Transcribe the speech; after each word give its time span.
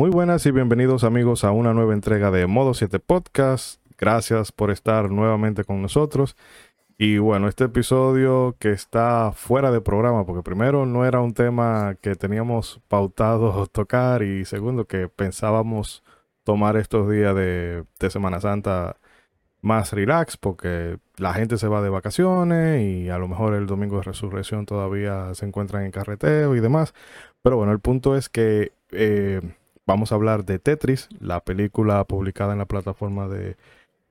Muy 0.00 0.08
buenas 0.08 0.46
y 0.46 0.50
bienvenidos 0.50 1.04
amigos 1.04 1.44
a 1.44 1.50
una 1.50 1.74
nueva 1.74 1.92
entrega 1.92 2.30
de 2.30 2.46
Modo 2.46 2.72
7 2.72 3.00
Podcast. 3.00 3.82
Gracias 3.98 4.50
por 4.50 4.70
estar 4.70 5.10
nuevamente 5.10 5.62
con 5.62 5.82
nosotros. 5.82 6.36
Y 6.96 7.18
bueno, 7.18 7.48
este 7.48 7.64
episodio 7.64 8.56
que 8.58 8.70
está 8.70 9.32
fuera 9.32 9.70
de 9.70 9.82
programa, 9.82 10.24
porque 10.24 10.42
primero 10.42 10.86
no 10.86 11.04
era 11.04 11.20
un 11.20 11.34
tema 11.34 11.96
que 12.00 12.14
teníamos 12.14 12.80
pautado 12.88 13.66
tocar 13.72 14.22
y 14.22 14.46
segundo 14.46 14.86
que 14.86 15.06
pensábamos 15.08 16.02
tomar 16.44 16.78
estos 16.78 17.10
días 17.10 17.34
de, 17.34 17.84
Semana 18.08 18.40
Santa 18.40 18.96
más 19.60 19.92
relax 19.92 20.38
porque 20.38 20.96
la 21.18 21.34
gente 21.34 21.58
se 21.58 21.68
va 21.68 21.82
de 21.82 21.90
vacaciones 21.90 22.80
y 22.82 23.10
a 23.10 23.18
lo 23.18 23.28
mejor 23.28 23.52
el 23.52 23.66
domingo 23.66 23.98
de 23.98 24.04
resurrección 24.04 24.64
todavía 24.64 25.34
se 25.34 25.44
encuentran 25.44 25.84
en 25.84 25.90
carreteo 25.90 26.56
y 26.56 26.60
demás. 26.60 26.94
Pero 27.42 27.58
bueno, 27.58 27.72
el 27.72 27.80
punto 27.80 28.16
es 28.16 28.30
que 28.30 28.72
eh, 28.92 29.42
vamos 29.90 30.12
a 30.12 30.14
hablar 30.14 30.44
de 30.44 30.60
Tetris, 30.60 31.08
la 31.18 31.40
película 31.40 32.04
publicada 32.04 32.52
en 32.52 32.60
la 32.60 32.66
plataforma 32.66 33.26
de 33.26 33.56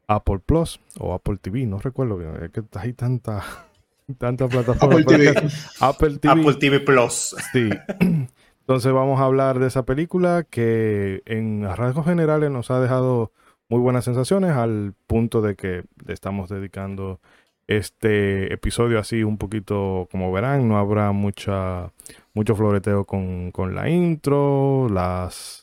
Apple 0.07 0.39
Plus 0.45 0.81
o 0.99 1.13
Apple 1.13 1.38
TV, 1.41 1.65
no 1.65 1.79
recuerdo 1.79 2.17
bien, 2.17 2.35
es 2.43 2.52
que 2.52 2.61
hay 2.77 2.91
tanta, 2.91 3.43
tanta 4.17 4.49
plataforma. 4.49 4.99
Apple 4.99 5.05
TV. 5.05 5.29
Apple 5.79 6.17
TV. 6.17 6.41
Apple 6.41 6.53
TV 6.55 6.79
Plus. 6.81 7.33
Sí. 7.53 7.69
Entonces 8.59 8.91
vamos 8.91 9.21
a 9.21 9.23
hablar 9.23 9.59
de 9.59 9.67
esa 9.67 9.83
película 9.83 10.43
que 10.43 11.23
en 11.25 11.63
rasgos 11.75 12.05
generales 12.05 12.52
nos 12.52 12.69
ha 12.71 12.81
dejado 12.81 13.31
muy 13.69 13.80
buenas 13.80 14.03
sensaciones 14.03 14.52
al 14.52 14.93
punto 15.07 15.41
de 15.41 15.55
que 15.55 15.85
le 16.05 16.13
estamos 16.13 16.49
dedicando 16.49 17.21
este 17.67 18.53
episodio 18.53 18.99
así 18.99 19.23
un 19.23 19.38
poquito 19.38 20.09
como 20.11 20.31
verán, 20.31 20.67
no 20.67 20.77
habrá 20.77 21.11
mucha 21.13 21.93
mucho 22.33 22.55
floreteo 22.55 23.05
con, 23.05 23.52
con 23.52 23.75
la 23.75 23.89
intro, 23.89 24.89
las 24.89 25.58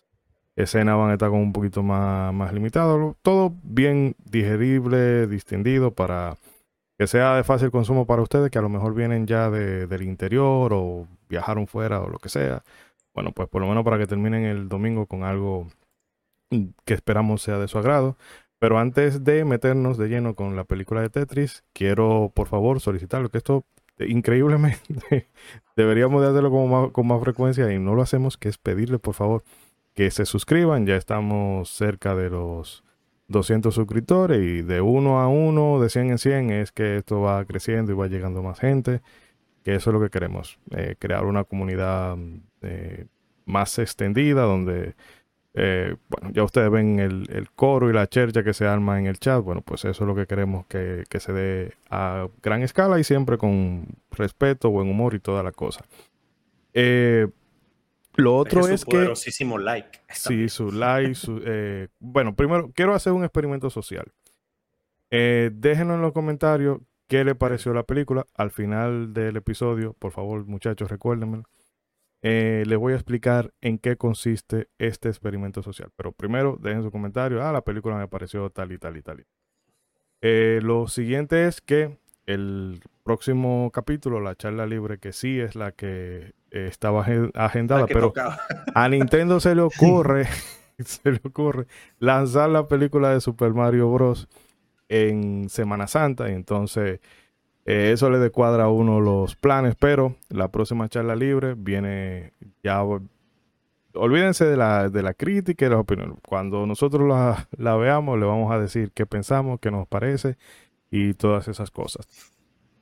escenas 0.56 0.96
van 0.96 1.10
a 1.10 1.12
estar 1.12 1.30
con 1.30 1.40
un 1.40 1.52
poquito 1.52 1.82
más, 1.82 2.32
más 2.34 2.52
limitado. 2.52 3.14
Todo 3.22 3.54
bien 3.62 4.16
digerible, 4.24 5.26
distendido 5.26 5.92
para 5.92 6.36
que 6.98 7.06
sea 7.06 7.36
de 7.36 7.44
fácil 7.44 7.70
consumo 7.70 8.06
para 8.06 8.22
ustedes 8.22 8.50
que 8.50 8.58
a 8.58 8.62
lo 8.62 8.70
mejor 8.70 8.94
vienen 8.94 9.26
ya 9.26 9.50
de, 9.50 9.86
del 9.86 10.02
interior 10.02 10.72
o 10.72 11.06
viajaron 11.28 11.66
fuera 11.66 12.00
o 12.00 12.08
lo 12.08 12.18
que 12.18 12.30
sea. 12.30 12.64
Bueno, 13.14 13.32
pues 13.32 13.48
por 13.48 13.60
lo 13.62 13.68
menos 13.68 13.84
para 13.84 13.98
que 13.98 14.06
terminen 14.06 14.44
el 14.44 14.68
domingo 14.68 15.06
con 15.06 15.22
algo 15.22 15.68
que 16.84 16.94
esperamos 16.94 17.42
sea 17.42 17.58
de 17.58 17.68
su 17.68 17.78
agrado. 17.78 18.16
Pero 18.58 18.78
antes 18.78 19.24
de 19.24 19.44
meternos 19.44 19.98
de 19.98 20.08
lleno 20.08 20.34
con 20.34 20.56
la 20.56 20.64
película 20.64 21.02
de 21.02 21.10
Tetris, 21.10 21.64
quiero 21.74 22.32
por 22.34 22.48
favor 22.48 22.80
solicitarlo 22.80 23.28
que 23.28 23.38
esto 23.38 23.64
increíblemente 23.98 25.28
deberíamos 25.76 26.22
de 26.22 26.28
hacerlo 26.28 26.50
con 26.50 26.90
con 26.90 27.06
más 27.06 27.20
frecuencia 27.22 27.70
y 27.72 27.78
no 27.78 27.94
lo 27.94 28.02
hacemos, 28.02 28.38
que 28.38 28.48
es 28.48 28.56
pedirle 28.56 28.98
por 28.98 29.14
favor 29.14 29.42
que 29.96 30.10
se 30.12 30.26
suscriban. 30.26 30.86
Ya 30.86 30.96
estamos 30.96 31.70
cerca 31.70 32.14
de 32.14 32.30
los 32.30 32.84
200 33.28 33.74
suscriptores 33.74 34.40
y 34.40 34.62
de 34.62 34.80
uno 34.80 35.20
a 35.20 35.26
uno, 35.26 35.80
de 35.80 35.88
100 35.88 36.10
en 36.10 36.18
100, 36.18 36.50
es 36.50 36.70
que 36.70 36.98
esto 36.98 37.22
va 37.22 37.44
creciendo 37.44 37.90
y 37.90 37.96
va 37.96 38.06
llegando 38.06 38.42
más 38.42 38.60
gente. 38.60 39.00
Que 39.64 39.74
eso 39.74 39.90
es 39.90 39.94
lo 39.94 40.00
que 40.00 40.10
queremos, 40.10 40.60
eh, 40.76 40.94
crear 40.98 41.24
una 41.24 41.42
comunidad 41.42 42.16
eh, 42.62 43.06
más 43.46 43.78
extendida 43.80 44.42
donde, 44.42 44.94
eh, 45.54 45.96
bueno, 46.08 46.30
ya 46.32 46.44
ustedes 46.44 46.70
ven 46.70 47.00
el, 47.00 47.48
coro 47.56 47.90
y 47.90 47.92
la 47.92 48.06
chercha 48.06 48.44
que 48.44 48.54
se 48.54 48.66
arma 48.66 49.00
en 49.00 49.06
el 49.06 49.18
chat. 49.18 49.42
Bueno, 49.42 49.62
pues 49.62 49.84
eso 49.84 50.04
es 50.04 50.08
lo 50.08 50.14
que 50.14 50.26
queremos 50.26 50.66
que, 50.66 51.04
que 51.08 51.18
se 51.18 51.32
dé 51.32 51.72
a 51.90 52.28
gran 52.42 52.62
escala 52.62 53.00
y 53.00 53.04
siempre 53.04 53.38
con 53.38 53.86
respeto, 54.12 54.70
buen 54.70 54.88
humor 54.88 55.14
y 55.14 55.20
toda 55.20 55.42
la 55.42 55.52
cosa. 55.52 55.84
Eh, 56.74 57.28
lo 58.16 58.36
otro 58.36 58.66
es, 58.68 58.84
que. 58.84 58.96
like. 59.58 60.00
Sí, 60.10 60.48
su 60.48 60.72
like. 60.72 61.18
Eh, 61.44 61.88
bueno, 61.98 62.34
primero, 62.34 62.72
quiero 62.74 62.94
hacer 62.94 63.12
un 63.12 63.24
experimento 63.24 63.70
social. 63.70 64.12
Eh, 65.10 65.50
déjenos 65.52 65.96
en 65.96 66.02
los 66.02 66.12
comentarios 66.12 66.80
qué 67.08 67.24
le 67.24 67.34
pareció 67.34 67.72
la 67.74 67.84
película. 67.84 68.26
Al 68.34 68.50
final 68.50 69.12
del 69.12 69.36
episodio, 69.36 69.94
por 69.94 70.12
favor, 70.12 70.46
muchachos, 70.46 70.90
recuérdenmelo. 70.90 71.44
Eh, 72.22 72.64
les 72.66 72.78
voy 72.78 72.94
a 72.94 72.96
explicar 72.96 73.52
en 73.60 73.78
qué 73.78 73.96
consiste 73.96 74.68
este 74.78 75.08
experimento 75.08 75.62
social. 75.62 75.90
Pero 75.96 76.12
primero, 76.12 76.58
dejen 76.60 76.82
su 76.82 76.90
comentario. 76.90 77.42
Ah, 77.42 77.52
la 77.52 77.62
película 77.62 77.96
me 77.96 78.08
pareció 78.08 78.50
tal 78.50 78.72
y 78.72 78.78
tal 78.78 78.96
y 78.96 79.02
tal. 79.02 79.26
lo 80.62 80.88
siguiente 80.88 81.46
es 81.46 81.60
que 81.60 81.98
el 82.26 82.80
próximo 83.04 83.70
capítulo, 83.72 84.20
la 84.20 84.34
charla 84.34 84.66
libre, 84.66 84.98
que 84.98 85.12
sí 85.12 85.38
es 85.38 85.54
la 85.54 85.72
que 85.72 86.32
eh, 86.50 86.66
estaba 86.68 87.06
agendada, 87.34 87.86
pero 87.86 88.12
a 88.74 88.88
Nintendo 88.88 89.38
se 89.40 89.54
le 89.54 89.62
ocurre, 89.62 90.26
se 90.78 91.12
le 91.12 91.20
ocurre 91.24 91.66
lanzar 91.98 92.50
la 92.50 92.66
película 92.66 93.10
de 93.10 93.20
Super 93.20 93.54
Mario 93.54 93.90
Bros. 93.90 94.28
en 94.88 95.48
Semana 95.48 95.86
Santa, 95.86 96.28
y 96.28 96.34
entonces 96.34 97.00
eh, 97.64 97.92
eso 97.92 98.10
le 98.10 98.18
descuadra 98.18 98.64
a 98.64 98.70
uno 98.70 99.00
los 99.00 99.36
planes, 99.36 99.76
pero 99.78 100.16
la 100.28 100.48
próxima 100.48 100.88
charla 100.88 101.14
libre 101.14 101.54
viene 101.56 102.32
ya 102.62 102.82
olvídense 103.94 104.44
de 104.44 104.56
la, 104.56 104.88
de 104.88 105.02
la 105.02 105.14
crítica 105.14 105.66
y 105.66 105.68
las 105.70 105.78
opiniones. 105.78 106.18
Cuando 106.26 106.66
nosotros 106.66 107.08
la, 107.08 107.48
la, 107.56 107.76
veamos, 107.76 108.18
le 108.18 108.26
vamos 108.26 108.52
a 108.52 108.58
decir 108.58 108.92
qué 108.92 109.06
pensamos, 109.06 109.58
qué 109.60 109.70
nos 109.70 109.88
parece 109.88 110.36
y 110.96 111.14
todas 111.14 111.48
esas 111.48 111.70
cosas. 111.70 112.06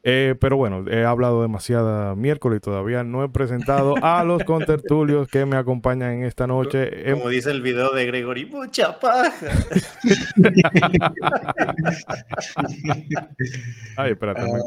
Eh, 0.07 0.35
pero 0.39 0.59
bueno, 0.59 0.85
he 0.91 1.03
hablado 1.03 1.41
demasiada 1.41 2.15
miércoles 2.15 2.59
y 2.59 2.61
todavía 2.61 3.03
no 3.05 3.25
he 3.25 3.31
presentado 3.31 3.95
a 4.03 4.23
los 4.27 4.45
contertulios 4.45 5.29
que 5.29 5.47
me 5.47 5.57
acompañan 5.57 6.13
en 6.13 6.25
esta 6.25 6.47
noche. 6.47 7.11
Como 7.11 7.31
dice 7.31 7.51
el 7.51 7.63
video 7.63 7.91
de 7.95 8.05
Gregory, 8.05 8.45
mucha 8.45 9.01
paja. 9.01 9.33
Ay, 13.97 14.13
espérate, 14.13 14.43
muy 14.45 14.61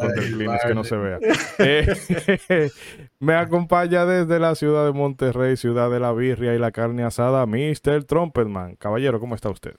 es 0.56 0.66
que 0.66 0.74
no 0.74 0.84
se 0.84 0.98
vea. 0.98 1.20
Eh, 1.60 1.96
me 3.20 3.36
acompaña 3.36 4.08
desde 4.08 4.40
la 4.40 4.56
ciudad 4.56 4.88
de 4.88 4.92
Monterrey, 4.92 5.56
ciudad 5.56 5.92
de 5.92 6.00
la 6.00 6.14
birria 6.14 6.56
y 6.56 6.58
la 6.58 6.72
carne 6.72 7.04
asada, 7.04 7.46
Mr. 7.46 8.06
Trumpetman. 8.06 8.76
Caballero, 8.78 9.20
¿cómo 9.20 9.36
está 9.36 9.52
usted? 9.52 9.76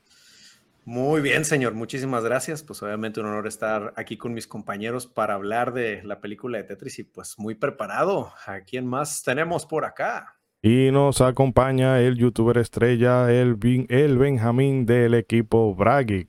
Muy 0.88 1.21
bien, 1.21 1.44
señor. 1.44 1.75
Muchísimas 1.75 2.25
gracias. 2.25 2.62
Pues 2.62 2.82
obviamente 2.82 3.21
un 3.21 3.26
honor 3.26 3.47
estar 3.47 3.93
aquí 3.94 4.16
con 4.16 4.32
mis 4.32 4.47
compañeros 4.47 5.06
para 5.06 5.34
hablar 5.34 5.75
de 5.75 6.03
la 6.03 6.19
película 6.19 6.56
de 6.56 6.65
Tetris 6.65 6.99
y 7.00 7.04
pues 7.04 7.38
muy 7.38 7.54
preparado. 7.54 8.32
¿A 8.47 8.60
quién 8.60 8.87
más 8.87 9.22
tenemos 9.22 9.66
por 9.66 9.84
acá? 9.84 10.38
Y 10.62 10.91
nos 10.91 11.21
acompaña 11.21 12.00
el 12.00 12.16
youtuber 12.16 12.56
estrella, 12.56 13.31
el, 13.31 13.56
Benjamín 13.56 14.87
del 14.87 15.12
equipo 15.12 15.75
Bragi. 15.75 16.26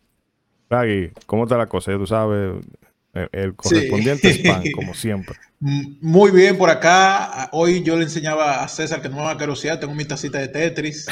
Bragi, 0.69 1.11
¿cómo 1.25 1.43
está 1.43 1.57
la 1.57 1.67
cosa? 1.67 1.93
Tú 1.93 2.05
sabes, 2.05 2.61
el, 3.13 3.55
correspondiente 3.55 4.29
spam, 4.33 4.63
como 4.75 4.93
siempre. 4.93 5.35
Muy 5.59 6.31
bien 6.31 6.57
por 6.57 6.69
acá. 6.69 7.49
Hoy 7.51 7.83
yo 7.83 7.97
le 7.97 8.03
enseñaba 8.03 8.63
a 8.63 8.67
César 8.67 9.01
que 9.01 9.09
no 9.09 9.17
me 9.17 9.23
va 9.23 9.31
a 9.31 9.37
carosear. 9.37 9.79
Tengo 9.79 9.93
mi 9.93 10.05
tacita 10.05 10.39
de 10.39 10.47
Tetris. 10.47 11.07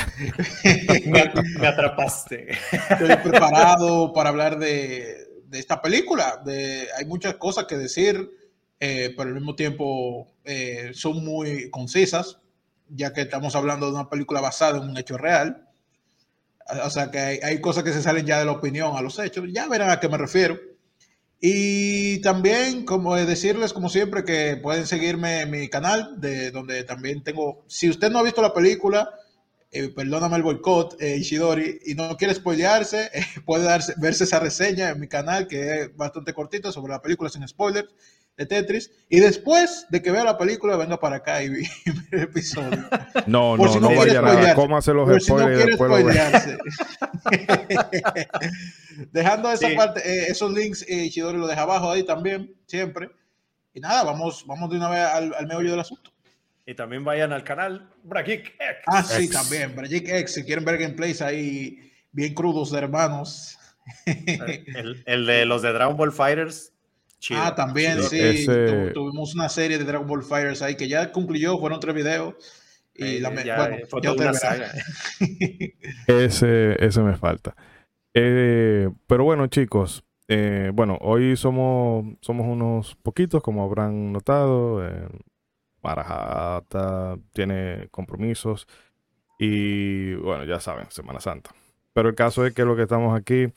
me, 1.06 1.68
atrapaste. 1.68 2.52
Estoy 2.72 3.16
preparado 3.18 4.14
para 4.14 4.30
hablar 4.30 4.58
de, 4.58 5.28
esta 5.52 5.82
película. 5.82 6.42
De, 6.46 6.88
hay 6.98 7.06
muchas 7.06 7.36
cosas 7.36 7.66
que 7.66 7.78
decir, 7.78 8.30
eh, 8.80 9.14
pero 9.18 9.30
al 9.30 9.36
mismo 9.36 9.56
tiempo 9.56 10.32
eh, 10.46 10.92
son 10.94 11.26
muy 11.26 11.70
concisas, 11.70 12.40
ya 12.90 13.12
que 13.12 13.22
estamos 13.22 13.56
hablando 13.56 13.88
de 13.88 13.94
una 13.94 14.10
película 14.10 14.40
basada 14.40 14.78
en 14.78 14.90
un 14.90 14.98
hecho 14.98 15.18
real. 15.18 15.68
O 16.86 16.90
sea 16.90 17.12
que 17.12 17.20
hay, 17.20 17.40
hay 17.44 17.60
cosas 17.60 17.84
que 17.84 17.94
se 17.94 18.02
salen 18.02 18.26
ya 18.26 18.40
de 18.40 18.46
la 18.46 18.52
opinión 18.52 18.96
a 18.96 19.02
los 19.02 19.20
hechos. 19.20 19.46
Ya 19.52 19.68
verán 19.68 19.90
a 19.90 20.00
qué 20.00 20.08
me 20.08 20.18
refiero. 20.18 20.58
Y 21.40 22.20
también, 22.22 22.84
como 22.86 23.16
decirles, 23.16 23.72
como 23.74 23.90
siempre, 23.90 24.24
que 24.24 24.58
pueden 24.58 24.88
seguirme 24.88 25.42
en 25.42 25.52
mi 25.52 25.70
canal, 25.70 26.20
de 26.20 26.52
donde 26.52 26.84
también 26.84 27.24
tengo, 27.24 27.64
si 27.68 27.90
usted 27.90 28.10
no 28.10 28.20
ha 28.20 28.24
visto 28.24 28.42
la 28.42 28.54
película, 28.54 29.12
eh, 29.72 29.90
perdóname 29.90 30.38
el 30.38 30.44
boicot, 30.44 31.00
eh, 31.00 31.18
Ishidori, 31.18 31.80
y 31.86 31.94
no 31.94 32.18
quiere 32.18 32.34
spoilearse, 32.34 33.12
eh, 33.14 33.24
puede 33.46 33.66
darse, 33.66 33.94
verse 33.98 34.24
esa 34.24 34.40
reseña 34.40 34.90
en 34.90 35.00
mi 35.00 35.08
canal, 35.08 35.48
que 35.48 35.82
es 35.82 35.96
bastante 35.96 36.34
cortita, 36.34 36.72
sobre 36.72 36.94
la 36.94 37.02
película 37.02 37.30
sin 37.30 37.48
spoilers 37.48 37.90
de 38.38 38.46
Tetris. 38.46 38.92
Y 39.10 39.20
después 39.20 39.88
de 39.90 40.02
que 40.02 40.12
vea 40.12 40.24
la 40.24 40.38
película, 40.38 40.78
venga 40.78 41.00
para 41.00 41.18
acá 41.18 41.44
y, 41.44 41.50
ve 41.50 41.68
el 42.12 42.22
episodio. 42.22 42.88
No, 43.26 43.58
no, 43.58 43.66
no, 43.66 43.80
no 43.80 43.96
vaya 43.96 44.22
nada. 44.22 44.56
Cómase 44.56 44.94
los 44.94 45.24
spoilers. 45.24 45.64
Si 45.64 45.70
no 45.70 45.76
spoilearse. 45.76 46.58
Dejando 49.12 49.52
esa 49.52 49.70
parte, 49.76 50.02
eh, 50.06 50.28
esos 50.30 50.52
links, 50.52 50.86
eh, 50.88 51.06
Ishidori 51.06 51.38
lo 51.38 51.48
deja 51.48 51.64
abajo 51.64 51.92
ahí 51.92 52.04
también, 52.04 52.56
siempre. 52.66 53.10
Y 53.74 53.80
nada, 53.80 54.04
vamos, 54.04 54.46
vamos 54.48 54.70
de 54.70 54.78
una 54.78 54.90
vez 54.90 55.02
al, 55.02 55.34
al 55.34 55.48
meollo 55.48 55.72
del 55.72 55.80
asunto. 55.80 56.12
Y 56.66 56.76
también 56.76 57.04
vayan 57.04 57.32
al 57.32 57.44
canal 57.44 57.90
Bragik 58.04 58.56
X. 58.60 58.84
Ah, 58.88 59.04
sí, 59.04 59.30
también. 59.30 59.76
Bragik 59.76 60.08
X. 60.10 60.34
Si 60.34 60.44
quieren 60.44 60.66
ver 60.66 60.78
gameplays 60.78 61.22
ahí 61.22 61.92
bien 62.12 62.34
crudos 62.34 62.72
de 62.72 62.80
hermanos. 62.80 63.58
el, 64.06 65.04
el, 65.06 65.26
de 65.26 65.46
los 65.46 65.62
de 65.62 65.72
Dragon 65.72 65.96
Ball 65.96 66.12
Fighters. 66.12 66.74
Ah, 67.32 67.56
también, 67.56 68.04
sí. 68.04 68.46
tuvimos 68.94 69.36
una 69.36 69.50
serie 69.50 69.78
de 69.78 69.84
Dragon 69.84 70.08
Ball 70.08 70.24
Fighters 70.24 70.62
ahí 70.62 70.76
que 70.76 70.88
ya 70.88 71.12
concluyó, 71.12 71.58
fueron 71.58 71.80
tres 71.80 71.96
videos. 71.96 72.36
Y 72.94 73.20
la, 73.20 73.32
ya, 73.44 73.58
bueno, 73.58 73.76
eh, 73.76 73.88
ya 74.02 74.12
una 74.12 74.34
saga. 74.34 74.72
Ese, 76.08 76.84
ese 76.84 77.02
me 77.02 77.16
falta. 77.16 77.56
Eh, 78.14 78.90
pero 79.06 79.24
bueno, 79.24 79.46
chicos, 79.46 80.04
eh, 80.28 80.72
bueno, 80.74 80.98
hoy 81.02 81.38
somos, 81.38 82.06
somos 82.22 82.48
unos 82.48 82.96
poquitos, 82.96 83.44
como 83.44 83.64
habrán 83.64 84.12
notado. 84.12 84.86
Eh, 84.86 85.08
Marajata 85.84 87.18
tiene 87.34 87.88
compromisos 87.92 88.68
y 89.40 90.16
bueno, 90.16 90.44
ya 90.46 90.60
saben, 90.60 90.90
Semana 90.90 91.20
Santa. 91.20 91.52
Pero 91.98 92.10
el 92.10 92.16
caso 92.16 92.46
es 92.46 92.54
que 92.54 92.64
lo 92.64 92.76
que 92.76 92.84
estamos 92.84 93.20
aquí, 93.20 93.52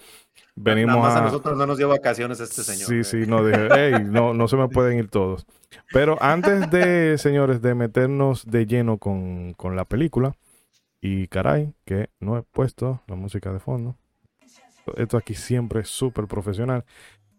venimos 0.57 0.97
Nada 0.97 1.09
más 1.09 1.15
a 1.15 1.19
a... 1.19 1.23
nosotros 1.25 1.59
no 1.59 1.67
nos 1.67 1.77
dio 1.77 1.91
vacaciones 1.91 2.41
este 2.41 2.63
señor. 2.63 2.87
Sí, 2.87 3.01
eh. 3.01 3.05
sí, 3.05 3.31
no, 3.31 3.45
dije, 3.45 3.69
"Ey, 3.99 4.05
no, 4.05 4.33
no 4.33 4.49
se 4.49 4.57
me 4.57 4.67
pueden 4.67 4.97
ir 4.99 5.11
todos. 5.11 5.45
Pero 5.93 6.17
antes 6.23 6.71
de, 6.71 7.19
señores, 7.19 7.61
de 7.61 7.75
meternos 7.75 8.47
de 8.47 8.65
lleno 8.65 8.97
con, 8.97 9.53
con 9.59 9.77
la 9.77 9.85
película, 9.85 10.33
y 11.03 11.29
caray, 11.29 11.75
que 11.85 12.09
no 12.19 12.39
he 12.39 12.43
puesto 12.43 13.03
la 13.09 13.15
música 13.15 13.53
de 13.53 13.61
fondo. 13.61 13.97
Esto 14.97 15.19
aquí 15.19 15.35
siempre 15.35 15.81
es 15.81 15.89
súper 15.91 16.27
profesional. 16.27 16.87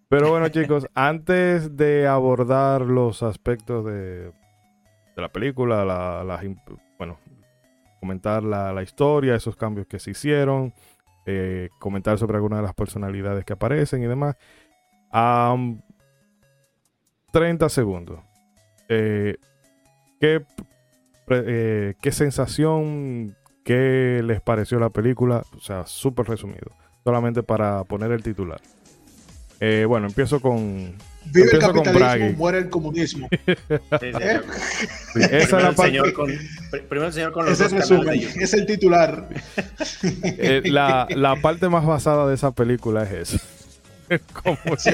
Pero 0.07 0.30
bueno, 0.30 0.50
chicos, 0.50 0.86
antes 0.94 1.75
de 1.77 2.06
abordar 2.06 2.81
los 2.81 3.24
aspectos 3.24 3.86
de, 3.86 4.25
de 4.25 4.31
la 5.15 5.30
película, 5.31 5.83
la, 5.83 6.44
imp- 6.44 6.80
bueno, 7.00 7.18
comentar 8.00 8.44
la, 8.44 8.71
la 8.71 8.83
historia, 8.83 9.33
esos 9.33 9.56
cambios 9.56 9.88
que 9.88 9.98
se 9.98 10.12
hicieron, 10.12 10.74
eh, 11.25 11.69
comentar 11.79 12.18
sobre 12.18 12.38
algunas 12.38 12.59
de 12.59 12.63
las 12.63 12.73
personalidades 12.73 13.45
que 13.45 13.53
aparecen 13.53 14.03
y 14.03 14.07
demás. 14.07 14.35
Am, 15.12 15.81
30 17.31 17.69
segundos. 17.69 18.19
Eh, 18.89 19.38
¿qué, 20.19 20.44
eh, 21.29 21.94
¿Qué 22.01 22.12
sensación, 22.12 23.35
qué 23.63 24.21
les 24.23 24.41
pareció 24.41 24.79
la 24.79 24.89
película? 24.89 25.44
O 25.56 25.59
sea, 25.59 25.85
súper 25.85 26.27
resumido. 26.27 26.71
Solamente 27.03 27.44
para 27.44 27.83
poner 27.83 28.12
el 28.12 28.24
titular. 28.24 28.62
Bueno, 29.88 30.07
empiezo 30.07 30.39
con... 30.39 30.95
Vive 31.25 31.50
el 31.53 31.59
capitalismo, 31.59 32.38
muere 32.38 32.57
el 32.59 32.69
comunismo. 32.69 33.27
Sí, 33.38 34.12
¿Eh? 34.19 34.41
sí. 35.13 35.19
esa 35.31 35.39
es 35.41 35.51
la 35.51 35.71
parte- 35.73 35.83
señor 35.91 36.13
con, 36.13 36.29
pr- 36.29 36.88
primero 36.88 37.07
el 37.07 37.13
señor 37.13 37.31
con 37.31 37.45
los 37.45 37.59
Ese 37.59 37.75
resumen, 37.75 38.19
es 38.39 38.53
el 38.53 38.65
titular. 38.65 39.27
eh, 40.23 40.62
la, 40.65 41.07
la 41.15 41.35
parte 41.41 41.69
más 41.69 41.85
basada 41.85 42.27
de 42.27 42.35
esa 42.35 42.51
película 42.51 43.03
es 43.03 43.33
esa. 43.33 43.44
Como 44.44 44.57
se. 44.77 44.91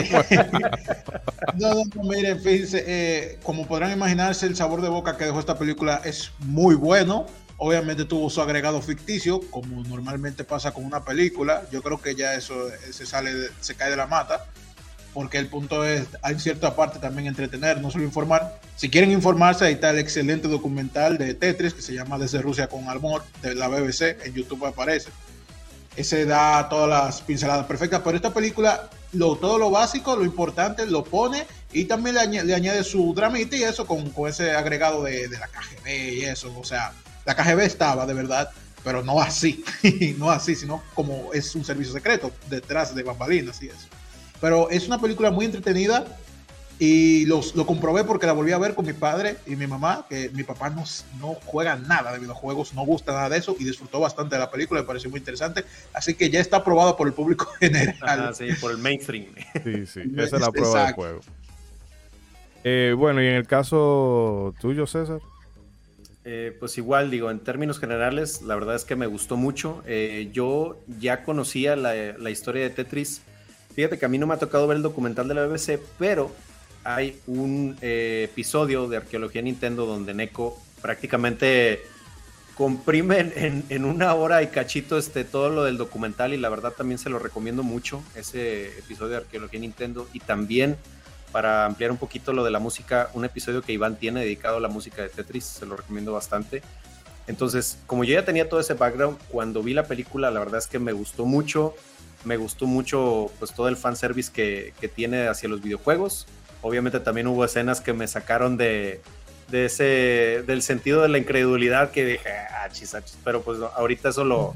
No, 1.55 1.73
no, 1.73 1.83
no, 1.95 2.03
miren, 2.03 2.39
fíjense, 2.39 2.83
eh, 2.85 3.39
como 3.41 3.65
podrán 3.67 3.91
imaginarse, 3.91 4.45
el 4.45 4.55
sabor 4.55 4.81
de 4.83 4.89
boca 4.89 5.17
que 5.17 5.25
dejó 5.25 5.39
esta 5.39 5.57
película 5.57 6.01
es 6.05 6.31
muy 6.39 6.75
bueno. 6.75 7.25
Obviamente 7.59 8.05
tuvo 8.05 8.29
su 8.29 8.39
agregado 8.43 8.79
ficticio, 8.79 9.39
como 9.49 9.83
normalmente 9.85 10.43
pasa 10.43 10.71
con 10.71 10.85
una 10.85 11.03
película. 11.03 11.63
Yo 11.71 11.81
creo 11.81 11.99
que 11.99 12.13
ya 12.13 12.35
eso 12.35 12.67
eh, 12.69 12.73
se 12.91 13.07
sale, 13.07 13.31
se 13.59 13.73
cae 13.73 13.89
de 13.89 13.95
la 13.97 14.05
mata, 14.05 14.45
porque 15.17 15.39
el 15.39 15.47
punto 15.47 15.83
es, 15.83 16.05
hay 16.21 16.39
cierta 16.39 16.75
parte 16.75 16.99
también 16.99 17.27
entretener, 17.27 17.81
no 17.81 17.89
solo 17.89 18.03
informar. 18.03 18.59
Si 18.75 18.87
quieren 18.87 19.09
informarse, 19.09 19.65
ahí 19.65 19.73
está 19.73 19.89
el 19.89 19.97
excelente 19.97 20.47
documental 20.47 21.17
de 21.17 21.33
Tetris 21.33 21.73
que 21.73 21.81
se 21.81 21.95
llama 21.95 22.19
Desde 22.19 22.39
Rusia 22.39 22.67
con 22.67 22.87
Amor 22.87 23.23
de 23.41 23.55
la 23.55 23.67
BBC, 23.67 24.23
en 24.23 24.35
YouTube 24.35 24.67
aparece. 24.67 25.09
Ese 25.95 26.25
da 26.25 26.69
todas 26.69 26.87
las 26.87 27.21
pinceladas 27.21 27.65
perfectas, 27.65 28.01
pero 28.05 28.15
esta 28.15 28.31
película, 28.31 28.91
lo, 29.11 29.37
todo 29.37 29.57
lo 29.57 29.71
básico, 29.71 30.15
lo 30.15 30.23
importante, 30.23 30.85
lo 30.85 31.03
pone 31.03 31.47
y 31.73 31.85
también 31.85 32.13
le, 32.13 32.21
añade, 32.21 32.45
le 32.45 32.53
añade 32.53 32.83
su 32.83 33.11
dramita 33.15 33.55
y 33.55 33.63
eso 33.63 33.87
con, 33.87 34.11
con 34.11 34.29
ese 34.29 34.51
agregado 34.51 35.01
de, 35.01 35.27
de 35.27 35.39
la 35.39 35.47
KGB 35.47 36.13
y 36.13 36.25
eso. 36.25 36.53
O 36.59 36.63
sea, 36.63 36.93
la 37.25 37.35
KGB 37.35 37.61
estaba 37.61 38.05
de 38.05 38.13
verdad, 38.13 38.51
pero 38.83 39.03
no 39.03 39.19
así, 39.19 39.65
no 40.19 40.29
así, 40.29 40.55
sino 40.55 40.83
como 40.93 41.33
es 41.33 41.55
un 41.55 41.65
servicio 41.65 41.91
secreto 41.91 42.31
detrás 42.51 42.93
de 42.93 43.01
bambalinas 43.01 43.63
y 43.63 43.69
eso. 43.69 43.87
Pero 44.41 44.69
es 44.69 44.87
una 44.87 44.99
película 44.99 45.31
muy 45.31 45.45
entretenida 45.45 46.05
y 46.79 47.25
los, 47.25 47.55
lo 47.55 47.65
comprobé 47.65 48.03
porque 48.03 48.27
la 48.27 48.33
volví 48.33 48.51
a 48.51 48.57
ver 48.59 48.75
con 48.75 48.85
mi 48.85 48.93
padre 48.93 49.37
y 49.47 49.55
mi 49.55 49.65
mamá, 49.65 50.05
que 50.07 50.29
mi 50.29 50.43
papá 50.43 50.69
no, 50.69 50.83
no 51.19 51.33
juega 51.45 51.75
nada 51.75 52.13
de 52.13 52.19
videojuegos, 52.19 52.75
no 52.75 52.85
gusta 52.85 53.13
nada 53.13 53.29
de 53.29 53.37
eso 53.37 53.55
y 53.59 53.63
disfrutó 53.63 53.99
bastante 53.99 54.35
de 54.35 54.39
la 54.41 54.51
película, 54.51 54.81
me 54.81 54.87
pareció 54.87 55.09
muy 55.09 55.19
interesante. 55.19 55.63
Así 55.93 56.13
que 56.13 56.29
ya 56.29 56.39
está 56.39 56.57
aprobada 56.57 56.95
por 56.95 57.07
el 57.07 57.13
público 57.13 57.45
general. 57.59 57.95
Ajá, 58.01 58.33
sí, 58.33 58.49
por 58.61 58.71
el 58.71 58.77
mainstream. 58.77 59.25
Sí, 59.63 59.85
sí, 59.87 60.01
esa 60.17 60.35
es 60.35 60.41
la 60.41 60.51
prueba 60.51 60.85
del 60.85 60.93
juego. 60.93 61.19
Eh, 62.63 62.93
bueno, 62.95 63.23
y 63.23 63.27
en 63.27 63.35
el 63.35 63.47
caso 63.47 64.53
tuyo, 64.59 64.85
César. 64.85 65.19
Eh, 66.25 66.55
pues 66.59 66.77
igual, 66.77 67.09
digo, 67.09 67.31
en 67.31 67.39
términos 67.39 67.79
generales, 67.79 68.41
la 68.41 68.53
verdad 68.53 68.75
es 68.75 68.83
que 68.83 68.95
me 68.95 69.07
gustó 69.07 69.37
mucho. 69.37 69.81
Eh, 69.87 70.29
yo 70.33 70.77
ya 70.99 71.23
conocía 71.23 71.75
la, 71.75 71.93
la 72.17 72.29
historia 72.29 72.63
de 72.63 72.69
Tetris. 72.69 73.21
Fíjate 73.77 73.99
que 73.99 74.05
a 74.05 74.09
mí 74.09 74.17
no 74.17 74.25
me 74.25 74.33
ha 74.33 74.37
tocado 74.39 74.65
ver 74.65 74.77
el 74.77 74.81
documental 74.81 75.27
de 75.27 75.35
la 75.35 75.45
BBC, 75.45 75.79
pero 75.99 76.31
hay 76.83 77.21
un 77.27 77.77
eh, 77.81 78.27
episodio 78.27 78.87
de 78.87 78.97
Arqueología 78.97 79.43
Nintendo 79.43 79.85
donde 79.85 80.15
Neko 80.15 80.59
prácticamente 80.81 81.83
comprime 82.55 83.19
en, 83.35 83.63
en- 83.69 83.85
una 83.85 84.15
hora 84.15 84.41
y 84.41 84.47
cachito 84.47 84.97
este, 84.97 85.23
todo 85.23 85.51
lo 85.51 85.63
del 85.63 85.77
documental 85.77 86.33
y 86.33 86.37
la 86.37 86.49
verdad 86.49 86.71
también 86.71 86.97
se 86.97 87.11
lo 87.11 87.19
recomiendo 87.19 87.61
mucho, 87.61 88.01
ese 88.15 88.79
episodio 88.79 89.11
de 89.11 89.17
Arqueología 89.17 89.59
Nintendo 89.59 90.07
y 90.11 90.21
también 90.21 90.75
para 91.31 91.67
ampliar 91.67 91.91
un 91.91 91.97
poquito 91.97 92.33
lo 92.33 92.43
de 92.43 92.49
la 92.49 92.57
música, 92.57 93.11
un 93.13 93.25
episodio 93.25 93.61
que 93.61 93.73
Iván 93.73 93.97
tiene 93.97 94.21
dedicado 94.21 94.57
a 94.57 94.59
la 94.59 94.69
música 94.69 95.03
de 95.03 95.09
Tetris, 95.09 95.43
se 95.43 95.67
lo 95.67 95.77
recomiendo 95.77 96.13
bastante. 96.13 96.63
Entonces, 97.27 97.77
como 97.85 98.03
yo 98.05 98.15
ya 98.15 98.25
tenía 98.25 98.49
todo 98.49 98.59
ese 98.59 98.73
background, 98.73 99.19
cuando 99.29 99.61
vi 99.61 99.75
la 99.75 99.83
película, 99.83 100.31
la 100.31 100.39
verdad 100.39 100.57
es 100.57 100.65
que 100.65 100.79
me 100.79 100.93
gustó 100.93 101.25
mucho, 101.25 101.75
me 102.27 102.37
gustó 102.37 102.67
mucho 102.67 103.31
pues 103.39 103.53
todo 103.53 103.69
el 103.69 103.77
fanservice 103.77 104.31
que, 104.31 104.73
que 104.79 104.87
tiene 104.87 105.27
hacia 105.27 105.49
los 105.49 105.61
videojuegos. 105.61 106.27
Obviamente 106.61 106.99
también 106.99 107.27
hubo 107.27 107.45
escenas 107.45 107.81
que 107.81 107.93
me 107.93 108.07
sacaron 108.07 108.57
de, 108.57 109.01
de 109.49 109.65
ese, 109.65 110.43
del 110.45 110.61
sentido 110.61 111.01
de 111.01 111.09
la 111.09 111.17
incredulidad 111.17 111.91
que 111.91 112.05
dije, 112.05 112.29
ah, 112.29 112.67
chis, 112.71 112.93
ah, 112.93 113.03
chis", 113.03 113.17
pero 113.23 113.41
pues 113.41 113.59
ahorita 113.75 114.09
eso 114.09 114.25
lo, 114.25 114.55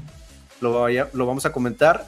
lo 0.60 1.26
vamos 1.26 1.46
a 1.46 1.52
comentar. 1.52 2.06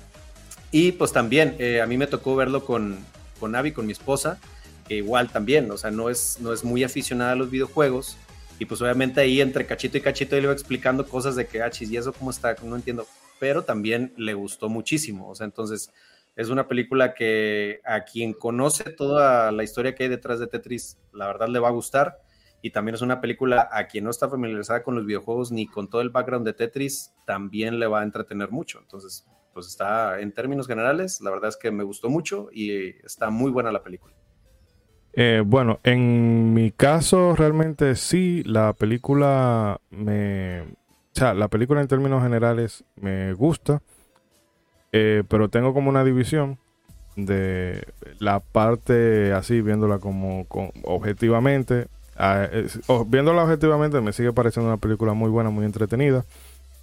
Y 0.70 0.93
pues 0.93 1.12
también, 1.12 1.56
eh, 1.58 1.81
a 1.81 1.87
mí 1.87 1.96
me 1.96 2.06
tocó 2.06 2.37
verlo 2.37 2.64
con, 2.64 2.99
con 3.40 3.55
Abby, 3.55 3.72
con 3.72 3.87
mi 3.87 3.93
esposa, 3.93 4.38
que 4.87 4.96
igual 4.96 5.31
también, 5.31 5.70
o 5.70 5.78
sea, 5.78 5.90
no 5.90 6.10
es, 6.10 6.38
no 6.40 6.52
es 6.52 6.64
muy 6.64 6.84
aficionada 6.84 7.32
a 7.32 7.37
los 7.37 7.50
videojuegos. 7.50 8.17
Y 8.58 8.67
pues 8.67 8.81
obviamente 8.82 9.20
ahí 9.20 9.40
entre 9.40 9.67
cachito 9.67 9.99
y 9.99 10.00
cachito 10.00 10.37
él 10.37 10.44
iba 10.44 10.52
explicando 10.52 11.06
cosas 11.06 11.37
de 11.37 11.46
que, 11.46 11.62
ah, 11.62 11.70
chis, 11.70 11.90
¿y 11.90 11.96
eso 11.96 12.12
cómo 12.12 12.31
está? 12.31 12.55
No 12.62 12.76
entiendo. 12.76 13.06
Pero 13.38 13.64
también 13.64 14.12
le 14.16 14.34
gustó 14.34 14.69
muchísimo. 14.69 15.29
O 15.29 15.34
sea, 15.34 15.44
entonces 15.44 15.91
es 16.36 16.48
una 16.48 16.67
película 16.67 17.14
que 17.14 17.81
a 17.84 18.05
quien 18.05 18.32
conoce 18.32 18.91
toda 18.91 19.53
la 19.53 19.62
historia 19.62 19.94
que 19.94 20.05
hay 20.05 20.08
detrás 20.08 20.41
de 20.41 20.46
Tetris, 20.46 20.98
la 21.12 21.26
verdad 21.26 21.48
le 21.48 21.58
va 21.58 21.69
a 21.69 21.72
gustar. 21.72 22.20
Y 22.62 22.70
también 22.70 22.94
es 22.94 23.03
una 23.03 23.20
película 23.20 23.69
a 23.70 23.86
quien 23.86 24.05
no 24.05 24.10
está 24.10 24.29
familiarizada 24.29 24.82
con 24.82 24.94
los 24.94 25.05
videojuegos 25.05 25.53
ni 25.53 25.67
con 25.67 25.88
todo 25.91 26.00
el 26.00 26.08
background 26.08 26.46
de 26.46 26.55
Tetris, 26.55 27.12
también 27.26 27.79
le 27.79 27.86
va 27.86 28.00
a 28.00 28.05
entretener 28.05 28.50
mucho. 28.50 28.79
Entonces, 28.81 29.26
pues 29.53 29.69
está 29.69 30.20
en 30.20 30.32
términos 30.32 30.67
generales, 30.67 31.20
la 31.20 31.31
verdad 31.31 31.50
es 31.50 31.56
que 31.56 31.70
me 31.70 31.84
gustó 31.84 32.08
mucho 32.08 32.48
y 32.53 32.96
está 33.05 33.31
muy 33.31 33.50
buena 33.50 33.70
la 33.70 33.82
película. 33.82 34.14
Eh, 35.12 35.43
bueno, 35.46 35.79
en 35.84 36.53
mi 36.53 36.72
caso 36.72 37.36
realmente 37.36 37.94
sí, 37.94 38.43
la 38.44 38.72
película 38.72 39.81
me... 39.91 40.64
O 41.15 41.19
sea, 41.19 41.33
la 41.35 41.49
película 41.49 41.81
en 41.81 41.89
términos 41.89 42.23
generales 42.23 42.85
me 42.97 43.33
gusta, 43.35 43.83
eh, 44.93 45.23
pero 45.29 45.49
tengo 45.49 45.73
como 45.73 45.89
una 45.91 46.05
división 46.05 46.59
de 47.17 47.87
la 48.19 48.41
parte 48.41 49.33
así, 49.33 49.61
viéndola 49.61 49.99
como, 49.99 50.47
objetivamente. 50.83 51.87
ah, 52.17 52.49
es- 52.53 52.81
viéndola 53.06 53.43
objetivamente 53.44 54.01
me 54.01 54.13
sigue 54.13 54.33
pareciendo 54.33 54.69
una 54.71 54.77
película 54.81 55.15
muy 55.15 55.31
buena, 55.31 55.51
muy 55.51 55.65
entretenida, 55.65 56.25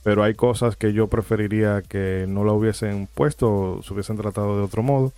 pero 0.04 0.24
hay 0.24 0.34
cosas 0.34 0.76
que 0.76 0.92
yo 0.94 1.08
preferiría 1.08 1.82
que 1.82 2.26
no 2.28 2.44
la 2.44 2.52
hubiesen 2.54 3.08
puesto 3.14 3.50
o 3.78 3.82
se 3.84 3.94
hubiesen 3.94 4.18
tratado 4.18 4.58
de 4.58 4.64
otro 4.64 4.84
modo 4.84 5.12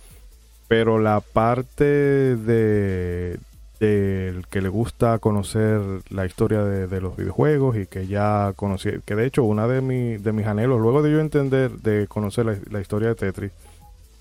pero 0.68 0.98
la 0.98 1.20
parte 1.20 1.84
de 1.84 3.38
del 3.84 4.46
que 4.48 4.60
le 4.60 4.68
gusta 4.68 5.18
conocer 5.18 5.80
la 6.10 6.26
historia 6.26 6.62
de, 6.64 7.00
los 7.00 7.16
videojuegos 7.16 7.76
y 7.76 7.86
que 7.86 8.06
ya 8.06 8.52
conocí, 8.56 8.90
que 9.04 9.14
de 9.14 9.26
hecho 9.26 9.44
una 9.44 9.66
de, 9.66 9.80
mi- 9.80 10.16
de 10.16 10.32
mis 10.32 10.46
anhelos, 10.46 10.80
luego 10.80 11.02
de 11.02 11.10
yo 11.10 11.20
entender, 11.20 11.70
de 11.70 12.06
conocer 12.06 12.46
la, 12.46 12.56
la 12.70 12.80
historia 12.80 13.08
de 13.08 13.14
Tetris, 13.14 13.52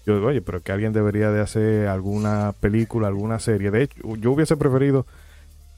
yo 0.05 0.15
digo, 0.15 0.27
oye, 0.27 0.41
pero 0.41 0.61
que 0.61 0.71
alguien 0.71 0.91
debería 0.91 1.31
de 1.31 1.39
hacer 1.39 1.87
alguna 1.87 2.53
película, 2.59 3.07
alguna 3.07 3.39
serie. 3.39 3.71
De 3.71 3.83
hecho, 3.83 4.15
yo 4.17 4.31
hubiese 4.31 4.57
preferido 4.57 5.05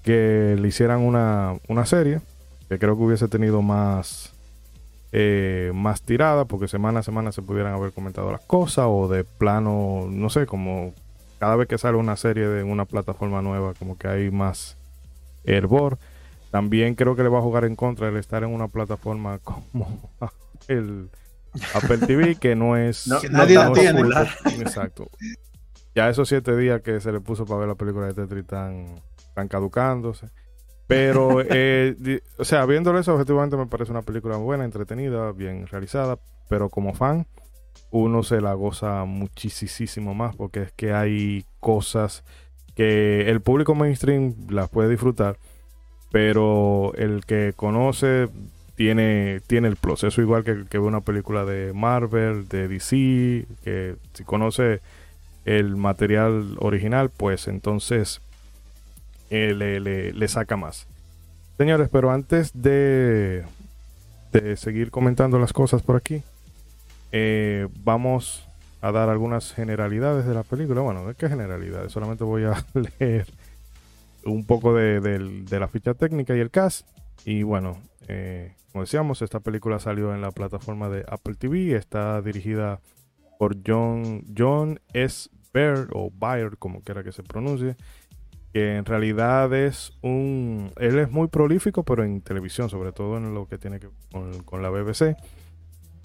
que 0.04 0.56
le 0.60 0.68
hicieran 0.68 1.02
una, 1.02 1.54
una 1.68 1.86
serie, 1.86 2.22
que 2.68 2.80
creo 2.80 2.98
que 2.98 3.04
hubiese 3.04 3.28
tenido 3.28 3.62
más, 3.62 4.34
eh, 5.12 5.72
más 5.76 6.02
tirada, 6.02 6.46
porque 6.46 6.68
semana 6.68 7.02
a 7.02 7.04
semana 7.04 7.32
se 7.32 7.44
pudieran 7.44 7.74
haber 7.74 7.92
comentado 7.92 8.32
las 8.32 8.42
cosas, 8.42 8.86
o 8.90 9.08
de 9.08 9.24
plano, 9.24 10.08
no 10.10 10.30
sé, 10.32 10.48
como 10.48 10.94
cada 11.40 11.56
vez 11.56 11.68
que 11.68 11.78
sale 11.78 11.98
una 11.98 12.16
serie 12.16 12.48
de 12.48 12.64
una 12.64 12.86
plataforma 12.86 13.42
nueva, 13.42 13.74
como 13.74 13.98
que 13.98 14.08
hay 14.08 14.32
más 14.32 14.78
hervor. 15.44 15.98
También 16.52 16.96
creo 16.96 17.16
que 17.16 17.24
le 17.24 17.30
va 17.30 17.40
a 17.40 17.42
jugar 17.42 17.66
en 17.66 17.76
contra 17.76 18.08
el 18.08 18.18
estar 18.18 18.44
en 18.44 18.54
una 18.54 18.68
plataforma 18.68 19.40
como 19.44 20.10
el 20.68 21.10
Apple 21.74 22.00
TV, 22.00 22.36
que 22.36 22.56
no 22.56 22.78
es... 22.78 23.10
que 23.22 23.30
nadie 23.30 23.56
la 23.56 23.72
tiene. 23.74 24.02
Exacto. 24.60 25.10
Ya 25.94 26.10
esos 26.10 26.28
siete 26.28 26.56
días 26.58 26.82
que 26.82 27.00
se 27.00 27.12
le 27.12 27.22
puso 27.22 27.46
para 27.46 27.60
ver 27.62 27.70
la 27.70 27.76
película 27.76 28.08
de 28.08 28.14
Tetris 28.14 28.44
están, 28.44 29.02
están 29.18 29.48
caducándose. 29.48 30.28
Pero, 30.88 31.42
eh, 31.50 32.22
o 32.38 32.44
sea, 32.44 32.66
viéndolo 32.66 33.00
eso, 33.00 33.14
objetivamente 33.14 33.58
me 33.58 33.68
parece 33.68 33.92
una 33.92 34.02
película 34.02 34.38
buena, 34.38 34.66
entretenida, 34.66 35.32
bien 35.32 35.68
realizada, 35.68 36.20
pero 36.50 36.70
como 36.70 36.94
fan, 36.94 37.26
uno 37.96 38.24
se 38.24 38.42
la 38.42 38.54
goza 38.54 39.06
muchísimo 39.06 40.14
más 40.14 40.36
porque 40.36 40.64
es 40.64 40.72
que 40.74 40.94
hay 40.94 41.46
cosas 41.62 42.24
que 42.76 43.30
el 43.30 43.40
público 43.40 43.74
mainstream 43.74 44.36
las 44.50 44.70
puede 44.70 44.90
disfrutar, 44.90 45.38
pero 46.12 46.94
el 46.96 47.24
que 47.26 47.54
conoce 47.56 48.28
tiene, 48.76 49.40
tiene 49.48 49.70
el 49.70 49.78
proceso 49.78 50.22
igual 50.22 50.44
que, 50.44 50.66
que 50.70 50.78
una 50.78 51.00
película 51.00 51.46
de 51.46 51.72
Marvel, 51.72 52.50
de 52.50 52.68
DC, 52.68 53.46
que 53.64 53.96
si 54.14 54.24
conoce 54.26 54.82
el 55.46 55.78
material 55.78 56.58
original, 56.60 57.12
pues 57.16 57.48
entonces 57.48 58.20
eh, 59.30 59.54
le, 60.14 60.28
saca 60.28 60.58
más. 60.58 60.86
Señores, 61.58 61.88
pero 61.90 62.12
antes 62.12 62.52
de, 62.54 63.46
de 64.34 64.58
seguir 64.58 64.92
comentando 64.92 65.40
las 65.40 65.54
cosas 65.54 65.82
por 65.82 65.96
aquí, 65.96 66.24
eh, 67.12 67.68
vamos 67.84 68.48
a 68.82 68.92
dar 68.92 69.10
algunas 69.10 69.54
generalidades 69.54 70.26
de 70.26 70.34
la 70.34 70.44
película. 70.44 70.82
Bueno, 70.82 71.06
¿de 71.08 71.16
qué 71.16 71.30
generalidades? 71.30 71.92
Solamente 71.92 72.24
voy 72.24 72.44
a 72.44 72.66
leer 73.00 73.28
un 74.26 74.46
poco 74.46 74.74
de, 74.74 75.46
la 75.50 75.68
ficha 75.68 75.94
técnica 75.94 76.36
y 76.36 76.40
el 76.40 76.52
cast. 76.52 76.88
Y 77.26 77.44
bueno, 77.44 77.78
eh, 78.08 78.56
como 78.72 78.84
decíamos, 78.84 79.22
esta 79.22 79.40
película 79.40 79.80
salió 79.80 80.14
en 80.14 80.22
la 80.22 80.32
plataforma 80.32 80.90
de 80.90 81.06
Apple 81.08 81.36
TV. 81.36 81.76
Está 81.76 82.22
dirigida 82.22 82.80
por 83.40 83.58
John, 83.66 84.24
John 84.38 84.80
S. 84.94 85.30
Baird 85.54 85.90
o 85.94 86.12
Baird, 86.12 86.58
como 86.58 86.82
quiera 86.82 87.04
que 87.04 87.12
se 87.12 87.24
pronuncie 87.24 87.78
que 88.56 88.78
en 88.78 88.86
realidad 88.86 89.54
es 89.54 89.92
un... 90.02 90.72
Él 90.78 90.98
es 90.98 91.12
muy 91.12 91.28
prolífico, 91.28 91.84
pero 91.84 92.06
en 92.06 92.22
televisión, 92.22 92.70
sobre 92.70 92.94
todo 92.94 93.18
en 93.18 93.34
lo 93.34 93.50
que 93.50 93.58
tiene 93.58 93.82
que 93.82 93.88
ver 93.88 94.46
con, 94.46 94.62
la 94.62 94.70
BBC, 94.70 95.18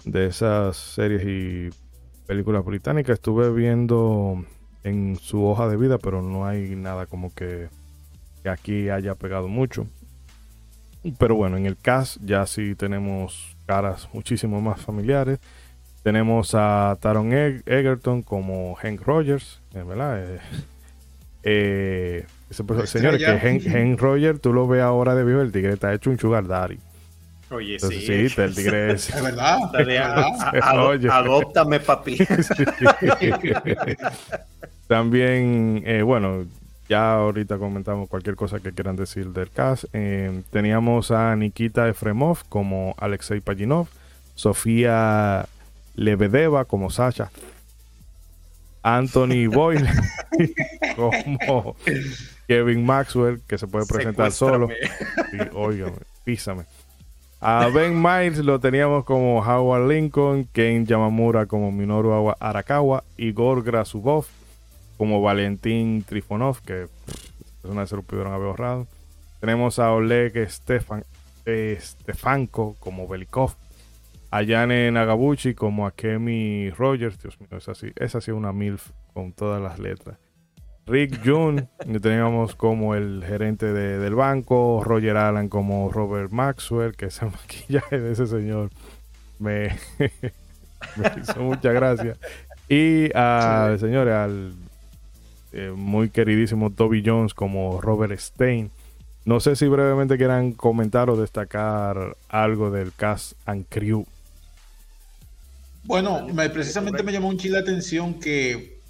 de 0.05 0.27
esas 0.27 0.77
series 0.77 1.23
y 1.25 1.69
películas 2.27 2.63
británicas. 2.65 3.15
Estuve 3.15 3.51
viendo 3.51 4.45
en 4.83 5.17
su 5.17 5.45
hoja 5.45 5.67
de 5.67 5.77
vida, 5.77 5.97
pero 5.97 6.21
no 6.21 6.45
hay 6.45 6.75
nada 6.75 7.05
como 7.05 7.33
que, 7.33 7.69
que 8.43 8.49
aquí 8.49 8.89
haya 8.89 9.15
pegado 9.15 9.47
mucho. 9.47 9.87
Pero 11.17 11.35
bueno, 11.35 11.57
en 11.57 11.65
el 11.65 11.77
cast 11.77 12.17
ya 12.23 12.45
sí 12.45 12.75
tenemos 12.75 13.57
caras 13.65 14.07
muchísimo 14.13 14.61
más 14.61 14.81
familiares. 14.81 15.39
Tenemos 16.03 16.55
a 16.55 16.97
Taron 16.99 17.31
Egerton 17.33 18.23
como 18.23 18.75
Hank 18.75 19.01
Rogers, 19.01 19.61
¿verdad? 19.73 20.23
Eh, 20.23 20.39
eh, 21.43 22.25
señores, 22.85 23.23
que 23.23 23.67
Hen, 23.67 23.97
Roger, 23.97 24.39
tú 24.39 24.53
lo 24.53 24.67
ves 24.67 24.81
ahora 24.81 25.15
de 25.15 25.23
vivo, 25.23 25.41
el 25.41 25.51
tigre 25.51 25.73
está 25.73 25.93
hecho 25.93 26.09
un 26.09 26.19
sugar 26.19 26.47
daddy. 26.47 26.79
Oye, 27.51 27.79
sí. 27.79 28.29
Sí, 28.29 28.41
el 28.41 28.55
tigre 28.55 28.93
es. 28.93 29.09
es 29.15 29.21
verdad. 29.21 29.59
Adóptame, 31.11 31.79
papi. 31.79 32.17
También, 34.87 35.83
eh, 35.85 36.01
bueno, 36.01 36.45
ya 36.89 37.13
ahorita 37.13 37.57
comentamos 37.57 38.09
cualquier 38.09 38.35
cosa 38.35 38.59
que 38.59 38.71
quieran 38.71 38.95
decir 38.95 39.27
del 39.27 39.49
cast. 39.49 39.85
Eh, 39.93 40.41
teníamos 40.51 41.11
a 41.11 41.35
Nikita 41.35 41.87
Efremov 41.87 42.39
como 42.49 42.95
Alexei 42.97 43.41
Pajinov, 43.41 43.87
Sofía 44.35 45.45
Lebedeva 45.95 46.65
como 46.65 46.89
Sasha 46.89 47.31
Anthony 48.83 49.47
Boyle 49.47 49.87
como 50.95 51.75
Kevin 52.47 52.85
Maxwell, 52.85 53.41
que 53.47 53.57
se 53.57 53.67
puede 53.67 53.85
presentar 53.85 54.31
solo. 54.31 54.69
Y, 55.31 55.83
písame. 56.23 56.63
A 57.43 57.69
Ben 57.73 57.99
Miles 57.99 58.37
lo 58.37 58.59
teníamos 58.59 59.03
como 59.03 59.39
Howard 59.39 59.89
Lincoln, 59.89 60.47
Ken 60.53 60.85
Yamamura 60.85 61.47
como 61.47 61.71
Minoru 61.71 62.31
Arakawa, 62.39 63.03
Igor 63.17 63.63
Grasubov 63.63 64.27
como 64.95 65.23
Valentín 65.23 66.03
Trifonov, 66.03 66.61
que 66.61 66.85
una 67.63 67.81
vez 67.81 67.89
se 67.89 67.95
lo 67.95 68.03
pudieron 68.03 68.31
haber 68.31 68.49
ahorrado. 68.49 68.87
Tenemos 69.39 69.79
a 69.79 69.91
Oleg 69.91 70.47
Stefan, 70.51 71.03
eh, 71.47 71.79
Stefanko 71.81 72.75
como 72.79 73.07
Belikov, 73.07 73.55
a 74.29 74.43
Yane 74.43 74.91
Nagabuchi 74.91 75.55
como 75.55 75.87
a 75.87 75.91
Kemi 75.91 76.69
Rogers. 76.69 77.19
Dios 77.23 77.41
mío, 77.41 77.57
esa 77.57 77.73
sí, 77.73 77.91
esa 77.95 78.21
sí 78.21 78.29
es 78.29 78.37
una 78.37 78.53
MILF 78.53 78.91
con 79.15 79.33
todas 79.33 79.59
las 79.59 79.79
letras. 79.79 80.19
Rick 80.87 81.21
June, 81.23 81.67
que 81.85 81.99
teníamos 81.99 82.55
como 82.55 82.95
el 82.95 83.23
gerente 83.25 83.71
del 83.71 84.15
banco. 84.15 84.81
Roger 84.83 85.17
Allen 85.17 85.49
como 85.49 85.89
Robert 85.91 86.31
Maxwell, 86.31 86.95
que 86.95 87.05
ese 87.05 87.25
maquillaje 87.25 87.99
de 87.99 88.11
ese 88.11 88.27
señor 88.27 88.69
me, 89.39 89.75
hizo 91.21 91.41
mucha 91.41 91.71
gracia. 91.71 92.17
Y 92.67 93.15
al 93.15 93.79
señores, 93.79 94.13
al 94.13 94.53
eh, 95.53 95.73
muy 95.75 96.09
queridísimo 96.09 96.69
Toby 96.69 97.03
Jones 97.05 97.33
como 97.33 97.81
Robert 97.81 98.17
Stein. 98.19 98.71
No 99.25 99.39
sé 99.39 99.55
si 99.55 99.67
brevemente 99.67 100.17
quieran 100.17 100.53
comentar 100.53 101.09
o 101.09 101.17
destacar 101.17 102.15
algo 102.29 102.71
del 102.71 102.91
cast 102.93 103.33
and 103.45 103.65
crew 103.69 104.05
bueno, 105.83 106.27
me, 106.27 106.49
precisamente 106.49 107.03
me 107.03 107.11
llamó 107.11 107.29
un 107.29 107.37
chile 107.37 107.55
la 107.55 107.61
atención 107.61 108.13
que 108.15 108.80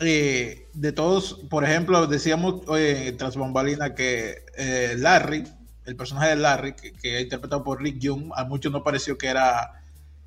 eh, 0.00 0.68
de 0.72 0.92
todos, 0.92 1.34
por 1.48 1.64
ejemplo, 1.64 2.06
decíamos 2.06 2.62
eh, 2.76 3.14
tras 3.18 3.36
bambalina 3.36 3.94
que 3.94 4.44
eh, 4.56 4.94
Larry, 4.98 5.44
el 5.84 5.96
personaje 5.96 6.30
de 6.30 6.36
Larry, 6.36 6.74
que, 6.74 7.16
es 7.16 7.22
interpretado 7.22 7.62
por 7.62 7.82
Rick 7.82 7.98
Young, 7.98 8.32
a 8.34 8.44
muchos 8.44 8.72
no 8.72 8.82
pareció 8.82 9.16
que 9.16 9.28
era 9.28 9.82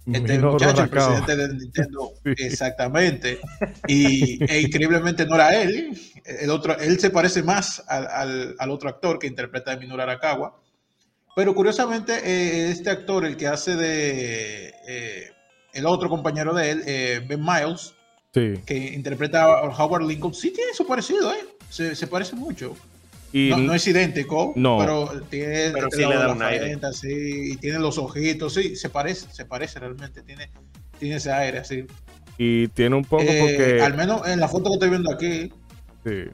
este 0.06 0.38
muchacho, 0.40 0.84
el 0.84 0.90
presidente 0.90 1.36
de 1.36 1.54
Nintendo. 1.54 2.12
Exactamente. 2.26 3.40
Y 3.88 4.44
e 4.44 4.62
increíblemente 4.62 5.26
no 5.26 5.36
era 5.36 5.62
él. 5.62 5.98
El 6.26 6.50
otro, 6.50 6.78
él 6.78 7.00
se 7.00 7.10
parece 7.10 7.42
más 7.44 7.84
al, 7.88 8.56
al, 8.58 8.72
otro 8.72 8.90
actor 8.90 9.18
que 9.20 9.28
interpreta 9.28 9.72
a 9.72 9.78
Minoru 9.78 10.02
Arakawa. 10.02 10.60
Pero 11.36 11.56
curiosamente, 11.56 12.70
este 12.70 12.90
actor, 12.90 13.26
el 13.26 13.38
que 13.38 13.48
hace 13.48 13.76
de 13.76 15.34
el 15.74 15.86
otro 15.88 16.08
compañero 16.08 16.54
de 16.54 16.72
él, 16.72 16.84
eh, 16.86 17.26
Ben 17.28 17.42
Miles, 17.42 17.96
que 18.34 18.92
interpreta 18.96 19.44
a 19.44 19.68
Howard 19.68 20.06
Lincoln, 20.08 20.34
sí 20.34 20.52
tiene 20.52 20.74
su 20.74 20.88
parecido, 20.88 21.32
¿eh? 21.32 21.46
Se, 21.70 22.08
parece 22.08 22.36
mucho. 22.36 22.76
Y 23.32 23.52
no, 23.56 23.74
es 23.74 23.88
idéntico, 23.88 24.54
pero 24.56 25.10
tiene 25.30 25.72
pero 25.72 25.90
sí 25.92 26.00
le 26.00 26.16
da 26.16 26.34
un 26.34 26.42
aire. 26.42 26.78
y 27.04 27.58
tiene 27.58 27.80
los 27.80 27.98
ojitos, 27.98 28.54
sí, 28.54 28.76
se 28.76 28.90
parece, 28.90 29.28
se 29.32 29.46
parece 29.46 29.80
realmente, 29.80 30.22
tiene, 30.24 30.50
tiene 31.00 31.16
ese 31.16 31.32
aire 31.32 31.60
así. 31.60 31.86
Y 32.38 32.68
tiene 32.70 32.96
un 32.96 33.06
poco 33.06 33.24
eh, 33.24 33.40
porque... 33.40 33.82
Al 33.82 33.96
menos 33.96 34.28
en 34.28 34.40
la 34.40 34.48
foto 34.48 34.70
que 34.70 34.74
estoy 34.74 34.90
viendo 34.90 35.12
aquí. 35.12 35.52
Sí. 36.04 36.32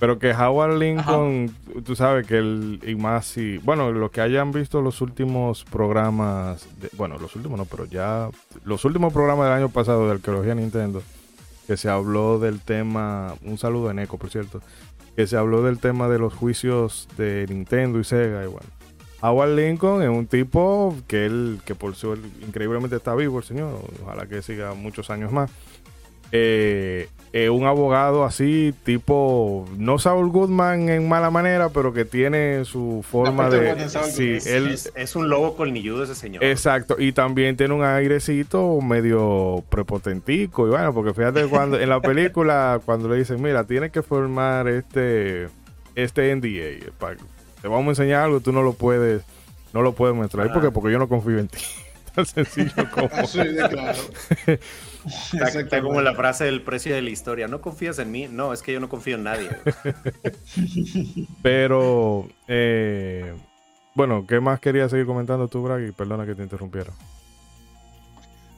Pero 0.00 0.18
que 0.18 0.32
Howard 0.32 0.78
Lincoln, 0.78 1.54
tú 1.84 1.94
sabes 1.94 2.26
que 2.26 2.38
el 2.38 2.80
y 2.86 2.94
más 2.94 3.26
si, 3.26 3.58
bueno, 3.58 3.92
los 3.92 4.10
que 4.10 4.20
hayan 4.20 4.50
visto 4.50 4.82
los 4.82 5.00
últimos 5.00 5.64
programas, 5.64 6.66
bueno, 6.96 7.16
los 7.18 7.36
últimos 7.36 7.58
no, 7.58 7.64
pero 7.64 7.84
ya 7.84 8.28
los 8.64 8.84
últimos 8.84 9.12
programas 9.12 9.46
del 9.46 9.58
año 9.58 9.68
pasado 9.68 10.06
de 10.06 10.12
Arqueología 10.12 10.54
Nintendo, 10.54 11.02
que 11.66 11.76
se 11.76 11.88
habló 11.88 12.38
del 12.38 12.60
tema, 12.60 13.34
un 13.42 13.58
saludo 13.58 13.90
en 13.90 13.98
eco, 13.98 14.18
por 14.18 14.30
cierto, 14.30 14.60
que 15.16 15.26
se 15.26 15.36
habló 15.36 15.62
del 15.62 15.78
tema 15.78 16.08
de 16.08 16.18
los 16.18 16.34
juicios 16.34 17.08
de 17.16 17.46
Nintendo 17.48 17.98
y 17.98 18.04
Sega 18.04 18.46
bueno. 18.46 18.68
Howard 19.20 19.54
Lincoln 19.56 20.02
es 20.02 20.08
un 20.10 20.26
tipo 20.26 20.94
que 21.06 21.24
él, 21.24 21.60
que 21.64 21.74
por 21.74 21.94
su 21.94 22.14
increíblemente 22.46 22.96
está 22.96 23.14
vivo 23.14 23.38
el 23.38 23.44
señor, 23.44 23.80
ojalá 24.02 24.26
que 24.26 24.42
siga 24.42 24.74
muchos 24.74 25.08
años 25.08 25.32
más. 25.32 25.50
Eh, 26.36 27.08
eh, 27.32 27.48
un 27.48 27.64
abogado 27.64 28.24
así, 28.24 28.74
tipo, 28.82 29.68
no 29.78 30.00
Saul 30.00 30.30
Goodman 30.30 30.88
en 30.88 31.08
mala 31.08 31.30
manera, 31.30 31.68
pero 31.68 31.92
que 31.92 32.04
tiene 32.04 32.64
su 32.64 33.04
forma 33.08 33.48
de... 33.48 33.88
sí, 33.88 34.38
él, 34.48 34.76
es, 34.96 35.16
un 35.16 35.28
lobo 35.28 35.54
colmilludo 35.54 36.02
ese 36.02 36.16
señor. 36.16 36.42
Exacto, 36.42 36.96
y 36.98 37.12
también 37.12 37.56
tiene 37.56 37.74
un 37.74 37.84
airecito 37.84 38.80
medio 38.80 39.62
prepotentico, 39.68 40.66
y 40.66 40.70
bueno, 40.70 40.92
porque 40.92 41.14
fíjate 41.14 41.46
cuando 41.46 41.78
en 41.78 41.88
la 41.88 42.00
película, 42.00 42.80
cuando 42.84 43.08
le 43.08 43.16
dicen, 43.16 43.40
mira, 43.40 43.64
tienes 43.64 43.92
que 43.92 44.02
formar 44.02 44.66
este, 44.66 45.48
este 45.94 46.34
NDA, 46.34 46.84
te 47.62 47.68
vamos 47.68 47.86
a 47.86 47.90
enseñar 47.90 48.24
algo, 48.24 48.40
tú 48.40 48.50
no 48.50 48.62
lo 48.62 48.72
puedes, 48.72 49.22
no 49.72 49.82
lo 49.82 49.92
puedes 49.92 50.16
mostrar, 50.16 50.52
porque, 50.52 50.72
porque 50.72 50.90
yo 50.90 50.98
no 50.98 51.08
confío 51.08 51.38
en 51.38 51.46
ti. 51.46 51.58
Tan 52.14 52.26
sencillo 52.26 52.90
como... 52.92 53.08
De 53.34 53.68
claro. 53.68 53.98
Está, 55.32 55.82
como 55.82 56.00
la 56.00 56.14
frase 56.14 56.44
del 56.44 56.62
precio 56.62 56.94
de 56.94 57.02
la 57.02 57.10
historia. 57.10 57.48
¿No 57.48 57.60
confías 57.60 57.98
en 57.98 58.10
mí? 58.10 58.28
No, 58.30 58.52
es 58.52 58.62
que 58.62 58.72
yo 58.72 58.80
no 58.80 58.88
confío 58.88 59.16
en 59.16 59.24
nadie. 59.24 59.50
Pero, 61.42 62.28
eh, 62.48 63.34
bueno, 63.94 64.26
¿qué 64.26 64.40
más 64.40 64.60
querías 64.60 64.90
seguir 64.90 65.06
comentando 65.06 65.48
tú, 65.48 65.62
Bragg? 65.62 65.88
Y 65.88 65.92
perdona 65.92 66.26
que 66.26 66.34
te 66.34 66.42
interrumpiera. 66.42 66.92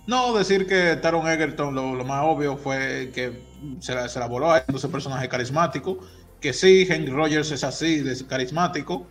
No, 0.07 0.37
decir 0.37 0.67
que 0.67 0.97
Taron 0.97 1.27
Egerton 1.29 1.75
lo, 1.75 2.05
más 2.05 2.23
obvio 2.25 2.57
fue 2.57 3.11
que 3.13 3.43
se 3.81 3.95
la, 3.95 4.09
se 4.09 4.21
la 4.21 4.27
voló 4.27 4.53
a 4.53 4.59
ese 4.59 4.89
personaje 4.89 5.29
carismático. 5.29 5.99
Que 6.41 6.53
sí, 6.53 6.87
Henry 6.89 7.11
Rogers 7.11 7.51
es 7.51 7.65
así, 7.65 8.01
de 8.01 8.25
carismático. 8.27 9.07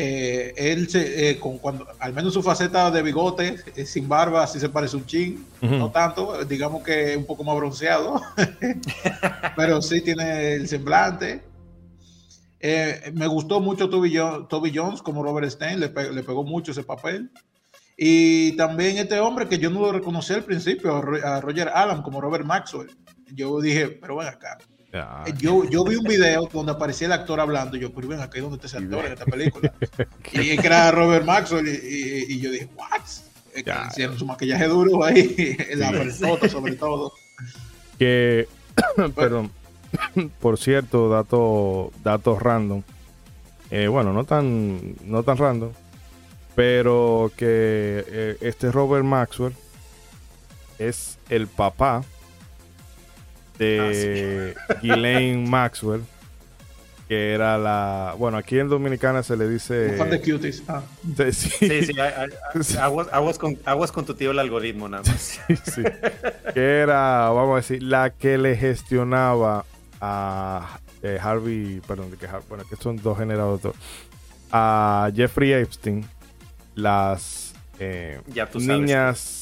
Eh, 0.00 0.54
él, 0.56 0.88
se, 0.88 1.28
eh, 1.28 1.40
con, 1.40 1.58
cuando, 1.58 1.84
al 1.98 2.12
menos 2.12 2.32
su 2.32 2.40
faceta 2.40 2.88
de 2.88 3.02
bigote, 3.02 3.56
eh, 3.74 3.84
sin 3.84 4.08
barba, 4.08 4.46
sí 4.46 4.60
se 4.60 4.68
parece 4.68 4.96
un 4.96 5.04
chin. 5.04 5.44
No 5.60 5.90
tanto, 5.90 6.44
digamos 6.44 6.84
que 6.84 7.16
un 7.16 7.26
poco 7.26 7.42
más 7.42 7.56
bronceado. 7.56 8.22
pero 9.56 9.82
sí 9.82 10.00
tiene 10.00 10.54
el 10.54 10.68
semblante. 10.68 11.42
me 13.12 13.26
gustó 13.26 13.58
mucho 13.58 13.90
Toby, 13.90 14.72
Jones 14.72 15.02
como 15.02 15.24
Robert 15.24 15.50
Stein, 15.50 15.80
le, 15.80 15.88
le 15.88 16.22
pegó 16.22 16.44
mucho 16.44 16.70
ese 16.70 16.84
papel. 16.84 17.32
Y 17.96 18.52
también 18.52 18.98
este 18.98 19.18
hombre 19.18 19.48
que 19.48 19.58
yo 19.58 19.68
no 19.68 19.80
lo 19.80 19.90
reconocí 19.90 20.32
al 20.32 20.44
principio, 20.44 20.94
a 21.24 21.40
Roger 21.40 21.70
Allen 21.74 22.02
como 22.02 22.20
Robert 22.20 22.44
Maxwell. 22.44 22.96
Yo 23.34 23.60
dije, 23.60 23.88
pero 23.88 24.18
ven 24.18 24.28
acá. 24.28 24.58
Yo, 25.38 25.64
yo 25.64 25.84
vi 25.84 25.96
un 25.96 26.04
video 26.04 26.48
donde 26.52 26.72
aparecía 26.72 27.06
el 27.06 27.12
actor 27.12 27.40
hablando. 27.40 27.76
Y 27.76 27.80
yo, 27.80 27.92
pero 27.92 28.08
ven 28.08 28.20
acá, 28.20 28.40
¿dónde 28.40 28.56
está 28.56 28.66
ese 28.66 28.78
actor 28.78 29.04
en 29.04 29.12
esta 29.12 29.24
película? 29.24 29.72
y 30.32 30.56
que 30.56 30.66
era 30.66 30.90
Robert 30.90 31.24
Maxwell. 31.24 31.68
Y, 31.68 32.40
yo 32.40 32.50
dije, 32.50 32.68
¿what? 32.76 33.88
Hicieron 33.90 34.18
su 34.18 34.26
maquillaje 34.26 34.66
duro 34.66 35.04
ahí, 35.04 35.34
en 35.70 35.80
la 35.80 35.92
foto 36.12 36.48
sobre 36.48 36.76
todo. 36.76 37.12
Que, 37.98 38.48
perdón, 39.16 39.50
por 40.40 40.58
cierto, 40.58 41.08
datos 41.08 41.90
datos 42.02 42.40
random. 42.40 42.82
Eh, 43.70 43.88
bueno, 43.88 44.12
no 44.12 44.24
tan, 44.24 44.94
no 45.04 45.22
tan 45.22 45.36
random, 45.36 45.72
pero 46.54 47.30
que 47.36 48.04
eh, 48.06 48.36
este 48.40 48.72
Robert 48.72 49.04
Maxwell 49.04 49.54
es 50.78 51.18
el 51.28 51.48
papá 51.48 52.04
de 53.58 54.54
ah, 54.56 54.74
Ghislaine 54.82 55.48
Maxwell, 55.48 56.02
que 57.08 57.32
era 57.34 57.58
la. 57.58 58.14
Bueno, 58.18 58.36
aquí 58.36 58.58
en 58.58 58.68
Dominicana 58.68 59.22
se 59.22 59.36
le 59.36 59.48
dice. 59.48 59.94
fan 59.96 60.10
de 60.10 60.20
cuties. 60.20 60.62
Ah. 60.68 60.82
Sí, 61.16 61.32
sí, 61.32 61.84
sí 61.84 62.76
aguas, 62.78 63.38
con, 63.38 63.58
aguas 63.64 63.92
con 63.92 64.04
tu 64.04 64.14
tío 64.14 64.30
el 64.30 64.38
algoritmo, 64.38 64.88
nada 64.88 65.02
más. 65.04 65.40
Sí, 65.46 65.56
sí. 65.56 65.82
que 66.54 66.80
era, 66.80 67.30
vamos 67.30 67.52
a 67.54 67.56
decir, 67.56 67.82
la 67.82 68.10
que 68.10 68.38
le 68.38 68.56
gestionaba 68.56 69.64
a 70.00 70.78
eh, 71.02 71.18
Harvey. 71.20 71.80
Perdón, 71.86 72.10
que, 72.12 72.26
bueno, 72.48 72.64
que 72.68 72.76
son 72.76 72.96
dos 72.96 73.18
generadores. 73.18 73.74
A 74.50 75.10
Jeffrey 75.14 75.52
Epstein 75.52 76.06
las 76.74 77.54
eh, 77.80 78.20
niñas 78.54 79.37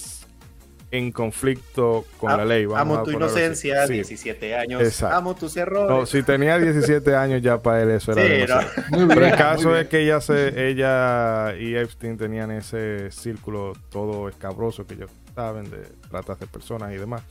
en 0.90 1.12
conflicto 1.12 2.04
con 2.18 2.36
la 2.36 2.44
ley. 2.44 2.66
amo 2.74 3.02
tu 3.02 3.10
inocencia, 3.10 3.86
17 3.86 4.56
años. 4.56 5.02
Amo 5.02 5.34
tus 5.34 5.56
errores. 5.56 5.90
No, 5.90 6.06
si 6.06 6.22
tenía 6.22 6.58
17 6.58 7.14
años 7.14 7.42
ya 7.42 7.58
para 7.60 7.82
él 7.82 7.90
eso 7.90 8.12
era 8.12 8.62
sí, 8.62 8.74
Pero 9.08 9.26
el 9.26 9.36
caso 9.36 9.76
es 9.76 9.88
que 9.88 10.02
ella, 10.02 10.20
se, 10.20 10.68
ella 10.68 11.56
y 11.56 11.74
Epstein 11.74 12.16
tenían 12.16 12.50
ese 12.50 13.10
círculo 13.10 13.72
todo 13.90 14.28
escabroso 14.28 14.86
que 14.86 14.94
ellos 14.94 15.10
saben 15.34 15.70
de 15.70 15.82
tratas 16.08 16.38
de 16.40 16.46
personas 16.46 16.92
y 16.92 16.96
demás. 16.96 17.22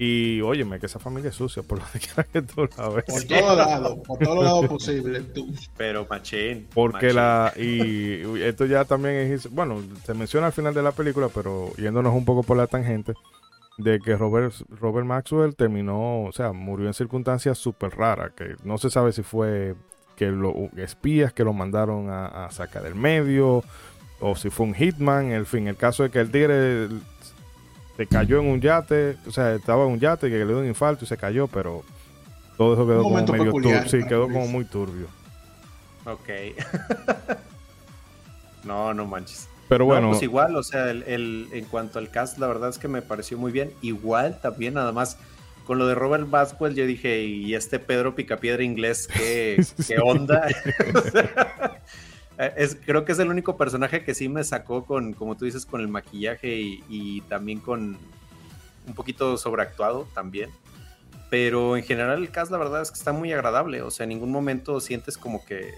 Y 0.00 0.40
óyeme, 0.42 0.78
que 0.78 0.86
esa 0.86 1.00
familia 1.00 1.30
es 1.30 1.34
sucia, 1.34 1.64
por 1.64 1.78
lo 1.78 1.84
que 2.32 2.42
tú 2.42 2.68
la 2.78 2.88
ves. 2.88 3.04
Por 3.04 3.24
todos 3.24 3.56
lados, 3.56 3.98
por 4.06 4.18
todos 4.20 4.44
lados 4.44 4.66
posible. 4.68 5.24
Pero 5.76 6.06
machín. 6.08 6.68
Porque 6.72 7.12
la. 7.12 7.52
Y, 7.56 8.22
esto 8.42 8.64
ya 8.66 8.84
también 8.84 9.16
es. 9.32 9.50
Bueno, 9.50 9.82
se 10.04 10.14
menciona 10.14 10.46
al 10.46 10.52
final 10.52 10.72
de 10.72 10.84
la 10.84 10.92
película, 10.92 11.28
pero 11.34 11.72
yéndonos 11.76 12.14
un 12.14 12.24
poco 12.24 12.44
por 12.44 12.56
la 12.56 12.68
tangente, 12.68 13.14
de 13.76 13.98
que 13.98 14.16
Robert, 14.16 14.54
Robert 14.80 15.06
Maxwell 15.06 15.56
terminó, 15.56 16.24
o 16.24 16.32
sea, 16.32 16.52
murió 16.52 16.86
en 16.86 16.94
circunstancias 16.94 17.58
súper 17.58 17.96
raras, 17.96 18.32
que 18.36 18.54
no 18.62 18.78
se 18.78 18.90
sabe 18.90 19.10
si 19.12 19.24
fue 19.24 19.74
que 20.14 20.26
los 20.26 20.54
espías 20.76 21.32
que 21.32 21.42
lo 21.42 21.52
mandaron 21.52 22.08
a, 22.08 22.46
a 22.46 22.50
sacar 22.52 22.84
del 22.84 22.94
medio, 22.94 23.64
o 24.20 24.36
si 24.36 24.50
fue 24.50 24.66
un 24.66 24.74
hitman, 24.74 25.32
en 25.32 25.46
fin, 25.46 25.66
el 25.66 25.76
caso 25.76 26.04
es 26.04 26.10
que 26.12 26.20
el 26.20 26.30
tigre 26.30 26.88
se 27.98 28.06
cayó 28.06 28.38
en 28.38 28.46
un 28.46 28.60
yate, 28.60 29.16
o 29.26 29.32
sea, 29.32 29.56
estaba 29.56 29.84
en 29.84 29.90
un 29.90 29.98
yate 29.98 30.30
que 30.30 30.38
le 30.38 30.46
dio 30.46 30.60
un 30.60 30.66
infarto 30.68 31.04
y 31.04 31.08
se 31.08 31.16
cayó, 31.16 31.48
pero 31.48 31.82
todo 32.56 32.74
eso 32.74 32.86
quedó 32.86 33.02
como 33.02 33.16
medio 33.16 33.50
turbio. 33.50 33.88
Sí, 33.88 33.98
quedó 34.06 34.28
como 34.28 34.46
muy 34.46 34.64
turbio. 34.64 35.08
Ok. 36.04 36.28
no, 38.64 38.94
no 38.94 39.04
manches. 39.04 39.48
Pero 39.68 39.84
bueno. 39.84 40.10
pues 40.10 40.22
igual, 40.22 40.54
o 40.54 40.62
sea, 40.62 40.92
el, 40.92 41.48
en 41.50 41.64
cuanto 41.64 41.98
al 41.98 42.08
cast, 42.08 42.38
la 42.38 42.46
verdad 42.46 42.68
es 42.68 42.78
que 42.78 42.86
me 42.86 43.02
pareció 43.02 43.36
muy 43.36 43.50
bien. 43.50 43.72
Igual 43.82 44.40
también, 44.40 44.74
nada 44.74 44.92
más, 44.92 45.18
con 45.66 45.78
lo 45.78 45.88
de 45.88 45.96
Robert 45.96 46.30
Vasquez, 46.30 46.76
yo 46.76 46.86
dije, 46.86 47.24
y 47.24 47.56
este 47.56 47.80
Pedro 47.80 48.14
Picapiedra 48.14 48.62
inglés, 48.62 49.08
¿qué, 49.12 49.60
qué 49.88 49.98
onda? 49.98 50.46
Eh, 52.38 52.68
creo 52.86 53.04
que 53.04 53.12
es 53.12 53.18
el 53.18 53.28
único 53.28 53.56
personaje 53.56 54.04
que 54.04 54.14
sí 54.14 54.28
me 54.28 54.44
sacó 54.44 54.84
con, 54.84 55.12
como 55.12 55.36
tú 55.36 55.44
dices, 55.44 55.66
con 55.66 55.80
el 55.80 55.88
maquillaje 55.88 56.56
y, 56.88 57.20
también 57.28 57.58
con 57.58 57.98
un 58.86 58.94
poquito 58.94 59.36
sobreactuado 59.36 60.08
también. 60.14 60.50
Pero 61.30 61.76
en 61.76 61.82
general 61.82 62.20
el 62.20 62.30
cast 62.30 62.50
la 62.50 62.58
verdad 62.58 62.80
es 62.80 62.90
que 62.90 62.98
está 62.98 63.12
muy 63.12 63.32
agradable. 63.32 63.82
O 63.82 63.90
sea, 63.90 64.04
en 64.04 64.10
ningún 64.10 64.30
momento 64.30 64.80
sientes 64.80 65.18
como 65.18 65.44
que 65.44 65.72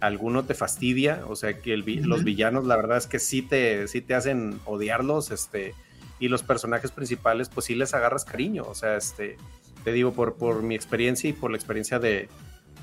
alguno 0.00 0.44
te 0.44 0.54
fastidia. 0.54 1.22
O 1.28 1.36
sea, 1.36 1.58
que 1.60 1.76
los 1.76 2.24
villanos 2.24 2.66
la 2.66 2.76
verdad 2.76 2.98
es 2.98 3.06
que 3.06 3.20
sí 3.20 3.40
te, 3.40 3.86
sí 3.86 4.00
te 4.00 4.14
hacen 4.14 4.60
odiarlos. 4.64 5.30
Este, 5.30 5.74
y 6.18 6.28
los 6.28 6.42
personajes 6.42 6.90
principales 6.90 7.48
pues 7.48 7.66
sí 7.66 7.74
les 7.74 7.94
agarras 7.94 8.24
cariño. 8.24 8.64
O 8.66 8.74
sea, 8.74 8.96
este, 8.96 9.36
te 9.84 9.92
digo 9.92 10.12
por, 10.12 10.34
por 10.34 10.62
mi 10.62 10.74
experiencia 10.74 11.30
y 11.30 11.32
por 11.32 11.52
la 11.52 11.56
experiencia 11.56 11.98
de, 11.98 12.28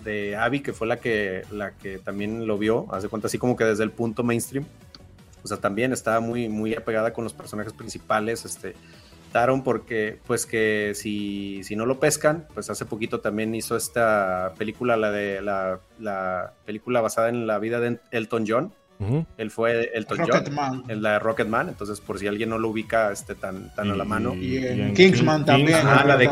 de 0.04 0.36
Abby, 0.36 0.62
que 0.62 0.74
fue 0.74 0.88
la 0.88 1.00
que, 1.00 1.44
la 1.52 1.72
que 1.72 2.00
también 2.00 2.48
lo 2.48 2.58
vio, 2.58 2.88
hace 2.92 3.08
cuenta 3.08 3.28
así 3.28 3.38
como 3.38 3.56
que 3.56 3.64
desde 3.64 3.84
el 3.84 3.92
punto 3.92 4.24
mainstream. 4.24 4.66
O 5.44 5.48
sea, 5.48 5.58
también 5.58 5.94
estaba 5.94 6.20
muy, 6.20 6.50
muy 6.50 6.76
apegada 6.76 7.14
con 7.14 7.24
los 7.24 7.34
personajes 7.34 7.74
principales, 7.74 8.44
este, 8.46 8.76
Taron, 9.32 9.64
porque 9.64 10.20
pues 10.26 10.46
que 10.46 10.94
si, 10.96 11.64
si 11.64 11.76
no 11.76 11.86
lo 11.86 12.00
pescan, 12.00 12.48
pues 12.54 12.70
hace 12.70 12.86
poquito 12.86 13.20
también 13.20 13.54
hizo 13.54 13.76
esta 13.78 14.54
película, 14.58 14.98
la 14.98 15.12
de 15.12 15.42
la, 15.42 15.80
la 16.00 16.54
película 16.66 17.02
basada 17.02 17.30
en 17.30 17.46
la 17.46 17.60
vida 17.60 17.80
de 17.80 18.00
Elton 18.12 18.46
John. 18.48 18.74
Él 19.38 19.50
fue 19.50 19.92
Elton 19.94 20.18
John 20.28 20.84
en 20.90 21.02
la 21.02 21.14
de 21.14 21.20
Rocketman, 21.20 21.70
entonces 21.70 22.02
por 22.02 22.20
si 22.20 22.28
alguien 22.28 22.50
no 22.50 22.58
lo 22.58 22.68
ubica 22.68 23.14
este, 23.14 23.34
tan, 23.34 23.74
tan 23.74 23.90
a 23.92 23.96
la 23.96 24.04
mano. 24.04 24.36
Y 24.36 24.58
en, 24.58 24.94
Kingsman 24.94 25.46
también. 25.46 25.80
Ah, 25.86 26.04
la 26.06 26.18
de, 26.18 26.26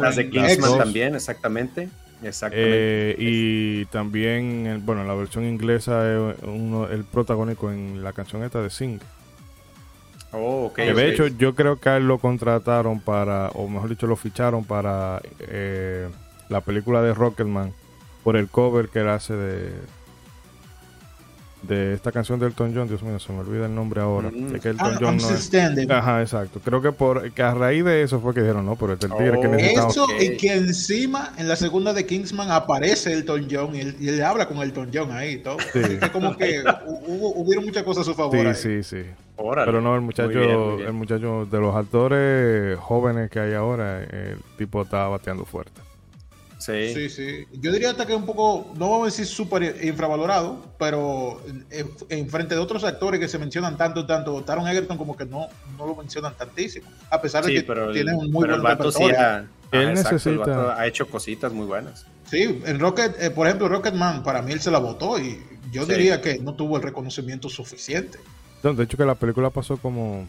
las, 0.00 0.14
de 0.14 0.30
Kingsman 0.30 0.78
también, 0.78 1.16
exactamente. 1.16 1.88
Exactamente. 2.22 3.10
Eh, 3.10 3.16
y 3.18 3.84
también, 3.86 4.82
bueno, 4.84 5.04
la 5.04 5.14
versión 5.14 5.44
inglesa 5.44 6.10
es 6.10 6.36
uno, 6.42 6.88
el 6.88 7.04
protagónico 7.04 7.70
en 7.70 8.02
la 8.02 8.12
canción 8.12 8.42
esta 8.42 8.62
de 8.62 8.70
Sing. 8.70 8.98
Oh, 10.32 10.72
de 10.76 11.08
hecho, 11.08 11.28
yo 11.28 11.54
creo 11.54 11.80
que 11.80 11.88
a 11.88 11.96
él 11.96 12.08
lo 12.08 12.18
contrataron 12.18 13.00
para, 13.00 13.48
o 13.50 13.68
mejor 13.68 13.88
dicho, 13.88 14.06
lo 14.06 14.16
ficharon 14.16 14.64
para 14.64 15.22
eh, 15.40 16.08
la 16.48 16.60
película 16.60 17.00
de 17.00 17.14
Rocketman 17.14 17.72
por 18.22 18.36
el 18.36 18.48
cover 18.48 18.88
que 18.88 19.00
él 19.00 19.08
hace 19.08 19.34
de, 19.34 19.72
de 21.66 21.94
esta 21.94 22.12
canción 22.12 22.38
de 22.38 22.46
Elton 22.46 22.72
John, 22.74 22.88
Dios 22.88 23.02
mío, 23.02 23.18
se 23.18 23.32
me 23.32 23.40
olvida 23.40 23.66
el 23.66 23.74
nombre 23.74 24.00
ahora. 24.00 24.30
Mm. 24.30 24.58
que 24.60 24.68
Elton 24.68 24.92
ah, 24.94 24.98
John 25.00 25.16
no 25.16 25.30
es... 25.30 25.90
Ajá, 25.90 26.22
exacto. 26.22 26.60
Creo 26.64 26.80
que 26.80 26.92
por 26.92 27.30
que 27.32 27.42
a 27.42 27.54
raíz 27.54 27.84
de 27.84 28.02
eso 28.02 28.20
fue 28.20 28.34
que 28.34 28.40
dijeron, 28.40 28.66
no, 28.66 28.76
pero 28.76 28.94
este 28.94 29.06
es 29.06 29.12
el 29.12 29.18
tigre 29.18 29.40
que 29.40 29.46
oh. 29.46 29.50
necesitamos. 29.50 29.96
Eso 29.96 30.06
y 30.20 30.36
que 30.36 30.52
encima 30.54 31.32
en 31.36 31.48
la 31.48 31.56
segunda 31.56 31.92
de 31.92 32.06
Kingsman 32.06 32.50
aparece 32.50 33.12
Elton 33.12 33.46
John 33.50 33.74
y 33.74 33.80
él, 33.80 33.96
y 34.00 34.08
él 34.08 34.22
habla 34.22 34.46
con 34.46 34.58
Elton 34.58 34.90
John 34.92 35.12
ahí 35.12 35.34
y 35.34 35.38
todo. 35.38 35.56
Sí. 35.72 35.80
Es 36.00 36.10
como 36.10 36.36
que 36.36 36.62
hubo, 37.06 37.34
hubieron 37.34 37.64
muchas 37.64 37.82
cosas 37.82 38.02
a 38.02 38.04
su 38.04 38.14
favor. 38.14 38.54
Sí, 38.54 38.82
sí, 38.82 39.02
sí. 39.02 39.10
Pero 39.36 39.80
no, 39.80 39.94
el 39.94 40.00
muchacho, 40.00 40.78
el 40.78 40.92
muchacho 40.92 41.46
de 41.50 41.60
los 41.60 41.74
actores 41.74 42.78
jóvenes 42.78 43.30
que 43.30 43.40
hay 43.40 43.52
ahora, 43.52 44.02
el 44.02 44.38
tipo 44.56 44.82
está 44.82 45.08
bateando 45.08 45.44
fuerte. 45.44 45.85
Sí. 46.58 47.10
sí, 47.10 47.46
Yo 47.52 47.70
diría 47.70 47.90
hasta 47.90 48.06
que 48.06 48.12
es 48.12 48.18
un 48.18 48.24
poco, 48.24 48.72
no 48.76 48.90
vamos 48.90 49.02
a 49.02 49.04
decir 49.06 49.26
súper 49.26 49.84
infravalorado, 49.84 50.64
pero 50.78 51.42
en, 52.08 52.30
frente 52.30 52.54
de 52.54 52.60
otros 52.60 52.82
actores 52.84 53.20
que 53.20 53.28
se 53.28 53.38
mencionan 53.38 53.76
tanto, 53.76 54.06
tanto, 54.06 54.42
Taron 54.42 54.66
Egerton 54.66 54.96
como 54.96 55.16
que 55.16 55.26
no, 55.26 55.48
no 55.76 55.86
lo 55.86 55.94
mencionan 55.94 56.34
tantísimo, 56.34 56.88
a 57.10 57.20
pesar 57.20 57.44
de 57.44 57.52
que 57.52 57.62
tiene 57.92 58.14
un 58.14 58.30
muy 58.30 58.48
buen 58.48 58.62
repertorio. 58.62 59.46
él 59.70 59.94
necesita... 59.94 60.80
ha 60.80 60.86
hecho 60.86 61.06
cositas 61.08 61.52
muy 61.52 61.66
buenas. 61.66 62.06
Sí, 62.24 62.62
en 62.64 62.80
Rocket, 62.80 63.16
eh, 63.20 63.30
por 63.30 63.46
ejemplo, 63.46 63.68
Rocketman, 63.68 64.22
para 64.22 64.42
mí 64.42 64.52
él 64.52 64.60
se 64.60 64.70
la 64.70 64.78
votó 64.78 65.18
y 65.18 65.40
yo 65.70 65.84
diría 65.84 66.20
que 66.20 66.38
no 66.38 66.54
tuvo 66.54 66.76
el 66.78 66.82
reconocimiento 66.82 67.48
suficiente. 67.48 68.18
de 68.62 68.82
hecho 68.82 68.96
que 68.96 69.04
la 69.04 69.14
película 69.14 69.50
pasó 69.50 69.76
como 69.76 70.26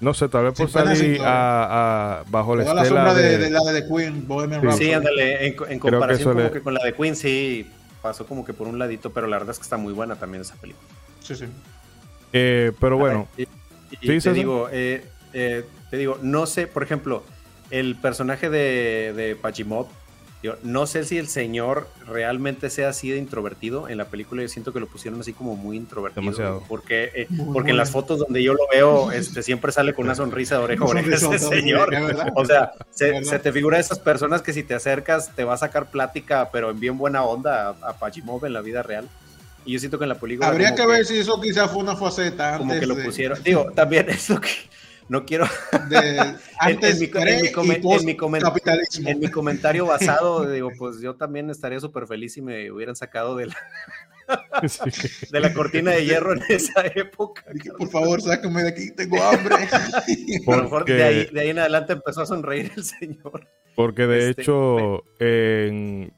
no 0.00 0.14
sé, 0.14 0.28
tal 0.28 0.44
vez 0.44 0.54
por 0.54 0.70
salir 0.70 1.20
a, 1.22 2.20
a, 2.20 2.24
bajo 2.28 2.56
la 2.56 2.62
estela 2.62 2.82
la 2.82 2.88
sombra 2.88 3.14
de, 3.14 3.38
de, 3.38 3.50
la 3.50 3.60
de 3.60 3.82
The 3.82 3.88
Queen, 3.88 4.26
Bohemian 4.26 4.62
Rhapsody. 4.62 4.84
Sí, 4.84 4.92
ándale, 4.92 5.46
en, 5.46 5.56
en 5.68 5.78
comparación 5.78 6.34
como 6.34 6.50
que 6.50 6.60
con 6.62 6.74
la 6.74 6.84
de 6.84 6.94
Queen 6.94 7.14
sí 7.14 7.66
pasó 8.00 8.26
como 8.26 8.44
que 8.44 8.54
por 8.54 8.66
un 8.66 8.78
ladito, 8.78 9.10
pero 9.10 9.26
la 9.26 9.36
verdad 9.38 9.52
es 9.52 9.58
que 9.58 9.64
está 9.64 9.76
muy 9.76 9.92
buena 9.92 10.16
también 10.16 10.40
esa 10.40 10.56
película. 10.56 10.88
Sí, 11.20 11.34
sí. 11.34 11.44
Eh, 12.32 12.72
pero 12.80 12.96
bueno. 12.96 13.28
Y, 13.36 13.46
te, 14.20 14.32
digo, 14.32 14.68
eh, 14.70 15.04
eh, 15.32 15.64
te 15.90 15.96
digo, 15.96 16.18
no 16.22 16.46
sé, 16.46 16.66
por 16.66 16.82
ejemplo, 16.82 17.24
el 17.70 17.96
personaje 17.96 18.48
de, 18.48 19.12
de 19.14 19.36
Pachimov, 19.36 19.88
yo 20.42 20.56
no 20.62 20.86
sé 20.86 21.04
si 21.04 21.18
el 21.18 21.28
señor 21.28 21.86
realmente 22.06 22.70
sea 22.70 22.88
así 22.88 23.10
de 23.10 23.18
introvertido. 23.18 23.88
En 23.88 23.98
la 23.98 24.06
película 24.06 24.40
yo 24.40 24.48
siento 24.48 24.72
que 24.72 24.80
lo 24.80 24.86
pusieron 24.86 25.20
así 25.20 25.34
como 25.34 25.54
muy 25.54 25.76
introvertido. 25.76 26.22
Demasiado. 26.22 26.64
Porque, 26.66 27.10
eh, 27.14 27.28
porque 27.52 27.72
en 27.72 27.76
las 27.76 27.90
fotos 27.90 28.20
donde 28.20 28.42
yo 28.42 28.54
lo 28.54 28.66
veo, 28.72 29.12
este, 29.12 29.42
siempre 29.42 29.70
sale 29.70 29.92
con 29.92 30.06
una 30.06 30.14
sonrisa 30.14 30.56
de 30.56 30.64
oreja 30.64 30.84
a 30.84 30.88
oreja 30.88 31.14
ese 31.14 31.38
señor. 31.38 31.90
O 32.34 32.44
sea, 32.46 32.72
se, 32.90 33.12
te 33.38 33.52
figura 33.52 33.78
esas 33.78 33.98
personas 33.98 34.40
que 34.40 34.54
si 34.54 34.62
te 34.62 34.74
acercas 34.74 35.34
te 35.36 35.44
va 35.44 35.54
a 35.54 35.58
sacar 35.58 35.90
plática, 35.90 36.48
pero 36.50 36.70
en 36.70 36.80
bien 36.80 36.96
buena 36.96 37.22
onda 37.22 37.76
a, 37.82 37.90
a 37.90 37.92
Pachimov 37.98 38.44
en 38.46 38.54
la 38.54 38.62
vida 38.62 38.82
real. 38.82 39.08
Y 39.66 39.74
yo 39.74 39.78
siento 39.78 39.98
que 39.98 40.04
en 40.04 40.08
la 40.08 40.18
película. 40.18 40.48
Habría 40.48 40.74
que, 40.74 40.86
ver 40.86 41.04
si 41.04 41.18
eso 41.18 41.38
quizás 41.40 41.70
fue 41.70 41.82
una 41.82 41.96
faceta. 41.96 42.56
Como 42.56 42.78
que 42.78 42.86
lo 42.86 42.96
pusieron. 42.96 43.42
Digo, 43.42 43.70
también 43.74 44.08
eso 44.08 44.40
que 44.40 44.48
no 45.10 45.26
quiero. 45.26 45.44
en, 46.60 46.78
mi, 49.18 49.28
comentario 49.28 49.84
basado, 49.84 50.48
digo, 50.52 50.70
pues 50.78 51.00
yo 51.00 51.16
también 51.16 51.50
estaría 51.50 51.80
súper 51.80 52.06
feliz 52.06 52.34
si 52.34 52.42
me 52.42 52.70
hubieran 52.70 52.94
sacado 52.94 53.34
de 53.34 53.46
la, 53.46 53.56
de 55.32 55.40
la 55.40 55.52
cortina 55.52 55.90
de 55.90 56.04
hierro 56.04 56.34
en 56.34 56.42
esa 56.48 56.86
época. 56.94 57.42
por 57.76 57.88
favor, 57.88 58.22
sácame 58.22 58.62
de 58.62 58.68
aquí, 58.68 58.94
tengo 58.94 59.20
hambre. 59.20 59.56
Por 60.44 60.58
lo 60.58 60.62
mejor 60.62 60.84
de 60.84 61.02
ahí, 61.02 61.26
de 61.26 61.40
ahí, 61.40 61.48
en 61.48 61.58
adelante 61.58 61.94
empezó 61.94 62.22
a 62.22 62.26
sonreír 62.26 62.70
el 62.76 62.84
señor. 62.84 63.48
Porque 63.74 64.06
de 64.06 64.30
este, 64.30 64.42
hecho, 64.42 65.02
en, 65.18 66.12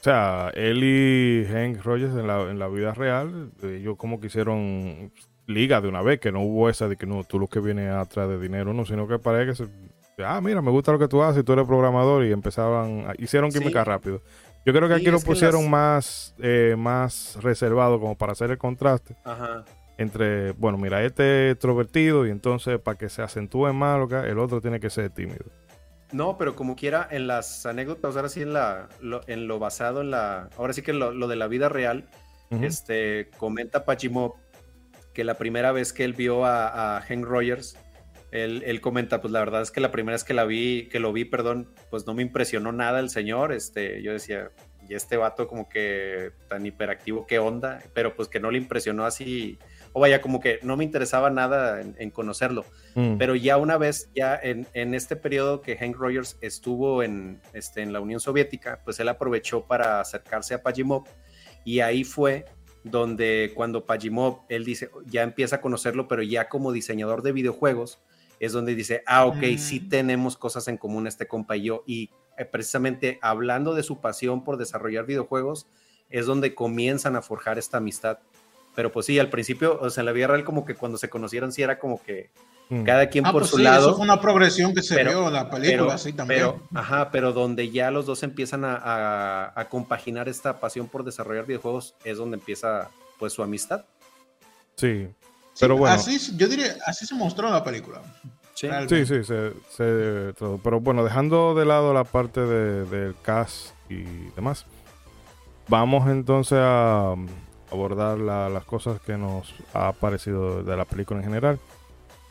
o 0.00 0.02
sea, 0.02 0.50
él 0.56 0.82
y 0.82 1.46
Hank 1.48 1.80
Rogers 1.84 2.14
en 2.14 2.26
la, 2.26 2.40
en 2.50 2.58
la 2.58 2.66
vida 2.66 2.92
real, 2.92 3.52
ellos 3.62 3.96
como 3.96 4.18
que 4.18 4.26
hicieron 4.26 5.12
liga 5.46 5.80
de 5.80 5.88
una 5.88 6.02
vez, 6.02 6.20
que 6.20 6.32
no 6.32 6.42
hubo 6.42 6.68
esa 6.68 6.88
de 6.88 6.96
que 6.96 7.06
no, 7.06 7.24
tú 7.24 7.38
lo 7.38 7.46
que 7.48 7.60
vienes 7.60 7.92
atrás 7.92 8.28
de 8.28 8.38
dinero, 8.38 8.72
no, 8.72 8.84
sino 8.84 9.06
que 9.08 9.18
parece 9.18 9.50
que 9.50 9.54
se, 9.54 9.68
ah, 10.24 10.40
mira, 10.40 10.62
me 10.62 10.70
gusta 10.70 10.92
lo 10.92 10.98
que 10.98 11.08
tú 11.08 11.22
haces, 11.22 11.44
tú 11.44 11.52
eres 11.52 11.66
programador 11.66 12.24
y 12.24 12.32
empezaron, 12.32 13.06
hicieron 13.18 13.50
química 13.50 13.84
rápido. 13.84 14.22
Yo 14.64 14.72
creo 14.72 14.88
que 14.88 14.94
aquí 14.94 15.10
lo 15.10 15.20
pusieron 15.20 15.68
más, 15.68 16.34
eh, 16.38 16.76
más 16.78 17.36
reservado 17.42 17.98
como 17.98 18.16
para 18.16 18.32
hacer 18.32 18.50
el 18.50 18.58
contraste. 18.58 19.16
Entre, 19.98 20.52
bueno, 20.52 20.78
mira, 20.78 21.02
este 21.04 21.48
es 21.48 21.52
extrovertido 21.54 22.26
y 22.26 22.30
entonces 22.30 22.78
para 22.78 22.96
que 22.96 23.08
se 23.08 23.22
acentúe 23.22 23.72
más, 23.72 23.98
el 24.24 24.38
otro 24.38 24.60
tiene 24.60 24.78
que 24.78 24.90
ser 24.90 25.10
tímido. 25.10 25.44
No, 26.12 26.36
pero 26.38 26.54
como 26.54 26.76
quiera, 26.76 27.08
en 27.10 27.26
las 27.26 27.64
anécdotas, 27.66 28.16
ahora 28.16 28.28
sí 28.28 28.42
en, 28.42 28.52
la, 28.52 28.88
lo, 29.00 29.22
en 29.26 29.48
lo 29.48 29.58
basado 29.58 30.02
en 30.02 30.10
la, 30.10 30.50
ahora 30.58 30.74
sí 30.74 30.82
que 30.82 30.92
lo, 30.92 31.12
lo 31.12 31.26
de 31.26 31.36
la 31.36 31.48
vida 31.48 31.68
real, 31.68 32.08
este, 32.50 33.30
comenta 33.38 33.86
Pachimov 33.86 34.34
que 35.12 35.24
la 35.24 35.34
primera 35.34 35.72
vez 35.72 35.92
que 35.92 36.04
él 36.04 36.12
vio 36.12 36.44
a, 36.44 36.96
a 36.96 37.00
Hank 37.02 37.24
Rogers, 37.24 37.76
él, 38.32 38.80
comenta, 38.80 39.20
pues 39.20 39.30
la 39.30 39.40
verdad 39.40 39.60
es 39.60 39.70
que 39.70 39.80
la 39.80 39.90
primera 39.90 40.14
vez 40.14 40.24
que 40.24 40.32
la 40.32 40.44
vi, 40.44 40.88
que 40.90 41.00
lo 41.00 41.12
vi, 41.12 41.26
perdón, 41.26 41.68
pues 41.90 42.06
no 42.06 42.14
me 42.14 42.22
impresionó 42.22 42.72
nada 42.72 42.98
el 42.98 43.10
señor. 43.10 43.52
Este, 43.52 44.02
yo 44.02 44.12
decía, 44.12 44.50
y 44.88 44.94
este 44.94 45.18
vato 45.18 45.46
como 45.46 45.68
que 45.68 46.32
tan 46.48 46.64
hiperactivo, 46.64 47.26
qué 47.26 47.38
onda, 47.38 47.82
pero 47.92 48.16
pues 48.16 48.28
que 48.28 48.40
no 48.40 48.50
le 48.50 48.56
impresionó 48.56 49.04
así, 49.04 49.58
o 49.92 50.00
vaya, 50.00 50.22
como 50.22 50.40
que 50.40 50.58
no 50.62 50.78
me 50.78 50.84
interesaba 50.84 51.28
nada 51.28 51.82
en, 51.82 52.10
conocerlo. 52.10 52.64
Mm. 52.94 53.18
Pero 53.18 53.34
ya 53.34 53.58
una 53.58 53.76
vez, 53.76 54.10
ya 54.14 54.34
en, 54.42 54.66
en, 54.72 54.94
este 54.94 55.14
periodo 55.14 55.60
que 55.60 55.76
Hank 55.76 55.96
Rogers 55.96 56.38
estuvo 56.40 57.02
en, 57.02 57.42
este, 57.52 57.82
en 57.82 57.92
la 57.92 58.00
Unión 58.00 58.18
Soviética, 58.18 58.80
pues 58.82 58.98
él 58.98 59.10
aprovechó 59.10 59.66
para 59.66 60.00
acercarse 60.00 60.54
a 60.54 60.62
Pajimov 60.62 61.04
y 61.64 61.80
ahí 61.80 62.02
fue 62.02 62.46
donde 62.84 63.52
cuando 63.54 63.86
Pajimov, 63.86 64.40
él 64.48 64.64
dice, 64.64 64.90
ya 65.06 65.22
empieza 65.22 65.56
a 65.56 65.60
conocerlo, 65.60 66.08
pero 66.08 66.22
ya 66.22 66.48
como 66.48 66.72
diseñador 66.72 67.22
de 67.22 67.32
videojuegos, 67.32 68.00
es 68.40 68.52
donde 68.52 68.74
dice, 68.74 69.02
ah, 69.06 69.26
ok, 69.26 69.56
sí 69.56 69.80
mm. 69.80 69.88
tenemos 69.88 70.36
cosas 70.36 70.66
en 70.66 70.76
común 70.76 71.06
este 71.06 71.28
compa 71.28 71.56
y 71.56 71.62
yo. 71.64 71.84
Y 71.86 72.10
eh, 72.36 72.44
precisamente 72.44 73.18
hablando 73.22 73.74
de 73.74 73.84
su 73.84 74.00
pasión 74.00 74.42
por 74.42 74.56
desarrollar 74.56 75.06
videojuegos, 75.06 75.68
es 76.10 76.26
donde 76.26 76.54
comienzan 76.54 77.14
a 77.16 77.22
forjar 77.22 77.58
esta 77.58 77.78
amistad. 77.78 78.18
Pero 78.74 78.90
pues 78.90 79.06
sí, 79.06 79.18
al 79.18 79.28
principio, 79.28 79.78
o 79.80 79.90
sea, 79.90 80.02
en 80.02 80.06
la 80.06 80.12
vida 80.12 80.28
real 80.28 80.44
como 80.44 80.64
que 80.64 80.74
cuando 80.74 80.98
se 80.98 81.08
conocieron 81.08 81.52
sí 81.52 81.62
era 81.62 81.78
como 81.78 82.02
que 82.02 82.30
Mm. 82.72 82.84
Cada 82.84 83.06
quien 83.08 83.26
ah, 83.26 83.32
por 83.32 83.42
pues 83.42 83.50
su 83.50 83.58
lado. 83.58 83.88
Eso 83.88 83.96
fue 83.96 84.04
una 84.04 84.18
progresión 84.18 84.74
que 84.74 84.82
se 84.82 85.04
vio 85.04 85.26
en 85.28 85.34
la 85.34 85.50
película, 85.50 85.98
sí, 85.98 86.14
también. 86.14 86.40
Pero, 86.40 86.62
ajá, 86.74 87.10
pero 87.10 87.34
donde 87.34 87.70
ya 87.70 87.90
los 87.90 88.06
dos 88.06 88.22
empiezan 88.22 88.62
a, 88.64 89.66
compaginar 89.68 90.26
esta 90.26 90.58
pasión 90.58 90.88
por 90.88 91.04
desarrollar 91.04 91.44
videojuegos, 91.44 91.94
es 92.02 92.16
donde 92.16 92.38
empieza 92.38 92.88
pues 93.18 93.34
su 93.34 93.42
amistad. 93.42 93.84
Sí, 94.76 95.06
pero 95.60 95.76
bueno. 95.76 95.94
Así, 95.94 96.18
yo 96.38 96.48
diría, 96.48 96.76
así 96.86 97.04
se 97.06 97.14
mostró 97.14 97.48
en 97.48 97.52
la 97.52 97.62
película. 97.62 98.00
Sí, 98.54 98.68
sí, 98.88 99.04
sí 99.04 99.24
se, 99.24 99.52
pero 100.62 100.80
bueno, 100.80 101.04
dejando 101.04 101.54
de 101.54 101.66
lado 101.66 101.92
la 101.92 102.04
parte 102.04 102.40
del 102.40 102.88
de, 102.88 103.14
cast 103.22 103.70
y 103.90 104.04
demás, 104.34 104.64
vamos 105.68 106.08
entonces 106.08 106.58
a 106.60 107.16
abordar 107.72 108.18
las 108.18 108.64
cosas 108.64 109.00
que 109.00 109.16
nos 109.16 109.54
ha 109.72 109.92
parecido 109.92 110.62
de 110.62 110.76
la 110.76 110.84
película 110.84 111.20
en 111.20 111.24
general. 111.24 111.58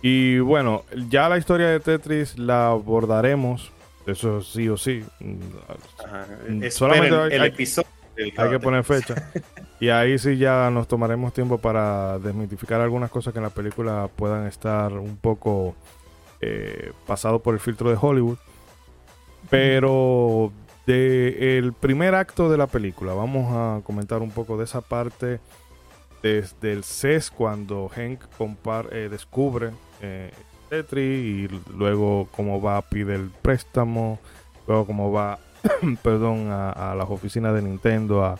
Y 0.01 0.39
bueno, 0.39 0.84
ya 1.10 1.30
la 1.30 1.38
historia 1.38 1.67
de 1.67 1.80
Tetris 1.80 2.38
la 2.38 2.69
abordaremos, 2.69 3.71
eso 4.06 4.41
sí 4.41 4.67
o 4.69 4.77
sí. 4.77 5.04
Mm, 5.19 6.63
solamente 6.69 7.15
hay, 7.15 7.34
el 7.34 7.43
episodio. 7.45 7.89
Hay 8.38 8.49
que 8.49 8.60
poner 8.60 8.84
fecha. 8.84 9.32
y 9.80 9.89
ahí 9.89 10.17
sí 10.17 10.38
ya 10.38 10.69
nos 10.71 10.88
tomaremos 10.88 11.34
tiempo 11.34 11.58
para 11.58 12.19
desmitificar 12.19 12.82
algunas 12.82 13.10
cosas 13.10 13.34
que 13.34 13.39
en 13.39 13.43
la 13.43 13.49
película 13.49 14.10
puedan 14.15 14.47
estar 14.47 14.93
un 14.93 15.17
poco 15.17 15.75
eh, 16.39 16.91
pasado 17.06 17.39
por 17.39 17.54
el 17.54 17.60
filtro 17.60 17.89
de 17.89 17.97
Hollywood. 17.99 18.38
Pero 19.49 20.51
de 20.91 21.58
el 21.58 21.73
primer 21.73 22.15
acto 22.15 22.49
de 22.49 22.58
la 22.58 22.67
película, 22.67 23.13
vamos 23.13 23.47
a 23.51 23.82
comentar 23.86 24.21
un 24.21 24.32
poco 24.32 24.58
de 24.58 24.65
esa 24.65 24.82
parte 24.82 25.39
desde 26.21 26.73
el 26.73 26.84
CES 26.84 27.32
cuando 27.32 27.89
Hank 27.89 28.21
eh, 28.91 29.08
descubre 29.10 29.71
eh, 30.01 30.32
Tetris 30.69 31.49
y 31.51 31.62
luego 31.75 32.27
cómo 32.32 32.62
va 32.62 32.77
a 32.77 32.82
pedir 32.82 33.10
el 33.12 33.30
préstamo, 33.41 34.19
luego 34.67 34.86
cómo 34.86 35.12
va, 35.12 35.39
perdón, 36.04 36.49
a, 36.51 36.93
las 36.97 37.10
oficinas 37.10 37.54
de 37.56 37.62
Nintendo 37.62 38.25
a, 38.25 38.38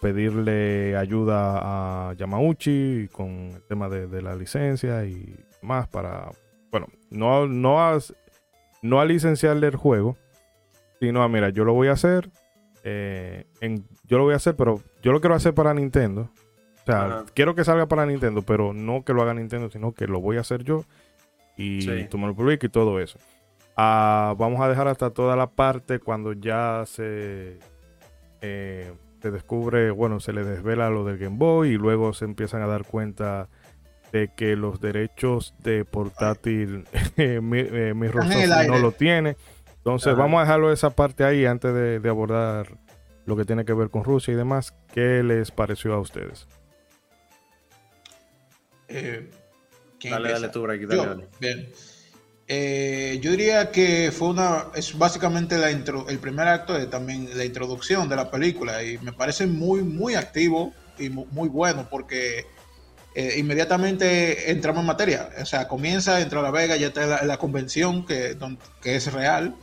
pedirle 0.00 0.96
ayuda 0.96 2.08
a 2.10 2.14
Yamauchi 2.14 3.08
con 3.12 3.52
el 3.54 3.62
tema 3.68 3.88
de, 3.88 4.22
la 4.22 4.34
licencia 4.34 5.04
y 5.04 5.36
más 5.60 5.88
para, 5.88 6.30
bueno, 6.70 6.86
no, 7.10 7.46
no, 7.46 7.76
no 8.82 9.00
a 9.00 9.04
licenciarle 9.04 9.66
el 9.66 9.76
juego, 9.76 10.16
sino 11.02 11.22
a, 11.22 11.28
mira, 11.28 11.50
yo 11.50 11.64
lo 11.64 11.74
voy 11.74 11.88
a 11.88 11.92
hacer, 11.92 12.30
eh, 12.84 13.46
en, 13.60 13.84
yo 14.06 14.18
lo 14.18 14.24
voy 14.24 14.34
a 14.34 14.36
hacer, 14.36 14.54
pero 14.56 14.80
yo 15.02 15.12
lo 15.12 15.20
quiero 15.20 15.34
hacer 15.34 15.52
para 15.52 15.74
Nintendo 15.74 16.30
o 16.82 16.84
sea, 16.84 17.24
quiero 17.34 17.54
que 17.54 17.64
salga 17.64 17.86
para 17.86 18.06
Nintendo, 18.06 18.42
pero 18.42 18.72
no 18.72 19.04
que 19.04 19.12
lo 19.12 19.22
haga 19.22 19.34
Nintendo, 19.34 19.70
sino 19.70 19.92
que 19.92 20.08
lo 20.08 20.20
voy 20.20 20.36
a 20.36 20.40
hacer 20.40 20.64
yo 20.64 20.84
y 21.56 22.04
tú 22.06 22.18
me 22.18 22.26
lo 22.26 22.34
publiques 22.34 22.68
y 22.68 22.72
todo 22.72 22.98
eso. 22.98 23.18
Ah, 23.76 24.34
vamos 24.36 24.60
a 24.60 24.68
dejar 24.68 24.88
hasta 24.88 25.10
toda 25.10 25.36
la 25.36 25.48
parte 25.48 26.00
cuando 26.00 26.32
ya 26.32 26.82
se, 26.86 27.58
eh, 28.40 28.92
se 29.20 29.30
descubre, 29.30 29.92
bueno, 29.92 30.18
se 30.18 30.32
le 30.32 30.42
desvela 30.42 30.90
lo 30.90 31.04
del 31.04 31.18
Game 31.18 31.36
Boy 31.38 31.70
y 31.70 31.76
luego 31.76 32.12
se 32.14 32.24
empiezan 32.24 32.62
a 32.62 32.66
dar 32.66 32.84
cuenta 32.84 33.48
de 34.10 34.28
que 34.34 34.56
los 34.56 34.80
derechos 34.80 35.54
de 35.62 35.84
portátil 35.84 36.84
eh, 37.16 37.40
mi, 37.40 37.60
eh, 37.60 37.94
no 37.94 38.78
lo 38.78 38.90
tiene. 38.90 39.36
Entonces 39.82 40.16
vamos 40.16 40.38
a 40.38 40.42
dejarlo 40.42 40.72
esa 40.72 40.90
parte 40.90 41.24
ahí 41.24 41.44
antes 41.44 41.74
de, 41.74 41.98
de 41.98 42.08
abordar 42.08 42.78
lo 43.26 43.36
que 43.36 43.44
tiene 43.44 43.64
que 43.64 43.72
ver 43.72 43.90
con 43.90 44.04
Rusia 44.04 44.32
y 44.32 44.36
demás. 44.36 44.74
¿Qué 44.92 45.22
les 45.22 45.50
pareció 45.50 45.94
a 45.94 45.98
ustedes? 45.98 46.46
Eh, 48.88 49.30
dale, 50.04 50.32
dale 50.32 50.48
tú, 50.48 50.66
dale, 50.66 50.80
yo, 50.80 51.16
Bien. 51.40 51.68
Eh, 52.48 53.18
yo 53.22 53.30
diría 53.30 53.70
que 53.70 54.12
fue 54.12 54.28
una, 54.28 54.66
es 54.74 54.98
básicamente 54.98 55.56
la 55.56 55.70
intro, 55.70 56.08
el 56.08 56.18
primer 56.18 56.48
acto 56.48 56.74
de 56.74 56.86
también 56.86 57.30
la 57.34 57.44
introducción 57.44 58.08
de 58.08 58.16
la 58.16 58.30
película 58.30 58.82
y 58.82 58.98
me 58.98 59.12
parece 59.12 59.46
muy, 59.46 59.82
muy 59.82 60.16
activo 60.16 60.74
y 60.98 61.08
muy, 61.08 61.48
bueno 61.48 61.88
porque 61.88 62.44
eh, 63.14 63.34
inmediatamente 63.38 64.50
entramos 64.50 64.80
en 64.80 64.86
materia. 64.86 65.30
O 65.40 65.46
sea, 65.46 65.66
comienza, 65.68 66.20
entra 66.20 66.40
a 66.40 66.42
La 66.42 66.50
Vega, 66.50 66.76
ya 66.76 66.88
está 66.88 67.24
la, 67.24 67.36
convención 67.38 68.04
que, 68.04 68.36
que 68.82 68.96
es 68.96 69.10
real, 69.12 69.54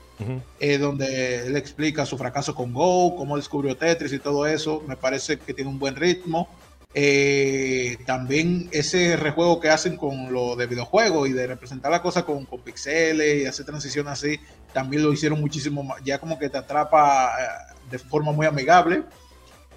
donde 0.80 1.48
él 1.48 1.56
explica 1.56 2.06
su 2.06 2.18
fracaso 2.18 2.54
con 2.54 2.74
Go, 2.74 3.16
cómo 3.16 3.38
descubrió 3.38 3.78
Tetris 3.78 4.14
y 4.14 4.20
todo 4.20 4.46
eso. 4.46 4.84
Me 4.88 4.98
parece 4.98 5.38
que 5.40 5.54
tiene 5.54 5.70
un 5.70 5.80
buen 5.80 5.96
ritmo. 5.96 6.50
Eh, 6.96 7.98
también 8.08 8.68
ese 8.72 9.16
rejuego 9.16 9.60
que 9.60 9.70
hacen 9.70 9.96
con 9.96 10.34
lo 10.34 10.56
de 10.56 10.66
videojuegos 10.66 11.30
y 11.30 11.34
de 11.34 11.46
representar 11.46 11.92
la 11.92 12.02
cosa 12.02 12.26
con, 12.26 12.46
con 12.46 12.62
pixeles 12.62 13.44
y 13.44 13.46
hacer 13.46 13.66
transición 13.68 14.08
así, 14.08 14.40
también 14.74 15.04
lo 15.04 15.14
hicieron 15.14 15.40
muchísimo 15.40 15.84
más, 15.84 16.02
ya 16.04 16.18
como 16.18 16.40
que 16.40 16.50
te 16.50 16.58
atrapa 16.58 17.32
eh, 17.40 17.76
de 17.92 18.00
forma 18.00 18.32
muy 18.32 18.48
amigable. 18.48 19.04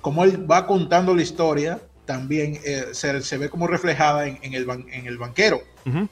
Como 0.00 0.24
él 0.24 0.50
va 0.50 0.66
contando 0.66 1.14
la 1.14 1.22
historia, 1.22 1.80
también 2.06 2.58
eh, 2.64 2.86
se, 2.92 3.38
ve 3.38 3.50
como 3.50 3.66
reflejada 3.66 4.26
en, 4.26 4.54
el, 4.54 4.68
en 4.90 5.06
el 5.06 5.18
banquero, 5.18 5.62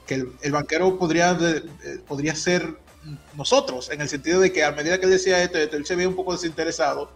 que 0.05 0.23
el, 0.41 0.51
banquero 0.51 0.97
podría, 0.97 1.37
podría 2.07 2.35
ser 2.35 2.77
nosotros, 3.35 3.89
en 3.91 4.01
el 4.01 4.09
sentido 4.09 4.39
de 4.39 4.51
que 4.51 4.63
a 4.63 4.71
medida 4.71 4.99
que 4.99 5.07
decía 5.07 5.41
esto, 5.41 5.57
él 5.57 5.85
se 5.85 5.95
veía 5.95 6.09
un 6.09 6.15
poco 6.15 6.33
desinteresado, 6.33 7.11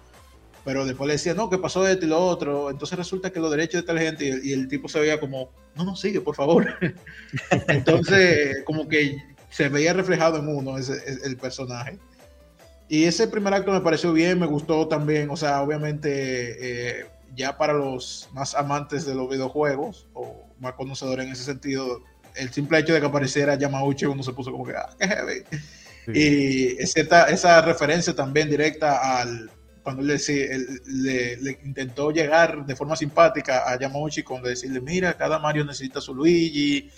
pero 0.64 0.84
después 0.86 1.08
le 1.08 1.14
decía, 1.14 1.36
no, 1.36 1.50
que 1.50 1.60
pasó 1.60 1.88
esto 1.88 2.06
y 2.06 2.10
lo 2.10 2.20
otro, 2.20 2.72
entonces 2.72 2.98
resulta 2.98 3.30
que 3.30 3.40
los 3.40 3.52
derechos 3.52 3.82
de 3.82 3.88
tal 3.88 4.00
gente, 4.00 4.42
y, 4.44 4.52
el 4.52 4.68
tipo 4.68 4.90
se 4.90 5.00
veía 5.00 5.20
como, 5.20 5.52
no, 5.76 5.84
no, 5.84 5.96
sigue, 5.96 6.22
por 6.22 6.36
favor. 6.36 6.68
entonces, 7.68 8.64
como 8.66 8.88
que 8.88 9.16
se 9.52 9.70
veía 9.70 9.94
reflejado 9.94 10.40
en 10.40 10.48
uno 10.48 10.78
ese, 10.78 11.02
el 11.24 11.38
personaje. 11.38 12.00
Y 12.88 13.06
ese 13.06 13.28
primer 13.28 13.54
acto 13.54 13.72
me 13.72 13.82
pareció 13.82 14.12
bien, 14.12 14.40
me 14.40 14.46
gustó 14.48 14.88
también, 14.88 15.30
o 15.30 15.38
sea, 15.38 15.62
obviamente 15.62 17.00
eh, 17.00 17.06
ya 17.36 17.58
para 17.58 17.74
los 17.74 18.30
más 18.34 18.56
amantes 18.56 19.06
de 19.06 19.16
los 19.16 19.30
videojuegos 19.30 20.08
o 20.14 20.46
más 20.60 20.74
conocedores 20.74 21.26
en 21.26 21.32
ese 21.32 21.44
sentido, 21.44 22.02
el 22.38 22.52
simple 22.52 22.80
hecho 22.80 22.94
de 22.94 23.00
que 23.00 23.06
apareciera 23.06 23.56
Yamauchi 23.56 24.06
uno 24.06 24.24
se 24.24 24.34
puso 24.34 24.52
como 24.52 24.66
que, 24.66 24.74
ah, 24.76 24.90
qué 25.00 25.08
heavy. 25.08 25.44
Y 26.14 26.82
esa, 26.82 27.24
esa 27.26 27.62
referencia 27.62 28.14
también 28.14 28.50
directa 28.50 29.20
al, 29.20 29.50
cuando 29.86 30.02
él, 30.02 30.20
le, 30.88 31.38
le, 31.38 31.60
intentó 31.64 32.10
llegar 32.10 32.66
de 32.66 32.76
forma 32.76 32.96
simpática 32.96 33.70
a 33.72 33.78
Yamauchi 33.78 34.24
con 34.24 34.42
decirle, 34.42 34.82
mira, 34.82 35.14
cada 35.14 35.38
Mario 35.38 35.64
necesita 35.64 36.02
su 36.02 36.16
Luigi, 36.16 36.90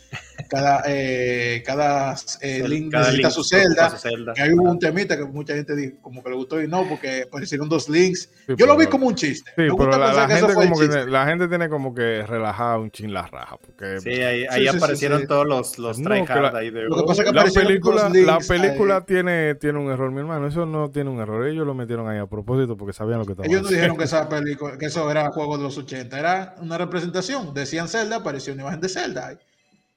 cada, 0.49 0.83
eh, 0.87 1.61
cada, 1.65 2.15
eh, 2.39 2.65
Link 2.65 2.93
necesita 2.93 3.29
su 3.29 3.43
Zelda. 3.43 3.93
Que 4.33 4.41
hay 4.41 4.51
un 4.51 4.79
temita 4.79 5.17
que 5.17 5.25
mucha 5.25 5.53
gente 5.53 5.75
dijo, 5.75 5.97
como 6.01 6.23
que 6.23 6.29
le 6.29 6.37
gustó 6.37 6.61
y 6.61 6.69
no, 6.69 6.87
porque 6.87 7.23
aparecieron 7.23 7.67
dos 7.67 7.89
links. 7.89 8.29
Yo 8.55 8.65
lo 8.65 8.77
vi 8.77 8.87
como 8.87 9.07
un 9.07 9.15
chiste. 9.15 9.51
Sí, 9.57 9.67
pero 9.77 9.97
la, 9.97 10.29
gente 10.29 10.53
como 10.53 10.79
que, 10.79 10.87
la 10.87 11.25
gente 11.25 11.49
tiene 11.49 11.67
como 11.67 11.93
que 11.93 12.25
relajado 12.25 12.83
un 12.83 12.91
chin 12.91 13.13
la 13.13 13.23
raja. 13.23 13.57
Porque, 13.57 13.99
sí, 13.99 14.11
ahí, 14.11 14.45
ahí 14.49 14.65
aparecieron 14.69 15.27
todos 15.27 15.45
los, 15.45 15.77
los 15.77 15.99
no, 15.99 16.09
la, 16.09 16.53
ahí 16.55 16.69
de... 16.69 16.83
Lo 16.83 16.95
que 16.95 17.03
pasa 17.03 17.23
es 17.23 17.29
que 17.31 17.35
la 17.35 17.43
película, 17.43 18.09
la 18.09 18.37
película 18.37 19.01
tiene, 19.01 19.55
tiene 19.55 19.77
un 19.77 19.91
error, 19.91 20.09
mi 20.09 20.19
hermano. 20.19 20.47
Eso 20.47 20.65
no 20.65 20.89
tiene 20.89 21.09
un 21.09 21.19
error. 21.19 21.45
Ellos 21.45 21.67
lo 21.67 21.73
metieron 21.73 22.07
ahí 22.07 22.19
a 22.19 22.27
propósito 22.27 22.76
porque 22.77 22.93
sabían 22.93 23.19
lo 23.19 23.25
que 23.25 23.33
estaba 23.33 23.47
Ellos 23.47 23.63
no 23.63 23.69
dijeron 23.69 23.97
que, 23.97 24.03
esa 24.03 24.29
película, 24.29 24.77
que 24.77 24.85
eso 24.85 25.09
era 25.09 25.29
juego 25.31 25.57
de 25.57 25.63
los 25.63 25.77
80, 25.77 26.17
era 26.17 26.55
una 26.59 26.77
representación. 26.77 27.53
Decían 27.53 27.87
Zelda, 27.87 28.17
apareció 28.17 28.53
una 28.53 28.63
imagen 28.63 28.81
de 28.81 28.89
Zelda, 28.89 29.37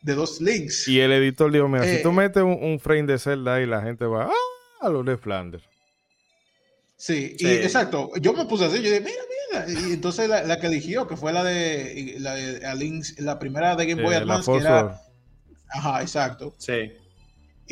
de 0.03 0.15
dos 0.15 0.41
links. 0.41 0.89
Y 0.89 1.01
el 1.01 1.13
editor 1.13 1.53
dijo, 1.53 1.69
mira, 1.69 1.85
si 1.85 2.03
tú 2.03 2.11
eh, 2.11 2.13
metes 2.13 2.43
un, 2.43 2.81
frame 2.81 3.05
de 3.05 3.19
Zelda 3.19 3.57
ahí, 3.57 3.67
la 3.67 3.83
gente 3.83 4.05
va 4.07 4.25
ah, 4.25 4.87
a 4.87 4.89
lo 4.89 5.03
de 5.03 5.17
Flanders. 5.17 5.65
Sí, 6.97 7.37
y 7.39 7.47
exacto. 7.47 8.11
Yo 8.21 8.33
me 8.33 8.45
puse 8.45 8.67
así, 8.67 8.77
yo 8.83 8.91
dije, 8.91 9.01
mira, 9.01 9.67
mira. 9.67 9.89
Y 9.89 9.95
entonces 9.95 10.29
la, 10.29 10.61
que 10.61 10.67
eligió, 10.67 11.07
que 11.07 11.17
fue 11.17 11.33
la 11.33 11.43
de 11.43 12.17
la, 12.19 12.35
de, 12.35 13.03
la 13.19 13.39
primera 13.39 13.75
de 13.75 13.87
Game 13.87 14.03
Boy 14.03 14.15
Advance, 14.15 14.53
que 14.53 14.59
era... 14.59 15.01
Ajá, 15.73 16.03
exacto. 16.03 16.55
Sí. 16.59 16.93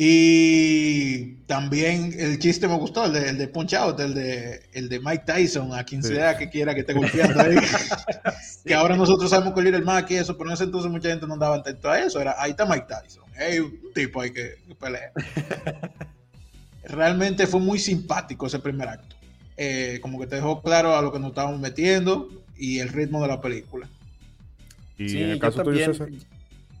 Y 0.01 1.33
también 1.45 2.15
el 2.17 2.39
chiste 2.39 2.69
me 2.69 2.77
gustó, 2.77 3.07
el 3.07 3.11
de, 3.11 3.29
el 3.31 3.37
de 3.37 3.49
Punch 3.49 3.73
Out, 3.73 3.99
el 3.99 4.13
de, 4.13 4.61
el 4.71 4.87
de 4.87 4.97
Mike 5.01 5.23
Tyson, 5.25 5.73
a 5.73 5.83
quien 5.83 6.01
sea 6.01 6.37
que 6.37 6.49
quiera 6.49 6.73
que 6.73 6.81
esté 6.81 6.93
golpeando 6.93 7.41
ahí. 7.41 7.57
Que 8.65 8.73
ahora 8.73 8.95
nosotros 8.95 9.29
sabemos 9.29 9.53
que 9.53 9.67
el 9.67 9.83
Mac 9.83 10.09
y 10.11 10.15
eso, 10.15 10.37
pero 10.37 10.49
en 10.49 10.53
ese 10.53 10.63
entonces 10.65 10.89
mucha 10.89 11.09
gente 11.09 11.27
no 11.27 11.33
andaba 11.33 11.57
atento 11.57 11.89
a 11.89 11.99
eso. 11.99 12.21
Era, 12.21 12.35
ahí 12.37 12.51
está 12.51 12.65
Mike 12.65 12.85
Tyson. 12.87 13.23
Hay 13.37 13.59
un 13.59 13.77
tipo 13.93 14.21
ahí 14.21 14.31
que 14.31 14.55
pelea. 14.79 15.11
Realmente 16.85 17.45
fue 17.45 17.59
muy 17.59 17.77
simpático 17.77 18.47
ese 18.47 18.59
primer 18.59 18.87
acto. 18.87 19.17
Eh, 19.57 19.99
como 20.01 20.17
que 20.17 20.27
te 20.27 20.35
dejó 20.37 20.61
claro 20.61 20.95
a 20.95 21.01
lo 21.01 21.11
que 21.11 21.19
nos 21.19 21.31
estábamos 21.31 21.59
metiendo 21.59 22.29
y 22.57 22.79
el 22.79 22.87
ritmo 22.87 23.21
de 23.21 23.27
la 23.27 23.41
película. 23.41 23.89
Y 24.97 25.23
en 25.23 25.29
el 25.31 25.39
caso 25.39 25.61
tuyo, 25.61 25.91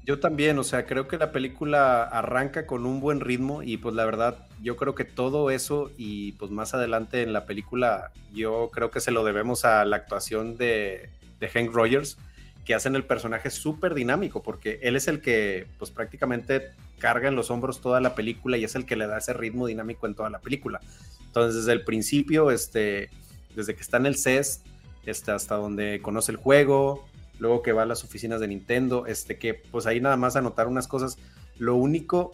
yo 0.05 0.19
también, 0.19 0.57
o 0.57 0.63
sea, 0.63 0.85
creo 0.85 1.07
que 1.07 1.17
la 1.17 1.31
película 1.31 2.03
arranca 2.03 2.65
con 2.65 2.85
un 2.85 2.99
buen 2.99 3.19
ritmo 3.19 3.63
y 3.63 3.77
pues 3.77 3.93
la 3.95 4.05
verdad, 4.05 4.37
yo 4.61 4.75
creo 4.75 4.95
que 4.95 5.05
todo 5.05 5.51
eso 5.51 5.91
y 5.97 6.31
pues 6.33 6.51
más 6.51 6.73
adelante 6.73 7.21
en 7.21 7.33
la 7.33 7.45
película, 7.45 8.11
yo 8.33 8.69
creo 8.73 8.91
que 8.91 9.01
se 9.01 9.11
lo 9.11 9.23
debemos 9.23 9.65
a 9.65 9.85
la 9.85 9.97
actuación 9.97 10.57
de, 10.57 11.09
Hank 11.53 11.71
Rogers, 11.71 12.17
que 12.65 12.75
hacen 12.75 12.95
el 12.95 13.03
personaje 13.03 13.49
súper 13.49 13.93
dinámico, 13.93 14.43
porque 14.43 14.79
él 14.83 14.95
es 14.95 15.07
el 15.07 15.21
que 15.21 15.67
pues 15.77 15.91
prácticamente 15.91 16.69
carga 16.97 17.27
en 17.27 17.35
los 17.35 17.49
hombros 17.49 17.81
toda 17.81 18.01
la 18.01 18.15
película 18.15 18.57
y 18.57 18.63
es 18.63 18.75
el 18.75 18.85
que 18.85 18.95
le 18.95 19.07
da 19.07 19.17
ese 19.17 19.33
ritmo 19.33 19.67
dinámico 19.67 20.05
en 20.05 20.15
toda 20.15 20.29
la 20.29 20.39
película. 20.39 20.79
Entonces, 21.25 21.55
desde 21.55 21.73
el 21.73 21.83
principio, 21.83 22.51
este, 22.51 23.09
desde 23.55 23.75
que 23.75 23.81
está 23.81 23.97
en 23.97 24.05
el 24.05 24.17
CES, 24.17 24.63
este, 25.05 25.31
hasta 25.31 25.55
donde 25.55 26.01
conoce 26.01 26.31
el 26.31 26.37
juego, 26.37 27.07
luego 27.39 27.61
que 27.61 27.71
va 27.71 27.83
a 27.83 27.85
las 27.85 28.03
oficinas 28.03 28.39
de 28.39 28.47
Nintendo, 28.47 29.07
este 29.07 29.37
que 29.37 29.53
pues 29.55 29.85
ahí 29.87 29.99
nada 29.99 30.17
más 30.17 30.35
anotar 30.35 30.67
unas 30.67 30.87
cosas. 30.87 31.17
Lo 31.57 31.75
único 31.75 32.31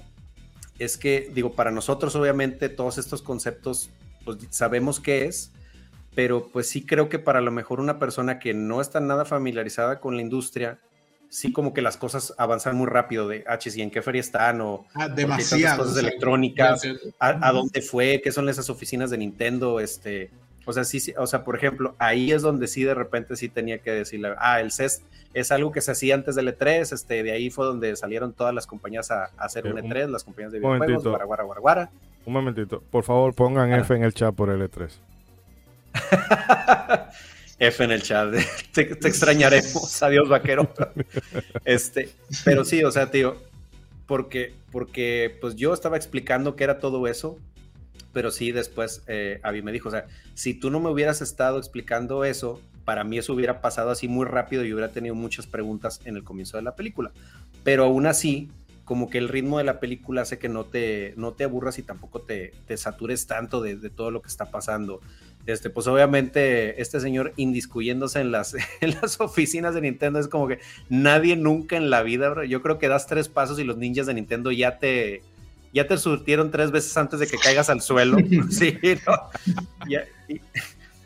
es 0.79 0.97
que, 0.97 1.31
digo, 1.33 1.53
para 1.53 1.71
nosotros 1.71 2.15
obviamente 2.15 2.69
todos 2.69 2.97
estos 2.97 3.21
conceptos 3.21 3.89
pues 4.25 4.39
sabemos 4.49 4.99
qué 4.99 5.25
es, 5.25 5.51
pero 6.15 6.49
pues 6.51 6.67
sí 6.67 6.85
creo 6.85 7.09
que 7.09 7.19
para 7.19 7.41
lo 7.41 7.51
mejor 7.51 7.79
una 7.79 7.99
persona 7.99 8.39
que 8.39 8.53
no 8.53 8.81
está 8.81 8.99
nada 8.99 9.25
familiarizada 9.25 9.99
con 9.99 10.15
la 10.15 10.21
industria, 10.21 10.79
sí 11.29 11.51
como 11.51 11.73
que 11.73 11.81
las 11.81 11.97
cosas 11.97 12.33
avanzan 12.37 12.75
muy 12.75 12.87
rápido 12.87 13.27
de, 13.27 13.43
ah, 13.47 13.59
¿y 13.63 13.81
en 13.81 13.91
qué 13.91 14.01
feria 14.01 14.21
están? 14.21 14.61
O 14.61 14.85
ah, 14.95 15.07
demasiadas 15.07 15.77
cosas 15.77 15.97
electrónicas, 15.97 16.83
a, 17.19 17.47
a, 17.47 17.51
dónde 17.51 17.81
fue, 17.81 18.21
qué 18.23 18.31
son 18.31 18.49
esas 18.49 18.69
oficinas 18.69 19.09
de 19.09 19.17
Nintendo, 19.17 19.79
este, 19.79 20.31
o 20.65 20.73
sea, 20.73 20.83
sí, 20.83 20.99
sí, 20.99 21.13
o 21.17 21.27
sea, 21.27 21.43
por 21.43 21.55
ejemplo, 21.55 21.95
ahí 21.99 22.31
es 22.31 22.41
donde 22.41 22.67
sí 22.67 22.83
de 22.83 22.93
repente 22.93 23.35
sí 23.35 23.49
tenía 23.49 23.79
que 23.79 23.91
decirle, 23.91 24.33
ah, 24.37 24.59
el 24.59 24.71
CES 24.71 25.03
es 25.33 25.51
algo 25.51 25.71
que 25.71 25.81
se 25.81 25.91
hacía 25.91 26.15
antes 26.15 26.35
del 26.35 26.47
E3, 26.47 26.93
este, 26.93 27.21
de 27.21 27.31
ahí 27.31 27.49
fue 27.49 27.65
donde 27.65 27.95
salieron 27.95 28.33
todas 28.33 28.53
las 28.53 28.65
compañías 28.65 29.11
a, 29.11 29.31
hacer 29.37 29.67
un 29.67 29.77
E3, 29.77 30.09
las 30.09 30.23
compañías 30.23 30.51
de 30.51 30.59
videojuegos, 30.59 31.03
guara, 31.03 31.25
guara, 31.25 31.43
guara, 31.43 31.61
guara. 31.61 31.89
Un 32.25 32.33
momentito, 32.33 32.81
por 32.89 33.03
favor 33.03 33.35
pongan 33.35 33.71
F 33.73 33.93
en 33.93 34.03
el 34.03 34.13
chat 34.13 34.33
por 34.33 34.49
el 34.49 34.61
E3. 34.61 34.89
F 37.59 37.83
en 37.83 37.91
el 37.91 38.01
chat, 38.01 38.33
te, 38.73 38.81
extrañaremos, 38.81 40.01
adiós 40.03 40.27
vaquero. 40.27 40.69
este, 41.63 42.09
pero 42.43 42.65
sí, 42.65 42.83
o 42.83 42.91
sea, 42.91 43.11
tío, 43.11 43.35
porque, 44.07 44.53
porque 44.71 45.37
pues 45.41 45.55
yo 45.55 45.73
estaba 45.73 45.97
explicando 45.97 46.55
qué 46.55 46.63
era 46.63 46.79
todo 46.79 47.07
eso, 47.07 47.37
pero 48.15 48.31
sí 48.31 48.53
después 48.53 49.03
eh, 49.07 49.41
me 49.61 49.73
dijo, 49.73 49.89
o 49.89 49.91
sea, 49.91 50.05
si 50.35 50.53
tú 50.53 50.69
no 50.69 50.79
me 50.79 50.89
hubieras 50.89 51.21
estado 51.21 51.59
explicando 51.59 52.23
eso, 52.23 52.61
para 52.85 53.03
mí 53.03 53.17
eso 53.17 53.33
hubiera 53.33 53.59
pasado 53.59 53.89
así 53.89 54.07
muy 54.07 54.25
rápido 54.25 54.63
y 54.63 54.71
hubiera 54.71 54.93
tenido 54.93 55.15
muchas 55.15 55.47
preguntas 55.47 55.99
en 56.05 56.15
el 56.15 56.23
comienzo 56.23 56.55
de 56.55 56.63
la 56.63 56.77
película. 56.77 57.11
Pero 57.65 57.83
aún 57.83 58.05
así, 58.05 58.49
como 58.85 59.09
que 59.09 59.17
el 59.17 59.27
ritmo 59.27 59.57
de 59.57 59.65
la 59.65 59.81
película 59.81 60.21
hace 60.21 60.39
que 60.39 60.47
no 60.47 60.63
te, 60.63 61.13
no 61.17 61.33
te 61.33 61.43
aburras 61.43 61.77
y 61.77 61.83
tampoco 61.83 62.21
te, 62.21 62.53
te 62.67 62.77
satures 62.77 63.27
tanto 63.27 63.61
de, 63.61 63.75
todo 63.89 64.11
lo 64.11 64.21
que 64.21 64.29
está 64.29 64.45
pasando. 64.45 65.01
Este, 65.45 65.69
pues 65.69 65.85
obviamente 65.87 66.81
este 66.81 67.01
señor 67.01 67.33
indiscuyéndose 67.35 68.21
en 68.21 68.31
las, 68.31 68.55
en 68.79 68.91
las 69.01 69.19
oficinas 69.19 69.75
de 69.75 69.81
Nintendo 69.81 70.19
es 70.19 70.29
como 70.29 70.47
que 70.47 70.59
nadie 70.87 71.35
nunca 71.35 71.75
en 71.75 71.89
la 71.89 72.01
vida, 72.01 72.45
yo 72.45 72.61
creo 72.61 72.79
que 72.79 72.87
das 72.87 73.07
tres 73.07 73.27
pasos 73.27 73.59
y 73.59 73.65
los 73.65 73.75
ninjas 73.75 74.05
de 74.07 74.13
Nintendo 74.13 74.53
ya 74.53 74.79
te, 74.79 75.21
ya 75.73 75.87
te 75.87 75.97
surtieron 75.97 76.51
tres 76.51 76.71
veces 76.71 76.95
antes 76.97 77.19
de 77.19 77.27
que 77.27 77.37
caigas 77.37 77.69
al 77.69 77.81
suelo. 77.81 78.17
sí, 78.49 78.77
¿no? 79.05 79.13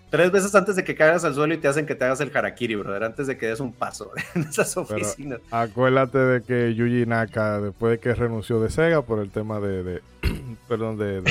tres 0.10 0.32
veces 0.32 0.54
antes 0.56 0.76
de 0.76 0.84
que 0.84 0.96
caigas 0.96 1.24
al 1.24 1.36
suelo 1.36 1.54
y 1.54 1.58
te 1.58 1.68
hacen 1.68 1.86
que 1.86 1.96
te 1.96 2.06
hagas 2.06 2.20
el 2.22 2.36
harakiri, 2.36 2.76
brother, 2.76 3.04
antes 3.04 3.28
de 3.28 3.38
que 3.38 3.48
des 3.48 3.60
un 3.60 3.74
paso 3.74 4.12
en 4.36 4.44
esas 4.44 4.76
oficinas. 4.78 5.40
acuérdate 5.52 6.18
de 6.18 6.44
que 6.44 6.74
Yuji 6.74 7.06
Naka, 7.06 7.62
después 7.62 7.92
de 7.92 8.00
que 8.00 8.14
renunció 8.14 8.60
de 8.60 8.70
Sega 8.70 9.02
por 9.02 9.20
el 9.20 9.30
tema 9.30 9.60
de, 9.60 10.02
perdón, 10.68 10.98
de, 10.98 11.24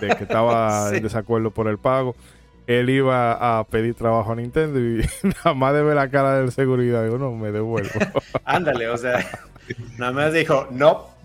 que 0.00 0.24
estaba 0.24 0.90
en 0.94 1.02
desacuerdo 1.02 1.50
por 1.50 1.68
el 1.68 1.78
pago, 1.78 2.16
él 2.66 2.90
iba 2.90 3.58
a 3.58 3.64
pedir 3.64 3.94
trabajo 3.94 4.32
a 4.32 4.36
Nintendo 4.36 4.80
y 4.80 5.06
nada 5.22 5.54
más 5.54 5.72
de 5.74 5.82
ver 5.82 5.94
la 5.94 6.08
cara 6.08 6.40
de 6.40 6.50
seguridad, 6.50 7.04
digo, 7.04 7.18
no, 7.18 7.32
me 7.32 7.52
devuelvo. 7.52 7.90
Ándale, 8.44 8.88
o 8.88 8.96
sea, 8.96 9.24
nada 9.98 10.12
más 10.12 10.32
dijo, 10.32 10.66
no, 10.72 11.15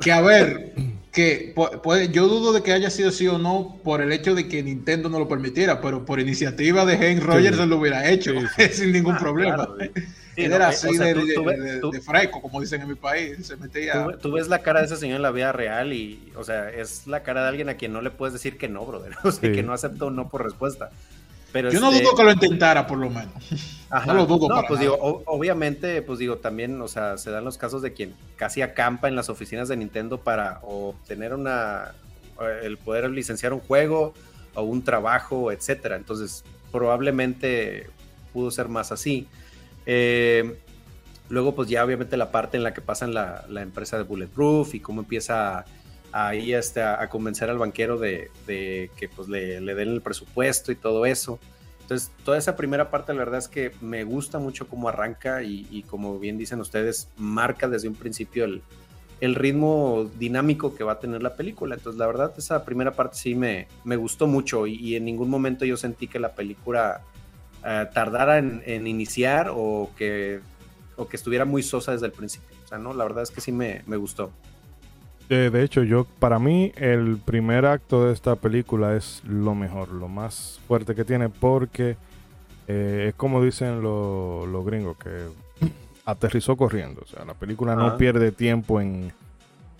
que 0.00 0.12
a 0.12 0.20
ver, 0.20 0.74
que 1.12 1.54
puede, 1.82 2.08
yo 2.08 2.26
dudo 2.26 2.52
de 2.52 2.62
que 2.62 2.72
haya 2.72 2.88
sido 2.90 3.10
sí 3.10 3.28
o 3.28 3.38
no 3.38 3.78
por 3.84 4.00
el 4.00 4.12
hecho 4.12 4.34
de 4.34 4.48
que 4.48 4.62
Nintendo 4.62 5.08
no 5.08 5.18
lo 5.18 5.28
permitiera, 5.28 5.80
pero 5.80 6.04
por 6.06 6.18
iniciativa 6.18 6.86
de 6.86 6.96
Hank 6.96 7.22
Rogers 7.22 7.58
lo 7.58 7.76
hubiera 7.76 8.08
hecho 8.08 8.32
sin 8.72 8.92
ningún 8.92 9.16
ah, 9.16 9.18
problema. 9.18 9.68
era 10.36 10.68
así 10.68 10.96
de, 10.96 12.00
fresco, 12.02 12.40
como 12.40 12.62
dicen 12.62 12.80
en 12.80 12.88
mi 12.88 12.94
país. 12.94 13.46
Se 13.46 13.56
metía... 13.56 14.06
Tú, 14.22 14.32
ves 14.32 14.48
la 14.48 14.60
cara 14.60 14.80
de 14.80 14.86
ese 14.86 14.96
señor 14.96 15.16
en 15.16 15.22
la 15.22 15.30
vida 15.32 15.52
real 15.52 15.92
y, 15.92 16.32
o 16.34 16.44
sea, 16.44 16.70
es 16.70 17.06
la 17.06 17.22
cara 17.22 17.42
de 17.42 17.48
alguien 17.48 17.68
a 17.68 17.74
quien 17.74 17.92
no 17.92 18.00
le 18.00 18.10
puedes 18.10 18.32
decir 18.32 18.56
que 18.56 18.68
no, 18.68 18.86
brother. 18.86 19.12
O 19.22 19.30
sea, 19.30 19.52
que 19.52 19.62
no 19.62 19.74
acepta 19.74 20.06
un 20.06 20.16
no 20.16 20.30
por 20.30 20.42
respuesta. 20.44 20.90
Yo 21.54 21.80
no 21.80 21.90
este 21.90 22.02
dudo 22.02 22.16
que 22.16 22.24
lo 22.24 22.32
intentara, 22.32 22.86
por 22.86 22.98
lo 22.98 23.10
menos. 23.10 23.32
No 24.06 24.14
lo 24.14 24.24
dudo. 24.24 24.48
No, 24.48 24.62
pues 24.66 24.80
digo, 24.80 24.96
obviamente, 25.26 26.00
pues 26.00 26.18
digo, 26.18 26.38
también, 26.38 26.80
o 26.80 26.88
sea, 26.88 27.18
se 27.18 27.30
dan 27.30 27.44
los 27.44 27.58
casos 27.58 27.82
de 27.82 27.92
quien 27.92 28.14
casi 28.36 28.62
acampa 28.62 29.06
en 29.06 29.14
las 29.14 29.28
oficinas 29.28 29.68
de 29.68 29.76
Nintendo 29.76 30.18
para 30.18 30.60
obtener 30.62 31.34
una, 31.34 31.92
el 32.62 32.78
poder 32.78 33.10
licenciar 33.10 33.52
un 33.52 33.60
juego 33.60 34.14
o 34.54 34.62
un 34.62 34.82
trabajo, 34.82 35.52
etcétera. 35.52 35.96
Entonces, 35.96 36.42
probablemente 36.70 37.90
pudo 38.32 38.50
ser 38.50 38.68
más 38.68 38.92
así. 38.92 39.28
Eh, 39.84 40.58
luego, 41.28 41.54
pues 41.54 41.68
ya 41.68 41.84
obviamente 41.84 42.16
la 42.16 42.32
parte 42.32 42.56
en 42.56 42.62
la 42.62 42.74
que 42.74 42.80
pasa 42.80 43.04
en 43.04 43.14
la, 43.14 43.44
empresa 43.56 43.98
de 43.98 44.04
Bulletproof 44.04 44.74
y 44.74 44.80
cómo 44.80 45.02
empieza 45.02 45.64
ahí 46.12 46.52
este, 46.52 46.82
a, 46.82 47.08
convencer 47.08 47.50
al 47.50 47.58
banquero 47.58 47.98
de, 47.98 48.30
que 48.46 49.08
pues 49.14 49.28
le, 49.28 49.60
den 49.60 49.88
el 49.88 50.02
presupuesto 50.02 50.70
y 50.70 50.76
todo 50.76 51.06
eso. 51.06 51.38
Entonces, 51.80 52.12
toda 52.24 52.38
esa 52.38 52.54
primera 52.54 52.90
parte, 52.90 53.12
la 53.12 53.18
verdad 53.20 53.38
es 53.38 53.48
que 53.48 53.72
me 53.80 54.04
gusta 54.04 54.38
mucho 54.38 54.68
cómo 54.68 54.88
arranca 54.88 55.42
y, 55.42 55.84
como 55.88 56.18
bien 56.18 56.38
dicen 56.38 56.60
ustedes, 56.60 57.08
marca 57.16 57.68
desde 57.68 57.88
un 57.88 57.94
principio 57.94 58.44
el, 58.44 58.62
el, 59.20 59.34
ritmo 59.34 60.08
dinámico 60.18 60.74
que 60.74 60.84
va 60.84 60.92
a 60.92 61.00
tener 61.00 61.22
la 61.22 61.34
película. 61.34 61.74
Entonces, 61.74 61.98
la 61.98 62.06
verdad, 62.06 62.32
esa 62.36 62.64
primera 62.64 62.92
parte 62.92 63.16
sí 63.16 63.34
me, 63.34 63.66
me 63.84 63.96
gustó 63.96 64.26
mucho 64.26 64.66
y, 64.66 64.94
en 64.94 65.04
ningún 65.04 65.28
momento 65.28 65.64
yo 65.64 65.76
sentí 65.76 66.06
que 66.06 66.18
la 66.18 66.34
película 66.34 67.02
eh, 67.64 67.86
tardara 67.92 68.38
en, 68.38 68.62
en, 68.64 68.86
iniciar 68.86 69.50
o 69.50 69.90
que, 69.96 70.40
o 70.96 71.08
que 71.08 71.16
estuviera 71.16 71.44
muy 71.44 71.62
sosa 71.62 71.92
desde 71.92 72.06
el 72.06 72.12
principio. 72.12 72.56
O 72.64 72.68
sea, 72.68 72.78
no, 72.78 72.94
la 72.94 73.04
verdad 73.04 73.22
es 73.22 73.30
que 73.30 73.40
sí 73.40 73.50
me, 73.50 73.82
me 73.86 73.96
gustó. 73.96 74.30
De, 75.28 75.62
hecho, 75.62 75.82
yo 75.82 76.06
para 76.18 76.38
mí 76.38 76.72
el 76.76 77.16
primer 77.16 77.64
acto 77.64 78.06
de 78.06 78.12
esta 78.12 78.36
película 78.36 78.96
es 78.96 79.22
lo 79.24 79.54
mejor, 79.54 79.88
lo 79.88 80.08
más 80.08 80.60
fuerte 80.68 80.94
que 80.94 81.04
tiene, 81.04 81.30
porque 81.30 81.96
eh, 82.68 83.06
es 83.08 83.14
como 83.14 83.42
dicen 83.42 83.82
los 83.82 84.64
gringos, 84.66 84.96
que 84.98 85.28
aterrizó 86.04 86.56
corriendo. 86.56 87.00
O 87.02 87.06
sea, 87.06 87.24
la 87.24 87.34
película 87.34 87.74
no 87.74 87.96
pierde 87.96 88.30
tiempo 88.30 88.80
en, 88.80 89.12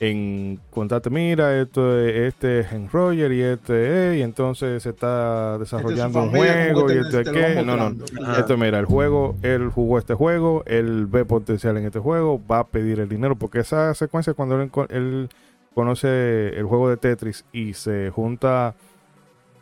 en 0.03 0.59
contarte, 0.71 1.11
mira, 1.11 1.61
esto 1.61 1.97
este 1.97 2.59
es 2.59 2.73
en 2.73 2.91
Roger 2.91 3.31
y 3.31 3.41
este 3.41 4.11
es, 4.11 4.19
y 4.19 4.23
entonces 4.23 4.83
se 4.83 4.91
está 4.91 5.59
desarrollando 5.59 6.25
un 6.25 6.31
juego 6.31 6.93
y 6.93 6.99
este 6.99 7.21
es 7.21 7.31
qué. 7.31 7.63
No, 7.65 7.77
no, 7.77 8.05
esto 8.37 8.57
mira, 8.57 8.81
el 8.81 8.87
juego, 8.87 9.37
él 9.43 9.69
jugó 9.69 9.99
este 9.99 10.15
juego, 10.15 10.65
él 10.67 11.07
ve 11.07 11.25
potencial 11.25 11.77
en 11.77 11.85
este 11.87 12.01
juego, 12.01 12.43
va 12.51 12.59
a 12.59 12.67
pedir 12.67 12.99
el 12.99 13.09
dinero, 13.09 13.37
porque 13.37 13.61
esa 13.61 13.95
secuencia 13.95 14.35
cuando 14.35 14.61
él, 14.61 15.29
conoce 15.73 16.49
el 16.49 16.65
juego 16.65 16.91
de 16.91 16.97
Tetris 16.97 17.45
y 17.53 17.75
se 17.75 18.11
junta 18.11 18.75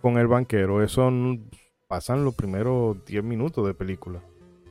con 0.01 0.17
el 0.17 0.27
banquero, 0.27 0.83
eso 0.83 1.13
pasan 1.87 2.25
los 2.25 2.35
primeros 2.35 3.05
10 3.05 3.23
minutos 3.25 3.67
de 3.67 3.75
película. 3.75 4.23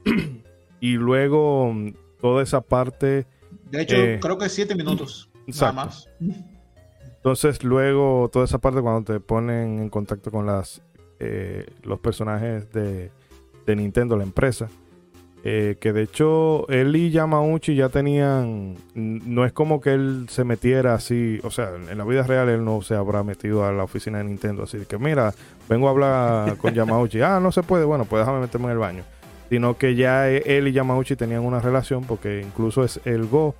y 0.80 0.94
luego 0.94 1.76
toda 2.20 2.42
esa 2.42 2.60
parte... 2.62 3.28
De 3.70 3.84
hecho, 3.84 3.96
eh, 3.96 4.20
creo 4.20 4.40
que 4.40 4.50
7 4.50 4.74
minutos. 4.74 5.29
Entonces 7.18 7.64
luego 7.64 8.30
toda 8.32 8.46
esa 8.46 8.60
parte 8.60 8.82
cuando 8.82 9.14
te 9.14 9.20
ponen 9.20 9.80
en 9.80 9.90
contacto 9.90 10.32
con 10.32 10.46
las 10.46 10.82
eh, 11.20 11.66
los 11.84 12.00
personajes 12.00 12.72
de, 12.72 13.12
Nintendo, 13.68 14.18
la 14.18 14.24
empresa, 14.24 14.68
eh, 15.44 15.78
que 15.80 15.94
de 15.94 16.02
hecho 16.02 16.68
él 16.70 16.96
y 16.96 17.12
Yamauchi 17.12 17.76
ya 17.76 17.90
tenían, 17.90 18.78
no 18.96 19.46
es 19.46 19.52
como 19.52 19.80
que 19.80 19.94
él 19.94 20.26
se 20.28 20.44
metiera 20.44 20.96
así, 20.96 21.40
o 21.44 21.52
sea, 21.52 21.76
en 21.76 21.96
la 21.96 22.04
vida 22.04 22.24
real 22.24 22.50
él 22.50 22.66
no 22.66 22.82
se 22.82 22.96
habrá 22.96 23.22
metido 23.22 23.66
a 23.66 23.72
la 23.72 23.84
oficina 23.84 24.18
de 24.18 24.24
Nintendo 24.24 24.64
así 24.64 24.80
que 24.88 24.98
mira, 24.98 25.36
vengo 25.70 25.88
a 25.88 25.92
hablar 25.92 26.58
con 26.58 26.74
Yamauchi, 26.74 27.22
ah, 27.22 27.40
no 27.40 27.52
se 27.52 27.62
puede, 27.62 27.86
bueno, 27.86 28.06
pues 28.06 28.22
déjame 28.22 28.40
meterme 28.40 28.68
en 28.68 28.72
el 28.72 28.78
baño, 28.80 29.04
sino 29.50 29.78
que 29.78 29.94
ya 29.94 30.28
él 30.30 30.68
y 30.68 30.72
Yamauchi 30.72 31.16
tenían 31.16 31.46
una 31.46 31.60
relación 31.60 32.06
porque 32.06 32.42
incluso 32.42 32.84
es 32.84 33.00
el 33.06 33.28
Go 33.28 33.54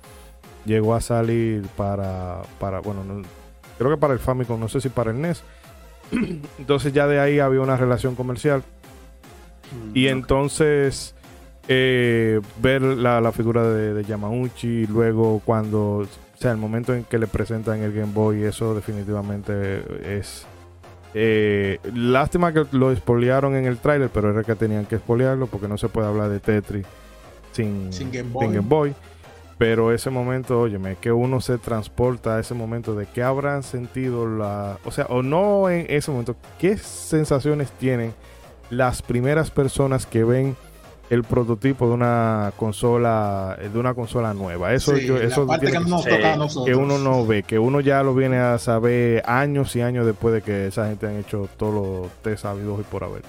llegó 0.64 0.94
a 0.94 1.00
salir 1.00 1.66
para, 1.76 2.42
para 2.58 2.80
bueno, 2.80 3.22
creo 3.78 3.90
que 3.90 3.96
para 3.96 4.12
el 4.12 4.18
Famicom, 4.18 4.60
no 4.60 4.68
sé 4.68 4.80
si 4.80 4.88
para 4.88 5.10
el 5.10 5.20
NES. 5.20 5.42
entonces 6.58 6.92
ya 6.92 7.06
de 7.06 7.20
ahí 7.20 7.38
había 7.38 7.60
una 7.60 7.76
relación 7.76 8.14
comercial. 8.14 8.62
Mm, 9.72 9.96
y 9.96 10.08
entonces 10.08 11.14
eh, 11.68 12.40
ver 12.60 12.82
la, 12.82 13.32
figura 13.32 13.62
de, 13.62 13.94
de, 13.94 14.04
Yamauchi, 14.04 14.86
luego 14.86 15.40
cuando, 15.44 15.98
o 15.98 16.06
sea, 16.36 16.50
el 16.50 16.56
momento 16.56 16.94
en 16.94 17.04
que 17.04 17.18
le 17.18 17.26
presentan 17.26 17.80
el 17.82 17.92
Game 17.92 18.12
Boy, 18.12 18.42
eso 18.42 18.74
definitivamente 18.74 20.18
es... 20.18 20.46
Eh, 21.12 21.78
lástima 21.92 22.52
que 22.52 22.66
lo 22.70 22.92
espolearon 22.92 23.56
en 23.56 23.66
el 23.66 23.78
tráiler, 23.78 24.10
pero 24.12 24.30
era 24.30 24.44
que 24.44 24.54
tenían 24.54 24.86
que 24.86 24.94
espolearlo 24.94 25.48
porque 25.48 25.66
no 25.66 25.76
se 25.76 25.88
puede 25.88 26.06
hablar 26.06 26.28
de 26.28 26.38
Tetris 26.38 26.86
sin, 27.52 27.92
sin 27.92 28.12
Game 28.12 28.60
Boy. 28.60 28.94
Pero 29.60 29.92
ese 29.92 30.08
momento, 30.08 30.58
óyeme, 30.58 30.96
que 30.96 31.12
uno 31.12 31.42
se 31.42 31.58
transporta 31.58 32.36
a 32.36 32.40
ese 32.40 32.54
momento 32.54 32.94
de 32.94 33.04
qué 33.04 33.22
habrán 33.22 33.62
sentido 33.62 34.26
la... 34.26 34.78
O 34.86 34.90
sea, 34.90 35.04
o 35.10 35.22
no 35.22 35.68
en 35.68 35.84
ese 35.90 36.10
momento, 36.10 36.34
¿qué 36.58 36.78
sensaciones 36.78 37.70
tienen 37.72 38.14
las 38.70 39.02
primeras 39.02 39.50
personas 39.50 40.06
que 40.06 40.24
ven 40.24 40.56
el 41.10 41.24
prototipo 41.24 41.88
de 41.88 41.92
una 41.92 42.54
consola 42.56 43.58
de 43.60 43.78
una 43.78 43.92
consola 43.92 44.32
nueva. 44.32 44.72
Eso, 44.72 44.94
eso 44.94 45.46
que, 46.64 46.74
uno 46.74 46.98
no 46.98 47.26
ve, 47.26 47.42
que 47.42 47.58
uno 47.58 47.80
ya 47.80 48.02
lo 48.02 48.14
viene 48.14 48.38
a 48.38 48.56
saber 48.58 49.22
años 49.26 49.76
y 49.76 49.82
años 49.82 50.06
después 50.06 50.32
de 50.32 50.40
que 50.40 50.68
esa 50.68 50.86
gente 50.86 51.06
han 51.06 51.16
hecho 51.16 51.50
todos 51.58 51.74
los 51.74 52.10
test 52.22 52.44
sabidos 52.44 52.80
y 52.80 52.84
por 52.84 53.04
haber. 53.04 53.22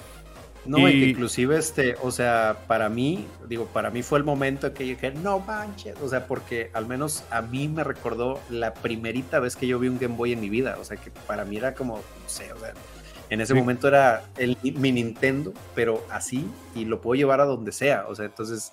No, 0.64 0.88
inclusive, 0.88 1.58
este, 1.58 1.96
o 2.02 2.10
sea, 2.12 2.58
para 2.68 2.88
mí, 2.88 3.26
digo, 3.48 3.66
para 3.66 3.90
mí 3.90 4.02
fue 4.02 4.18
el 4.18 4.24
momento 4.24 4.68
en 4.68 4.74
que 4.74 4.84
dije, 4.84 5.10
no 5.10 5.40
manches, 5.40 5.96
o 6.00 6.08
sea, 6.08 6.26
porque 6.26 6.70
al 6.72 6.86
menos 6.86 7.24
a 7.30 7.42
mí 7.42 7.68
me 7.68 7.82
recordó 7.82 8.40
la 8.48 8.72
primerita 8.72 9.40
vez 9.40 9.56
que 9.56 9.66
yo 9.66 9.80
vi 9.80 9.88
un 9.88 9.98
Game 9.98 10.14
Boy 10.14 10.32
en 10.32 10.40
mi 10.40 10.48
vida, 10.48 10.76
o 10.80 10.84
sea, 10.84 10.96
que 10.96 11.10
para 11.10 11.44
mí 11.44 11.56
era 11.56 11.74
como, 11.74 11.96
no 11.96 12.28
sé, 12.28 12.52
o 12.52 12.58
sea, 12.60 12.74
en 13.28 13.40
ese 13.40 13.54
momento 13.54 13.88
era 13.88 14.24
el, 14.36 14.56
mi 14.62 14.92
Nintendo, 14.92 15.52
pero 15.74 16.04
así, 16.10 16.46
y 16.74 16.84
lo 16.84 17.00
puedo 17.00 17.16
llevar 17.16 17.40
a 17.40 17.44
donde 17.44 17.72
sea, 17.72 18.04
o 18.08 18.14
sea, 18.14 18.26
entonces 18.26 18.72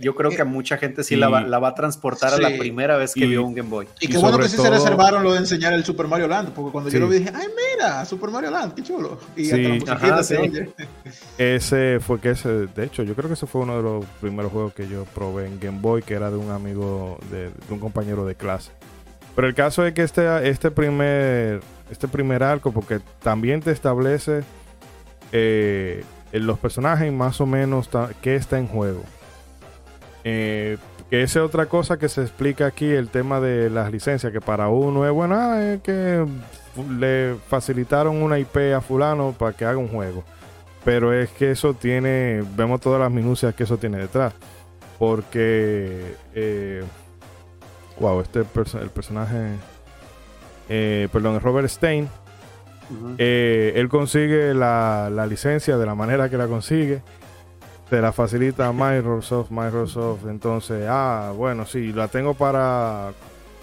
yo 0.00 0.14
creo 0.14 0.30
que 0.30 0.42
a 0.42 0.44
mucha 0.44 0.76
gente 0.76 1.04
sí 1.04 1.16
la, 1.16 1.28
va, 1.28 1.42
la, 1.42 1.58
va, 1.58 1.68
a 1.68 1.74
transportar 1.74 2.34
a 2.34 2.38
la 2.38 2.56
primera 2.58 2.96
vez 2.96 3.14
que 3.14 3.26
vio 3.26 3.44
un 3.44 3.54
Game 3.54 3.68
Boy. 3.68 3.86
Y 4.00 4.08
qué 4.08 4.18
bueno 4.18 4.38
que 4.38 4.48
sí 4.48 4.56
se 4.56 4.68
reservaron 4.68 5.22
lo 5.22 5.32
de 5.32 5.38
enseñar 5.38 5.72
el 5.72 5.84
Super 5.84 6.08
Mario 6.08 6.28
Land, 6.28 6.50
porque 6.50 6.72
cuando 6.72 6.90
yo 6.90 6.98
lo 6.98 7.08
vi 7.08 7.18
dije, 7.18 7.32
ay, 7.34 7.46
mira, 7.74 8.04
Super 8.04 8.30
Mario 8.30 8.50
Land, 8.50 8.74
qué 8.74 8.82
chulo. 8.82 9.18
Y 9.36 9.44
sí. 9.46 9.78
Ese 11.38 12.00
fue 12.00 12.20
que 12.20 12.30
ese, 12.30 12.48
de 12.66 12.84
hecho, 12.84 13.02
yo 13.02 13.14
creo 13.14 13.28
que 13.28 13.34
ese 13.34 13.46
fue 13.46 13.62
uno 13.62 13.76
de 13.76 13.82
los 13.82 14.04
primeros 14.20 14.52
juegos 14.52 14.74
que 14.74 14.88
yo 14.88 15.04
probé 15.14 15.46
en 15.46 15.60
Game 15.60 15.78
Boy, 15.80 16.02
que 16.02 16.14
era 16.14 16.30
de 16.30 16.36
un 16.36 16.50
amigo, 16.50 17.18
de, 17.30 17.50
un 17.70 17.78
compañero 17.78 18.26
de 18.26 18.34
clase. 18.34 18.72
Pero 19.34 19.46
el 19.46 19.54
caso 19.54 19.86
es 19.86 19.94
que 19.94 20.02
este, 20.02 20.48
este 20.48 20.70
primer 20.70 21.60
este 21.90 22.08
primer 22.08 22.42
arco, 22.42 22.72
porque 22.72 23.00
también 23.22 23.60
te 23.60 23.70
establece 23.70 24.42
eh, 25.32 26.04
los 26.32 26.58
personajes 26.58 27.12
más 27.12 27.40
o 27.40 27.46
menos 27.46 27.88
qué 28.20 28.36
está 28.36 28.58
en 28.58 28.66
juego. 28.66 29.02
Eh, 30.30 30.76
que 31.08 31.22
esa 31.22 31.38
es 31.38 31.44
otra 31.46 31.66
cosa 31.66 31.98
que 31.98 32.10
se 32.10 32.20
explica 32.20 32.66
aquí, 32.66 32.84
el 32.84 33.08
tema 33.08 33.40
de 33.40 33.70
las 33.70 33.90
licencias, 33.90 34.30
que 34.30 34.42
para 34.42 34.68
uno 34.68 35.06
es 35.06 35.12
bueno, 35.12 35.36
ah, 35.36 35.62
es 35.62 35.80
que 35.80 36.26
le 36.98 37.36
facilitaron 37.48 38.22
una 38.22 38.38
IP 38.38 38.74
a 38.76 38.82
fulano 38.82 39.34
para 39.36 39.56
que 39.56 39.64
haga 39.64 39.78
un 39.78 39.88
juego. 39.88 40.22
Pero 40.84 41.14
es 41.14 41.30
que 41.30 41.50
eso 41.50 41.72
tiene, 41.72 42.44
vemos 42.56 42.82
todas 42.82 43.00
las 43.00 43.10
minucias 43.10 43.54
que 43.54 43.62
eso 43.64 43.78
tiene 43.78 43.96
detrás. 43.96 44.34
Porque, 44.98 46.14
eh, 46.34 46.84
wow, 47.98 48.20
este 48.20 48.40
el 48.40 48.90
personaje, 48.90 49.54
eh, 50.68 51.08
perdón, 51.10 51.40
Robert 51.40 51.68
Stein, 51.68 52.06
eh, 53.16 53.72
él 53.76 53.88
consigue 53.88 54.52
la, 54.52 55.08
la 55.10 55.26
licencia 55.26 55.78
de 55.78 55.86
la 55.86 55.94
manera 55.94 56.28
que 56.28 56.36
la 56.36 56.46
consigue 56.46 57.00
te 57.90 58.00
la 58.00 58.12
facilita 58.12 58.70
Microsoft, 58.72 59.50
Microsoft, 59.50 60.26
entonces, 60.26 60.86
ah, 60.88 61.32
bueno, 61.34 61.64
sí, 61.64 61.92
la 61.92 62.08
tengo 62.08 62.34
para, 62.34 63.12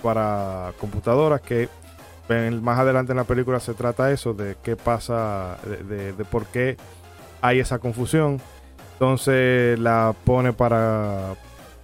para 0.01 0.73
computadoras 0.79 1.41
que 1.41 1.69
más 2.61 2.79
adelante 2.79 3.11
en 3.11 3.17
la 3.17 3.23
película 3.23 3.59
se 3.59 3.73
trata 3.73 4.11
eso, 4.11 4.33
de 4.33 4.57
qué 4.63 4.75
pasa, 4.75 5.57
de, 5.63 6.13
por 6.25 6.45
qué 6.47 6.77
hay 7.41 7.59
esa 7.59 7.79
confusión. 7.79 8.41
Entonces 8.93 9.77
la 9.79 10.15
pone 10.23 10.53
para, 10.53 11.35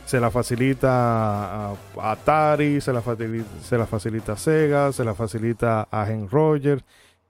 se 0.06 0.20
la 0.20 0.32
facilita 0.32 1.72
a 1.72 1.76
Atari, 2.02 2.82
se 2.82 2.94
la 2.94 3.02
facilita, 3.02 3.50
se 3.62 3.78
la 3.78 3.86
facilita 3.86 4.34
a 4.34 4.38
Sega, 4.38 4.92
se 4.94 5.04
la 5.04 5.14
facilita 5.14 5.88
a 5.92 6.10
Hen 6.10 6.30
Rogers 6.30 6.84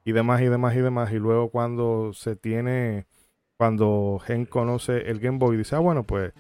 y 0.06 0.12
demás 0.14 0.42
y 0.42 0.46
demás 0.46 0.76
y 0.76 0.80
demás. 0.80 1.12
Y 1.12 1.16
luego 1.16 1.50
cuando 1.50 2.14
se 2.14 2.36
tiene 2.36 3.08
cuando 3.62 4.20
Gen 4.26 4.46
conoce 4.46 5.08
el 5.12 5.20
Game 5.20 5.38
Boy, 5.38 5.56
dice, 5.56 5.76
ah, 5.76 5.80
bueno, 5.80 6.02
pues 6.02 6.34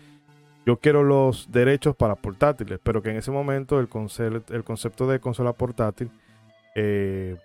yo 0.65 0.77
quiero 0.77 1.03
los 1.03 1.51
derechos 1.51 1.95
para 1.95 2.15
portátiles, 2.15 2.79
pero 2.81 3.03
que 3.03 3.11
en 3.11 3.17
ese 3.17 3.29
momento 3.29 3.79
el, 3.79 3.89
concepto, 3.89 4.55
el 4.55 4.63
concepto 4.63 5.05
de 5.05 5.19
consola 5.19 5.53
portátil 5.53 6.09
eh, 6.73 7.37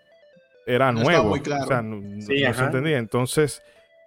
era 0.64 0.92
nuevo. 0.92 1.32
O 1.32 1.66
sea, 1.66 1.82
no, 1.82 2.22
se 2.22 2.46
entendía. 2.46 2.96
Entonces, 2.96 3.62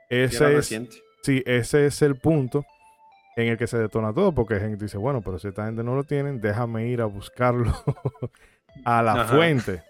ese 0.09 0.57
es, 0.57 0.75
sí, 1.21 1.43
ese 1.45 1.85
es 1.85 2.01
el 2.01 2.15
punto 2.15 2.65
en 3.35 3.49
el 3.49 3.57
que 3.59 3.67
se 3.67 3.77
detona 3.77 4.11
todo, 4.11 4.31
porque 4.31 4.59
gente 4.59 4.85
dice, 4.85 4.97
bueno, 4.97 5.21
pero 5.21 5.37
si 5.37 5.49
esta 5.49 5.67
gente 5.67 5.83
no 5.83 5.93
lo 5.93 6.03
tienen, 6.03 6.41
déjame 6.41 6.87
ir 6.87 6.99
a 6.99 7.05
buscarlo 7.05 7.75
a 8.85 9.03
la 9.03 9.25
fuente. 9.25 9.83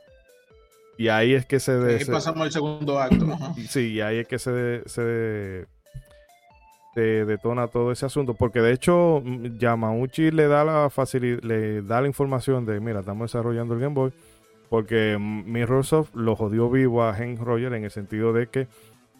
Y 0.99 1.07
ahí 1.07 1.33
es 1.33 1.45
que 1.45 1.59
se... 1.61 2.05
pasamos 2.11 2.41
al 2.41 2.51
segundo 2.51 2.99
acto. 2.99 3.25
Sí, 3.69 3.93
y 3.93 4.01
ahí 4.01 4.17
es 4.17 4.27
que 4.27 4.37
se, 4.37 4.83
se, 4.85 5.65
detona 6.95 7.67
todo 7.67 7.91
ese 7.93 8.05
asunto, 8.05 8.33
porque 8.33 8.59
de 8.61 8.73
hecho 8.73 9.21
mm, 9.23 9.57
Yamauchi 9.57 10.31
le 10.31 10.47
da 10.47 10.65
la 10.65 10.89
facilidad, 10.89 11.41
le 11.43 11.81
da 11.83 12.01
la 12.01 12.07
información 12.07 12.65
de, 12.65 12.79
mira, 12.81 12.99
estamos 12.99 13.31
desarrollando 13.31 13.73
el 13.75 13.79
Game 13.79 13.95
Boy, 13.95 14.11
porque 14.69 15.17
Mirrorsoft 15.17 16.13
lo 16.15 16.35
jodió 16.35 16.69
vivo 16.69 17.03
a 17.03 17.13
Hank 17.13 17.39
Roger 17.39 17.73
en 17.73 17.85
el 17.85 17.91
sentido 17.91 18.33
de 18.33 18.47
que 18.47 18.67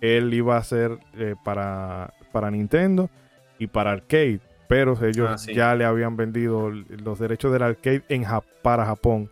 él 0.02 0.34
iba 0.34 0.56
a 0.56 0.60
hacer 0.60 0.98
eh, 1.18 1.36
para, 1.46 2.14
para 2.34 2.52
Nintendo 2.52 3.10
y 3.58 3.68
para 3.68 3.92
arcade, 3.92 4.42
pero 4.68 4.98
ellos 5.06 5.30
Ah, 5.32 5.38
sí. 5.38 5.54
ya 5.54 5.74
le 5.76 5.86
habían 5.86 6.18
vendido 6.18 6.70
los 6.72 7.18
derechos 7.20 7.54
del 7.54 7.64
arcade 7.64 8.04
en 8.10 8.24
Ja- 8.26 8.44
para 8.62 8.86
Japón 8.86 9.30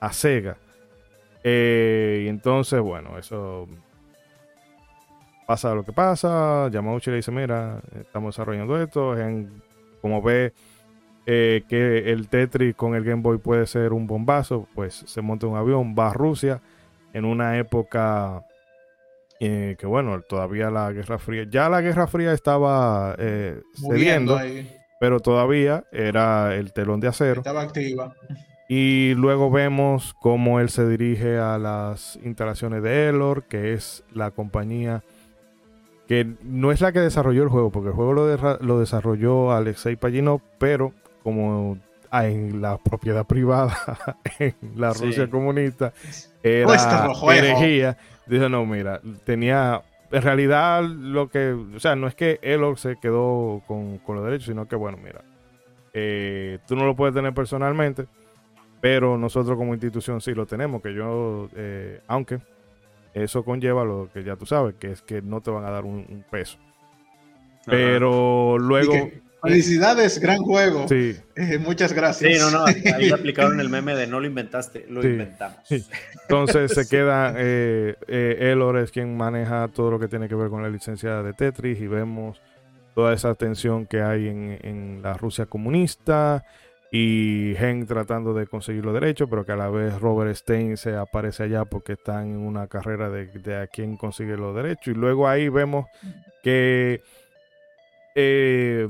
a 0.00 0.12
Sega. 0.14 0.56
Eh, 1.44 2.22
y 2.24 2.28
entonces, 2.28 2.80
bueno, 2.80 3.18
eso 3.18 3.68
pasa 5.46 5.74
lo 5.74 5.84
que 5.84 5.92
pasa. 5.92 6.68
Yamauchi 6.70 7.10
le 7.10 7.16
dice, 7.16 7.30
mira, 7.30 7.80
estamos 8.00 8.34
desarrollando 8.34 8.80
esto. 8.82 9.18
En- 9.18 9.62
como 10.00 10.20
ve 10.22 10.52
eh, 11.26 11.62
que 11.68 12.10
el 12.12 12.28
Tetris 12.28 12.74
con 12.74 12.94
el 12.94 13.04
Game 13.04 13.22
Boy 13.22 13.38
puede 13.38 13.66
ser 13.66 13.92
un 13.92 14.06
bombazo, 14.06 14.68
pues 14.74 15.04
se 15.06 15.22
monta 15.22 15.46
un 15.46 15.56
avión, 15.56 15.94
va 15.98 16.10
a 16.10 16.12
Rusia 16.12 16.60
en 17.14 17.24
una 17.24 17.56
época 17.58 18.42
eh, 19.40 19.76
que, 19.78 19.86
bueno, 19.86 20.20
todavía 20.22 20.70
la 20.70 20.92
Guerra 20.92 21.18
Fría, 21.18 21.44
ya 21.48 21.68
la 21.70 21.80
Guerra 21.80 22.06
Fría 22.06 22.32
estaba 22.32 23.14
eh, 23.18 23.60
cediendo, 23.74 24.36
ahí. 24.36 24.70
pero 25.00 25.20
todavía 25.20 25.84
era 25.92 26.54
el 26.54 26.72
telón 26.74 27.00
de 27.00 27.08
acero. 27.08 27.40
Estaba 27.40 27.62
activa. 27.62 28.12
Y 28.68 29.14
luego 29.14 29.50
vemos 29.50 30.14
cómo 30.20 30.60
él 30.60 30.70
se 30.70 30.88
dirige 30.88 31.38
a 31.38 31.58
las 31.58 32.18
instalaciones 32.24 32.82
de 32.82 33.08
Elor, 33.08 33.44
que 33.44 33.74
es 33.74 34.04
la 34.12 34.30
compañía 34.30 35.02
que 36.06 36.34
no 36.42 36.70
es 36.70 36.80
la 36.80 36.92
que 36.92 37.00
desarrolló 37.00 37.42
el 37.42 37.48
juego, 37.48 37.70
porque 37.70 37.88
el 37.88 37.94
juego 37.94 38.12
lo, 38.12 38.78
desarrolló 38.78 39.52
Alexei 39.52 39.96
Paginov, 39.96 40.40
pero 40.58 40.92
como 41.22 41.78
ah, 42.10 42.26
en 42.26 42.60
la 42.60 42.78
propiedad 42.78 43.26
privada, 43.26 43.76
en 44.38 44.54
la 44.76 44.92
Sí. 44.94 45.06
Rusia 45.06 45.30
comunista, 45.30 45.92
era 46.42 47.14
juego. 47.14 47.32
herejía. 47.32 47.96
Dijo, 48.26 48.48
no, 48.48 48.64
mira, 48.66 49.00
tenía... 49.24 49.82
En 50.10 50.22
realidad, 50.22 50.84
lo 50.84 51.28
que... 51.28 51.52
O 51.52 51.80
sea, 51.80 51.96
no 51.96 52.06
es 52.06 52.14
que 52.14 52.38
Elor 52.42 52.78
se 52.78 52.96
quedó 52.96 53.62
con, 53.66 53.98
con 53.98 54.16
los 54.16 54.24
derechos, 54.24 54.46
sino 54.46 54.68
que, 54.68 54.76
bueno, 54.76 54.96
mira, 55.02 55.22
eh, 55.92 56.58
tú 56.68 56.76
no 56.76 56.84
lo 56.84 56.94
puedes 56.94 57.14
tener 57.14 57.34
personalmente, 57.34 58.06
pero 58.84 59.16
nosotros 59.16 59.56
como 59.56 59.72
institución 59.72 60.20
sí 60.20 60.34
lo 60.34 60.44
tenemos, 60.44 60.82
que 60.82 60.92
yo, 60.92 61.48
eh, 61.56 62.02
aunque 62.06 62.38
eso 63.14 63.42
conlleva 63.42 63.82
lo 63.82 64.10
que 64.12 64.22
ya 64.22 64.36
tú 64.36 64.44
sabes, 64.44 64.74
que 64.74 64.92
es 64.92 65.00
que 65.00 65.22
no 65.22 65.40
te 65.40 65.50
van 65.50 65.64
a 65.64 65.70
dar 65.70 65.84
un, 65.86 66.04
un 66.06 66.22
peso. 66.30 66.58
Ajá. 67.60 67.62
Pero 67.70 68.58
luego, 68.58 68.92
que, 68.92 69.22
Felicidades, 69.42 70.18
gran 70.20 70.36
juego. 70.42 70.86
sí, 70.86 71.16
Eh, 71.34 71.56
muchas 71.56 71.94
gracias. 71.94 72.30
Sí, 72.30 72.38
no, 72.38 72.50
no, 72.50 72.66
ahí 72.66 73.06
le 73.08 73.14
aplicaron 73.14 73.58
el 73.58 73.70
meme 73.70 73.94
de 73.94 74.06
no 74.06 74.20
lo 74.20 74.26
inventaste, 74.26 74.84
lo 74.90 75.00
Sí. 75.00 75.08
inventamos. 75.08 75.56
Sí. 75.64 75.82
entonces 76.20 76.72
se 76.72 76.86
queda, 76.94 77.32
eh, 77.38 77.94
eh, 78.06 78.36
Elor 78.52 78.76
es 78.76 78.90
quien 78.90 79.16
maneja 79.16 79.66
todo 79.68 79.92
lo 79.92 79.98
que 79.98 80.08
tiene 80.08 80.28
que 80.28 80.34
ver 80.34 80.50
con 80.50 80.62
la 80.62 80.68
licencia 80.68 81.22
de 81.22 81.32
Tetris 81.32 81.80
y 81.80 81.86
vemos 81.86 82.38
toda 82.94 83.14
esa 83.14 83.34
tensión 83.34 83.86
que 83.86 84.02
hay 84.02 84.28
en, 84.28 84.58
en 84.62 85.00
la 85.02 85.14
Rusia 85.14 85.46
comunista 85.46 86.44
y 86.96 87.56
Henk 87.58 87.88
tratando 87.88 88.34
de 88.34 88.46
conseguir 88.46 88.84
los 88.84 88.94
derechos, 88.94 89.28
pero 89.28 89.44
que 89.44 89.50
a 89.50 89.56
la 89.56 89.68
vez 89.68 90.00
Robert 90.00 90.32
Stein 90.36 90.76
se 90.76 90.94
aparece 90.94 91.42
allá 91.42 91.64
porque 91.64 91.94
están 91.94 92.28
en 92.28 92.36
una 92.38 92.68
carrera 92.68 93.10
de, 93.10 93.26
de 93.26 93.56
a 93.56 93.66
quién 93.66 93.96
consigue 93.96 94.36
los 94.36 94.54
derechos. 94.54 94.86
Y 94.86 94.94
luego 94.96 95.26
ahí 95.26 95.48
vemos 95.48 95.86
que, 96.44 97.00
eh, 98.14 98.88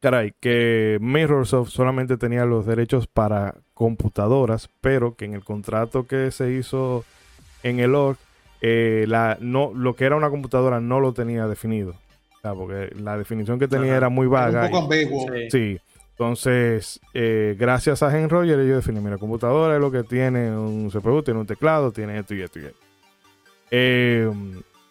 caray, 0.00 0.32
que 0.40 0.96
Mirrorsoft 1.02 1.68
solamente 1.68 2.16
tenía 2.16 2.46
los 2.46 2.64
derechos 2.64 3.06
para 3.06 3.54
computadoras, 3.74 4.70
pero 4.80 5.14
que 5.14 5.26
en 5.26 5.34
el 5.34 5.44
contrato 5.44 6.06
que 6.06 6.30
se 6.30 6.52
hizo 6.52 7.04
en 7.62 7.80
el 7.80 7.94
org, 7.94 8.16
eh, 8.62 9.04
la, 9.08 9.36
no, 9.40 9.72
lo 9.74 9.94
que 9.94 10.06
era 10.06 10.16
una 10.16 10.30
computadora 10.30 10.80
no 10.80 11.00
lo 11.00 11.12
tenía 11.12 11.46
definido. 11.48 11.90
O 11.90 12.40
sea, 12.40 12.54
porque 12.54 12.94
la 12.98 13.18
definición 13.18 13.58
que 13.58 13.68
tenía 13.68 13.88
Ajá. 13.90 13.96
era 13.98 14.08
muy 14.08 14.26
Era 14.26 14.32
vaga. 14.40 14.64
un 14.64 14.70
poco 14.70 14.82
ambiguo. 14.84 15.26
Sí. 15.34 15.50
Sí. 15.50 15.80
Entonces, 16.14 17.00
eh, 17.12 17.56
gracias 17.58 18.02
a 18.04 18.16
Henry 18.16 18.28
Roger, 18.28 18.60
ellos 18.60 18.76
definen, 18.76 19.02
mira, 19.02 19.18
computadora 19.18 19.74
es 19.74 19.80
lo 19.80 19.90
que 19.90 20.04
tiene 20.04 20.56
un 20.56 20.88
CPU, 20.88 21.24
tiene 21.24 21.40
un 21.40 21.46
teclado, 21.46 21.90
tiene 21.90 22.20
esto 22.20 22.34
y 22.34 22.42
esto 22.42 22.60
y 22.60 22.66
esto. 22.66 22.78
Eh, 23.72 24.30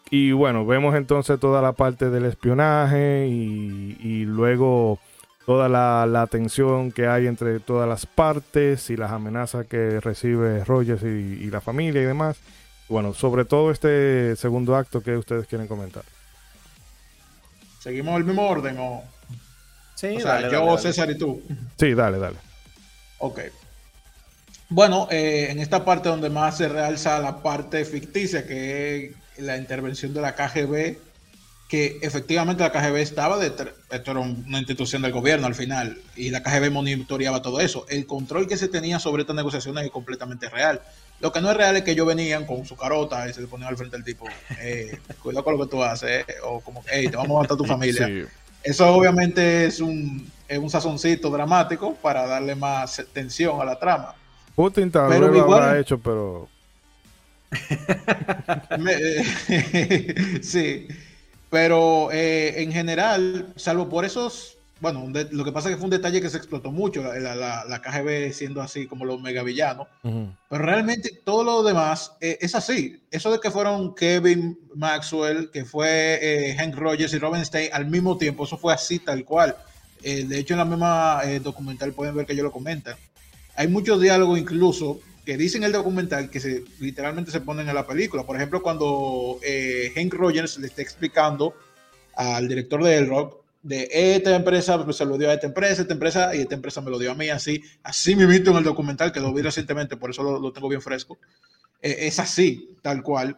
y 0.09 0.33
bueno, 0.33 0.65
vemos 0.65 0.95
entonces 0.95 1.39
toda 1.39 1.61
la 1.61 1.71
parte 1.71 2.09
del 2.09 2.25
espionaje 2.25 3.27
y, 3.27 4.25
luego 4.25 4.99
toda 5.45 5.69
la, 5.69 6.27
tensión 6.29 6.91
que 6.91 7.07
hay 7.07 7.27
entre 7.27 7.61
todas 7.61 7.87
las 7.87 8.05
partes 8.05 8.89
y 8.89 8.97
las 8.97 9.11
amenazas 9.11 9.65
que 9.65 10.01
recibe 10.01 10.65
Rogers 10.65 11.03
y 11.03 11.49
la 11.49 11.61
familia 11.61 12.01
y 12.01 12.05
demás. 12.05 12.37
Bueno, 12.89 13.13
sobre 13.13 13.45
todo 13.45 13.71
este 13.71 14.35
segundo 14.35 14.75
acto 14.75 15.01
que 15.01 15.15
ustedes 15.15 15.47
quieren 15.47 15.67
comentar. 15.67 16.03
¿Seguimos 17.79 18.17
el 18.17 18.25
mismo 18.25 18.47
orden 18.47 18.77
o...? 18.79 19.12
Sí, 20.03 20.17
o 20.17 20.19
sea, 20.19 20.33
dale, 20.33 20.51
yo, 20.51 20.59
dale, 20.59 20.65
dale. 20.65 20.81
César 20.81 21.11
y 21.11 21.17
tú. 21.17 21.41
Sí, 21.79 21.93
dale, 21.93 22.17
dale. 22.17 22.35
Ok. 23.19 23.39
Bueno, 24.67 25.07
eh, 25.09 25.47
en 25.49 25.59
esta 25.59 25.85
parte 25.85 26.09
donde 26.09 26.29
más 26.29 26.57
se 26.57 26.67
realza 26.67 27.19
la 27.19 27.41
parte 27.41 27.85
ficticia, 27.85 28.45
que 28.45 29.05
es 29.37 29.43
la 29.43 29.55
intervención 29.55 30.13
de 30.13 30.19
la 30.19 30.35
KGB, 30.35 30.97
que 31.69 31.99
efectivamente 32.01 32.63
la 32.63 32.71
KGB 32.73 32.97
estaba 32.97 33.37
detrás, 33.37 33.69
esto 33.89 34.11
era 34.11 34.19
una 34.19 34.57
institución 34.57 35.03
del 35.03 35.13
gobierno 35.13 35.47
al 35.47 35.55
final, 35.55 35.97
y 36.17 36.31
la 36.31 36.43
KGB 36.43 36.69
monitoreaba 36.69 37.41
todo 37.41 37.61
eso. 37.61 37.85
El 37.87 38.05
control 38.05 38.45
que 38.45 38.57
se 38.57 38.67
tenía 38.67 38.99
sobre 38.99 39.21
estas 39.21 39.37
negociaciones 39.37 39.85
es 39.85 39.91
completamente 39.91 40.49
real. 40.49 40.81
Lo 41.21 41.31
que 41.31 41.39
no 41.39 41.49
es 41.49 41.55
real 41.55 41.77
es 41.77 41.83
que 41.83 41.91
ellos 41.91 42.07
venían 42.07 42.45
con 42.45 42.65
su 42.65 42.75
carota 42.75 43.29
y 43.29 43.33
se 43.33 43.39
le 43.39 43.47
ponían 43.47 43.69
al 43.69 43.77
frente 43.77 43.95
del 43.95 44.03
tipo, 44.03 44.25
eh, 44.59 44.99
cuidado 45.23 45.45
con 45.45 45.57
lo 45.57 45.63
que 45.63 45.71
tú 45.71 45.81
haces, 45.81 46.25
eh, 46.27 46.35
o 46.43 46.59
como, 46.59 46.83
hey, 46.91 47.07
te 47.07 47.15
vamos 47.15 47.37
a 47.37 47.41
matar 47.43 47.55
a 47.55 47.57
tu 47.57 47.65
familia. 47.73 48.05
Sí. 48.05 48.23
Eso 48.63 48.87
obviamente 48.95 49.65
es 49.65 49.79
un, 49.81 50.29
es 50.47 50.57
un 50.57 50.69
sazoncito 50.69 51.29
dramático 51.29 51.95
para 51.95 52.25
darle 52.25 52.55
más 52.55 53.03
tensión 53.13 53.59
a 53.61 53.65
la 53.65 53.77
trama. 53.77 54.15
Putin 54.55 54.89
tal 54.91 55.09
vez 55.09 55.19
lo 55.19 55.35
igual- 55.35 55.63
habrá 55.63 55.79
hecho, 55.79 55.97
pero 55.97 56.47
Me- 58.79 58.93
eh, 58.93 60.39
sí, 60.43 60.87
pero 61.49 62.09
eh, 62.11 62.61
en 62.63 62.71
general, 62.71 63.53
salvo 63.55 63.89
por 63.89 64.05
esos, 64.05 64.57
bueno, 64.83 65.09
lo 65.31 65.45
que 65.45 65.51
pasa 65.53 65.69
es 65.69 65.75
que 65.75 65.79
fue 65.79 65.85
un 65.85 65.91
detalle 65.91 66.19
que 66.19 66.29
se 66.29 66.35
explotó 66.35 66.69
mucho, 66.69 67.01
la, 67.01 67.17
la- 67.35 67.63
la- 67.63 67.81
KGB 67.81 68.33
siendo 68.33 68.61
así 68.61 68.85
como 68.85 69.05
los 69.05 69.21
megavillanos, 69.21 69.87
ujú. 70.03 70.27
pero 70.49 70.65
realmente 70.65 71.09
todo 71.23 71.45
lo 71.45 71.63
demás 71.63 72.11
eh, 72.19 72.37
es 72.41 72.53
así. 72.53 73.01
Eso 73.09 73.31
de 73.31 73.39
que 73.39 73.49
fueron 73.49 73.95
Kevin 73.95 74.59
Maxwell, 74.75 75.49
que 75.51 75.63
fue 75.63 76.19
eh, 76.21 76.55
Hank 76.57 76.75
Rogers 76.75 77.13
y 77.13 77.17
Robin 77.17 77.45
Stein 77.45 77.69
al 77.71 77.85
mismo 77.85 78.17
tiempo, 78.17 78.43
eso 78.43 78.57
fue 78.57 78.73
así 78.73 78.99
tal 78.99 79.23
cual. 79.23 79.55
Eh, 80.03 80.25
de 80.25 80.37
hecho, 80.37 80.53
en 80.53 80.57
la 80.57 80.65
misma 80.65 81.21
eh, 81.23 81.39
documental 81.39 81.93
pueden 81.93 82.13
ver 82.13 82.25
que 82.25 82.33
ellos 82.33 82.43
lo 82.43 82.51
comentan. 82.51 82.95
Hay 83.55 83.69
muchos 83.69 84.01
diálogos 84.01 84.37
incluso 84.37 84.99
que 85.25 85.37
dicen 85.37 85.63
el 85.63 85.71
documental 85.71 86.29
que 86.29 86.41
se, 86.41 86.65
literalmente 86.81 87.31
se 87.31 87.39
ponen 87.39 87.69
en 87.69 87.75
la 87.75 87.87
película. 87.87 88.23
Por 88.23 88.35
ejemplo, 88.35 88.61
cuando 88.61 89.39
eh, 89.43 89.93
Hank 89.95 90.13
Rogers 90.13 90.57
le 90.57 90.67
está 90.67 90.81
explicando 90.81 91.53
al 92.15 92.49
director 92.49 92.83
de 92.83 92.97
El 92.97 93.07
Rock 93.07 93.42
de 93.63 93.87
esta 93.91 94.35
empresa, 94.35 94.83
pues 94.83 94.97
se 94.97 95.05
lo 95.05 95.17
dio 95.17 95.29
a 95.29 95.33
esta 95.33 95.47
empresa, 95.47 95.81
esta 95.81 95.93
empresa 95.93 96.35
y 96.35 96.41
esta 96.41 96.55
empresa 96.55 96.81
me 96.81 96.91
lo 96.91 96.99
dio 96.99 97.11
a 97.11 97.15
mí 97.15 97.29
así, 97.29 97.63
así 97.81 98.15
me 98.15 98.23
invito 98.23 98.51
en 98.51 98.57
el 98.57 98.63
documental 98.63 99.11
que 99.11 99.21
lo 99.21 99.33
vi 99.33 99.41
recientemente, 99.41 99.97
por 99.97 100.09
eso 100.09 100.21
lo, 100.21 100.39
lo 100.39 100.51
tengo 100.53 100.67
bien 100.69 100.81
fresco. 100.81 101.17
Eh, 101.81 102.07
es 102.07 102.19
así, 102.19 102.69
tal 102.81 103.01
cual. 103.01 103.35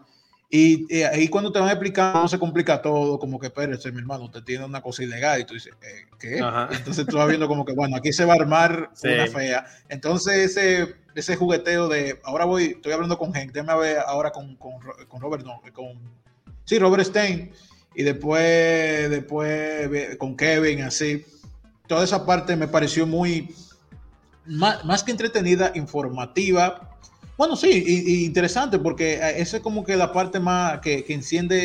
Y 0.49 0.85
eh, 0.95 1.05
ahí 1.05 1.27
cuando 1.27 1.51
te 1.51 1.59
van 1.59 1.69
explicando, 1.69 2.21
no 2.21 2.27
se 2.27 2.39
complica 2.39 2.81
todo, 2.81 3.17
como 3.19 3.39
que, 3.39 3.47
espérese, 3.47 3.91
mi 3.91 3.99
hermano, 3.99 4.25
usted 4.25 4.43
tiene 4.43 4.63
una 4.65 4.81
cosa 4.81 5.03
ilegal 5.03 5.41
y 5.41 5.45
tú 5.45 5.53
dices, 5.55 5.73
eh, 5.81 6.05
¿qué? 6.19 6.39
Ajá. 6.39 6.69
Entonces 6.71 7.05
tú 7.07 7.17
vas 7.17 7.27
viendo 7.27 7.47
como 7.47 7.65
que, 7.65 7.73
bueno, 7.73 7.95
aquí 7.97 8.13
se 8.13 8.25
va 8.25 8.33
a 8.33 8.37
armar 8.37 8.91
Sí. 8.93 9.07
una 9.09 9.27
fea. 9.27 9.65
Entonces 9.89 10.57
ese, 10.57 10.95
ese 11.15 11.35
jugueteo 11.35 11.87
de, 11.87 12.19
ahora 12.23 12.45
voy, 12.45 12.63
estoy 12.75 12.93
hablando 12.93 13.17
con 13.17 13.33
gente, 13.33 13.59
déjame 13.59 13.79
ver 13.81 13.97
ahora 14.05 14.31
con, 14.31 14.55
con, 14.55 14.73
con 15.07 15.21
Robert, 15.21 15.43
no, 15.43 15.61
con, 15.73 15.99
sí, 16.63 16.77
Robert 16.79 17.03
Stein, 17.05 17.51
y 17.95 18.03
después, 18.03 19.09
después 19.09 20.15
con 20.17 20.35
Kevin, 20.35 20.81
así. 20.81 21.25
Toda 21.87 22.03
esa 22.03 22.25
parte 22.25 22.55
me 22.55 22.67
pareció 22.67 23.05
muy, 23.05 23.53
más, 24.45 24.83
más 24.85 25.03
que 25.03 25.11
entretenida, 25.11 25.71
informativa. 25.75 26.91
Bueno, 27.37 27.55
sí, 27.55 27.83
y, 27.85 28.13
y 28.21 28.25
interesante 28.25 28.79
porque 28.79 29.15
eh, 29.15 29.41
esa 29.41 29.57
es 29.57 29.63
como 29.63 29.83
que 29.83 29.95
la 29.95 30.11
parte 30.13 30.39
más 30.39 30.79
que, 30.79 31.03
que 31.03 31.13
enciende 31.13 31.57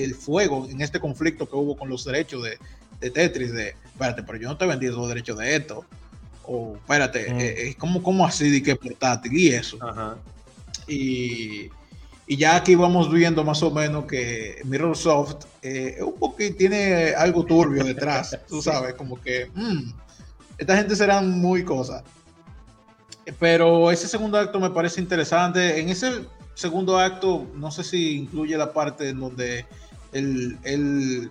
eh, 0.00 0.04
el 0.04 0.14
fuego 0.14 0.66
en 0.70 0.80
este 0.80 0.98
conflicto 1.00 1.48
que 1.48 1.54
hubo 1.56 1.76
con 1.76 1.88
los 1.88 2.04
derechos 2.04 2.42
de, 2.42 2.58
de 3.00 3.10
Tetris, 3.10 3.52
de, 3.52 3.74
espérate, 3.84 4.22
pero 4.22 4.38
yo 4.38 4.48
no 4.48 4.56
te 4.56 4.66
vendí 4.66 4.86
los 4.86 5.06
derechos 5.08 5.38
de 5.38 5.56
esto. 5.56 5.84
O, 6.44 6.76
espérate, 6.76 7.30
Mm. 7.32 7.36
eh, 7.40 7.74
¿cómo, 7.78 8.02
¿cómo 8.02 8.26
así 8.26 8.50
de 8.50 8.62
que 8.62 8.74
portátil 8.74 9.36
y 9.36 9.48
eso? 9.48 9.76
Ajá. 9.82 10.16
Y, 10.86 11.68
Y 12.30 12.36
ya 12.36 12.56
aquí 12.56 12.74
vamos 12.74 13.10
viendo 13.10 13.42
más 13.42 13.62
o 13.62 13.70
menos 13.70 14.04
que 14.04 14.60
Mirrorsoft 14.64 15.46
eh, 15.62 15.96
un 16.02 16.18
poquito 16.18 16.58
tiene 16.58 17.14
algo 17.16 17.42
turbio 17.42 17.82
detrás, 17.82 18.38
tú 18.48 18.60
sabes, 18.60 18.92
como 18.94 19.18
que 19.18 19.50
mm, 19.54 19.90
esta 20.58 20.76
gente 20.76 20.94
serán 20.94 21.30
muy 21.40 21.64
cosas. 21.64 22.04
Pero 23.38 23.90
ese 23.90 24.08
segundo 24.08 24.38
acto 24.38 24.60
me 24.60 24.68
parece 24.68 25.00
interesante. 25.00 25.80
En 25.80 25.88
ese 25.88 26.26
segundo 26.52 26.98
acto, 26.98 27.46
no 27.54 27.70
sé 27.70 27.82
si 27.82 28.16
incluye 28.18 28.58
la 28.58 28.74
parte 28.74 29.08
en 29.08 29.20
donde 29.20 29.64
él, 30.12 31.30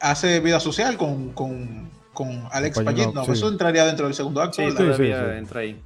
hace 0.00 0.40
vida 0.40 0.58
social 0.58 0.96
con, 0.96 1.30
con, 1.30 1.88
con 2.12 2.48
Alex 2.50 2.80
Payet. 2.80 3.12
No, 3.12 3.22
eso 3.32 3.48
entraría 3.48 3.86
dentro 3.86 4.06
del 4.06 4.14
segundo 4.14 4.42
acto. 4.42 4.56
Sí, 4.56 4.70
sí, 4.96 5.04
entra 5.04 5.60
ahí. 5.60 5.80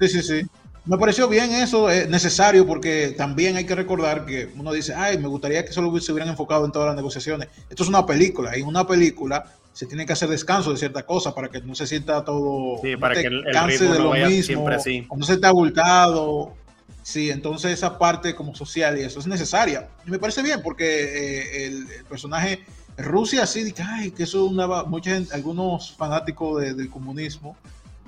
Sí, 0.00 0.08
sí, 0.08 0.22
sí. 0.22 0.46
Me 0.88 0.96
pareció 0.96 1.28
bien 1.28 1.52
eso, 1.52 1.90
es 1.90 2.08
necesario 2.08 2.66
porque 2.66 3.14
también 3.14 3.58
hay 3.58 3.66
que 3.66 3.74
recordar 3.74 4.24
que 4.24 4.48
uno 4.56 4.72
dice, 4.72 4.94
ay, 4.94 5.18
me 5.18 5.28
gustaría 5.28 5.62
que 5.62 5.70
solo 5.70 5.94
se 6.00 6.12
hubieran 6.12 6.30
enfocado 6.30 6.64
en 6.64 6.72
todas 6.72 6.86
las 6.86 6.96
negociaciones. 6.96 7.48
Esto 7.68 7.82
es 7.82 7.90
una 7.90 8.06
película 8.06 8.56
y 8.56 8.62
en 8.62 8.66
una 8.66 8.86
película 8.86 9.44
se 9.74 9.84
tiene 9.84 10.06
que 10.06 10.14
hacer 10.14 10.30
descanso 10.30 10.70
de 10.70 10.78
cierta 10.78 11.04
cosa 11.04 11.34
para 11.34 11.50
que 11.50 11.60
no 11.60 11.74
se 11.74 11.86
sienta 11.86 12.24
todo, 12.24 12.80
sí, 12.80 12.96
para 12.96 13.14
que 13.16 13.26
el, 13.26 13.44
ritmo 13.44 13.92
de 13.92 13.98
lo 13.98 14.12
mismo, 14.12 14.42
siempre 14.42 14.74
así. 14.76 15.06
no 15.14 15.26
se 15.26 15.34
esté 15.34 15.46
abultado. 15.46 16.54
Sí, 17.02 17.30
entonces 17.30 17.72
esa 17.72 17.98
parte 17.98 18.34
como 18.34 18.54
social 18.54 18.98
y 18.98 19.02
eso 19.02 19.20
es 19.20 19.26
necesaria. 19.26 19.88
Y 20.06 20.10
me 20.10 20.18
parece 20.18 20.42
bien 20.42 20.62
porque 20.62 20.86
eh, 20.86 21.66
el, 21.66 21.86
personaje 22.08 22.64
Rusia 22.96 23.46
sí, 23.46 23.74
ay, 23.86 24.10
que 24.10 24.22
eso 24.22 24.46
una, 24.46 24.84
mucha 24.84 25.10
gente, 25.10 25.34
algunos 25.34 25.92
fanáticos 25.92 26.62
del 26.62 26.88
comunismo 26.88 27.58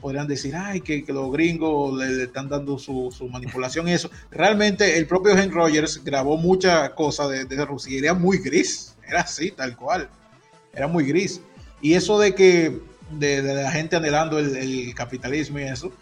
podrían 0.01 0.26
decir, 0.26 0.55
ay, 0.57 0.80
que, 0.80 1.05
los 1.09 1.30
gringos 1.32 1.96
le, 1.96 2.24
están 2.24 2.48
dando 2.48 2.78
su, 2.78 3.11
manipulación 3.30 3.88
y 3.88 3.92
eso. 3.92 4.11
Realmente 4.30 4.98
el 4.98 5.07
propio 5.07 5.32
Henry 5.32 5.55
Rogers 5.55 6.03
grabó 6.03 6.36
muchas 6.36 6.90
cosas 6.90 7.30
de, 7.30 7.44
de, 7.44 7.64
Rusia 7.64 7.94
y 7.94 7.98
era 7.98 8.14
muy 8.14 8.38
gris, 8.38 8.96
era 9.07 9.20
así, 9.20 9.51
tal 9.51 9.76
cual, 9.76 10.09
era 10.72 10.86
muy 10.86 11.05
gris. 11.05 11.40
Y 11.80 11.94
eso 11.94 12.18
de 12.18 12.34
que, 12.34 12.80
de, 13.11 13.42
la 13.42 13.70
gente 13.70 13.96
anhelando 13.96 14.38
el, 14.38 14.94
capitalismo 14.94 15.59
y 15.59 15.64
eso, 15.64 15.92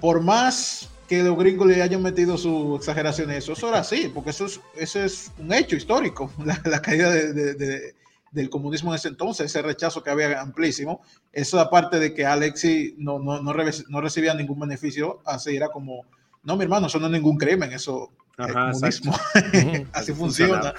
por 0.00 0.20
más 0.20 0.90
que 1.08 1.22
los 1.22 1.38
gringos 1.38 1.68
le 1.68 1.82
hayan 1.82 2.02
metido 2.02 2.36
su 2.36 2.76
exageración 2.76 3.30
eso, 3.30 3.52
eso 3.52 3.68
era 3.68 3.78
así, 3.78 4.10
porque 4.12 4.30
eso 4.30 4.46
es, 4.46 4.60
eso 4.76 5.04
es 5.04 5.30
un 5.38 5.52
hecho 5.52 5.76
histórico, 5.76 6.30
la, 6.64 6.82
caída 6.82 7.10
de 7.10 7.94
del 8.30 8.50
comunismo 8.50 8.90
en 8.90 8.96
ese 8.96 9.08
entonces, 9.08 9.46
ese 9.46 9.62
rechazo 9.62 10.02
que 10.02 10.10
había 10.10 10.40
amplísimo, 10.40 11.02
eso 11.32 11.60
aparte 11.60 11.98
de 11.98 12.12
que 12.12 12.26
Alexi 12.26 12.94
no, 12.98 13.18
no, 13.18 13.40
no, 13.40 14.00
recibía 14.00 14.34
ningún 14.34 14.60
beneficio, 14.60 15.20
así 15.24 15.56
era 15.56 15.68
como, 15.68 16.04
no, 16.44 16.56
mi 16.56 16.64
hermano, 16.64 16.86
eso 16.86 16.98
no 16.98 17.06
es 17.06 17.12
ningún 17.12 17.38
crimen, 17.38 17.72
eso 17.72 18.10
es 18.38 18.52
comunismo, 18.52 19.14
así 19.92 20.12
funciona, 20.12 20.74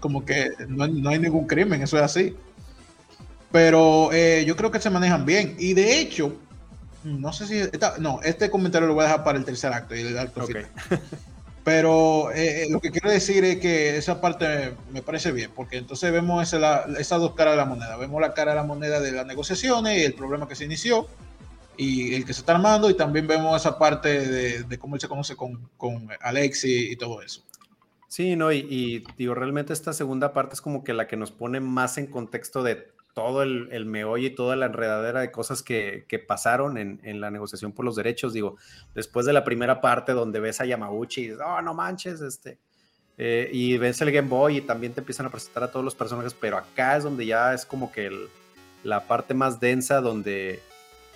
como 0.00 0.24
que 0.24 0.50
no, 0.68 0.84
hay 1.10 1.18
ningún 1.18 1.46
crimen, 1.46 1.82
eso 1.82 1.96
es 1.96 2.02
así. 2.02 2.36
Pero 3.52 4.12
eh, 4.12 4.44
yo 4.44 4.56
creo 4.56 4.72
que 4.72 4.80
se 4.80 4.90
manejan 4.90 5.24
bien, 5.24 5.54
y 5.58 5.74
de 5.74 6.00
hecho, 6.00 6.36
no 7.04 7.32
sé 7.32 7.46
si, 7.46 7.78
no, 8.00 8.20
este 8.22 8.50
comentario 8.50 8.88
lo 8.88 8.94
voy 8.94 9.04
a 9.04 9.08
dejar 9.08 9.22
para 9.22 9.38
el 9.38 9.44
tercer 9.44 9.72
acto 9.72 9.94
y 9.94 10.00
el 10.00 10.18
acto 10.18 10.44
final. 10.46 10.68
Pero 11.64 12.30
eh, 12.32 12.64
eh, 12.64 12.66
lo 12.70 12.78
que 12.78 12.90
quiero 12.90 13.10
decir 13.10 13.42
es 13.42 13.56
que 13.56 13.96
esa 13.96 14.20
parte 14.20 14.74
me 14.92 15.00
parece 15.00 15.32
bien, 15.32 15.50
porque 15.54 15.78
entonces 15.78 16.12
vemos 16.12 16.52
esas 16.52 17.20
dos 17.20 17.34
caras 17.34 17.54
de 17.54 17.56
la 17.56 17.64
moneda. 17.64 17.96
Vemos 17.96 18.20
la 18.20 18.34
cara 18.34 18.50
de 18.52 18.56
la 18.56 18.64
moneda 18.64 19.00
de 19.00 19.12
las 19.12 19.24
negociaciones 19.24 19.98
y 19.98 20.04
el 20.04 20.12
problema 20.12 20.46
que 20.46 20.56
se 20.56 20.66
inició 20.66 21.08
y 21.78 22.14
el 22.14 22.26
que 22.26 22.34
se 22.34 22.40
está 22.40 22.54
armando, 22.54 22.88
y 22.88 22.94
también 22.94 23.26
vemos 23.26 23.60
esa 23.60 23.78
parte 23.78 24.28
de, 24.64 24.78
cómo 24.78 24.94
él 24.94 25.00
se 25.00 25.08
conoce 25.08 25.34
con, 25.34 25.68
con 25.76 26.08
Alexi 26.20 26.92
y 26.92 26.96
todo 26.96 27.22
eso. 27.22 27.42
Sí, 28.08 28.36
no, 28.36 28.52
y, 28.52 28.58
y, 28.58 29.04
digo, 29.16 29.34
realmente 29.34 29.72
esta 29.72 29.92
segunda 29.92 30.32
parte 30.32 30.54
es 30.54 30.60
como 30.60 30.84
que 30.84 30.92
la 30.92 31.08
que 31.08 31.16
nos 31.16 31.32
pone 31.32 31.58
más 31.58 31.98
en 31.98 32.06
contexto 32.06 32.62
de 32.62 32.93
todo 33.14 33.42
el, 33.42 33.68
el, 33.70 33.86
meollo 33.86 34.26
y 34.26 34.34
toda 34.34 34.56
la 34.56 34.66
enredadera 34.66 35.20
de 35.20 35.30
cosas 35.30 35.62
que, 35.62 36.04
pasaron 36.26 36.76
en, 36.76 37.20
la 37.20 37.30
negociación 37.30 37.72
por 37.72 37.84
los 37.84 37.96
derechos. 37.96 38.32
Digo, 38.32 38.56
después 38.94 39.24
de 39.24 39.32
la 39.32 39.44
primera 39.44 39.80
parte 39.80 40.12
donde 40.12 40.40
ves 40.40 40.60
a 40.60 40.66
Yamauchi 40.66 41.20
y 41.20 41.24
dices, 41.28 41.40
oh, 41.44 41.62
no 41.62 41.74
manches, 41.74 42.20
este. 42.20 42.58
Eh, 43.16 43.48
y 43.52 43.78
ves 43.78 44.00
el 44.00 44.10
Game 44.10 44.28
Boy 44.28 44.58
y 44.58 44.60
también 44.60 44.92
te 44.92 45.00
empiezan 45.00 45.26
a 45.26 45.30
presentar 45.30 45.62
a 45.62 45.70
todos 45.70 45.84
los 45.84 45.94
personajes, 45.94 46.34
pero 46.34 46.58
acá 46.58 46.96
es 46.96 47.04
donde 47.04 47.24
ya 47.24 47.54
es 47.54 47.64
como 47.64 47.92
que 47.92 48.10
la 48.82 49.06
parte 49.06 49.32
más 49.32 49.60
densa, 49.60 50.00
donde, 50.00 50.60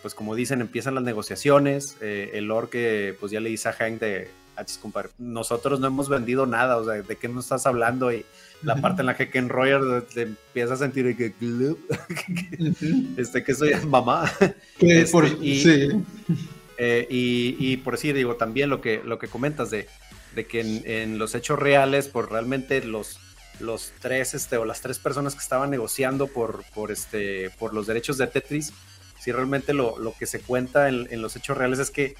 pues 0.00 0.14
como 0.14 0.36
dicen, 0.36 0.60
empiezan 0.60 0.94
las 0.94 1.02
negociaciones. 1.02 1.96
Eh, 2.00 2.30
el 2.34 2.44
Lord 2.46 2.70
que 2.70 3.16
pues 3.18 3.32
ya 3.32 3.40
le 3.40 3.50
dice 3.50 3.68
a 3.68 3.72
Hank 3.72 3.98
de, 4.00 4.30
nosotros 5.18 5.80
no 5.80 5.86
hemos 5.86 6.08
vendido 6.08 6.46
nada, 6.46 6.76
o 6.76 6.84
sea, 6.84 7.02
¿de 7.02 7.16
qué 7.16 7.28
nos 7.28 7.44
estás 7.44 7.66
hablando? 7.66 8.12
Y 8.12 8.24
la 8.62 8.76
parte 8.76 9.02
en 9.02 9.06
la 9.06 9.16
que 9.16 9.30
Ken 9.30 9.48
Royer 9.48 10.02
te 10.02 10.22
empieza 10.22 10.74
a 10.74 10.76
sentir 10.76 11.16
que, 11.16 11.32
este, 13.16 13.44
que 13.44 13.54
soy 13.54 13.74
mamá. 13.86 14.30
Este, 14.80 16.00
eh, 16.76 17.06
y, 17.10 17.56
y, 17.58 17.76
por 17.78 17.94
decir, 17.94 18.14
digo, 18.14 18.36
también 18.36 18.70
lo 18.70 18.80
que, 18.80 19.02
lo 19.04 19.18
que 19.18 19.28
comentas 19.28 19.70
de, 19.70 19.88
de 20.34 20.46
que 20.46 20.60
en, 20.84 21.18
los 21.18 21.34
hechos 21.34 21.58
reales, 21.58 22.08
por 22.08 22.30
realmente 22.30 22.82
los, 22.84 23.18
los 23.60 23.92
tres, 24.00 24.34
este, 24.34 24.56
o 24.56 24.64
las 24.64 24.80
tres 24.80 24.98
personas 24.98 25.34
que 25.34 25.40
estaban 25.40 25.70
negociando 25.70 26.26
por, 26.28 26.64
por, 26.74 26.92
este, 26.92 27.50
por 27.58 27.74
los 27.74 27.86
derechos 27.86 28.18
de 28.18 28.26
Tetris, 28.26 28.72
si 29.20 29.32
realmente 29.32 29.74
lo, 29.74 29.98
lo 29.98 30.14
que 30.16 30.26
se 30.26 30.40
cuenta 30.40 30.88
en, 30.88 31.08
en 31.10 31.22
los 31.22 31.34
hechos 31.34 31.58
reales 31.58 31.80
es 31.80 31.90
que 31.90 32.14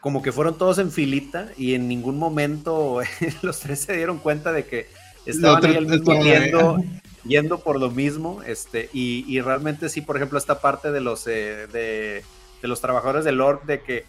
como 0.00 0.22
que 0.22 0.32
fueron 0.32 0.56
todos 0.56 0.78
en 0.78 0.90
filita 0.90 1.48
y 1.56 1.74
en 1.74 1.88
ningún 1.88 2.18
momento 2.18 3.00
los 3.42 3.60
tres 3.60 3.80
se 3.80 3.96
dieron 3.96 4.18
cuenta 4.18 4.52
de 4.52 4.64
que 4.64 4.88
estaban 5.26 5.64
ahí 5.64 5.86
yendo, 6.22 6.78
yendo, 7.24 7.60
por 7.60 7.78
lo 7.78 7.90
mismo, 7.90 8.42
este, 8.42 8.88
y, 8.92 9.40
realmente 9.40 9.88
sí, 9.88 10.00
por 10.00 10.16
ejemplo, 10.16 10.38
esta 10.38 10.60
parte 10.60 10.90
de 10.90 11.00
los, 11.00 11.26
eh, 11.26 11.66
de, 11.72 12.24
los 12.62 12.80
trabajadores 12.80 13.24
del 13.24 13.36
Lord 13.36 13.64
de 13.64 13.82
que 13.82 14.06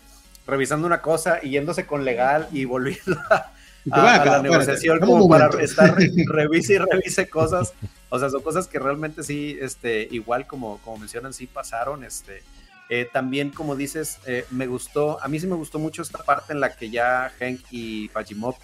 revisando 0.47 0.87
una 0.87 1.01
cosa 1.01 1.39
y 1.41 1.51
yéndose 1.51 1.85
con 1.85 2.03
legal 2.03 2.47
y 2.51 2.65
volviendo 2.65 3.19
a, 3.29 3.51
la 4.25 4.41
negociación 4.41 4.99
como 4.99 5.27
para 5.27 5.47
estar 5.61 5.95
revise 6.27 6.73
y 6.73 6.77
revise 6.77 7.29
cosas, 7.29 7.73
o 8.09 8.19
sea, 8.19 8.29
son 8.29 8.41
cosas 8.41 8.67
que 8.67 8.79
realmente 8.79 9.23
sí, 9.23 9.57
este, 9.59 10.07
igual 10.11 10.47
como, 10.47 10.79
como 10.79 10.97
mencionan, 10.97 11.33
sí 11.33 11.47
pasaron, 11.47 12.03
este, 12.03 12.43
eh, 12.93 13.07
también, 13.09 13.51
como 13.51 13.77
dices, 13.77 14.19
eh, 14.25 14.45
me 14.51 14.67
gustó, 14.67 15.17
a 15.23 15.29
mí 15.29 15.39
sí 15.39 15.47
me 15.47 15.55
gustó 15.55 15.79
mucho 15.79 16.01
esta 16.01 16.17
parte 16.25 16.51
en 16.51 16.59
la 16.59 16.75
que 16.75 16.89
ya 16.89 17.31
Hank 17.39 17.61
y 17.71 18.09
Pajimov 18.09 18.55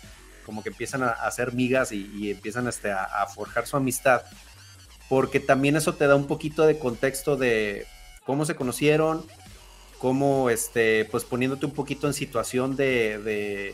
como 0.46 0.62
que 0.62 0.68
empiezan 0.68 1.02
a, 1.02 1.12
hacer 1.12 1.54
migas 1.54 1.94
y, 1.94 2.32
empiezan 2.32 2.68
este, 2.68 2.92
a, 2.92 3.26
forjar 3.34 3.68
su 3.68 3.78
amistad, 3.78 4.24
porque 5.08 5.40
también 5.40 5.78
eso 5.78 5.96
te 5.96 6.08
da 6.08 6.18
un 6.18 6.28
poquito 6.28 6.66
de 6.66 6.78
contexto 6.78 7.38
de 7.38 7.88
cómo 8.26 8.44
se 8.44 8.56
conocieron, 8.56 9.26
cómo, 9.98 10.50
este, 10.50 11.06
pues 11.06 11.24
poniéndote 11.24 11.66
un 11.66 11.74
poquito 11.74 12.06
en 12.06 12.14
situación 12.14 12.76
de, 12.76 13.74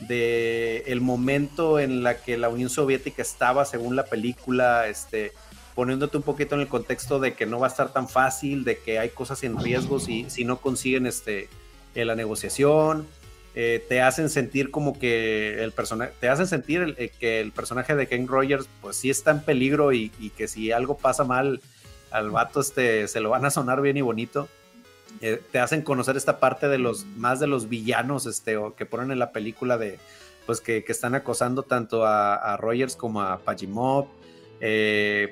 de, 0.00 0.84
el 0.86 1.00
momento 1.00 1.78
en 1.78 2.02
la 2.02 2.20
que 2.20 2.36
la 2.36 2.50
Unión 2.50 2.68
Soviética 2.68 3.22
estaba 3.22 3.64
según 3.64 3.96
la 3.96 4.04
película, 4.04 4.86
este, 4.86 5.32
poniéndote 5.74 6.16
un 6.16 6.22
poquito 6.22 6.54
en 6.54 6.62
el 6.62 6.68
contexto 6.68 7.18
de 7.18 7.34
que 7.34 7.46
no 7.46 7.58
va 7.58 7.66
a 7.66 7.70
estar 7.70 7.92
tan 7.92 8.08
fácil, 8.08 8.64
de 8.64 8.78
que 8.78 8.98
hay 8.98 9.10
cosas 9.10 9.42
en 9.42 9.58
riesgo 9.58 9.98
si, 9.98 10.28
si 10.30 10.44
no 10.44 10.60
consiguen 10.60 11.06
este, 11.06 11.48
la 11.94 12.14
negociación, 12.14 13.06
eh, 13.56 13.84
te 13.88 14.02
hacen 14.02 14.30
sentir 14.30 14.72
como 14.72 14.98
que 14.98 15.62
el 15.62 15.70
personaje, 15.70 16.12
te 16.18 16.28
hacen 16.28 16.48
sentir 16.48 16.96
eh, 16.98 17.12
que 17.20 17.40
el 17.40 17.52
personaje 17.52 17.94
de 17.94 18.08
Ken 18.08 18.26
Rogers, 18.26 18.68
pues 18.80 18.96
sí 18.96 19.10
está 19.10 19.30
en 19.30 19.42
peligro 19.42 19.92
y, 19.92 20.10
que 20.36 20.48
si 20.48 20.72
algo 20.72 20.96
pasa 20.96 21.22
mal 21.22 21.60
al 22.10 22.30
vato, 22.30 22.60
este, 22.60 23.06
se 23.06 23.20
lo 23.20 23.30
van 23.30 23.44
a 23.44 23.50
sonar 23.50 23.80
bien 23.80 23.96
y 23.96 24.00
bonito. 24.00 24.48
Eh, 25.20 25.40
te 25.52 25.60
hacen 25.60 25.82
conocer 25.82 26.16
esta 26.16 26.40
parte 26.40 26.66
de 26.66 26.78
los, 26.78 27.04
más 27.16 27.38
de 27.38 27.46
los 27.46 27.68
villanos, 27.68 28.26
este, 28.26 28.56
o 28.56 28.74
que 28.74 28.86
ponen 28.86 29.12
en 29.12 29.20
la 29.20 29.30
película 29.30 29.78
de, 29.78 30.00
pues 30.46 30.60
que, 30.60 30.84
están 30.88 31.14
acosando 31.14 31.62
tanto 31.62 32.04
a, 32.04 32.56
Rogers 32.56 32.96
como 32.96 33.22
a 33.22 33.38
Pajimov. 33.38 34.06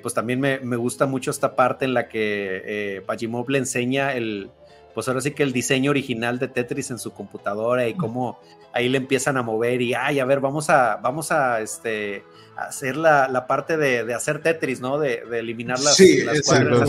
Pues 0.02 0.14
también 0.14 0.40
me, 0.40 0.58
me, 0.60 0.76
gusta 0.76 1.06
mucho 1.06 1.30
esta 1.30 1.56
parte 1.56 1.84
en 1.84 1.94
la 1.94 2.08
que 2.08 3.02
Pajimov 3.06 3.48
le 3.48 3.58
enseña 3.58 4.12
el, 4.12 4.50
pues 4.94 5.08
ahora 5.08 5.20
sí 5.20 5.32
que 5.32 5.42
el 5.42 5.52
diseño 5.52 5.90
original 5.90 6.38
de 6.38 6.48
Tetris 6.48 6.90
en 6.90 6.98
su 6.98 7.12
computadora 7.12 7.88
y 7.88 7.94
cómo 7.94 8.40
ahí 8.72 8.88
le 8.88 8.98
empiezan 8.98 9.36
a 9.36 9.42
mover 9.42 9.80
y, 9.82 9.94
ay, 9.94 10.20
a 10.20 10.24
ver, 10.24 10.40
vamos 10.40 10.70
a, 10.70 10.96
vamos 10.96 11.32
a, 11.32 11.60
este, 11.60 12.24
hacer 12.56 12.96
la, 12.96 13.28
la 13.28 13.46
parte 13.46 13.76
de, 13.76 14.04
de, 14.04 14.14
hacer 14.14 14.42
Tetris, 14.42 14.80
¿no? 14.80 14.98
De, 14.98 15.24
de 15.28 15.38
eliminar 15.38 15.78
las, 15.80 15.96
sí, 15.96 16.22
las 16.22 16.36
exacto. 16.38 16.82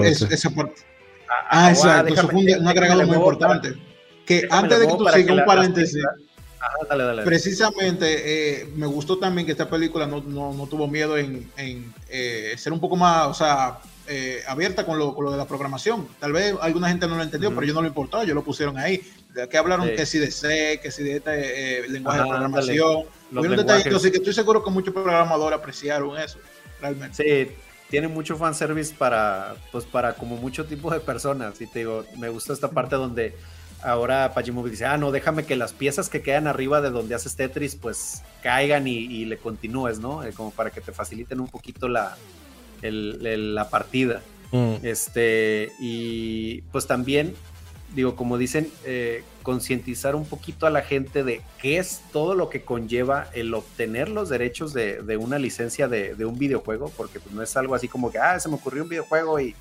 esa 0.00 0.50
parte. 0.50 0.82
Ah, 1.28 1.66
ah 1.66 1.70
exacto, 1.70 2.14
eso 2.14 2.28
fue 2.28 2.40
un, 2.58 2.66
agregado 2.66 3.06
muy 3.06 3.16
importante. 3.16 3.74
Que 4.24 4.48
antes 4.50 4.80
de 4.80 4.86
que 4.86 4.92
tú 4.94 5.06
sigas 5.08 5.38
un 5.38 5.44
paréntesis, 5.44 6.02
dale, 6.88 7.04
dale. 7.04 7.22
precisamente 7.22 8.60
eh, 8.60 8.68
me 8.74 8.86
gustó 8.86 9.18
también 9.18 9.46
que 9.46 9.52
esta 9.52 9.68
película 9.68 10.06
no, 10.06 10.20
no, 10.22 10.52
no 10.52 10.66
tuvo 10.66 10.88
miedo 10.88 11.16
en, 11.16 11.50
en 11.56 11.92
eh, 12.08 12.54
ser 12.56 12.72
un 12.72 12.80
poco 12.80 12.96
más, 12.96 13.26
o 13.28 13.34
sea, 13.34 13.78
eh, 14.08 14.42
abierta 14.46 14.86
con 14.86 14.98
lo, 14.98 15.14
con 15.14 15.24
lo, 15.24 15.32
de 15.32 15.36
la 15.36 15.46
programación. 15.46 16.08
Tal 16.20 16.32
vez 16.32 16.54
alguna 16.60 16.88
gente 16.88 17.06
no 17.06 17.16
lo 17.16 17.22
entendió, 17.22 17.54
pero 17.54 17.66
yo 17.66 17.74
no 17.74 17.82
lo 17.82 17.88
importaba, 17.88 18.24
yo 18.24 18.34
lo 18.34 18.44
pusieron 18.44 18.78
ahí. 18.78 19.02
De 19.34 19.42
aquí 19.42 19.56
hablaron 19.56 19.88
que 19.88 20.06
si 20.06 20.18
de 20.18 20.30
C, 20.30 20.80
que 20.82 20.90
si 20.90 21.02
de 21.02 21.16
este 21.16 21.88
lenguaje 21.88 22.22
de 22.22 22.28
programación. 22.28 23.04
Un 23.32 23.56
detallito, 23.56 23.96
así 23.96 24.10
que 24.10 24.18
estoy 24.18 24.32
seguro 24.32 24.62
que 24.64 24.70
muchos 24.70 24.94
programadores 24.94 25.58
apreciaron 25.58 26.18
eso, 26.18 26.38
realmente. 26.80 27.16
Sí, 27.16 27.52
tiene 27.90 28.08
mucho 28.08 28.36
fanservice 28.36 28.94
para, 28.94 29.54
pues 29.72 29.84
para 29.84 30.14
como 30.14 30.36
mucho 30.36 30.64
tipo 30.64 30.90
de 30.90 31.00
personas. 31.00 31.60
Y 31.60 31.66
te 31.66 31.80
digo, 31.80 32.04
me 32.18 32.28
gusta 32.28 32.52
esta 32.52 32.70
parte 32.70 32.96
donde 32.96 33.34
ahora 33.86 34.34
Pajimovic 34.34 34.72
dice, 34.72 34.86
ah, 34.86 34.98
no, 34.98 35.12
déjame 35.12 35.44
que 35.44 35.56
las 35.56 35.72
piezas 35.72 36.08
que 36.08 36.22
quedan 36.22 36.46
arriba 36.46 36.80
de 36.80 36.90
donde 36.90 37.14
haces 37.14 37.36
Tetris, 37.36 37.76
pues 37.76 38.22
caigan 38.42 38.86
y, 38.86 39.24
le 39.24 39.38
continúes, 39.38 39.98
¿no? 39.98 40.24
Eh, 40.24 40.32
como 40.32 40.50
para 40.50 40.70
que 40.70 40.80
te 40.80 40.92
faciliten 40.92 41.40
un 41.40 41.48
poquito 41.48 41.88
la, 41.88 42.16
la 42.82 43.70
partida. 43.70 44.22
Mm. 44.52 44.74
Este, 44.82 45.72
y 45.78 46.62
pues 46.72 46.86
también, 46.86 47.34
digo, 47.94 48.16
como 48.16 48.38
dicen, 48.38 48.70
eh, 48.84 49.24
concientizar 49.42 50.16
un 50.16 50.24
poquito 50.24 50.66
a 50.66 50.70
la 50.70 50.82
gente 50.82 51.22
de 51.22 51.40
qué 51.60 51.78
es 51.78 52.02
todo 52.12 52.34
lo 52.34 52.48
que 52.48 52.62
conlleva 52.62 53.28
el 53.32 53.54
obtener 53.54 54.08
los 54.08 54.28
derechos 54.28 54.72
de, 54.72 55.16
una 55.18 55.38
licencia 55.38 55.88
de, 55.88 56.24
un 56.24 56.38
videojuego, 56.38 56.90
porque 56.96 57.20
pues 57.20 57.34
no 57.34 57.42
es 57.42 57.56
algo 57.56 57.74
así 57.74 57.88
como 57.88 58.10
que, 58.10 58.18
ah, 58.18 58.38
se 58.40 58.48
me 58.48 58.56
ocurrió 58.56 58.82
un 58.82 58.88
videojuego 58.88 59.40
y 59.40 59.54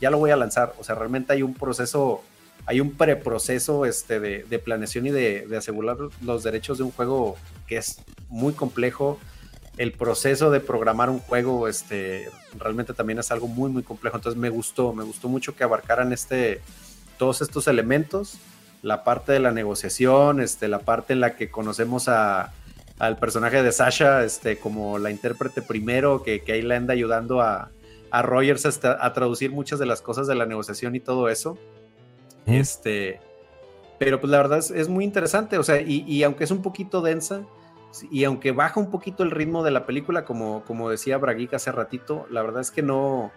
ya 0.00 0.10
lo 0.10 0.18
voy 0.18 0.30
a 0.30 0.36
lanzar. 0.36 0.74
O 0.78 0.84
sea, 0.84 0.94
realmente 0.94 1.32
hay 1.32 1.42
un 1.42 1.54
proceso, 1.54 2.22
hay 2.66 2.80
un 2.80 2.92
preproceso 2.92 3.84
este, 3.84 4.20
de, 4.20 4.58
planeación 4.58 5.06
y 5.06 5.10
de, 5.10 5.46
asegurar 5.56 5.96
los 6.22 6.42
derechos 6.42 6.78
de 6.78 6.84
un 6.84 6.92
juego 6.92 7.36
que 7.66 7.76
es 7.76 8.02
muy 8.28 8.52
complejo 8.52 9.18
el 9.76 9.92
proceso 9.92 10.50
de 10.50 10.60
programar 10.60 11.08
un 11.08 11.20
juego 11.20 11.66
este, 11.66 12.28
realmente 12.58 12.92
también 12.92 13.18
es 13.18 13.30
algo 13.30 13.46
muy, 13.46 13.70
muy 13.70 13.82
complejo. 13.82 14.16
Entonces 14.16 14.38
me 14.38 14.50
gustó, 14.50 14.92
me 14.92 15.04
gustó 15.04 15.28
mucho 15.28 15.56
que 15.56 15.64
abarcaran 15.64 16.12
este, 16.12 16.60
todos 17.16 17.40
estos 17.40 17.66
elementos, 17.66 18.38
la 18.82 19.04
parte 19.04 19.32
de 19.32 19.40
la 19.40 19.52
negociación, 19.52 20.40
este, 20.40 20.68
la 20.68 20.80
parte 20.80 21.14
en 21.14 21.20
la 21.20 21.34
que 21.34 21.50
conocemos 21.50 22.08
a, 22.08 22.52
al 22.98 23.16
personaje 23.16 23.62
de 23.62 23.72
Sasha 23.72 24.22
este, 24.22 24.58
como 24.58 24.98
la 24.98 25.10
intérprete 25.10 25.62
primero, 25.62 26.22
que, 26.22 26.42
que 26.42 26.52
ahí 26.52 26.62
le 26.62 26.76
anda 26.76 26.92
ayudando 26.92 27.40
a, 27.40 27.70
a 28.10 28.22
Rogers 28.22 28.84
a 28.84 29.12
traducir 29.14 29.50
muchas 29.50 29.78
de 29.78 29.86
las 29.86 30.02
cosas 30.02 30.26
de 30.26 30.34
la 30.34 30.44
negociación 30.44 30.94
y 30.94 31.00
todo 31.00 31.28
eso. 31.28 31.58
Este, 32.46 33.20
pero 33.98 34.20
pues 34.20 34.30
la 34.30 34.38
verdad 34.38 34.58
es, 34.58 34.88
muy 34.88 35.04
interesante, 35.04 35.58
o 35.58 35.62
sea, 35.62 35.80
y, 35.80 36.04
y 36.06 36.22
aunque 36.22 36.44
es 36.44 36.50
un 36.50 36.62
poquito 36.62 37.02
densa, 37.02 37.44
y 38.10 38.24
aunque 38.24 38.52
baja 38.52 38.78
un 38.78 38.90
poquito 38.90 39.22
el 39.22 39.30
ritmo 39.30 39.64
de 39.64 39.72
la 39.72 39.86
película, 39.86 40.24
como, 40.24 40.64
como 40.64 40.90
decía 40.90 41.18
Braguica 41.18 41.56
hace 41.56 41.72
ratito, 41.72 42.26
la 42.30 42.42
verdad 42.42 42.60
es 42.60 42.70
que 42.70 42.82
no, 42.82 43.32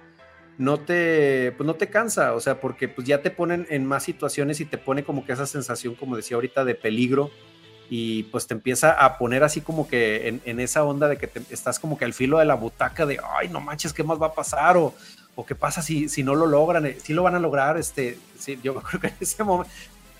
no 0.57 0.79
te, 0.79 1.53
pues 1.57 1.65
no 1.65 1.75
te 1.75 1.89
cansa, 1.89 2.33
o 2.33 2.39
sea, 2.39 2.59
porque 2.59 2.87
pues 2.87 3.07
ya 3.07 3.21
te 3.21 3.31
ponen 3.31 3.65
en 3.69 3.85
más 3.85 4.03
situaciones 4.03 4.59
y 4.59 4.65
te 4.65 4.77
pone 4.77 5.03
como 5.03 5.25
que 5.25 5.33
esa 5.33 5.47
sensación, 5.47 5.95
como 5.95 6.15
decía 6.15 6.35
ahorita, 6.35 6.65
de 6.65 6.75
peligro 6.75 7.31
y 7.89 8.23
pues 8.23 8.47
te 8.47 8.53
empieza 8.53 8.91
a 8.91 9.17
poner 9.17 9.43
así 9.43 9.61
como 9.61 9.87
que 9.87 10.39
en, 10.45 10.59
esa 10.59 10.83
onda 10.83 11.07
de 11.07 11.17
que 11.17 11.29
estás 11.49 11.79
como 11.79 11.97
que 11.97 12.05
al 12.05 12.13
filo 12.13 12.39
de 12.39 12.45
la 12.45 12.55
butaca 12.55 13.05
de, 13.05 13.19
ay, 13.37 13.49
no 13.49 13.59
manches, 13.59 13.93
¿qué 13.93 14.03
más 14.03 14.21
va 14.21 14.27
a 14.27 14.33
pasar? 14.33 14.77
O, 14.77 14.93
o 15.35 15.45
qué 15.45 15.55
pasa 15.55 15.81
si, 15.81 16.09
si 16.09 16.23
no 16.23 16.35
lo 16.35 16.45
logran, 16.45 16.85
eh, 16.85 16.97
si 17.01 17.13
lo 17.13 17.23
van 17.23 17.35
a 17.35 17.39
lograr, 17.39 17.77
este, 17.77 18.17
sí, 18.37 18.59
yo 18.63 18.75
creo 18.75 19.01
que 19.01 19.07
en 19.07 19.15
ese 19.19 19.43
momento, 19.43 19.71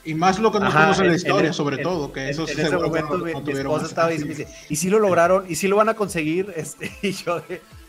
y 0.05 0.14
más 0.16 0.39
lo 0.39 0.51
que 0.51 0.59
nos 0.59 0.74
conocemos 0.74 0.99
en 0.99 1.07
la 1.07 1.16
historia, 1.16 1.53
sobre 1.53 1.78
todo, 1.78 2.11
que 2.11 2.30
eso 2.30 2.47
en, 2.47 2.59
ese 2.59 2.78
momento 2.78 3.18
mi, 3.20 3.32
esposa 3.32 3.86
estaba 3.86 4.09
diciendo, 4.09 4.51
y 4.70 4.76
si 4.76 4.89
lo 4.89 4.99
lograron, 4.99 5.45
y 5.47 5.55
si 5.55 5.68
lo 5.68 5.78
van 5.78 5.89
a 5.89 5.93
conseguir, 5.93 6.53
este, 6.55 6.91
y 7.01 7.11
yo, 7.11 7.41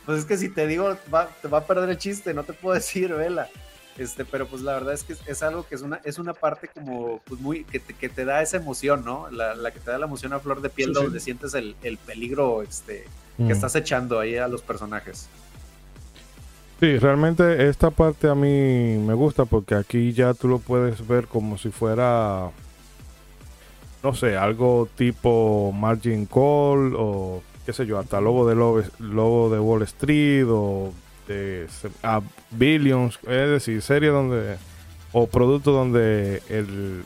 pues 0.07 0.21
es 0.21 0.25
que 0.25 0.37
si 0.37 0.49
te 0.49 0.67
digo, 0.67 0.97
va, 1.13 1.29
te 1.43 1.49
va 1.49 1.59
a 1.59 1.67
perder 1.67 1.91
el 1.91 1.99
chiste, 1.99 2.33
no 2.35 2.45
te 2.45 2.53
puedo 2.53 2.75
decir, 2.77 3.13
vela. 3.13 3.49
Este, 3.97 4.25
pero 4.25 4.49
pues 4.49 4.61
la 4.63 4.73
verdad 4.73 4.93
es 4.93 5.05
que 5.05 5.15
es, 5.27 5.43
algo 5.45 5.65
que 5.69 5.77
es 5.77 5.83
una, 5.83 6.01
es 6.03 6.19
una 6.19 6.35
parte 6.35 6.67
como, 6.67 7.21
pues 7.25 7.41
muy, 7.41 7.63
que 7.63 7.79
te, 7.79 7.95
que 7.95 8.09
te 8.09 8.25
da 8.25 8.43
esa 8.43 8.57
emoción, 8.57 9.05
¿no? 9.05 9.31
La, 9.31 9.55
la, 9.55 9.71
que 9.71 9.79
te 9.79 9.89
da 9.89 9.99
la 9.99 10.07
emoción 10.07 10.33
a 10.33 10.41
flor 10.41 10.61
de 10.63 10.69
piel, 10.69 10.93
donde 10.93 11.21
sientes 11.21 11.55
el, 11.55 11.77
el 11.85 11.97
peligro, 11.99 12.63
este, 12.63 13.05
que 13.37 13.45
mm. 13.45 13.51
estás 13.53 13.77
echando 13.77 14.19
ahí 14.19 14.37
a 14.37 14.49
los 14.49 14.63
personajes. 14.63 15.29
Sí, 16.85 16.99
realmente 16.99 17.67
esta 17.71 17.89
parte 17.89 18.29
a 18.29 18.35
mí 18.35 18.99
me 18.99 19.15
gusta 19.15 19.47
porque 19.47 19.75
aquí 19.75 20.13
ya 20.13 20.35
tú 20.35 20.49
lo 20.49 20.59
puedes 20.59 21.09
ver 21.09 21.29
como 21.29 21.57
si 21.57 21.71
fuera, 21.71 22.51
no 24.03 24.15
sé, 24.15 24.37
algo 24.37 24.87
tipo 24.95 25.73
Margin 25.73 26.27
Call 26.27 26.95
o 26.95 27.43
qué 27.65 27.73
sé 27.73 27.87
yo, 27.87 27.99
hasta 27.99 28.21
Lobo 28.21 28.47
de, 28.47 28.55
Lobo, 28.55 29.49
de 29.49 29.59
Wall 29.59 29.81
Street 29.85 30.45
o 30.47 30.93
de 31.27 31.67
Billions, 32.51 33.19
es 33.23 33.49
decir, 33.49 33.81
serie 33.81 34.11
donde 34.11 34.59
o 35.13 35.27
producto 35.27 35.73
donde 35.73 36.43
el, 36.51 37.03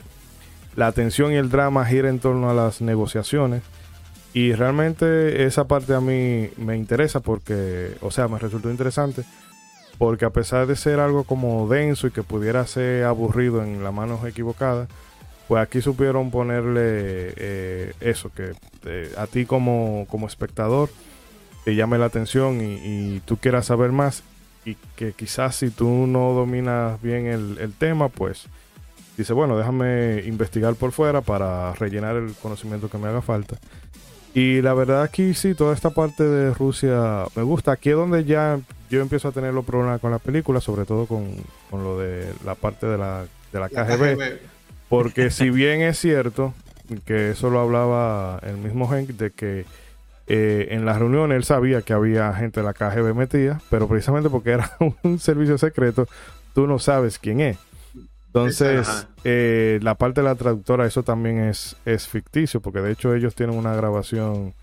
la 0.75 0.89
atención 0.89 1.31
y 1.31 1.37
el 1.37 1.51
drama 1.51 1.85
gira 1.85 2.09
en 2.09 2.19
torno 2.19 2.51
a 2.51 2.53
las 2.53 2.81
negociaciones. 2.81 3.63
Y 4.35 4.55
realmente 4.55 5.45
esa 5.45 5.69
parte 5.69 5.95
a 5.95 6.01
mí 6.01 6.51
me 6.57 6.77
interesa 6.77 7.21
porque, 7.21 7.97
o 8.01 8.11
sea, 8.11 8.27
me 8.27 8.41
resultó 8.41 8.73
interesante 8.73 9.25
porque 9.99 10.25
a 10.25 10.31
pesar 10.31 10.67
de 10.67 10.77
ser 10.77 11.01
algo 11.01 11.25
como 11.25 11.69
denso 11.69 12.07
y 12.07 12.11
que 12.13 12.23
pudiera 12.23 12.67
ser 12.67 13.05
aburrido 13.05 13.63
en 13.63 13.83
las 13.83 13.93
manos 13.93 14.25
equivocadas, 14.25 14.89
pues 15.49 15.63
aquí 15.63 15.81
supieron 15.81 16.31
ponerle 16.31 17.33
eh, 17.37 17.93
eso, 18.01 18.31
que 18.31 18.53
eh, 18.85 19.13
a 19.17 19.27
ti 19.27 19.45
como, 19.45 20.07
como, 20.09 20.27
espectador 20.27 20.89
te 21.65 21.75
llame 21.75 21.99
la 21.99 22.05
atención 22.05 22.61
y, 22.61 23.21
tú 23.25 23.39
quieras 23.39 23.67
saber 23.67 23.91
más 23.91 24.23
y 24.65 24.77
que 24.95 25.13
quizás 25.13 25.57
si 25.57 25.71
tú 25.71 26.07
no 26.07 26.33
dominas 26.33 27.01
bien 27.03 27.27
el, 27.27 27.73
tema, 27.73 28.09
pues 28.09 28.47
dice, 29.17 29.33
bueno, 29.33 29.57
déjame 29.57 30.23
investigar 30.27 30.75
por 30.75 30.93
fuera 30.93 31.23
para 31.23 31.73
rellenar 31.75 32.17
el 32.17 32.35
conocimiento 32.35 32.89
que 32.89 32.99
me 32.99 33.09
haga 33.09 33.23
falta. 33.23 33.57
Y 34.35 34.61
la 34.61 34.75
verdad 34.75 35.03
aquí 35.03 35.35
sí, 35.35 35.55
toda 35.55 35.75
esta 35.75 35.91
parte 35.91 36.23
de 36.23 36.53
Rusia 36.53 37.25
me 37.35 37.43
gusta. 37.43 37.73
Aquí 37.73 37.91
es 37.91 37.97
donde 37.97 38.25
ya 38.25 38.61
yo 38.89 39.01
empiezo 39.01 39.29
a 39.29 39.33
tener 39.33 39.55
los 39.55 39.65
problemas 39.65 40.01
con 40.01 40.11
la 40.11 40.19
película, 40.19 40.61
sobre 40.61 40.85
todo 40.85 41.07
con, 41.07 41.27
lo 41.73 41.99
de 41.99 42.33
la 42.45 42.55
parte 42.55 42.87
de 42.87 42.99
la, 42.99 43.27
de 43.53 43.61
la, 43.61 43.69
KGB, 43.69 44.39
Porque 44.89 45.31
si 45.31 45.51
bien 45.51 45.83
es 45.83 45.99
cierto 45.99 46.55
que 47.05 47.31
eso 47.31 47.51
lo 47.51 47.61
hablaba 47.61 48.41
el 48.43 48.57
mismo 48.57 48.93
Henk, 48.93 49.11
de 49.11 49.31
que 49.31 49.67
eh, 50.27 50.69
en 50.71 50.85
las 50.85 50.99
reuniones 50.99 51.37
él 51.37 51.45
sabía 51.45 51.83
que 51.83 51.93
había 51.93 52.33
gente 52.35 52.61
de 52.61 52.67
la 52.67 52.73
KGB 52.73 53.15
metida, 53.15 53.61
pero 53.71 53.89
precisamente 53.89 54.31
porque 54.31 54.51
era 54.51 54.71
un 55.03 55.19
servicio 55.19 55.59
secreto, 55.59 56.07
tú 56.55 56.67
no 56.67 56.79
sabes 56.79 57.19
quién 57.19 57.41
es. 57.41 57.59
Entonces, 58.29 59.07
eh, 59.25 59.81
la 59.83 59.95
parte 59.95 60.21
de 60.21 60.27
la 60.27 60.35
traductora, 60.35 60.87
eso 60.87 61.03
también 61.03 61.39
es, 61.41 61.77
es 61.87 62.07
ficticio, 62.07 62.61
porque 62.61 62.81
de 62.81 62.93
hecho 62.93 63.15
ellos 63.15 63.35
tienen 63.35 63.57
una 63.57 63.75
grabación 63.75 64.55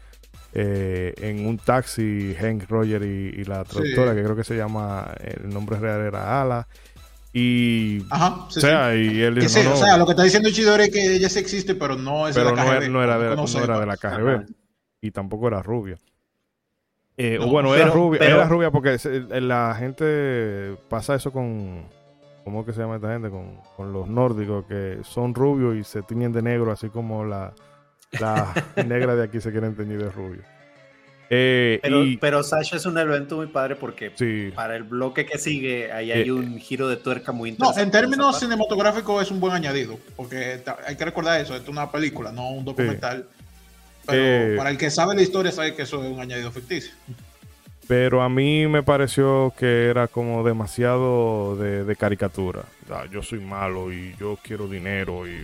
eh, 0.57 1.13
en 1.17 1.45
un 1.45 1.57
taxi, 1.57 2.33
Hank 2.39 2.69
Roger 2.69 3.03
y, 3.03 3.43
la 3.43 3.65
traductora, 3.65 4.15
que 4.15 4.23
creo 4.23 4.37
que 4.37 4.45
se 4.45 4.55
llama, 4.55 5.13
el 5.19 5.49
nombre 5.49 5.77
real 5.77 5.99
era 5.99 6.41
Ala. 6.41 6.65
Y, 7.33 7.99
o 8.09 8.49
sea, 8.49 8.95
y 8.95 9.21
él 9.21 9.37
o 9.37 9.49
sea, 9.49 9.97
lo 9.97 10.05
que 10.05 10.13
está 10.13 10.23
diciendo 10.23 10.49
Chidori 10.49 10.83
es 10.83 10.91
que 10.91 11.15
ella 11.15 11.27
sí 11.27 11.39
existe, 11.39 11.75
pero 11.75 11.97
no 11.97 12.29
es 12.29 12.35
de 12.35 12.45
la 12.45 12.53
KGB. 12.53 12.89
No, 12.89 13.03
era, 13.03 13.19
de, 13.19 13.35
no, 13.35 13.45
era 13.61 13.79
de 13.81 13.85
la 13.85 13.97
KGB. 13.97 14.45
Y 15.01 15.11
tampoco 15.11 15.49
era 15.49 15.61
rubia. 15.61 15.97
Eh, 17.17 17.37
bueno, 17.37 17.75
era 17.75 17.87
rubia, 17.87 18.21
era 18.21 18.45
rubia 18.47 18.71
porque 18.71 18.97
la 19.41 19.75
gente 19.77 20.77
pasa 20.87 21.15
eso 21.15 21.33
con, 21.33 21.83
¿cómo 22.45 22.65
que 22.65 22.71
se 22.71 22.79
llama 22.79 22.95
esta 22.95 23.11
gente? 23.11 23.29
Con, 23.29 23.59
con, 23.75 23.91
los 23.91 24.07
nórdicos 24.07 24.65
que 24.67 24.99
son 25.03 25.35
rubios 25.35 25.75
y 25.75 25.83
se 25.83 26.01
tiñen 26.01 26.31
de 26.31 26.41
negro, 26.41 26.71
así 26.71 26.87
como 26.87 27.25
la, 27.25 27.53
la 28.11 28.53
negra 28.85 29.15
de 29.15 29.23
aquí 29.23 29.41
se 29.41 29.51
quiere 29.51 29.69
teñir 29.71 30.01
de 30.01 30.09
rubio. 30.09 30.41
Eh, 31.29 32.17
pero, 32.21 32.43
Sasha 32.43 32.77
es 32.77 32.85
un 32.85 32.97
evento 32.97 33.37
muy 33.37 33.47
padre 33.47 33.75
porque 33.75 34.11
para 34.53 34.75
el 34.75 34.83
bloque 34.83 35.25
que 35.25 35.39
sigue 35.39 35.91
ahí 35.91 36.11
hay 36.11 36.27
eh, 36.27 36.31
un 36.31 36.59
giro 36.59 36.87
de 36.87 36.97
tuerca 36.97 37.31
muy 37.31 37.49
interesante. 37.49 37.79
No, 37.79 37.83
en 37.83 37.91
términos 37.91 38.39
cinematográficos 38.39 39.23
es 39.23 39.31
un 39.31 39.39
buen 39.39 39.53
añadido, 39.53 39.97
porque 40.15 40.61
hay 40.85 40.95
que 40.95 41.05
recordar 41.05 41.41
eso, 41.41 41.55
es 41.55 41.67
una 41.67 41.91
película, 41.91 42.31
no 42.31 42.51
un 42.51 42.65
documental. 42.65 43.27
Pero 44.05 44.53
eh, 44.53 44.55
para 44.55 44.69
el 44.69 44.77
que 44.77 44.91
sabe 44.91 45.15
la 45.15 45.23
historia 45.23 45.51
sabe 45.51 45.73
que 45.73 45.81
eso 45.81 46.03
es 46.03 46.11
un 46.11 46.19
añadido 46.19 46.51
ficticio. 46.51 46.93
Pero 47.87 48.21
a 48.21 48.29
mí 48.29 48.67
me 48.67 48.83
pareció 48.83 49.53
que 49.57 49.87
era 49.87 50.07
como 50.07 50.43
demasiado 50.43 51.55
de, 51.55 51.83
de 51.83 51.95
caricatura. 51.95 52.63
yo 53.11 53.23
soy 53.23 53.39
malo 53.39 53.91
y 53.91 54.15
yo 54.19 54.37
quiero 54.43 54.67
dinero 54.67 55.27
y 55.27 55.43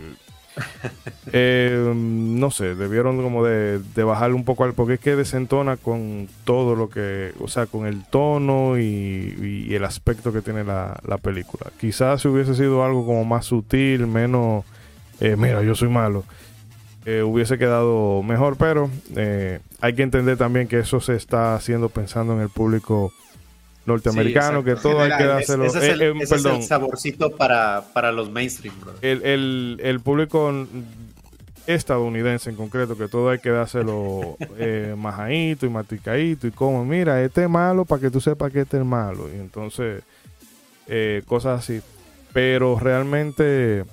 eh, 1.34 1.94
no 1.96 2.52
sé, 2.52 2.76
debieron 2.76 3.22
como 3.22 3.44
de, 3.46 3.80
de 3.80 4.04
un 4.04 4.44
poco 4.44 4.64
al 4.64 4.74
porque 4.74 4.96
es 4.96 5.00
que 5.00 5.16
desentona 5.16 5.78
con 5.78 6.28
todo 6.44 6.76
lo 6.76 6.90
que, 6.90 7.34
o 7.40 7.48
sea, 7.48 7.66
con 7.66 7.86
el 7.86 8.04
tono 8.04 8.78
y, 8.80 9.68
el 9.72 9.86
aspecto 9.86 10.34
que 10.34 10.42
tiene 10.42 10.64
la, 10.64 11.00
película. 11.22 11.72
Quizás 11.80 12.22
si 12.22 12.28
hubiese 12.28 12.56
sido 12.56 12.84
algo 12.84 13.06
como 13.06 13.24
más 13.24 13.46
sutil, 13.46 14.08
menos, 14.08 14.66
eh, 15.20 15.36
mira, 15.38 15.64
yo 15.64 15.76
soy 15.76 15.90
malo, 15.90 16.24
eh, 17.06 17.22
hubiese 17.24 17.58
quedado 17.58 18.22
mejor, 18.24 18.58
pero 18.58 18.90
hay 19.80 19.94
que 19.96 20.04
entender 20.04 20.38
también 20.38 20.68
que 20.68 20.80
eso 20.80 21.00
se 21.00 21.16
está 21.16 21.56
haciendo 21.56 21.90
pensando 21.90 22.34
en 22.34 22.42
el 22.42 22.50
público 22.50 23.14
norteamericano, 23.86 24.64
que 24.64 24.76
todo 24.76 25.02
hay 25.02 25.12
que 25.18 25.24
dárselo. 25.24 25.66
Ese, 25.66 25.80
es 25.80 25.84
el, 25.86 26.02
eh, 26.02 26.14
ese 26.22 26.36
es 26.36 26.46
el 26.46 26.64
saborcito 26.64 27.36
para, 27.36 27.84
para 27.94 28.12
los 28.12 28.30
mainstream, 28.30 28.76
bro. 28.80 28.94
El, 29.02 29.24
el, 29.24 29.80
el, 29.84 30.00
público 30.00 30.68
estadounidense 31.68 32.50
en 32.50 32.56
concreto, 32.56 32.98
que 32.98 33.08
todo 33.08 33.30
hay 33.30 33.40
que 33.40 33.50
dárselo 33.50 34.38
eh, 34.58 34.96
majadito 34.98 35.66
y 35.66 35.70
maticadito 35.70 36.48
y 36.48 36.52
como, 36.52 36.86
mira, 36.86 37.24
este 37.24 37.44
es 37.44 37.50
malo 37.50 37.86
para 37.86 38.02
que 38.02 38.12
tú 38.12 38.22
sepas 38.22 38.52
que 38.52 38.62
este 38.62 38.78
es 38.78 38.86
malo. 38.86 39.30
Y 39.34 39.40
entonces, 39.40 40.04
eh, 40.88 41.24
cosas 41.26 41.60
así. 41.60 41.82
Pero 42.34 42.80
realmente 42.80 43.84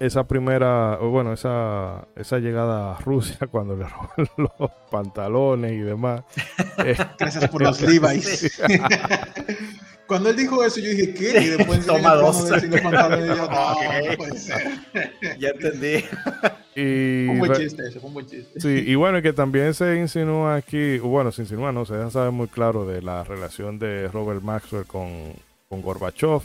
esa 0.00 0.26
primera, 0.26 0.96
bueno, 0.96 1.32
esa, 1.32 2.06
esa 2.16 2.38
llegada 2.38 2.96
a 2.96 2.98
Rusia 3.00 3.38
cuando 3.50 3.76
le 3.76 3.84
roban 3.84 4.28
los 4.36 4.70
pantalones 4.90 5.72
y 5.72 5.80
demás. 5.80 6.22
Eh, 6.84 6.96
Gracias 7.18 7.48
por 7.48 7.62
los 7.62 7.80
Levi's. 7.80 8.60
Cuando 10.06 10.30
él 10.30 10.36
dijo 10.36 10.62
eso, 10.64 10.78
yo 10.78 10.90
dije, 10.90 11.14
¿qué? 11.14 11.42
Y 11.42 11.48
después 11.48 11.84
Toma 11.84 12.14
dos. 12.14 12.48
ya 15.38 15.48
entendí. 15.48 16.04
Y, 16.76 17.26
un 17.26 17.38
buen 17.40 17.52
chiste 17.54 17.88
eso, 17.88 18.00
un 18.02 18.14
buen 18.14 18.26
chiste. 18.26 18.60
Sí, 18.60 18.84
y 18.86 18.94
bueno, 18.94 19.20
que 19.20 19.32
también 19.32 19.74
se 19.74 19.96
insinúa 19.96 20.54
aquí, 20.54 20.98
bueno, 20.98 21.32
se 21.32 21.42
insinúa, 21.42 21.72
no, 21.72 21.84
se 21.86 21.94
deja 21.96 22.10
saber 22.10 22.30
muy 22.30 22.46
claro 22.46 22.86
de 22.86 23.02
la 23.02 23.24
relación 23.24 23.80
de 23.80 24.06
Robert 24.08 24.42
Maxwell 24.42 24.86
con, 24.86 25.32
con 25.68 25.82
Gorbachev. 25.82 26.42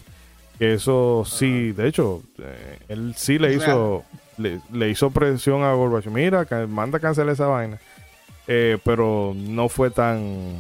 Que 0.58 0.74
eso 0.74 1.24
sí, 1.26 1.72
de 1.72 1.88
hecho, 1.88 2.22
eh, 2.38 2.78
él 2.88 3.14
sí 3.16 3.40
le 3.40 3.54
hizo, 3.54 4.04
le, 4.38 4.62
le, 4.72 4.90
hizo 4.90 5.10
presión 5.10 5.64
a 5.64 5.74
Gorbachev. 5.74 6.14
Mira, 6.14 6.46
manda 6.68 6.98
a 6.98 7.02
cancelar 7.02 7.34
esa 7.34 7.48
vaina. 7.48 7.80
Eh, 8.48 8.78
pero 8.84 9.34
no 9.36 9.70
fue 9.70 9.92
tan 9.92 10.56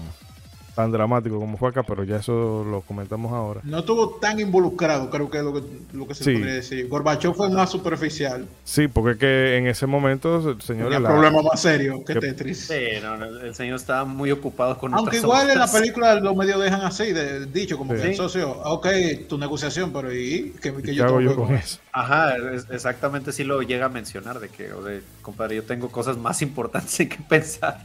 tan 0.75 0.91
dramático 0.91 1.39
como 1.39 1.57
fue 1.57 1.69
acá, 1.69 1.83
pero 1.83 2.03
ya 2.03 2.17
eso 2.17 2.65
lo 2.69 2.81
comentamos 2.81 3.31
ahora. 3.31 3.61
No 3.63 3.79
estuvo 3.79 4.11
tan 4.11 4.39
involucrado, 4.39 5.09
creo 5.09 5.29
que 5.29 5.39
es 5.39 5.43
lo 5.43 5.53
que, 5.53 5.63
lo 5.93 6.07
que 6.07 6.15
se 6.15 6.23
podría 6.23 6.53
decir. 6.53 6.87
Gorbachev 6.87 7.33
fue 7.33 7.49
más 7.49 7.69
superficial. 7.69 8.47
Sí, 8.63 8.87
porque 8.87 9.11
es 9.11 9.17
que 9.17 9.57
en 9.57 9.67
ese 9.67 9.85
momento, 9.87 10.59
señor... 10.61 10.93
El 10.93 11.03
problema 11.03 11.41
más 11.41 11.61
serio 11.61 12.03
que, 12.05 12.15
Tetris. 12.15 12.67
Sí, 12.67 12.99
no, 13.01 13.23
el 13.23 13.55
señor 13.55 13.75
estaba 13.75 14.05
muy 14.05 14.31
ocupado 14.31 14.77
con 14.77 14.93
Aunque 14.93 15.17
igual 15.17 15.49
en 15.49 15.59
la 15.59 15.71
película 15.71 16.15
los 16.15 16.35
medios 16.35 16.61
dejan 16.61 16.81
así, 16.81 17.11
de, 17.11 17.45
dicho, 17.47 17.77
como 17.77 17.93
que 17.93 18.01
el 18.01 18.15
socio, 18.15 18.51
ok, 18.51 18.87
tu 19.27 19.37
negociación, 19.37 19.91
pero 19.91 20.13
¿y 20.13 20.53
qué, 20.61 20.73
yo, 20.93 21.05
hago 21.05 21.21
yo 21.21 21.35
con 21.35 21.55
eso? 21.55 21.79
Ajá, 21.91 22.35
exactamente 22.71 23.31
sí 23.31 23.43
lo 23.43 23.61
llega 23.61 23.87
a 23.87 23.89
mencionar, 23.89 24.39
de 24.39 24.49
que, 24.49 24.71
o 24.73 24.81
de, 24.83 25.01
compadre, 25.21 25.57
yo 25.57 25.63
tengo 25.63 25.89
cosas 25.89 26.17
más 26.17 26.41
importantes 26.41 26.99
en 26.99 27.09
que 27.09 27.17
pensar. 27.17 27.83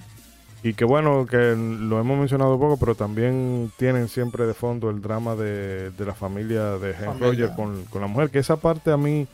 Y 0.63 0.75
que 0.75 0.85
bueno, 0.85 1.27
que 1.27 1.55
lo 1.57 2.01
hemos 2.01 2.19
mencionado 2.19 2.59
poco, 2.59 2.77
pero 2.77 2.95
también 2.95 3.71
tienen 3.77 4.09
siempre 4.09 4.47
de 4.47 4.55
fondo 4.55 4.91
el 4.91 5.01
drama 5.01 5.37
de, 5.37 5.93
la 5.99 6.15
familia 6.15 6.79
de 6.79 6.91
Henry 6.91 7.21
Roger 7.21 7.51
con, 7.55 7.85
la 8.01 8.07
mujer, 8.07 8.31
que 8.31 8.39
esa 8.39 8.57
parte 8.57 8.91
a 8.91 8.97
mí... 8.97 9.27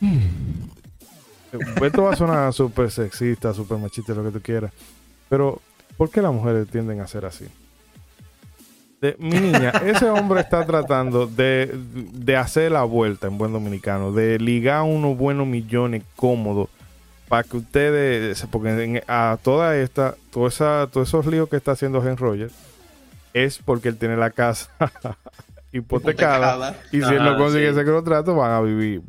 Hmm. 0.00 0.18
Esto 1.82 2.02
va 2.04 2.12
a 2.12 2.16
sonar 2.16 2.52
súper 2.54 2.90
sexista, 2.90 3.52
súper 3.54 3.78
machista, 3.78 4.14
lo 4.14 4.24
que 4.24 4.30
tú 4.30 4.40
quieras. 4.40 4.72
Pero, 5.28 5.60
¿por 5.96 6.10
qué 6.10 6.20
las 6.20 6.32
mujeres 6.32 6.68
tienden 6.68 7.00
a 7.00 7.06
ser 7.06 7.24
así? 7.24 7.46
De, 9.00 9.16
mi 9.18 9.38
niña, 9.38 9.70
ese 9.86 10.10
hombre 10.10 10.40
está 10.40 10.64
tratando 10.64 11.26
de, 11.26 11.70
de 11.94 12.36
hacer 12.36 12.72
la 12.72 12.84
vuelta 12.84 13.26
en 13.26 13.38
buen 13.38 13.52
dominicano, 13.52 14.12
de 14.12 14.38
ligar 14.38 14.82
unos 14.82 15.16
buenos 15.16 15.46
millones 15.46 16.02
cómodos 16.16 16.68
para 17.32 17.44
que 17.44 17.56
ustedes, 17.56 18.46
porque 18.50 19.02
a 19.08 19.38
toda 19.42 19.78
esta, 19.78 20.16
toda 20.30 20.48
esa, 20.48 20.86
todos 20.92 21.08
esos 21.08 21.24
líos 21.24 21.48
que 21.48 21.56
está 21.56 21.72
haciendo 21.72 22.06
Henry 22.06 22.16
Rogers 22.16 22.52
es 23.32 23.56
porque 23.56 23.88
él 23.88 23.96
tiene 23.96 24.18
la 24.18 24.28
casa 24.28 24.68
hipotecada, 25.72 26.76
y 26.92 27.00
si 27.00 27.08
él 27.08 27.24
no 27.24 27.38
consigue 27.38 27.70
ese 27.70 27.86
contrato 27.86 28.36
van 28.36 28.50
a 28.50 28.60
vivir, 28.60 29.00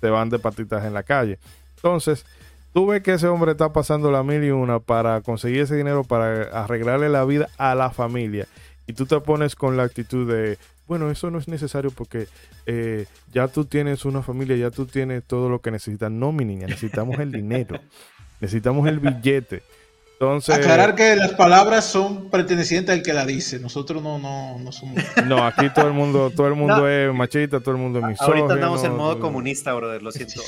se 0.00 0.08
van 0.08 0.30
de 0.30 0.38
patitas 0.38 0.86
en 0.86 0.94
la 0.94 1.02
calle. 1.02 1.38
Entonces, 1.74 2.24
tú 2.72 2.86
ves 2.86 3.02
que 3.02 3.12
ese 3.12 3.26
hombre 3.26 3.52
está 3.52 3.70
pasando 3.74 4.10
la 4.10 4.22
mil 4.22 4.42
y 4.42 4.50
una 4.52 4.80
para 4.80 5.20
conseguir 5.20 5.60
ese 5.60 5.76
dinero 5.76 6.02
para 6.02 6.44
arreglarle 6.58 7.10
la 7.10 7.26
vida 7.26 7.50
a 7.58 7.74
la 7.74 7.90
familia. 7.90 8.48
Y 8.86 8.94
tú 8.94 9.04
te 9.04 9.20
pones 9.20 9.54
con 9.54 9.76
la 9.76 9.82
actitud 9.82 10.26
de 10.26 10.56
bueno, 10.86 11.10
eso 11.10 11.30
no 11.30 11.38
es 11.38 11.48
necesario 11.48 11.90
porque 11.90 12.28
eh, 12.66 13.06
ya 13.32 13.48
tú 13.48 13.64
tienes 13.64 14.04
una 14.04 14.22
familia, 14.22 14.56
ya 14.56 14.70
tú 14.70 14.86
tienes 14.86 15.24
todo 15.24 15.48
lo 15.48 15.60
que 15.60 15.70
necesitas. 15.70 16.10
No, 16.10 16.32
mi 16.32 16.44
niña, 16.44 16.66
necesitamos 16.66 17.18
el 17.18 17.32
dinero, 17.32 17.80
necesitamos 18.40 18.86
el 18.88 19.00
billete. 19.00 19.62
Entonces, 20.18 20.54
Aclarar 20.54 20.94
que 20.94 21.14
las 21.14 21.32
palabras 21.32 21.84
son 21.84 22.30
pertenecientes 22.30 22.94
al 22.94 23.02
que 23.02 23.12
la 23.12 23.26
dice. 23.26 23.58
Nosotros 23.58 24.02
no, 24.02 24.18
no, 24.18 24.58
no 24.58 24.72
somos. 24.72 24.96
No, 25.26 25.44
aquí 25.44 25.68
todo 25.74 25.88
el 25.88 25.92
mundo, 25.92 26.32
todo 26.34 26.48
el 26.48 26.54
mundo 26.54 26.88
es 26.88 27.12
machista, 27.12 27.60
todo 27.60 27.72
el 27.72 27.80
mundo 27.82 27.98
es 27.98 28.06
misógino. 28.06 28.44
Ahorita 28.44 28.54
estamos 28.54 28.82
en 28.84 28.96
modo 28.96 29.20
comunista, 29.20 29.74
brother, 29.74 30.02
lo 30.02 30.10
siento. 30.10 30.40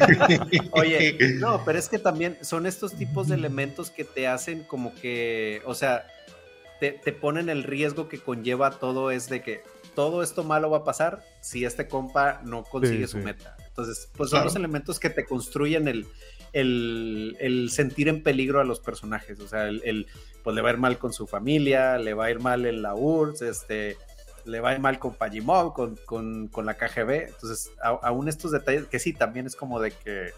Oye, 0.72 1.18
no, 1.38 1.62
pero 1.62 1.78
es 1.78 1.90
que 1.90 1.98
también 1.98 2.38
son 2.40 2.64
estos 2.64 2.94
tipos 2.94 3.28
de 3.28 3.34
elementos 3.34 3.90
que 3.90 4.04
te 4.04 4.26
hacen 4.26 4.64
como 4.64 4.94
que, 4.94 5.60
o 5.66 5.74
sea, 5.74 6.06
te, 6.82 6.90
te 6.90 7.12
ponen 7.12 7.48
el 7.48 7.62
riesgo 7.62 8.08
que 8.08 8.18
conlleva 8.18 8.72
todo 8.72 9.12
es 9.12 9.28
de 9.28 9.40
que 9.40 9.62
todo 9.94 10.20
esto 10.20 10.42
malo 10.42 10.68
va 10.68 10.78
a 10.78 10.84
pasar 10.84 11.22
si 11.40 11.64
este 11.64 11.86
compa 11.86 12.40
no 12.42 12.64
consigue 12.64 13.06
su 13.06 13.18
meta. 13.18 13.56
Entonces, 13.68 14.10
pues 14.16 14.30
son 14.30 14.42
los 14.42 14.56
elementos 14.56 14.98
que 14.98 15.08
te 15.08 15.24
construyen 15.24 15.86
el, 15.86 16.08
el, 16.52 17.68
sentir 17.70 18.08
en 18.08 18.24
peligro 18.24 18.58
a 18.58 18.64
los 18.64 18.80
personajes. 18.80 19.38
O 19.38 19.46
sea, 19.46 19.68
el, 19.68 20.08
pues 20.42 20.56
le 20.56 20.60
va 20.60 20.70
a 20.70 20.72
ir 20.72 20.78
mal 20.78 20.98
con 20.98 21.12
su 21.12 21.28
familia, 21.28 21.98
le 21.98 22.14
va 22.14 22.24
a 22.24 22.30
ir 22.32 22.40
mal 22.40 22.66
en 22.66 22.82
la 22.82 22.96
URSS, 22.96 23.42
este, 23.42 23.96
le 24.44 24.58
va 24.58 24.70
a 24.70 24.72
ir 24.72 24.80
mal 24.80 24.98
con 24.98 25.14
Pajimov, 25.14 25.74
con, 25.74 26.48
con, 26.48 26.66
la 26.66 26.74
KGB. 26.74 27.28
Entonces, 27.28 27.70
aún 27.80 28.28
estos 28.28 28.50
detalles, 28.50 28.86
que 28.88 28.98
sí, 28.98 29.12
también 29.12 29.46
es 29.46 29.54
como 29.54 29.78
de 29.78 29.92
que 29.92 30.32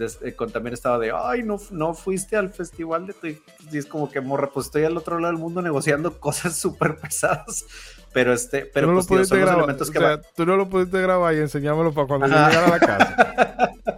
eh, 0.00 0.34
con, 0.34 0.50
también 0.50 0.74
estaba 0.74 0.98
de, 0.98 1.12
ay, 1.14 1.42
no, 1.42 1.58
no 1.70 1.94
fuiste 1.94 2.36
al 2.36 2.50
festival 2.50 3.06
de 3.06 3.14
tu... 3.14 3.26
Y 3.26 3.78
es 3.78 3.86
como 3.86 4.10
que, 4.10 4.20
morra, 4.20 4.50
pues 4.52 4.66
estoy 4.66 4.84
al 4.84 4.96
otro 4.96 5.18
lado 5.18 5.32
del 5.32 5.40
mundo 5.40 5.62
negociando 5.62 6.18
cosas 6.20 6.56
súper 6.56 6.96
pesadas. 6.96 7.64
Pero 8.12 8.32
este, 8.32 8.66
pero 8.66 8.88
tú 8.88 8.92
no 8.92 9.02
pues, 9.02 9.30
lo 9.30 9.36
tío, 9.36 9.52
elementos 9.52 9.90
que 9.90 10.20
Tú 10.34 10.44
no 10.44 10.56
lo 10.56 10.68
pudiste 10.68 11.00
grabar 11.00 11.34
y 11.34 11.38
enseñámoslo 11.38 11.92
para 11.92 12.06
cuando 12.08 12.26
yo 12.26 12.34
llegara 12.34 12.66
a 12.66 12.70
la 12.70 12.80
casa. 12.80 13.72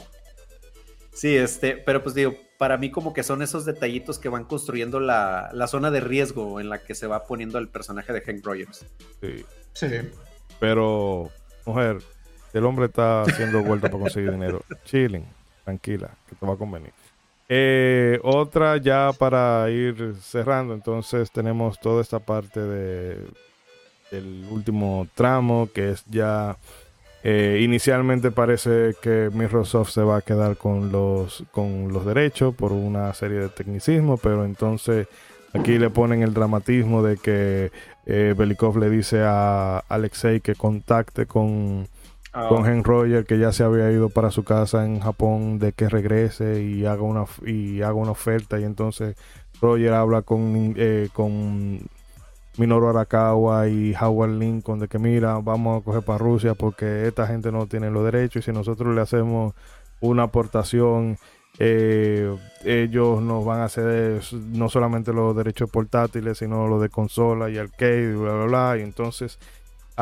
sí, 1.15 1.35
este, 1.35 1.77
pero 1.79 2.03
pues 2.03 2.15
digo, 2.15 2.35
para 2.59 2.77
mí 2.77 2.91
como 2.91 3.15
que 3.15 3.23
son 3.23 3.41
esos 3.41 3.65
detallitos 3.65 4.19
que 4.19 4.29
van 4.29 4.45
construyendo 4.45 5.01
la, 5.01 5.49
la 5.55 5.67
zona 5.67 5.91
de 5.91 6.01
riesgo 6.01 6.61
en 6.61 6.69
la 6.69 6.83
que 6.83 6.95
se 6.95 7.07
va 7.07 7.27
poniendo 7.27 7.59
el 7.59 7.69
personaje 7.69 8.13
de 8.13 8.21
Hank 8.21 8.45
Rogers. 8.45 8.85
Sí. 9.23 9.45
Sí. 9.73 9.89
Pero, 10.61 11.31
mujer, 11.65 11.99
el 12.53 12.65
hombre 12.67 12.87
está 12.87 13.23
haciendo 13.23 13.63
vuelta 13.63 13.89
para 13.89 14.03
conseguir 14.03 14.31
dinero. 14.33 14.63
Chilling, 14.85 15.27
tranquila, 15.73 16.11
que 16.29 16.35
te 16.35 16.47
va 16.47 16.55
a 16.55 16.57
convenir. 16.57 16.93
Eh, 17.49 18.19
otra 18.23 18.77
ya 18.77 19.11
para 19.19 19.69
ir 19.71 20.15
cerrando, 20.21 20.75
entonces 20.75 21.31
tenemos 21.31 21.79
toda 21.81 22.01
esta 22.01 22.19
parte 22.19 22.61
de 22.61 23.19
el 24.11 24.47
último 24.51 25.07
tramo, 25.15 25.69
que 25.75 25.91
es 25.91 26.05
ya 26.07 26.57
eh, 27.25 27.61
inicialmente 27.63 28.31
parece 28.31 28.95
que 29.01 29.31
Microsoft 29.33 29.91
se 29.91 30.03
va 30.03 30.19
a 30.19 30.23
quedar 30.23 30.57
con 30.57 30.93
los, 30.93 31.45
con 31.51 31.93
los 31.93 32.05
derechos 32.05 32.55
por 32.55 32.73
una 32.73 33.13
serie 33.15 33.39
de 33.39 33.49
tecnicismos, 33.49 34.21
pero 34.23 34.45
entonces 34.45 35.09
aquí 35.55 35.79
le 35.79 35.91
ponen 35.91 36.23
el 36.23 36.35
dramatismo 36.35 37.03
de 37.03 37.17
que 37.17 37.71
eh, 38.07 38.35
Belikov 38.37 38.79
le 38.79 38.91
dice 38.91 39.23
a 39.25 39.79
Alexei 39.89 40.41
que 40.41 40.55
contacte 40.55 41.27
con, 41.27 41.87
ah. 42.33 42.47
con 42.49 42.67
Henry 42.67 42.83
Roger, 42.83 43.25
que 43.25 43.39
ya 43.39 43.53
se 43.53 43.65
había 43.65 43.91
ido 43.91 44.09
para 44.09 44.31
su 44.31 44.45
casa 44.45 44.85
en 44.85 45.01
Japón, 45.01 45.59
de 45.59 45.73
que 45.73 45.89
regrese 45.89 46.63
y 46.63 46.87
haga 46.87 47.03
una, 47.03 47.25
y 47.47 47.83
haga 47.83 47.95
una 47.95 48.13
oferta. 48.13 48.59
Y 48.59 48.65
entonces 48.65 49.17
Roger 49.61 49.93
habla 49.93 50.23
con, 50.23 50.75
eh, 50.77 51.09
con 51.13 51.81
Minoru 52.59 52.89
Arakawa 52.89 53.69
y 53.69 53.95
Howard 53.99 54.33
Lincoln 54.33 54.79
de 54.79 54.89
que 54.89 54.99
mira, 54.99 55.39
vamos 55.39 55.81
a 55.81 55.85
coger 55.85 56.03
para 56.03 56.19
Rusia 56.19 56.55
porque 56.55 57.07
esta 57.07 57.27
gente 57.27 57.51
no 57.51 57.67
tiene 57.67 57.91
los 57.91 58.05
derechos 58.05 58.43
y 58.43 58.47
si 58.47 58.53
nosotros 58.53 58.95
le 58.95 59.01
hacemos 59.01 59.55
una 60.01 60.25
aportación, 60.25 61.17
eh, 61.59 62.37
ellos 62.65 63.23
nos 63.23 63.45
van 63.45 63.61
a 63.61 63.69
ceder 63.69 64.21
no 64.33 64.69
solamente 64.69 65.13
los 65.13 65.35
derechos 65.35 65.71
portátiles, 65.71 66.39
sino 66.39 66.67
los 66.67 66.83
de 66.83 66.91
consola 66.91 67.49
y 67.49 67.57
arcade 67.57 68.13
y 68.13 68.17
bla, 68.17 68.35
bla, 68.35 68.45
bla. 68.45 68.79
Y 68.79 68.83
entonces 68.83 69.39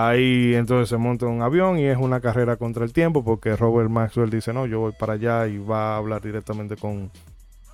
ahí 0.09 0.55
entonces 0.55 0.89
se 0.89 0.97
monta 0.97 1.27
un 1.27 1.43
avión 1.43 1.79
y 1.79 1.85
es 1.85 1.97
una 1.97 2.21
carrera 2.21 2.57
contra 2.57 2.85
el 2.85 2.93
tiempo 2.93 3.25
porque 3.25 3.57
Robert 3.57 3.91
Maxwell 3.91 4.31
dice, 4.31 4.53
no, 4.53 4.67
yo 4.67 4.81
voy 4.81 4.93
para 4.93 5.15
allá 5.15 5.47
y 5.47 5.59
va 5.59 5.95
a 5.95 5.97
hablar 5.97 6.23
directamente 6.23 6.77
con 6.77 7.11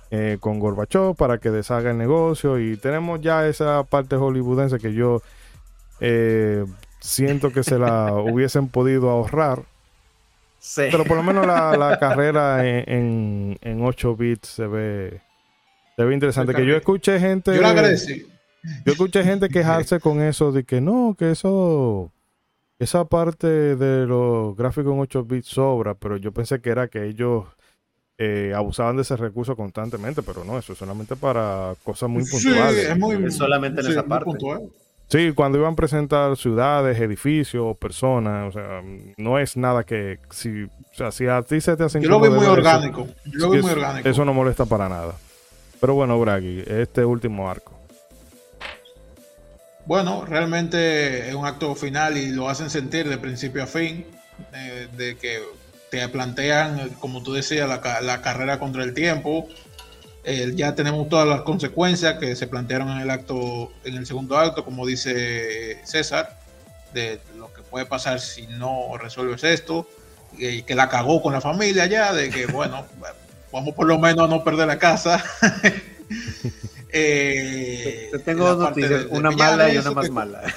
eh, 0.09 0.37
con 0.39 0.59
Gorbachov 0.59 1.17
para 1.17 1.37
que 1.37 1.51
deshaga 1.51 1.91
el 1.91 1.97
negocio 1.97 2.59
y 2.59 2.77
tenemos 2.77 3.19
ya 3.19 3.45
esa 3.45 3.83
parte 3.83 4.15
hollywoodense 4.15 4.79
que 4.79 4.93
yo 4.93 5.21
eh, 5.99 6.65
siento 7.01 7.51
que 7.51 7.63
se 7.63 7.77
la 7.77 8.13
hubiesen 8.15 8.69
podido 8.69 9.09
ahorrar. 9.09 9.63
Pero 10.75 11.03
por 11.05 11.17
lo 11.17 11.23
menos 11.23 11.45
la, 11.45 11.97
carrera 11.99 12.65
en, 12.65 13.57
en, 13.61 13.83
8 13.83 14.15
bits 14.15 14.47
se 14.47 14.67
ve, 14.67 15.21
se 15.95 16.03
ve 16.03 16.13
interesante. 16.13 16.53
Que 16.53 16.65
yo 16.65 16.75
escuché 16.75 17.19
gente. 17.19 17.53
Yo 17.53 17.61
le 17.61 17.67
agradecí. 17.67 18.25
Yo 18.85 18.93
escuché 18.93 19.23
gente 19.23 19.49
quejarse 19.49 19.99
con 19.99 20.21
eso 20.21 20.51
de 20.51 20.63
que 20.63 20.81
no, 20.81 21.15
que 21.17 21.31
eso 21.31 22.11
esa 22.79 23.05
parte 23.05 23.47
de 23.47 24.05
los 24.05 24.55
gráficos 24.55 24.93
en 24.93 24.99
8 24.99 25.23
bits 25.23 25.47
sobra, 25.47 25.95
pero 25.95 26.17
yo 26.17 26.31
pensé 26.31 26.61
que 26.61 26.69
era 26.69 26.87
que 26.87 27.05
ellos 27.05 27.45
eh, 28.19 28.53
abusaban 28.55 28.95
de 28.95 29.03
ese 29.03 29.15
recurso 29.15 29.55
constantemente, 29.55 30.21
pero 30.21 30.43
no, 30.43 30.57
eso 30.57 30.73
es 30.73 30.79
solamente 30.79 31.15
para 31.15 31.75
cosas 31.83 32.09
muy 32.09 32.23
puntuales. 32.23 32.85
Sí, 32.85 32.91
es, 32.91 32.97
muy, 32.97 33.31
solamente 33.31 33.81
en 33.81 33.87
esa 33.87 34.03
parte. 34.03 34.31
Sí, 35.07 35.31
cuando 35.33 35.57
iban 35.57 35.73
a 35.73 35.75
presentar 35.75 36.35
ciudades, 36.35 36.99
edificios, 36.99 37.77
personas, 37.77 38.49
o 38.49 38.51
sea, 38.51 38.81
no 39.15 39.39
es 39.39 39.55
nada 39.55 39.85
que 39.85 40.19
si, 40.31 40.63
o 40.63 40.69
sea, 40.93 41.11
si 41.11 41.27
a 41.27 41.41
ti 41.43 41.61
se 41.61 41.77
te 41.77 41.83
hace 41.83 42.01
Yo 42.01 42.09
lo 42.09 42.19
veo 42.19 42.31
muy 42.31 42.45
orgánico. 42.45 43.07
Yo 43.25 43.39
lo 43.39 43.49
veo 43.51 43.61
muy 43.61 43.71
orgánico. 43.71 44.09
Eso 44.09 44.25
no 44.25 44.33
molesta 44.33 44.65
para 44.65 44.89
nada. 44.89 45.13
Pero 45.79 45.93
bueno, 45.93 46.19
Bragi, 46.19 46.63
este 46.67 47.05
último 47.05 47.49
arco. 47.49 47.76
Bueno, 49.87 50.25
realmente 50.25 51.29
es 51.29 51.33
un 51.33 51.45
acto 51.45 51.73
final 51.73 52.17
y 52.17 52.27
lo 52.31 52.49
hacen 52.49 52.69
sentir 52.69 53.07
de 53.07 53.17
principio 53.17 53.63
a 53.63 53.67
fin, 53.67 54.05
eh, 54.53 54.89
de 54.97 55.15
que 55.15 55.41
te 55.89 56.05
plantean, 56.09 56.89
como 56.99 57.23
tú 57.23 57.31
decías, 57.31 57.69
la, 57.69 58.21
carrera 58.21 58.59
contra 58.59 58.83
el 58.83 58.93
tiempo. 58.93 59.47
Eh, 60.25 60.51
ya 60.55 60.75
tenemos 60.75 61.07
todas 61.07 61.25
las 61.25 61.43
consecuencias 61.43 62.19
que 62.19 62.35
se 62.35 62.47
plantearon 62.47 62.89
en 62.89 62.97
el 62.97 63.09
acto, 63.09 63.71
en 63.85 63.95
el 63.95 64.05
segundo 64.05 64.37
acto, 64.37 64.65
como 64.65 64.85
dice 64.85 65.79
César, 65.85 66.37
de 66.93 67.21
lo 67.37 67.53
que 67.53 67.61
puede 67.61 67.85
pasar 67.85 68.19
si 68.19 68.45
no 68.45 68.97
resuelves 68.97 69.45
esto, 69.45 69.87
y 70.37 70.63
que 70.63 70.75
la 70.75 70.89
cagó 70.89 71.21
con 71.21 71.31
la 71.31 71.39
familia 71.39 71.85
ya, 71.85 72.11
de 72.11 72.29
que 72.29 72.45
bueno, 72.47 72.85
vamos 73.53 73.73
por 73.73 73.87
lo 73.87 73.97
menos 73.97 74.25
a 74.25 74.27
no 74.27 74.43
perder 74.43 74.67
la 74.67 74.79
casa. 74.79 75.23
Eh, 76.99 78.09
Te 78.11 78.19
tengo 78.19 78.45
dos 78.47 78.57
noticias, 78.57 79.05
una 79.09 79.31
mala 79.31 79.73
y 79.73 79.77
una 79.77 79.91
más 79.91 80.09
mala. 80.09 80.41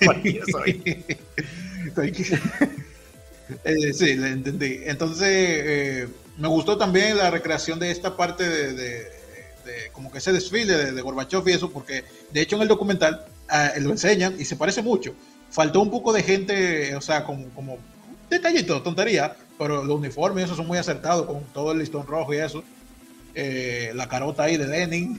eh, 3.64 3.92
sí, 3.92 4.16
le 4.16 4.28
entendí. 4.28 4.80
Entonces, 4.84 5.28
eh, 5.30 6.08
me 6.38 6.48
gustó 6.48 6.76
también 6.76 7.16
la 7.16 7.30
recreación 7.30 7.78
de 7.78 7.92
esta 7.92 8.16
parte 8.16 8.48
de, 8.48 9.06
como 9.92 10.10
que 10.10 10.18
ese 10.18 10.32
desfile 10.32 10.90
de, 10.92 11.00
Gorbachev 11.00 11.48
y 11.48 11.52
eso, 11.52 11.70
porque 11.70 12.02
de 12.32 12.40
hecho 12.40 12.56
en 12.56 12.62
el 12.62 12.68
documental 12.68 13.24
ah, 13.48 13.70
lo 13.80 13.90
enseñan 13.90 14.34
y 14.38 14.44
se 14.44 14.56
parece 14.56 14.82
mucho. 14.82 15.14
Faltó 15.50 15.80
un 15.80 15.90
poco 15.90 16.12
de 16.12 16.22
gente, 16.22 16.94
o 16.96 17.00
sea, 17.00 17.24
como, 17.24 17.48
como 17.50 17.78
detallito, 18.28 18.82
tontería, 18.82 19.36
pero 19.56 19.84
los 19.84 19.96
uniformes, 19.96 20.44
eso 20.44 20.56
son 20.56 20.66
muy 20.66 20.76
acertados 20.78 21.26
con 21.26 21.44
todo 21.52 21.72
el 21.72 21.78
listón 21.78 22.06
rojo 22.06 22.34
y 22.34 22.38
eso. 22.38 22.64
Eh, 23.36 23.90
la 23.94 24.08
carota 24.08 24.44
ahí 24.44 24.56
de 24.56 24.68
Lenin. 24.68 25.18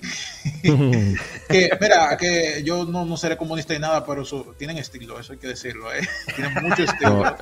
que, 1.49 1.69
mira, 1.81 2.15
que 2.17 2.63
yo 2.63 2.85
no, 2.85 3.03
no, 3.03 3.17
seré 3.17 3.35
comunista 3.35 3.73
ni 3.73 3.79
nada, 3.79 4.05
pero 4.05 4.23
tienen 4.57 4.77
estilo, 4.77 5.19
eso 5.19 5.33
hay 5.33 5.39
que 5.39 5.49
decirlo, 5.49 5.93
¿eh? 5.93 5.99
Tienen 6.35 6.53
mucho 6.63 6.83
estilo. 6.83 7.35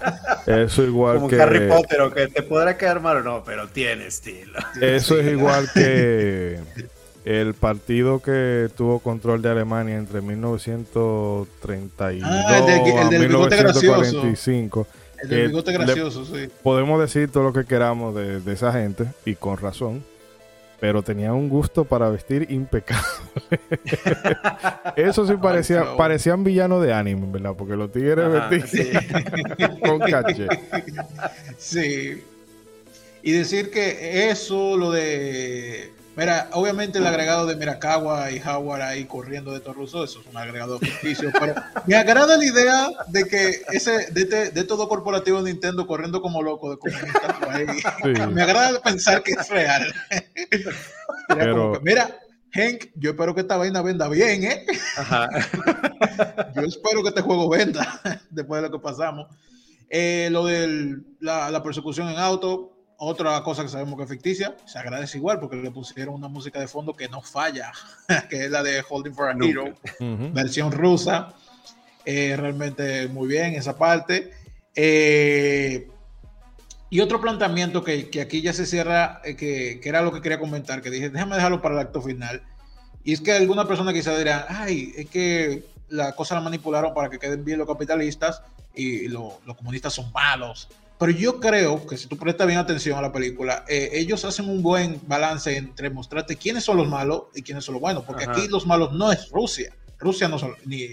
eso 0.48 0.84
igual 0.84 1.18
Como 1.18 1.28
que... 1.28 1.40
Harry 1.40 1.70
Potter, 1.70 2.02
o 2.02 2.12
que 2.12 2.28
te 2.28 2.42
podrá 2.42 2.76
quedar 2.76 3.02
mal 3.02 3.18
o 3.18 3.24
no, 3.24 3.44
pero 3.44 3.68
tiene 3.68 4.08
estilo. 4.08 4.58
Eso 4.82 5.20
es 5.20 5.32
igual 5.32 5.70
que 5.74 6.58
el 7.26 7.54
partido 7.54 8.20
que 8.20 8.68
tuvo 8.76 8.98
control 8.98 9.44
de 9.44 9.50
Alemania 9.50 9.96
entre 9.96 10.22
1932 10.22 12.24
ah, 12.26 12.66
el 12.68 12.98
el 12.98 13.10
del 13.10 13.28
1945. 13.28 14.88
El 15.22 15.30
del 15.30 15.48
bigote 15.50 15.72
gracioso, 15.72 16.26
sí. 16.26 16.50
Podemos 16.64 17.00
decir 17.00 17.32
todo 17.32 17.44
lo 17.44 17.54
que 17.54 17.64
queramos 17.64 18.16
de, 18.16 18.40
de 18.40 18.54
esa 18.54 18.74
gente, 18.74 19.06
y 19.24 19.36
con 19.36 19.58
razón 19.58 20.04
pero 20.84 21.02
tenía 21.02 21.32
un 21.32 21.48
gusto 21.48 21.86
para 21.86 22.10
vestir 22.10 22.46
impecable. 22.50 23.08
Eso 24.98 25.26
sí 25.26 25.36
parecía, 25.42 25.96
parecían 25.96 26.44
villanos 26.44 26.84
de 26.84 26.92
anime, 26.92 27.26
¿verdad? 27.32 27.54
Porque 27.58 27.78
los 27.78 27.90
tigres 27.90 28.50
vestían 28.50 29.02
con 29.80 30.00
caché. 30.00 30.46
Sí. 31.58 32.22
Y 33.22 33.32
decir 33.32 33.72
que 33.72 34.30
eso, 34.30 34.76
lo 34.76 34.92
de 34.92 35.93
Mira, 36.16 36.48
obviamente 36.52 37.00
el 37.00 37.08
agregado 37.08 37.48
de 37.48 37.56
Mirakawa 37.56 38.30
y 38.32 38.40
Howard 38.40 38.82
ahí 38.82 39.06
corriendo 39.06 39.52
de 39.52 39.60
Torruso, 39.60 40.04
eso 40.04 40.22
es 40.22 40.28
un 40.28 40.38
agregado 40.38 40.78
ficticio, 40.78 41.32
pero 41.40 41.56
me 41.88 41.96
agrada 41.96 42.38
la 42.38 42.46
idea 42.46 42.90
de 43.08 43.26
que 43.26 43.62
ese, 43.72 44.12
de, 44.12 44.22
este, 44.22 44.50
de 44.52 44.64
todo 44.64 44.88
corporativo 44.88 45.42
de 45.42 45.52
Nintendo 45.52 45.88
corriendo 45.88 46.22
como 46.22 46.44
loco 46.44 46.70
de 46.70 46.78
comunistas 46.78 48.32
Me 48.32 48.44
agrada 48.44 48.80
pensar 48.82 49.24
que 49.24 49.32
es 49.32 49.50
real. 49.50 49.92
mira, 51.82 52.20
Hank, 52.54 52.92
yo 52.96 53.12
espero 53.12 53.34
que 53.34 53.42
esta 53.42 53.58
vaina 53.58 53.82
venda 53.82 54.08
bien, 54.08 54.44
¿eh? 54.44 54.66
yo 56.56 56.62
espero 56.62 57.02
que 57.02 57.10
este 57.10 57.22
juego 57.22 57.50
venda 57.50 58.00
después 58.30 58.62
de 58.62 58.70
lo 58.70 58.78
que 58.78 58.84
pasamos. 58.84 59.28
Eh, 59.90 60.30
lo 60.32 60.46
de 60.46 60.98
la, 61.20 61.50
la 61.50 61.64
persecución 61.64 62.10
en 62.10 62.18
auto, 62.20 62.73
otra 63.04 63.42
cosa 63.44 63.64
que 63.64 63.70
sabemos 63.70 63.98
que 63.98 64.04
es 64.04 64.10
ficticia, 64.10 64.56
se 64.66 64.80
agradece 64.80 65.18
igual 65.18 65.40
porque 65.40 65.56
le 65.58 65.72
pusieron 65.72 66.16
una 66.16 66.28
música 66.28 66.60
de 66.60 66.68
fondo 66.68 66.94
que 66.94 67.10
no 67.10 67.22
falla, 67.22 67.72
que 68.30 68.46
es 68.46 68.52
la 68.52 68.64
de 68.64 68.84
Holding 68.88 69.14
for 69.14 69.30
a 69.30 69.36
Hero, 69.46 69.74
versión 70.34 70.72
rusa. 70.72 71.34
Eh, 72.06 72.36
realmente 72.38 73.08
muy 73.08 73.28
bien 73.28 73.54
esa 73.54 73.78
parte. 73.78 74.32
Eh, 74.76 75.88
y 76.90 77.00
otro 77.00 77.22
planteamiento 77.22 77.84
que, 77.84 78.10
que, 78.10 78.22
aquí 78.22 78.42
ya 78.42 78.54
se 78.54 78.66
cierra, 78.66 79.22
eh, 79.24 79.36
que, 79.36 79.80
que, 79.82 79.90
era 79.90 80.02
lo 80.02 80.12
que 80.12 80.22
quería 80.22 80.40
comentar, 80.40 80.82
que 80.82 80.90
dije, 80.90 81.10
déjame 81.10 81.36
dejarlo 81.36 81.62
para 81.62 81.76
el 81.76 81.82
acto 81.82 82.02
final. 82.02 82.44
Y 83.04 83.14
es 83.14 83.22
que 83.22 83.32
alguna 83.32 83.68
persona 83.68 83.94
quizá 83.94 84.18
dirá, 84.18 84.46
ay, 84.50 84.94
es 84.96 85.10
que 85.10 85.66
la 85.90 86.14
cosa 86.14 86.36
la 86.36 86.42
manipularon 86.42 86.94
para 86.94 87.10
que 87.10 87.20
queden 87.20 87.44
bien 87.44 87.60
los 87.60 87.68
capitalistas 87.68 88.42
y 88.76 89.08
los 89.08 89.40
comunistas 89.58 89.94
son 89.94 90.12
malos. 90.12 90.70
Pero 91.04 91.18
yo 91.18 91.42
creo 91.42 91.86
que 91.86 91.98
si 91.98 92.08
tú 92.08 92.16
prestas 92.16 92.48
bien 92.48 92.60
atención 92.60 92.98
a 92.98 93.02
la 93.02 93.12
película, 93.12 93.66
eh, 93.68 93.90
ellos 93.92 94.24
hacen 94.24 94.48
un 94.48 94.64
buen 94.64 95.02
balance 95.06 95.58
entre 95.58 95.90
mostrarte 95.90 96.38
quiénes 96.38 96.64
son 96.64 96.78
los 96.78 96.88
malos 96.88 97.24
y 97.36 97.42
quiénes 97.42 97.66
son 97.66 97.74
los 97.74 97.82
buenos. 97.82 98.06
Porque 98.06 98.24
aquí 98.24 98.48
los 98.48 98.66
malos 98.66 98.94
no 98.94 99.12
es 99.12 99.30
Rusia. 99.30 99.76
Rusia 100.00 100.30
no 100.30 100.40
son 100.40 100.56
ni 100.64 100.92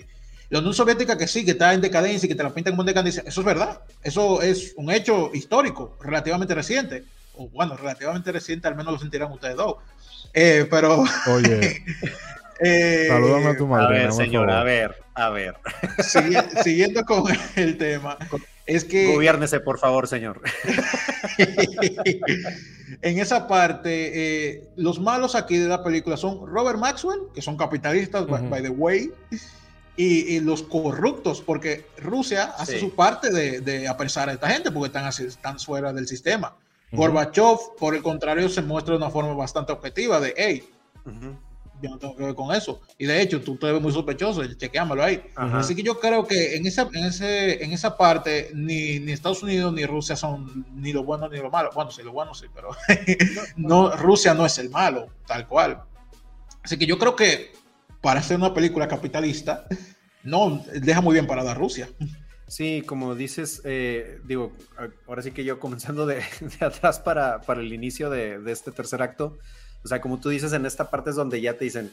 la 0.48 0.58
Unión 0.58 0.74
Soviética 0.74 1.16
que 1.16 1.28
sí, 1.28 1.44
que 1.44 1.52
está 1.52 1.72
en 1.74 1.80
decadencia 1.80 2.26
y 2.26 2.28
que 2.28 2.34
te 2.34 2.42
la 2.42 2.50
pintan 2.50 2.72
como 2.72 2.82
decadencia. 2.82 3.22
Eso 3.24 3.40
es 3.40 3.46
verdad. 3.46 3.82
Eso 4.02 4.42
es 4.42 4.74
un 4.76 4.90
hecho 4.90 5.30
histórico, 5.32 5.96
relativamente 6.00 6.56
reciente. 6.56 7.04
O 7.36 7.46
bueno, 7.46 7.76
relativamente 7.76 8.32
reciente, 8.32 8.66
al 8.66 8.74
menos 8.74 8.92
lo 8.92 8.98
sentirán 8.98 9.30
ustedes 9.30 9.54
dos. 9.54 9.76
Eh, 10.34 10.66
pero. 10.68 11.04
Oye. 11.28 11.84
eh, 12.58 13.04
Saludame 13.06 13.46
a 13.46 13.56
tu 13.56 13.68
madre. 13.68 13.98
A 13.98 14.00
ver, 14.00 14.12
señor, 14.12 14.50
a 14.50 14.64
ver, 14.64 14.96
a 15.14 15.30
ver. 15.30 15.54
siguiendo 16.64 17.04
con 17.04 17.22
el 17.54 17.78
tema. 17.78 18.18
Es 18.70 18.84
que. 18.84 19.12
Gobiérnese, 19.12 19.58
por 19.58 19.80
favor, 19.80 20.06
señor. 20.06 20.40
en 23.02 23.18
esa 23.18 23.48
parte, 23.48 24.12
eh, 24.52 24.68
los 24.76 25.00
malos 25.00 25.34
aquí 25.34 25.56
de 25.58 25.66
la 25.66 25.82
película 25.82 26.16
son 26.16 26.46
Robert 26.46 26.78
Maxwell, 26.78 27.18
que 27.34 27.42
son 27.42 27.56
capitalistas, 27.56 28.28
by, 28.28 28.62
the 28.62 28.68
way, 28.70 29.10
y, 29.96 30.38
los 30.38 30.62
corruptos, 30.62 31.42
porque 31.42 31.84
Rusia 31.98 32.54
hace 32.56 32.78
su 32.78 32.94
parte 32.94 33.32
de, 33.32 33.88
apresar 33.88 34.28
a 34.28 34.34
esta 34.34 34.48
gente, 34.48 34.70
porque 34.70 34.86
están, 34.86 35.04
así, 35.04 35.24
están 35.24 35.58
fuera 35.58 35.92
del 35.92 36.06
sistema. 36.06 36.54
Gorbachev, 36.92 37.58
por 37.76 37.96
el 37.96 38.02
contrario, 38.02 38.48
se 38.48 38.62
muestra 38.62 38.92
de 38.94 38.98
una 38.98 39.10
forma 39.10 39.34
bastante 39.34 39.72
objetiva 39.72 40.20
de, 40.20 40.32
hey, 40.36 40.70
yo 41.80 41.90
no 41.90 41.98
tengo 41.98 42.16
que 42.16 42.24
ver 42.24 42.34
con 42.34 42.54
eso. 42.54 42.80
Y 42.98 43.06
de 43.06 43.20
hecho, 43.20 43.40
tú 43.40 43.56
te 43.56 43.70
ves 43.72 43.80
muy 43.80 43.92
sospechoso, 43.92 44.44
chequeámoslo 44.54 45.02
ahí. 45.02 45.22
Así 45.34 45.74
que 45.74 45.82
yo 45.82 45.98
creo 45.98 46.26
que 46.26 46.56
en 46.56 46.66
esa, 46.66 46.88
en 46.92 47.04
ese, 47.04 47.64
en 47.64 47.72
esa 47.72 47.96
parte, 47.96 48.50
ni, 48.54 48.98
ni, 49.00 49.12
Estados 49.12 49.42
Unidos 49.42 49.72
ni 49.72 49.84
Rusia 49.86 50.16
son 50.16 50.66
ni 50.74 50.92
lo 50.92 51.04
bueno 51.04 51.28
ni 51.28 51.38
lo 51.38 51.50
malo. 51.50 51.70
Bueno, 51.74 51.90
sí, 51.90 52.02
lo 52.02 52.12
bueno 52.12 52.34
sí, 52.34 52.46
pero 52.54 52.70
no, 53.56 53.96
Rusia 53.96 54.34
no 54.34 54.46
es 54.46 54.58
el 54.58 54.70
malo, 54.70 55.08
tal 55.26 55.46
cual. 55.46 55.82
Así 56.62 56.76
que 56.76 56.86
yo 56.86 56.98
creo 56.98 57.16
que 57.16 57.52
para 58.00 58.20
hacer 58.20 58.36
una 58.36 58.54
película 58.54 58.88
capitalista, 58.88 59.66
no 60.22 60.62
deja 60.74 61.00
muy 61.00 61.14
bien 61.14 61.26
parada 61.26 61.54
Rusia. 61.54 61.88
Sí, 62.46 62.82
como 62.84 63.14
dices, 63.14 63.62
eh, 63.64 64.18
digo, 64.24 64.52
ahora 65.06 65.22
sí 65.22 65.30
que 65.30 65.44
yo 65.44 65.60
comenzando 65.60 66.04
de, 66.04 66.16
de 66.60 66.66
atrás 66.66 66.98
para, 66.98 67.40
para 67.42 67.60
el 67.60 67.72
inicio 67.72 68.10
de, 68.10 68.40
de 68.40 68.52
este 68.52 68.72
tercer 68.72 69.02
acto, 69.02 69.38
o 69.84 69.88
sea, 69.88 70.00
como 70.00 70.20
tú 70.20 70.28
dices, 70.28 70.52
en 70.52 70.66
esta 70.66 70.90
parte 70.90 71.10
es 71.10 71.16
donde 71.16 71.40
ya 71.40 71.56
te 71.56 71.64
dicen, 71.64 71.90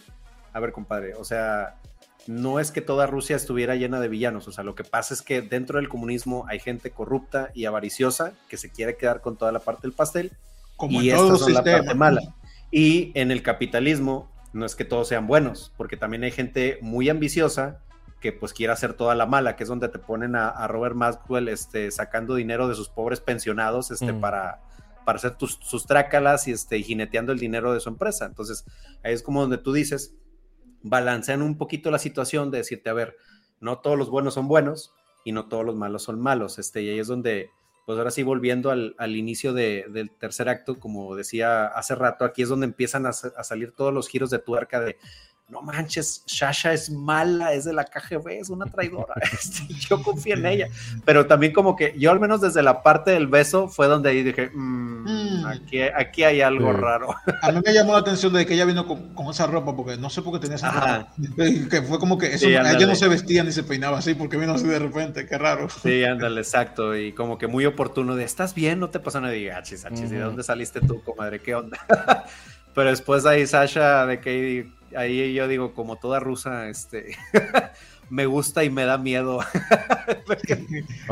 a 0.53 0.59
ver, 0.59 0.71
compadre, 0.71 1.13
o 1.15 1.23
sea, 1.23 1.75
no 2.27 2.59
es 2.59 2.71
que 2.71 2.81
toda 2.81 3.07
Rusia 3.07 3.35
estuviera 3.35 3.75
llena 3.75 3.99
de 3.99 4.09
villanos, 4.09 4.47
o 4.47 4.51
sea, 4.51 4.63
lo 4.63 4.75
que 4.75 4.83
pasa 4.83 5.13
es 5.13 5.21
que 5.21 5.41
dentro 5.41 5.79
del 5.79 5.87
comunismo 5.87 6.45
hay 6.47 6.59
gente 6.59 6.91
corrupta 6.91 7.51
y 7.53 7.65
avariciosa 7.65 8.33
que 8.49 8.57
se 8.57 8.69
quiere 8.69 8.97
quedar 8.97 9.21
con 9.21 9.37
toda 9.37 9.51
la 9.51 9.59
parte 9.59 9.83
del 9.83 9.93
pastel 9.93 10.31
Como 10.75 11.01
y 11.01 11.09
estas 11.09 11.39
son 11.39 11.53
la 11.53 11.63
parte 11.63 11.95
mala. 11.95 12.21
Y 12.69 13.11
en 13.15 13.31
el 13.31 13.43
capitalismo 13.43 14.29
no 14.51 14.65
es 14.65 14.75
que 14.75 14.83
todos 14.83 15.07
sean 15.07 15.27
buenos, 15.27 15.71
porque 15.77 15.95
también 15.95 16.23
hay 16.23 16.31
gente 16.31 16.79
muy 16.81 17.07
ambiciosa 17.09 17.79
que 18.19 18.33
pues 18.33 18.51
quiere 18.51 18.73
hacer 18.73 18.93
toda 18.93 19.15
la 19.15 19.25
mala, 19.25 19.55
que 19.55 19.63
es 19.63 19.69
donde 19.69 19.87
te 19.89 19.99
ponen 19.99 20.35
a, 20.35 20.67
Robert 20.67 20.95
Maxwell 20.95 21.47
este, 21.47 21.91
sacando 21.91 22.35
dinero 22.35 22.67
de 22.67 22.75
sus 22.75 22.89
pobres 22.89 23.21
pensionados 23.21 23.91
este, 23.91 24.11
mm. 24.11 24.19
para, 24.19 24.59
para 25.07 25.19
hacer 25.19 25.37
tus, 25.37 25.57
sus 25.61 25.85
trácalas 25.85 26.49
y 26.49 26.51
este, 26.51 26.83
jineteando 26.83 27.31
el 27.31 27.39
dinero 27.39 27.71
de 27.71 27.79
su 27.79 27.87
empresa. 27.87 28.25
Entonces, 28.25 28.65
ahí 29.05 29.13
es 29.13 29.23
como 29.23 29.39
donde 29.39 29.57
tú 29.57 29.71
dices, 29.71 30.17
balancean 30.81 31.41
un 31.41 31.57
poquito 31.57 31.91
la 31.91 31.97
situación 31.97 32.51
de 32.51 32.57
decirte, 32.57 32.89
a 32.89 32.93
ver, 32.93 33.15
no 33.61 33.79
todos 33.79 33.97
los 33.97 34.09
buenos 34.09 34.33
son 34.33 34.49
buenos 34.49 34.93
y 35.23 35.31
no 35.31 35.47
todos 35.47 35.63
los 35.63 35.77
malos 35.77 36.03
son 36.03 36.19
malos. 36.19 36.59
Este, 36.59 36.81
y 36.81 36.89
ahí 36.89 36.99
es 36.99 37.07
donde, 37.07 37.51
pues 37.85 37.97
ahora 37.97 38.11
sí, 38.11 38.23
volviendo 38.23 38.69
al, 38.69 39.15
inicio 39.15 39.53
del 39.53 40.11
tercer 40.19 40.49
acto, 40.49 40.77
como 40.77 41.15
decía 41.15 41.67
hace 41.67 41.95
rato, 41.95 42.25
aquí 42.25 42.41
es 42.41 42.49
donde 42.49 42.65
empiezan 42.65 43.05
a, 43.05 43.11
a 43.11 43.43
salir 43.45 43.71
todos 43.71 43.93
los 43.93 44.09
giros 44.09 44.29
de 44.29 44.39
tuerca 44.39 44.81
de, 44.81 44.97
no 45.49 45.61
manches, 45.61 46.23
Shasha 46.27 46.73
es 46.73 46.89
mala, 46.89 47.53
es 47.53 47.63
de 47.63 47.71
la 47.71 47.85
KGB, 47.85 48.27
es 48.41 48.49
una 48.49 48.65
traidora. 48.65 49.13
Este, 49.37 49.73
yo 49.73 50.01
confío 50.01 50.35
en 50.35 50.45
ella. 50.45 50.67
Pero 51.05 51.25
también 51.27 51.53
como 51.53 51.75
que 51.75 51.93
yo 51.97 52.11
al 52.11 52.19
menos 52.19 52.41
desde 52.41 52.63
la 52.63 52.81
parte 52.81 53.11
del 53.11 53.27
beso 53.27 53.67
fue 53.67 53.87
donde 53.87 54.09
ahí 54.09 54.23
dije, 54.23 54.49
mm, 54.53 55.03
mm. 55.03 55.45
Aquí, 55.45 55.81
aquí, 55.81 56.23
hay 56.23 56.41
algo 56.41 56.73
raro. 56.73 57.15
A 57.43 57.51
mí 57.51 57.61
me 57.65 57.73
llamó 57.73 57.93
la 57.93 57.99
atención 57.99 58.33
de 58.33 58.45
que 58.45 58.55
ella 58.55 58.65
vino 58.65 58.85
con, 58.87 59.27
esa 59.29 59.47
ropa, 59.47 59.75
porque 59.75 59.97
no 59.97 60.09
sé 60.09 60.21
por 60.21 60.33
qué 60.33 60.39
tenía 60.39 60.55
esa 60.55 60.71
ropa. 60.71 61.13
Que 61.69 61.81
fue 61.81 61.99
como 61.99 62.17
que 62.17 62.33
eso, 62.33 62.47
ella 62.47 62.85
no 62.85 62.95
se 62.95 63.07
vestía 63.07 63.43
ni 63.43 63.51
se 63.51 63.63
peinaba 63.63 63.99
así, 63.99 64.15
porque 64.15 64.37
vino 64.37 64.53
así 64.53 64.67
de 64.67 64.79
repente, 64.79 65.25
qué 65.25 65.37
raro. 65.37 65.69
Sí, 65.69 66.03
ándale, 66.03 66.41
exacto. 66.41 66.95
Y 66.95 67.13
como 67.13 67.37
que 67.37 67.47
muy 67.47 67.65
oportuno 67.65 68.15
de, 68.15 68.23
¿estás 68.23 68.53
bien? 68.53 68.79
No 68.79 68.89
te 68.89 68.99
pasa 68.99 69.21
nada. 69.21 69.35
Y 69.35 69.41
diga, 69.41 69.57
achis, 69.57 69.85
achis, 69.85 70.09
¿de 70.09 70.19
dónde 70.19 70.43
saliste 70.43 70.81
tú, 70.81 71.01
comadre? 71.03 71.41
¿Qué 71.41 71.55
onda? 71.55 71.77
Pero 72.77 72.91
después 72.91 73.25
ahí 73.25 73.47
Sasha 73.47 74.05
de 74.05 74.19
que 74.19 74.67
ahí 74.95 75.33
yo 75.33 75.47
digo, 75.47 75.73
como 75.73 75.95
toda 75.95 76.19
rusa, 76.19 76.69
este, 76.69 77.17
me 78.11 78.27
gusta 78.27 78.63
y 78.63 78.69
me 78.69 78.85
da 78.85 78.99
miedo. 78.99 79.39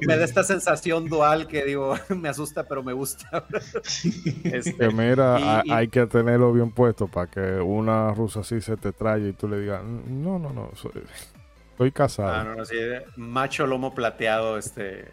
me, 0.00 0.16
da 0.16 0.24
esta 0.24 0.42
sensación 0.42 1.08
dual 1.08 1.46
que 1.46 1.64
digo, 1.64 1.94
me 2.08 2.28
asusta, 2.28 2.64
pero 2.64 2.82
me 2.82 2.92
gusta. 2.94 3.46
este, 4.42 4.90
mira, 4.90 5.62
hay 5.70 5.86
que 5.86 6.04
tenerlo 6.06 6.52
bien 6.52 6.72
puesto 6.72 7.06
para 7.06 7.30
que 7.30 7.60
una 7.60 8.12
rusa 8.12 8.40
así 8.40 8.60
se 8.60 8.76
te 8.76 8.90
traye 8.90 9.28
y 9.28 9.32
tú 9.34 9.46
le 9.46 9.60
digas, 9.60 9.84
no, 9.84 10.40
no, 10.40 10.52
no, 10.52 10.72
estoy 10.74 11.92
casado. 11.92 12.32
Ah, 12.32 12.56
no, 12.56 12.64
sí, 12.64 12.74
macho 13.14 13.68
lomo 13.68 13.94
plateado, 13.94 14.58
este, 14.58 15.06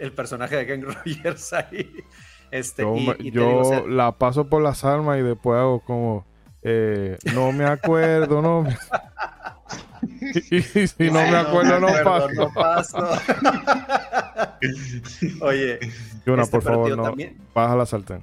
el, 0.00 0.12
personaje 0.16 0.56
de 0.56 0.66
Ken 0.66 0.82
Rogers 0.82 1.52
ahí. 1.52 2.02
Este, 2.50 2.84
yo, 3.32 3.86
la 3.88 4.12
paso 4.12 4.48
por 4.48 4.62
las 4.62 4.84
armas 4.84 5.18
y 5.18 5.22
después 5.22 5.58
hago 5.58 5.80
como 5.80 6.26
eh, 6.62 7.18
no 7.34 7.52
me 7.52 7.64
acuerdo, 7.64 8.42
no 8.42 8.64
y, 10.50 10.62
si 10.62 11.10
no 11.10 11.12
me 11.12 11.36
acuerdo, 11.36 11.80
no, 11.80 11.88
paso. 12.52 12.98
Oye. 15.40 15.78
Yuna, 16.26 16.42
este 16.42 16.52
por 16.52 16.62
favor, 16.62 16.96
no. 16.96 17.14
Baja 17.54 17.76
la 17.76 17.86
sartén. 17.86 18.22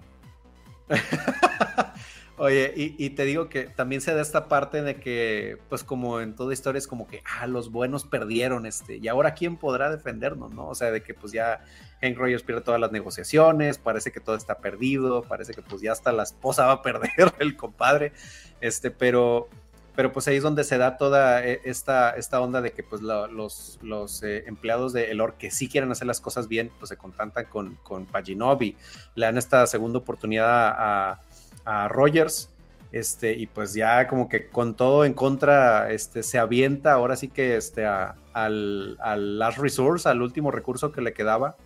Oye, 2.38 2.74
y, 2.76 3.12
te 3.12 3.26
digo 3.26 3.48
que 3.48 3.66
también 3.66 4.02
se 4.02 4.12
da 4.16 4.20
esta 4.20 4.48
parte 4.48 4.82
de 4.82 4.96
que, 4.96 5.60
pues 5.70 5.84
como 5.84 6.20
en 6.20 6.34
toda 6.34 6.52
historia 6.52 6.80
es 6.80 6.88
como 6.88 7.06
que, 7.08 7.22
ah, 7.40 7.46
los 7.46 7.72
buenos 7.72 8.06
perdieron, 8.06 8.66
este, 8.66 8.98
y 8.98 9.08
ahora 9.08 9.36
quién 9.36 9.56
podrá 9.56 9.92
defendernos, 9.92 10.52
¿no? 10.52 10.68
O 10.68 10.74
sea, 10.74 10.90
de 10.90 11.04
que 11.04 11.14
pues 11.14 11.32
ya 11.32 11.64
Hank 12.02 12.18
Rogers 12.18 12.42
pierde 12.42 12.62
todas 12.62 12.82
las 12.82 12.92
negociaciones, 12.92 13.78
parece 13.78 14.12
que 14.12 14.20
todo 14.20 14.36
está 14.36 14.58
perdido, 14.58 15.22
parece 15.22 15.54
que 15.54 15.62
pues 15.62 15.84
ya 15.84 15.92
hasta 15.92 16.12
la 16.12 16.24
esposa 16.24 16.66
va 16.66 16.72
a 16.74 16.82
perder 16.82 17.12
el 17.40 17.56
compadre, 17.56 18.14
este, 18.62 18.90
pero, 18.90 19.48
pero 19.96 20.12
pues 20.12 20.28
ahí 20.28 20.38
es 20.38 20.44
donde 20.44 20.64
se 20.64 20.80
da 20.80 20.98
toda 20.98 21.46
e, 21.46 21.62
esta, 21.66 22.10
esta 22.12 22.42
onda 22.42 22.62
de 22.62 22.72
que 22.72 22.82
pues 22.82 23.04
los, 23.04 23.78
los 23.84 24.24
eh, 24.24 24.46
empleados 24.48 24.92
de 24.92 25.12
Elor 25.12 25.36
que 25.36 25.52
sí 25.52 25.70
quieren 25.70 25.92
hacer 25.92 26.08
las 26.08 26.20
cosas 26.20 26.48
bien, 26.48 26.72
pues 26.80 26.90
se 26.90 26.98
contantan 26.98 27.46
con, 27.46 27.76
con 27.84 28.08
Paginovi, 28.08 28.76
le 29.14 29.26
dan 29.28 29.38
esta 29.38 29.68
segunda 29.68 30.00
oportunidad 30.00 30.74
a 30.76 31.22
a 31.66 31.88
Rogers. 31.88 32.50
Este, 32.92 33.34
y 33.34 33.48
pues 33.48 33.74
ya 33.74 34.08
como 34.08 34.30
que 34.30 34.50
con 34.50 34.76
todo 34.76 35.04
en 35.04 35.14
contra, 35.14 35.92
este, 35.92 36.22
se 36.22 36.38
avienta 36.38 36.94
ahora 36.94 37.16
sí 37.16 37.28
que 37.28 37.58
este, 37.58 37.88
al, 37.88 38.98
last 39.40 39.58
resource, 39.58 40.08
al 40.08 40.22
último 40.22 40.52
recurso 40.52 40.92
que 40.92 41.02
le 41.02 41.14
quedaba. 41.14 41.58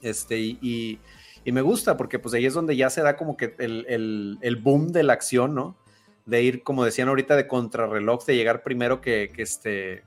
Este, 0.00 0.38
y, 0.38 0.98
me 1.44 1.60
gusta 1.60 1.96
porque 1.96 2.18
pues 2.18 2.34
ahí 2.34 2.44
es 2.44 2.54
donde 2.54 2.74
ya 2.74 2.90
se 2.90 3.02
da 3.02 3.16
como 3.16 3.36
que 3.36 3.54
el, 3.58 4.60
boom 4.62 4.88
de 4.92 5.02
la 5.04 5.12
acción, 5.12 5.54
¿no? 5.54 5.76
De 6.24 6.42
ir, 6.42 6.62
como 6.64 6.84
decían 6.84 7.08
ahorita, 7.08 7.36
de 7.36 7.46
contrarreloj, 7.46 8.24
de 8.24 8.34
llegar 8.34 8.62
primero 8.62 9.00
que, 9.00 9.30
que 9.32 9.42
este, 9.42 10.02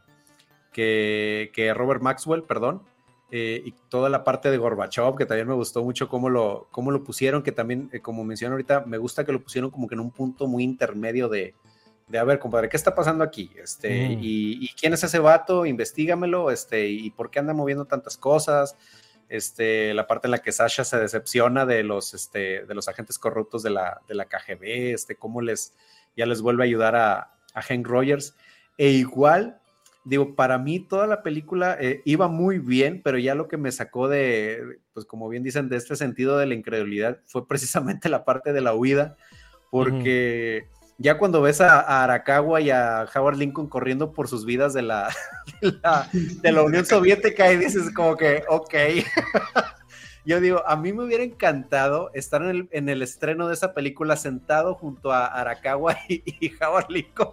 que, 0.74 1.52
que 1.54 1.74
Robert 1.74 2.02
Maxwell, 2.02 2.44
perdón. 2.44 2.82
Eh, 3.32 3.62
y 3.64 3.74
toda 3.90 4.10
la 4.10 4.24
parte 4.24 4.50
de 4.50 4.58
Gorbachev, 4.58 5.16
que 5.16 5.26
también 5.26 5.48
me 5.48 5.54
gustó 5.54 5.84
mucho 5.84 6.08
cómo 6.08 6.30
lo, 6.30 6.68
cómo 6.72 6.90
lo 6.90 7.04
pusieron, 7.04 7.44
que 7.44 7.52
también, 7.52 7.90
eh, 7.94 8.00
como 8.00 8.24
mencioné 8.24 8.54
ahorita, 8.54 8.86
me 8.88 8.98
gusta 8.98 9.24
que 9.24 9.32
lo 9.32 9.42
pusieron 9.42 9.70
como 9.70 9.88
que 9.88 9.94
en 9.94 10.02
un 10.02 10.10
punto 10.10 10.48
muy 10.48 10.64
intermedio 10.64 11.30
de, 11.30 11.54
de 12.08 12.18
a 12.18 12.24
ver, 12.24 12.40
compadre, 12.40 12.70
¿qué 12.70 12.78
está 12.78 12.96
pasando 12.96 13.24
aquí? 13.24 13.52
Este, 13.56 14.10
mm. 14.10 14.20
y, 14.22 14.70
quién 14.80 14.94
es 14.94 15.04
ese 15.04 15.20
vato? 15.20 15.68
Investígamelo, 15.68 16.50
este, 16.50 16.88
y 16.88 17.12
por 17.12 17.30
qué 17.30 17.38
anda 17.38 17.54
moviendo 17.54 17.86
tantas 17.86 18.18
cosas. 18.18 18.76
Este, 19.30 19.94
la 19.94 20.08
parte 20.08 20.26
en 20.26 20.32
la 20.32 20.40
que 20.40 20.52
Sasha 20.52 20.84
se 20.84 20.98
decepciona 20.98 21.68
de 21.68 21.84
los, 21.84 22.16
este, 22.16 22.66
de 22.66 22.74
los 22.74 22.88
agentes 22.88 23.20
corruptos 23.20 23.62
de 23.62 23.70
la, 23.70 24.02
de 24.08 24.16
la 24.16 24.26
KGB, 24.26 24.94
este, 24.96 25.16
cómo 25.16 25.42
les, 25.42 25.76
ya 26.18 26.26
les 26.26 26.42
vuelve 26.42 26.64
a 26.64 26.66
ayudar 26.66 26.96
a, 26.96 27.36
a 27.54 27.62
Hank 27.62 27.86
Rogers. 27.86 28.36
E 28.80 28.90
igual 28.90 29.60
digo, 30.04 30.36
para 30.36 30.58
mí 30.58 30.80
toda 30.80 31.08
la 31.08 31.22
película 31.22 31.78
eh, 31.80 32.02
iba 32.06 32.28
muy 32.28 32.60
bien, 32.60 33.02
pero 33.04 33.18
ya 33.18 33.36
lo 33.36 33.48
que 33.48 33.58
me 33.58 33.72
sacó 33.72 34.08
de, 34.08 34.80
pues 34.94 35.06
como 35.06 35.30
bien 35.30 35.44
dicen, 35.44 35.70
de 35.70 35.78
este 35.78 35.96
sentido 35.96 36.38
de 36.38 36.46
la 36.46 36.56
incredulidad 36.56 37.20
fue 37.26 37.48
precisamente 37.48 38.10
la 38.10 38.26
parte 38.26 38.54
de 38.54 38.62
la 38.62 38.74
huida, 38.74 39.18
porque 39.72 40.68
ya 40.98 41.18
cuando 41.18 41.42
ves 41.42 41.62
a, 41.62 42.04
Arakawa 42.04 42.60
y 42.60 42.72
a 42.72 43.06
Howard 43.14 43.38
Lincoln 43.38 43.68
corriendo 43.68 44.12
por 44.12 44.28
sus 44.28 44.46
vidas 44.46 44.74
de 44.74 44.82
la, 44.82 45.10
de 45.62 46.52
la, 46.52 46.64
Unión 46.64 46.86
Soviética 46.86 47.52
y 47.52 47.58
dices 47.58 47.92
como 47.94 48.18
que, 48.18 48.44
ok. 48.48 48.74
Yo 50.26 50.42
digo, 50.42 50.62
a 50.68 50.76
mí 50.76 50.92
me 50.92 51.06
hubiera 51.06 51.24
encantado 51.24 52.12
estar 52.14 52.44
en 52.44 52.50
el, 52.50 52.70
en 52.72 52.90
el 52.90 53.02
estreno 53.02 53.48
de 53.48 53.54
esa 53.54 53.74
película 53.74 54.18
sentado 54.18 54.76
junto 54.76 55.12
a 55.12 55.26
Arakawa 55.26 55.98
y, 56.10 56.22
y 56.40 56.52
Howard 56.62 56.90
Lincoln 56.90 57.32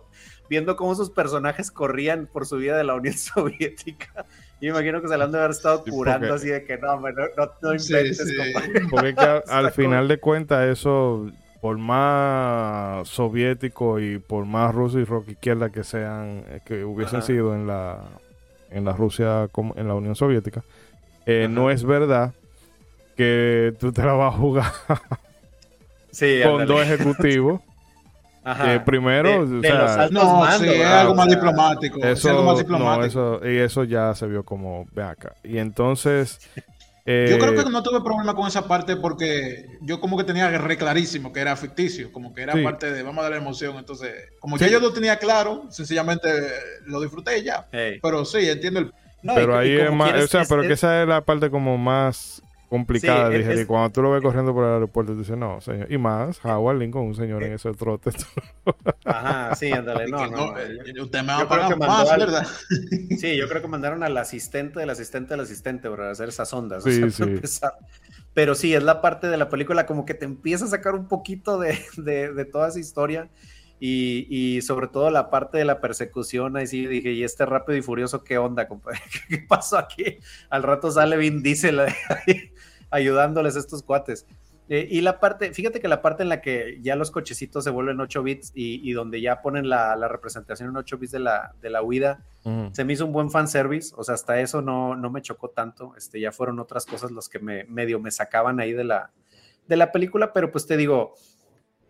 viendo 0.48 0.76
cómo 0.76 0.94
sus 0.94 1.10
personajes 1.10 1.70
corrían 1.70 2.28
por 2.32 2.46
su 2.46 2.56
vida 2.56 2.76
de 2.76 2.84
la 2.84 2.94
Unión 2.94 3.14
Soviética. 3.18 4.24
Y 4.60 4.66
me 4.66 4.70
imagino 4.70 5.02
que 5.02 5.08
se 5.08 5.18
le 5.18 5.24
han 5.24 5.32
de 5.32 5.38
haber 5.38 5.50
estado 5.50 5.84
curando 5.84 6.32
así 6.32 6.48
de 6.48 6.64
que 6.64 6.78
no, 6.78 6.98
no, 6.98 7.10
no, 7.10 7.50
no 7.60 7.74
inventes, 7.74 8.32
Porque 8.90 9.42
al 9.48 9.70
final 9.72 10.08
de 10.08 10.18
cuentas 10.18 10.66
eso, 10.66 11.30
por 11.60 11.76
más 11.76 13.06
soviético 13.08 14.00
y 14.00 14.18
por 14.18 14.46
más 14.46 14.74
ruso 14.74 14.98
y 14.98 15.04
rock 15.04 15.28
izquierda 15.28 15.70
que 15.70 15.84
sean, 15.84 16.44
eh, 16.48 16.60
que 16.64 16.84
hubiesen 16.84 17.20
sido 17.22 17.54
en 17.54 17.66
la, 17.66 18.02
en 18.70 18.86
la 18.86 18.92
Rusia, 18.92 19.48
en 19.76 19.88
la 19.88 19.94
Unión 19.94 20.16
Soviética, 20.16 20.62
eh, 21.26 21.48
no 21.50 21.70
es 21.70 21.84
verdad 21.84 22.32
que 23.16 23.74
tú 23.78 23.92
te 23.92 24.02
la 24.02 24.12
vas 24.12 24.34
a 24.34 24.38
jugar 24.38 24.72
con 26.44 26.66
dos 26.66 26.80
ejecutivos 26.82 27.60
primero, 28.84 29.40
o 29.40 29.60
sea, 29.60 30.08
no, 30.10 30.46
sí, 30.58 30.68
es 30.68 30.86
algo 30.86 31.14
más 31.14 31.28
diplomático. 31.28 32.02
Eso, 32.02 32.30
algo 32.30 32.44
más 32.44 32.58
diplomático. 32.58 33.40
y 33.44 33.56
eso 33.56 33.84
ya 33.84 34.14
se 34.14 34.26
vio 34.26 34.44
como, 34.44 34.86
ve 34.92 35.02
acá. 35.02 35.34
Y 35.42 35.58
entonces... 35.58 36.38
yo 37.06 37.38
creo 37.38 37.54
que 37.54 37.60
eh, 37.60 37.70
no 37.70 37.82
tuve 37.82 38.00
problema 38.00 38.34
con 38.34 38.48
esa 38.48 38.66
parte 38.66 38.96
porque 38.96 39.66
yo 39.80 40.00
como 40.00 40.16
que 40.16 40.24
tenía 40.24 40.50
re 40.58 40.76
clarísimo 40.76 41.32
que 41.32 41.40
era 41.40 41.56
ficticio, 41.56 42.10
como 42.12 42.34
que 42.34 42.42
era 42.42 42.54
parte 42.62 42.92
de, 42.92 43.02
vamos 43.02 43.20
a 43.20 43.22
darle 43.24 43.38
emoción. 43.38 43.76
Entonces, 43.78 44.12
como 44.40 44.56
ya 44.56 44.68
yo 44.68 44.80
lo 44.80 44.92
tenía 44.92 45.16
claro, 45.18 45.66
sencillamente 45.70 46.28
lo 46.84 47.00
disfruté 47.00 47.42
ya. 47.42 47.66
Pero 47.70 48.24
sí, 48.24 48.48
entiendo 48.48 48.80
el... 48.80 48.92
pero 49.22 49.58
ahí 49.58 49.76
es 49.76 49.92
más, 49.92 50.22
o 50.22 50.26
sea, 50.26 50.44
pero 50.48 50.62
que 50.62 50.72
esa 50.74 51.02
es 51.02 51.08
la 51.08 51.20
parte 51.20 51.50
como 51.50 51.78
más 51.78 52.42
complicada. 52.68 53.28
dije, 53.28 53.62
y 53.62 53.64
cuando 53.64 53.90
tú 53.90 54.02
lo 54.02 54.10
ves 54.12 54.22
corriendo 54.22 54.52
por 54.52 54.64
el 54.64 54.72
aeropuerto, 54.72 55.12
tú 55.12 55.20
dices, 55.20 55.36
no, 55.36 55.60
señor. 55.60 55.90
Y 55.90 55.98
más, 55.98 56.44
Howard 56.44 56.78
Lincoln, 56.78 57.06
un 57.06 57.14
señor 57.14 57.42
en 57.42 57.54
ese 57.54 57.72
trote. 57.72 58.10
Ajá, 59.04 59.54
sí, 59.54 59.70
ándale, 59.72 60.08
no, 60.08 60.26
no. 60.26 60.54
Usted 61.02 61.20
me 61.22 61.28
va 61.28 61.40
a 61.40 61.48
pagar 61.48 61.78
más, 61.78 62.16
¿verdad? 62.16 62.46
Sí, 63.18 63.36
yo 63.36 63.48
creo 63.48 63.62
que 63.62 63.68
mandaron 63.68 64.02
al 64.02 64.16
asistente 64.16 64.80
del 64.80 64.90
asistente 64.90 65.30
del 65.30 65.40
asistente 65.40 65.88
para 65.88 66.10
hacer 66.10 66.28
esas 66.28 66.52
ondas. 66.52 66.84
Sí, 66.84 67.10
sí. 67.10 67.40
Pero 68.34 68.54
sí, 68.54 68.74
es 68.74 68.82
la 68.82 69.00
parte 69.00 69.28
de 69.28 69.36
la 69.36 69.48
película 69.48 69.86
como 69.86 70.04
que 70.04 70.14
te 70.14 70.24
empieza 70.24 70.66
a 70.66 70.68
sacar 70.68 70.94
un 70.94 71.08
poquito 71.08 71.58
de, 71.58 71.78
de, 71.96 72.32
de 72.32 72.44
toda 72.44 72.68
esa 72.68 72.80
historia. 72.80 73.30
Y, 73.78 74.26
y, 74.30 74.62
sobre 74.62 74.88
todo 74.88 75.10
la 75.10 75.28
parte 75.28 75.58
de 75.58 75.66
la 75.66 75.82
persecución, 75.82 76.56
ahí 76.56 76.66
sí 76.66 76.86
dije, 76.86 77.12
y 77.12 77.24
este 77.24 77.44
rápido 77.44 77.76
y 77.76 77.82
furioso, 77.82 78.24
¿qué 78.24 78.38
onda, 78.38 78.66
compadre? 78.68 79.00
¿Qué 79.28 79.38
pasó 79.38 79.76
aquí? 79.76 80.18
Al 80.48 80.62
rato 80.62 80.90
sale 80.90 81.18
Vin 81.18 81.42
Diesel 81.42 81.80
ahí, 81.80 82.52
ayudándoles 82.90 83.56
a 83.56 83.60
estos 83.60 83.82
cuates. 83.82 84.26
Eh, 84.68 84.88
y 84.90 85.00
la 85.00 85.20
parte, 85.20 85.52
fíjate 85.52 85.78
que 85.78 85.86
la 85.86 86.02
parte 86.02 86.24
en 86.24 86.28
la 86.28 86.40
que 86.40 86.80
ya 86.82 86.96
los 86.96 87.12
cochecitos 87.12 87.62
se 87.62 87.70
vuelven 87.70 88.00
8 88.00 88.22
bits 88.22 88.50
y, 88.52 88.92
donde 88.92 89.20
ya 89.20 89.40
ponen 89.40 89.68
la, 89.68 89.94
representación 90.08 90.70
en 90.70 90.76
8 90.76 90.98
bits 90.98 91.12
de 91.12 91.20
la, 91.20 91.54
de 91.60 91.70
la 91.70 91.82
huida, 91.82 92.24
se 92.72 92.84
me 92.84 92.92
hizo 92.92 93.06
un 93.06 93.12
buen 93.12 93.30
fanservice, 93.30 93.92
o 93.96 94.04
sea, 94.04 94.14
hasta 94.14 94.40
eso 94.40 94.62
no, 94.62 94.94
no 94.94 95.10
me 95.10 95.22
chocó 95.22 95.50
tanto, 95.50 95.94
este, 95.96 96.20
ya 96.20 96.30
fueron 96.30 96.60
otras 96.60 96.86
cosas 96.86 97.10
los 97.10 97.28
que 97.28 97.40
me 97.40 97.64
medio 97.64 97.98
me 97.98 98.12
sacaban 98.12 98.60
ahí 98.60 98.72
de 98.72 98.84
la, 98.84 99.10
de 99.66 99.76
la 99.76 99.90
película, 99.90 100.32
pero 100.32 100.52
pues 100.52 100.66
te 100.66 100.76
digo, 100.76 101.14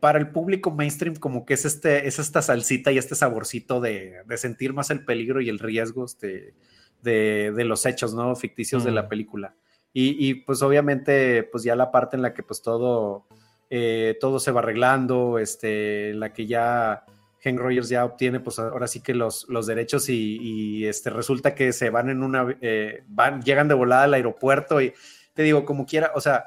para 0.00 0.18
el 0.18 0.30
público 0.30 0.70
mainstream 0.70 1.16
como 1.16 1.44
que 1.44 1.54
es, 1.54 1.64
este, 1.64 2.06
es 2.06 2.18
esta 2.18 2.42
salsita 2.42 2.92
y 2.92 2.98
este 2.98 3.14
saborcito 3.14 3.80
de, 3.80 4.22
sentir 4.36 4.72
más 4.72 4.90
el 4.90 5.04
peligro 5.04 5.40
y 5.40 5.48
el 5.48 5.58
riesgo 5.58 6.04
este, 6.04 6.54
de, 7.02 7.64
los 7.64 7.86
hechos, 7.86 8.14
¿no? 8.14 8.34
Ficticios 8.36 8.84
de 8.84 8.92
la 8.92 9.08
película. 9.08 9.54
Y, 9.98 10.34
pues 10.34 10.60
obviamente, 10.60 11.42
pues 11.44 11.64
ya 11.64 11.74
la 11.74 11.90
parte 11.90 12.16
en 12.16 12.22
la 12.22 12.34
que 12.34 12.42
pues 12.42 12.60
todo, 12.60 13.24
eh, 13.70 14.18
todo 14.20 14.38
se 14.38 14.50
va 14.50 14.60
arreglando, 14.60 15.38
este, 15.38 16.10
en 16.10 16.20
la 16.20 16.34
que 16.34 16.46
ya 16.46 17.06
Henry 17.40 17.62
Rogers 17.62 17.88
ya 17.88 18.04
obtiene 18.04 18.40
pues 18.40 18.58
ahora 18.58 18.88
sí 18.88 19.00
que 19.00 19.14
los, 19.14 19.48
los 19.48 19.66
derechos 19.66 20.10
y, 20.10 20.84
este, 20.84 21.08
resulta 21.08 21.54
que 21.54 21.72
se 21.72 21.88
van 21.88 22.10
en 22.10 22.22
una, 22.22 22.58
eh, 22.60 23.04
van, 23.08 23.40
llegan 23.40 23.68
de 23.68 23.74
volada 23.74 24.02
al 24.02 24.12
aeropuerto 24.12 24.82
y 24.82 24.92
te 25.32 25.42
digo, 25.42 25.64
como 25.64 25.86
quiera, 25.86 26.12
o 26.14 26.20
sea, 26.20 26.44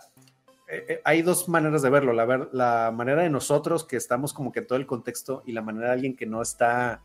eh, 0.67 1.01
hay 1.03 1.23
dos 1.23 1.49
maneras 1.49 1.81
de 1.81 1.89
verlo. 1.89 2.13
La, 2.13 2.49
la 2.51 2.91
manera 2.95 3.23
de 3.23 3.31
nosotros 3.31 3.83
que 3.83 3.97
estamos 3.97 4.31
como 4.31 4.51
que 4.51 4.59
en 4.59 4.67
todo 4.67 4.77
el 4.77 4.85
contexto 4.85 5.41
y 5.47 5.53
la 5.53 5.63
manera 5.63 5.87
de 5.87 5.93
alguien 5.93 6.15
que 6.15 6.27
no 6.27 6.43
está, 6.43 7.01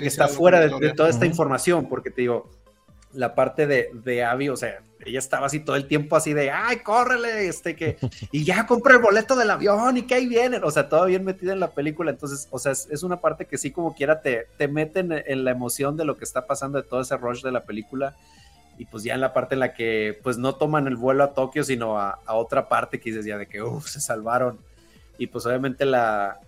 que 0.00 0.06
está 0.06 0.28
fuera 0.28 0.60
de, 0.60 0.92
toda 0.92 1.08
esta 1.08 1.26
información, 1.26 1.88
porque 1.88 2.10
te 2.10 2.20
digo, 2.20 2.50
la 3.14 3.34
parte 3.34 3.66
de, 3.66 3.90
de 3.92 4.24
Abby, 4.24 4.48
o 4.48 4.56
sea, 4.56 4.80
ella 5.04 5.18
estaba 5.18 5.46
así 5.46 5.60
todo 5.60 5.76
el 5.76 5.86
tiempo 5.86 6.16
así 6.16 6.32
de, 6.32 6.50
ay, 6.50 6.78
córrele, 6.78 7.48
este 7.48 7.76
que, 7.76 7.98
y 8.32 8.44
ya 8.44 8.66
compré 8.66 8.94
el 8.94 9.00
boleto 9.00 9.36
del 9.36 9.50
avión 9.50 9.96
y 9.96 10.02
que 10.02 10.14
ahí 10.14 10.26
vienen, 10.26 10.64
o 10.64 10.70
sea, 10.70 10.88
todo 10.88 11.06
bien 11.06 11.24
metida 11.24 11.52
en 11.52 11.60
la 11.60 11.70
película, 11.72 12.10
entonces, 12.10 12.48
o 12.50 12.58
sea, 12.58 12.72
es, 12.72 13.02
una 13.02 13.20
parte 13.20 13.46
que 13.46 13.58
sí 13.58 13.70
como 13.70 13.94
quiera 13.94 14.20
te, 14.20 14.46
te 14.56 14.68
meten 14.68 15.12
en 15.12 15.44
la 15.44 15.50
emoción 15.50 15.96
de 15.96 16.04
lo 16.04 16.16
que 16.16 16.24
está 16.24 16.46
pasando, 16.46 16.80
de 16.80 16.88
todo 16.88 17.00
ese 17.00 17.16
rush 17.16 17.42
de 17.42 17.52
la 17.52 17.64
película, 17.64 18.16
y 18.78 18.86
pues 18.86 19.04
ya 19.04 19.14
en 19.14 19.20
la 19.20 19.32
parte 19.32 19.54
en 19.54 19.60
la 19.60 19.72
que 19.72 20.18
pues 20.22 20.38
no 20.38 20.56
toman 20.56 20.86
el 20.86 20.96
vuelo 20.96 21.24
a 21.24 21.34
Tokio, 21.34 21.64
sino 21.64 21.98
a, 21.98 22.18
otra 22.26 22.68
parte 22.68 23.00
que 23.00 23.10
dices 23.10 23.24
ya 23.24 23.38
de 23.38 23.46
que 23.46 23.62
uff, 23.62 23.86
se 23.86 24.00
salvaron. 24.00 24.58
Y 25.16 25.28
pues 25.28 25.46
obviamente 25.46 25.84
la, 25.84 26.40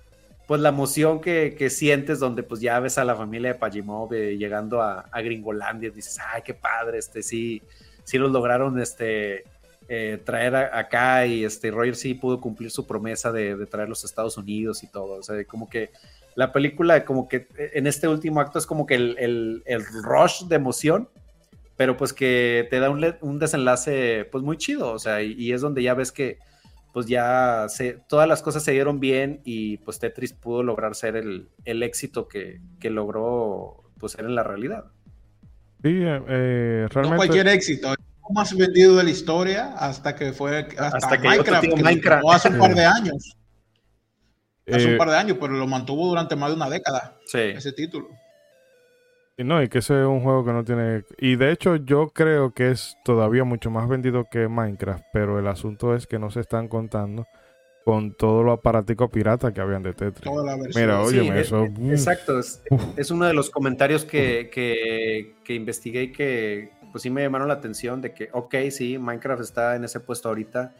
pues 0.47 0.61
la 0.61 0.69
emoción 0.69 1.21
que, 1.21 1.69
sientes 1.71 2.21
donde 2.21 2.43
pues 2.43 2.61
ya 2.61 2.79
ves 2.81 2.99
a 2.99 3.05
la 3.05 3.17
familia 3.17 3.53
de 3.53 3.59
Pajimov 3.59 4.13
eh, 4.15 4.37
llegando 4.37 4.81
a, 4.81 5.01
a, 5.11 5.21
Gringolandia, 5.21 5.91
dices, 5.91 6.19
ay, 6.33 6.43
qué 6.45 6.55
padre, 6.55 6.99
este 6.99 7.23
sí, 7.23 7.63
sí 8.05 8.19
los 8.19 8.31
lograron 8.31 8.81
este, 8.81 9.45
eh, 9.89 10.21
traer 10.25 10.55
acá 10.55 11.27
y 11.27 11.45
este 11.45 11.71
Roger 11.71 11.97
sí 11.97 12.15
pudo 12.15 12.41
cumplir 12.41 12.71
su 12.71 12.87
promesa 12.87 13.33
de, 13.33 13.57
de 13.57 13.67
traer 13.67 13.89
los 13.89 14.05
Estados 14.05 14.37
Unidos 14.37 14.83
y 14.83 14.87
todo. 14.87 15.15
O 15.15 15.23
sea, 15.23 15.43
como 15.45 15.69
que 15.69 15.91
la 16.35 16.53
película, 16.53 17.05
como 17.05 17.29
que 17.29 17.49
en 17.57 17.87
este 17.87 18.07
último 18.07 18.41
acto 18.41 18.59
es 18.59 18.67
como 18.67 18.87
que 18.87 18.95
el, 18.95 19.17
el, 19.19 19.63
el 19.67 19.85
rush 20.03 20.45
de 20.45 20.57
emoción 20.57 21.09
pero 21.77 21.97
pues 21.97 22.13
que 22.13 22.67
te 22.71 22.81
da 22.81 22.91
un, 22.91 23.39
desenlace 23.39 24.27
pues 24.33 24.43
muy 24.43 24.57
chido, 24.57 24.93
o 24.93 24.99
sea, 24.99 25.23
y, 25.23 25.53
es 25.53 25.61
donde 25.61 25.83
ya 25.83 25.95
ves 25.95 26.11
que 26.11 26.39
pues 26.97 27.09
ya 27.09 27.67
se, 27.69 27.99
todas 28.09 28.27
las 28.27 28.41
cosas 28.41 28.63
se 28.63 28.73
dieron 28.73 29.01
bien 29.01 29.43
y 29.45 29.77
pues 29.77 29.99
Tetris 29.99 30.33
pudo 30.33 30.63
lograr 30.63 30.95
ser 30.95 31.15
el, 31.15 31.51
éxito 31.67 32.27
que, 32.27 32.59
logró 32.85 33.85
pues 33.99 34.13
ser 34.13 34.25
en 34.25 34.35
la 34.35 34.43
realidad. 34.43 34.87
Sí, 35.83 35.91
eh, 35.93 36.89
realmente... 36.89 37.11
No 37.11 37.17
cualquier 37.17 37.49
éxito, 37.49 37.93
el 37.93 37.99
más 38.35 38.57
vendido 38.57 38.97
de 38.97 39.05
la 39.05 39.11
historia 39.11 39.75
hasta 39.75 40.17
que 40.17 40.33
fue 40.33 40.69
hasta, 40.79 41.19
Minecraft, 41.19 41.67
que 42.03 42.31
hace 42.31 42.49
un 42.49 42.59
par 42.59 42.75
de 42.75 42.85
años. 42.87 43.37
Hace 44.67 44.87
un 44.87 44.95
eh, 44.95 44.97
par 44.97 45.11
de 45.11 45.17
años, 45.19 45.37
pero 45.39 45.53
lo 45.53 45.67
mantuvo 45.67 46.09
durante 46.09 46.35
más 46.35 46.49
de 46.49 46.57
una 46.57 46.71
década. 46.71 47.19
Sí. 47.27 47.41
Ese 47.41 47.73
título. 47.73 48.09
Y 49.39 49.45
no, 49.45 49.63
y 49.63 49.69
que 49.69 49.79
ese 49.79 50.01
es 50.01 50.07
un 50.07 50.21
juego 50.21 50.45
que 50.45 50.53
no 50.53 50.65
tiene... 50.65 51.05
Y 51.19 51.37
de 51.37 51.53
hecho 51.53 51.77
yo 51.77 52.09
creo 52.09 52.55
que 52.55 52.71
es 52.71 52.97
todavía 53.05 53.45
mucho 53.45 53.71
más 53.71 53.87
vendido 53.89 54.25
que 54.31 54.49
Minecraft, 54.49 55.05
pero 55.13 55.39
el 55.39 55.47
asunto 55.47 55.95
es 55.95 56.07
que 56.07 56.19
no 56.19 56.31
se 56.31 56.41
están 56.41 56.69
contando 56.69 57.27
con 57.85 58.15
todo 58.15 58.43
lo 58.43 58.51
aparatico 58.51 59.09
pirata 59.11 59.53
que 59.53 59.61
habían 59.61 59.83
de 59.83 59.93
Tetris. 59.93 60.33
Mira, 60.75 61.03
oye, 61.03 61.41
eso... 61.41 61.67
exacto, 61.89 62.41
es, 62.41 63.11
uno 63.13 63.27
de 63.27 63.35
los 63.35 63.49
comentarios 63.51 64.05
que, 64.05 64.51
que, 64.53 65.37
que, 65.45 65.55
investigué 65.55 66.05
y 66.05 66.13
que 66.13 66.71
pues 66.91 67.03
sí 67.03 67.11
me 67.11 67.23
llamaron 67.23 67.47
la 67.47 67.55
atención 67.55 68.01
de 68.01 68.13
que, 68.13 68.29
ok, 68.33 68.57
sí, 68.71 68.99
Minecraft 68.99 69.43
está 69.43 69.77
en 69.77 69.85
ese 69.85 70.01
puesto 70.01 70.29
ahorita, 70.29 70.75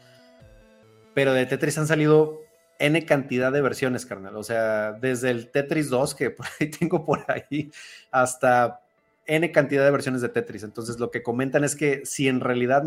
pero 1.13 1.31
de 1.31 1.45
Tetris 1.45 1.77
han 1.77 1.87
salido 1.87 2.41
N 2.79 3.05
cantidad 3.05 3.51
de 3.51 3.61
versiones, 3.61 4.05
carnal. 4.05 4.35
O 4.35 4.43
sea, 4.43 4.93
desde 4.93 5.31
el 5.31 5.49
Tetris 5.49 5.89
2, 5.89 6.15
que 6.15 6.31
por 6.31 6.45
ahí 6.59 6.69
tengo 6.79 7.05
por 7.05 7.25
ahí, 7.29 7.71
hasta 8.11 8.81
N 9.25 9.51
cantidad 9.51 9.83
de 9.83 9.91
versiones 9.91 10.21
de 10.21 10.29
Tetris. 10.29 10.63
Entonces, 10.63 10.99
lo 10.99 11.11
que 11.11 11.23
comentan 11.23 11.63
es 11.63 11.75
que 11.75 12.01
si 12.05 12.27
en 12.27 12.39
realidad 12.39 12.83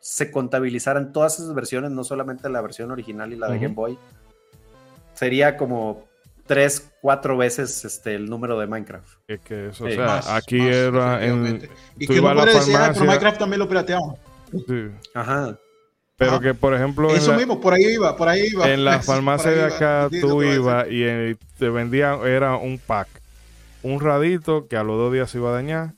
se 0.00 0.30
contabilizaran 0.30 1.12
todas 1.12 1.38
esas 1.40 1.54
versiones, 1.54 1.90
no 1.90 2.04
solamente 2.04 2.48
la 2.50 2.60
versión 2.60 2.90
original 2.90 3.32
y 3.32 3.36
la 3.36 3.48
de 3.48 3.58
Game 3.58 3.74
Boy, 3.74 3.98
sería 5.14 5.56
como 5.56 6.04
tres, 6.46 6.90
cuatro 7.00 7.36
veces 7.36 7.84
este, 7.84 8.14
el 8.14 8.26
número 8.26 8.58
de 8.58 8.66
Minecraft. 8.66 9.18
Es 9.26 9.40
que 9.40 9.68
eso, 9.68 9.86
o 9.86 9.90
sea, 9.90 10.36
aquí 10.36 10.60
era 10.60 11.24
en. 11.24 11.68
Y 11.98 12.06
que 12.06 12.20
no 12.20 12.34
puede 12.34 12.54
decir, 12.54 12.76
ah, 12.76 12.90
pero 12.92 13.06
Minecraft 13.06 13.38
también 13.38 13.60
lo 13.60 13.68
pirateamos. 13.68 14.18
Sí. 14.52 14.90
Ajá. 15.14 15.58
Pero 16.16 16.40
que, 16.40 16.54
por 16.54 16.74
ejemplo. 16.74 17.10
Eso 17.10 17.34
mismo, 17.34 17.60
por 17.60 17.74
ahí 17.74 17.84
iba, 17.84 18.16
por 18.16 18.28
ahí 18.28 18.46
iba. 18.50 18.70
En 18.70 18.84
la 18.84 19.00
farmacia 19.02 19.50
de 19.50 19.64
acá 19.64 20.08
tú 20.20 20.42
ibas 20.42 20.86
y 20.88 21.34
te 21.58 21.68
vendían, 21.68 22.20
era 22.26 22.56
un 22.56 22.78
pack. 22.78 23.08
Un 23.82 24.00
radito 24.00 24.66
que 24.68 24.76
a 24.76 24.82
los 24.82 24.96
dos 24.96 25.12
días 25.12 25.30
se 25.30 25.38
iba 25.38 25.50
a 25.50 25.54
dañar. 25.54 25.92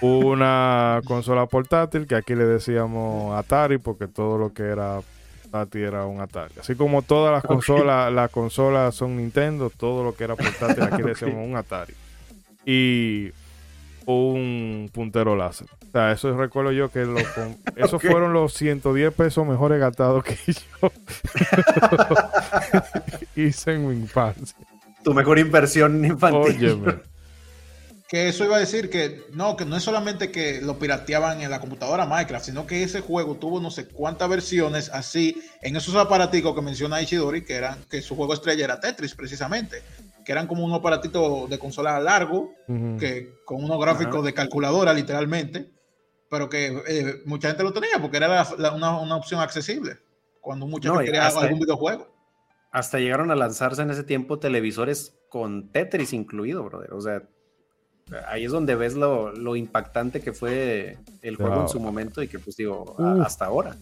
Una 0.00 1.00
consola 1.06 1.46
portátil 1.46 2.06
que 2.06 2.14
aquí 2.14 2.34
le 2.34 2.44
decíamos 2.44 3.36
Atari 3.36 3.78
porque 3.78 4.06
todo 4.06 4.38
lo 4.38 4.52
que 4.52 4.62
era 4.62 5.00
portátil 5.42 5.82
era 5.82 6.06
un 6.06 6.20
Atari. 6.20 6.54
Así 6.60 6.74
como 6.74 7.02
todas 7.02 7.32
las 7.32 7.42
consolas, 7.42 8.12
las 8.12 8.30
consolas 8.30 8.94
son 8.94 9.16
Nintendo, 9.16 9.70
todo 9.70 10.04
lo 10.04 10.14
que 10.14 10.24
era 10.24 10.36
portátil 10.36 10.84
aquí 10.84 11.02
le 11.02 11.08
decíamos 11.14 11.44
un 11.44 11.56
Atari. 11.56 11.94
Y 12.64 13.32
un 14.06 14.90
puntero 14.92 15.36
láser. 15.36 15.68
O 15.88 15.90
sea, 15.90 16.12
eso 16.12 16.36
recuerdo 16.36 16.72
yo 16.72 16.90
que 16.90 17.04
lo 17.04 17.18
esos 17.76 18.02
fueron 18.02 18.32
los 18.32 18.54
110 18.54 19.12
pesos 19.14 19.46
mejores 19.46 19.80
gastados 19.80 20.24
que 20.24 20.36
yo 20.52 20.92
hice 23.36 23.72
en 23.72 23.88
mi 23.88 23.94
infancia. 23.94 24.56
Tu 25.02 25.12
mejor 25.12 25.38
inversión 25.38 26.04
infantil. 26.04 27.00
Que 28.08 28.28
eso 28.28 28.44
iba 28.44 28.56
a 28.56 28.60
decir 28.60 28.90
que 28.90 29.22
no, 29.32 29.56
que 29.56 29.64
no 29.64 29.76
es 29.76 29.82
solamente 29.82 30.30
que 30.30 30.60
lo 30.60 30.78
pirateaban 30.78 31.40
en 31.40 31.50
la 31.50 31.58
computadora 31.58 32.06
Minecraft, 32.06 32.44
sino 32.44 32.66
que 32.66 32.82
ese 32.82 33.00
juego 33.00 33.36
tuvo 33.36 33.60
no 33.60 33.70
sé 33.70 33.88
cuántas 33.88 34.28
versiones 34.28 34.90
así 34.90 35.42
en 35.62 35.76
esos 35.76 35.94
aparaticos 35.96 36.54
que 36.54 36.62
menciona 36.62 37.02
Ichidori, 37.02 37.44
que 37.44 37.54
eran 37.54 37.78
que 37.90 38.02
su 38.02 38.14
juego 38.14 38.34
estrella 38.34 38.64
era 38.64 38.80
Tetris 38.80 39.14
precisamente 39.14 39.82
que 40.24 40.32
eran 40.32 40.46
como 40.46 40.64
un 40.64 40.72
aparatito 40.72 41.46
de 41.46 41.58
consola 41.58 42.00
largo, 42.00 42.52
que 42.98 43.34
con 43.44 43.62
unos 43.62 43.80
gráficos 43.80 44.24
de 44.24 44.34
calculadora 44.34 44.92
literalmente, 44.92 45.70
pero 46.30 46.48
que 46.48 46.82
eh, 46.88 47.22
mucha 47.26 47.48
gente 47.48 47.62
lo 47.62 47.72
tenía 47.72 47.98
porque 48.00 48.16
era 48.16 48.44
una, 48.74 49.16
opción 49.16 49.40
accesible 49.40 49.98
cuando 50.40 50.66
mucha 50.66 50.90
gente 50.90 51.04
quería 51.04 51.26
algún 51.26 51.60
videojuego. 51.60 52.12
Hasta 52.70 52.98
llegaron 52.98 53.30
a 53.30 53.36
lanzarse 53.36 53.82
en 53.82 53.90
ese 53.90 54.02
tiempo 54.02 54.38
televisores 54.40 55.14
con 55.28 55.68
Tetris 55.68 56.12
incluido, 56.12 56.64
brother. 56.64 56.92
O 56.92 57.00
sea, 57.00 57.22
ahí 58.26 58.44
es 58.44 58.52
donde 58.52 58.74
ves 58.74 58.94
lo, 58.94 59.56
impactante 59.56 60.20
que 60.20 60.32
fue 60.32 60.98
el 61.22 61.36
juego 61.36 61.62
en 61.62 61.68
su 61.68 61.78
momento 61.78 62.22
y 62.22 62.28
que 62.28 62.38
pues 62.38 62.56
digo, 62.56 62.96
hasta 63.22 63.46
ahora. 63.46 63.76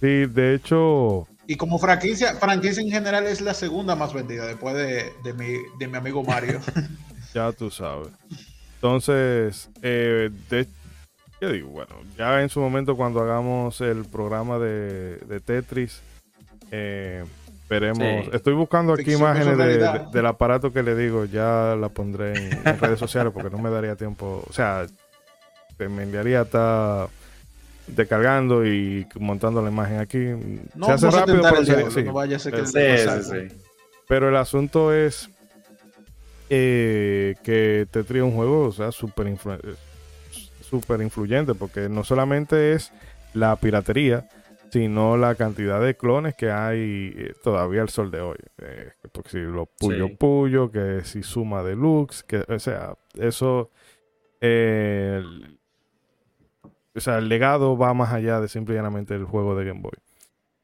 Sí, 0.00 0.26
de 0.26 0.54
hecho, 0.54 1.28
y 1.46 1.56
como 1.56 1.78
franquicia, 1.78 2.34
franquicia 2.36 2.82
en 2.82 2.90
general 2.90 3.26
es 3.26 3.40
la 3.40 3.54
segunda 3.54 3.94
más 3.96 4.12
vendida 4.12 4.46
después 4.46 4.74
de, 4.74 5.12
mi, 5.34 5.96
amigo 5.96 6.22
Mario. 6.22 6.60
ya 7.34 7.52
tú 7.52 7.70
sabes. 7.70 8.08
Entonces, 8.76 9.70
eh, 9.82 10.30
¿qué 10.48 11.46
digo? 11.48 11.70
Bueno, 11.70 11.96
ya 12.16 12.42
en 12.42 12.48
su 12.48 12.60
momento 12.60 12.96
cuando 12.96 13.20
hagamos 13.20 13.80
el 13.80 14.04
programa 14.04 14.58
de, 14.58 15.40
Tetris, 15.44 16.00
eh, 16.70 17.24
veremos. 17.68 18.28
Estoy 18.32 18.54
buscando 18.54 18.92
aquí 18.94 19.12
imágenes 19.12 19.56
del 20.12 20.26
aparato 20.26 20.72
que 20.72 20.82
le 20.82 20.94
digo, 20.94 21.24
ya 21.24 21.76
la 21.78 21.88
pondré 21.88 22.50
en, 22.50 22.80
redes 22.80 22.98
sociales 22.98 23.32
porque 23.32 23.50
no 23.50 23.58
me 23.58 23.70
daría 23.70 23.96
tiempo. 23.96 24.44
O 24.48 24.52
sea, 24.52 24.86
me 25.78 26.02
enviaría 26.02 26.42
hasta 26.42 27.08
descargando 27.86 28.66
y 28.66 29.06
montando 29.18 29.62
la 29.62 29.70
imagen 29.70 29.98
aquí. 29.98 30.26
se 30.86 30.92
hace 30.92 31.10
rápido, 31.10 31.42
pero 31.42 31.64
Pero 34.06 34.28
el 34.28 34.36
asunto 34.36 34.92
es 34.92 35.30
eh, 36.50 37.34
que 37.42 37.86
Tetris 37.90 38.18
es 38.18 38.24
un 38.24 38.32
juego, 38.32 38.66
o 38.66 38.72
sea, 38.72 38.92
súper 38.92 39.34
super 40.60 41.00
influyente, 41.00 41.54
porque 41.54 41.88
no 41.88 42.04
solamente 42.04 42.72
es 42.72 42.92
la 43.32 43.56
piratería, 43.56 44.28
sino 44.70 45.16
la 45.16 45.34
cantidad 45.36 45.80
de 45.80 45.96
clones 45.96 46.34
que 46.34 46.50
hay 46.50 47.14
eh, 47.16 47.34
todavía 47.42 47.82
al 47.82 47.88
sol 47.88 48.10
de 48.10 48.20
hoy. 48.20 48.38
Eh, 48.58 48.90
porque 49.12 49.30
si 49.30 49.38
lo 49.38 49.66
Puyo 49.66 50.16
Puyo, 50.16 50.70
que 50.70 51.02
si 51.04 51.22
Suma 51.22 51.62
Deluxe, 51.62 52.24
que, 52.24 52.44
o 52.48 52.58
sea, 52.58 52.94
eso... 53.14 53.70
Eh, 54.40 55.22
o 56.96 57.00
sea, 57.00 57.18
el 57.18 57.28
legado 57.28 57.76
va 57.76 57.92
más 57.94 58.12
allá 58.12 58.40
de 58.40 58.48
simplemente 58.48 59.14
el 59.14 59.24
juego 59.24 59.56
de 59.56 59.64
Game 59.64 59.80
Boy. 59.80 59.92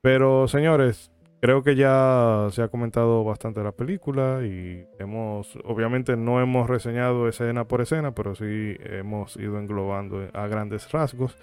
Pero, 0.01 0.49
señores, 0.49 1.11
creo 1.41 1.63
que 1.63 1.75
ya 1.75 2.49
se 2.53 2.63
ha 2.63 2.69
comentado 2.69 3.25
bastante 3.25 3.63
la 3.63 3.73
película 3.73 4.41
y 4.45 4.87
hemos, 4.99 5.57
obviamente 5.65 6.17
no 6.17 6.41
hemos 6.41 6.69
reseñado 6.69 7.29
escena 7.29 7.65
por 7.65 7.81
escena, 7.81 8.13
pero 8.13 8.35
sí 8.35 8.77
hemos 8.81 9.37
ido 9.37 9.59
englobando 9.59 10.29
a 10.33 10.47
grandes 10.47 10.91
rasgos. 10.93 11.37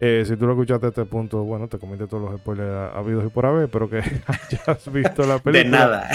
Eh, 0.00 0.24
si 0.26 0.36
tú 0.36 0.46
lo 0.46 0.52
escuchaste 0.52 0.86
a 0.86 0.88
este 0.90 1.04
punto, 1.04 1.44
bueno, 1.44 1.68
te 1.68 1.78
comenté 1.78 2.06
todos 2.06 2.30
los 2.30 2.40
spoilers 2.40 2.94
habidos 2.94 3.24
y 3.24 3.28
por 3.28 3.46
haber, 3.46 3.68
pero 3.68 3.88
que 3.88 3.98
hayas 4.26 4.92
visto 4.92 5.24
la 5.26 5.38
película. 5.38 5.50
De 5.50 5.64
nada. 5.64 6.08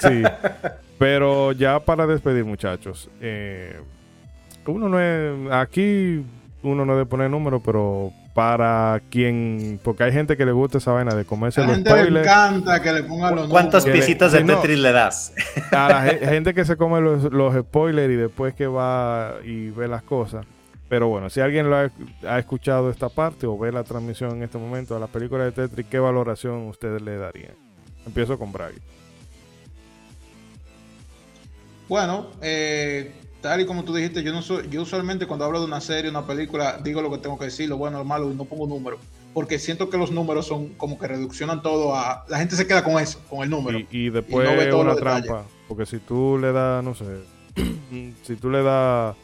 Sí. 0.00 0.22
Pero 0.98 1.52
ya 1.52 1.80
para 1.80 2.06
despedir, 2.06 2.44
muchachos. 2.44 3.10
Eh, 3.20 3.80
uno 4.66 4.88
no 4.88 5.00
es. 5.00 5.52
Aquí 5.52 6.24
uno 6.64 6.84
no 6.84 6.92
debe 6.94 7.06
poner 7.06 7.30
número, 7.30 7.60
pero 7.60 8.12
para 8.34 9.00
quien. 9.10 9.78
Porque 9.84 10.02
hay 10.04 10.12
gente 10.12 10.36
que 10.36 10.44
le 10.44 10.52
gusta 10.52 10.78
esa 10.78 10.92
vaina 10.92 11.14
de 11.14 11.24
comerse 11.24 11.60
A 11.60 11.64
la 11.64 11.68
los 11.68 11.76
gente 11.76 11.90
le 11.90 11.96
spoilers. 12.00 12.26
encanta 12.26 12.82
que 12.82 12.92
le 12.92 13.02
pongan 13.04 13.34
los 13.36 13.48
¿Cuántas 13.48 13.84
pisitas 13.84 14.32
de 14.32 14.42
no. 14.44 14.56
Tetris 14.56 14.78
le 14.78 14.92
das? 14.92 15.32
A 15.70 15.88
la 15.88 16.02
ge- 16.10 16.18
gente 16.26 16.52
que 16.54 16.64
se 16.64 16.76
come 16.76 17.00
los, 17.00 17.24
los 17.32 17.54
spoilers 17.54 18.12
y 18.12 18.16
después 18.16 18.54
que 18.54 18.66
va 18.66 19.34
y 19.44 19.70
ve 19.70 19.86
las 19.88 20.02
cosas. 20.02 20.44
Pero 20.88 21.08
bueno, 21.08 21.30
si 21.30 21.40
alguien 21.40 21.70
lo 21.70 21.76
ha, 21.76 21.90
ha 22.28 22.38
escuchado 22.38 22.90
esta 22.90 23.08
parte 23.08 23.46
o 23.46 23.56
ve 23.58 23.72
la 23.72 23.84
transmisión 23.84 24.32
en 24.32 24.42
este 24.42 24.58
momento 24.58 24.94
a 24.96 24.98
la 25.00 25.06
película 25.06 25.44
de 25.44 25.52
Tetris, 25.52 25.86
¿qué 25.86 25.98
valoración 25.98 26.66
ustedes 26.68 27.00
le 27.02 27.16
darían? 27.16 27.52
Empiezo 28.06 28.38
con 28.38 28.52
Bragg. 28.52 28.74
Bueno, 31.88 32.28
eh, 32.40 33.12
tal 33.44 33.60
y 33.60 33.66
como 33.66 33.84
tú 33.84 33.94
dijiste, 33.94 34.22
yo 34.22 34.32
no 34.32 34.40
soy, 34.40 34.70
yo 34.70 34.80
usualmente 34.80 35.26
cuando 35.26 35.44
hablo 35.44 35.60
de 35.60 35.66
una 35.66 35.78
serie, 35.78 36.10
una 36.10 36.26
película, 36.26 36.78
digo 36.82 37.02
lo 37.02 37.10
que 37.10 37.18
tengo 37.18 37.38
que 37.38 37.44
decir, 37.44 37.68
lo 37.68 37.76
bueno, 37.76 37.98
lo 37.98 38.04
malo, 38.06 38.32
y 38.32 38.34
no 38.34 38.46
pongo 38.46 38.66
números. 38.66 39.00
Porque 39.34 39.58
siento 39.58 39.90
que 39.90 39.98
los 39.98 40.10
números 40.10 40.46
son 40.46 40.70
como 40.78 40.98
que 40.98 41.06
reduccionan 41.06 41.60
todo 41.60 41.94
a. 41.94 42.24
La 42.28 42.38
gente 42.38 42.56
se 42.56 42.66
queda 42.66 42.82
con 42.82 42.98
eso, 43.02 43.20
con 43.28 43.42
el 43.42 43.50
número. 43.50 43.78
Y, 43.78 43.86
y 43.90 44.08
después 44.08 44.48
Y 44.48 44.50
no 44.50 44.56
ve 44.58 44.72
una 44.72 44.94
detalles. 44.94 45.26
trampa. 45.26 45.44
Porque 45.68 45.84
si 45.84 45.98
tú 45.98 46.38
le 46.40 46.52
das, 46.52 46.82
no 46.82 46.94
sé, 46.94 47.04
si 48.22 48.36
tú 48.36 48.48
le 48.48 48.62
das 48.62 49.14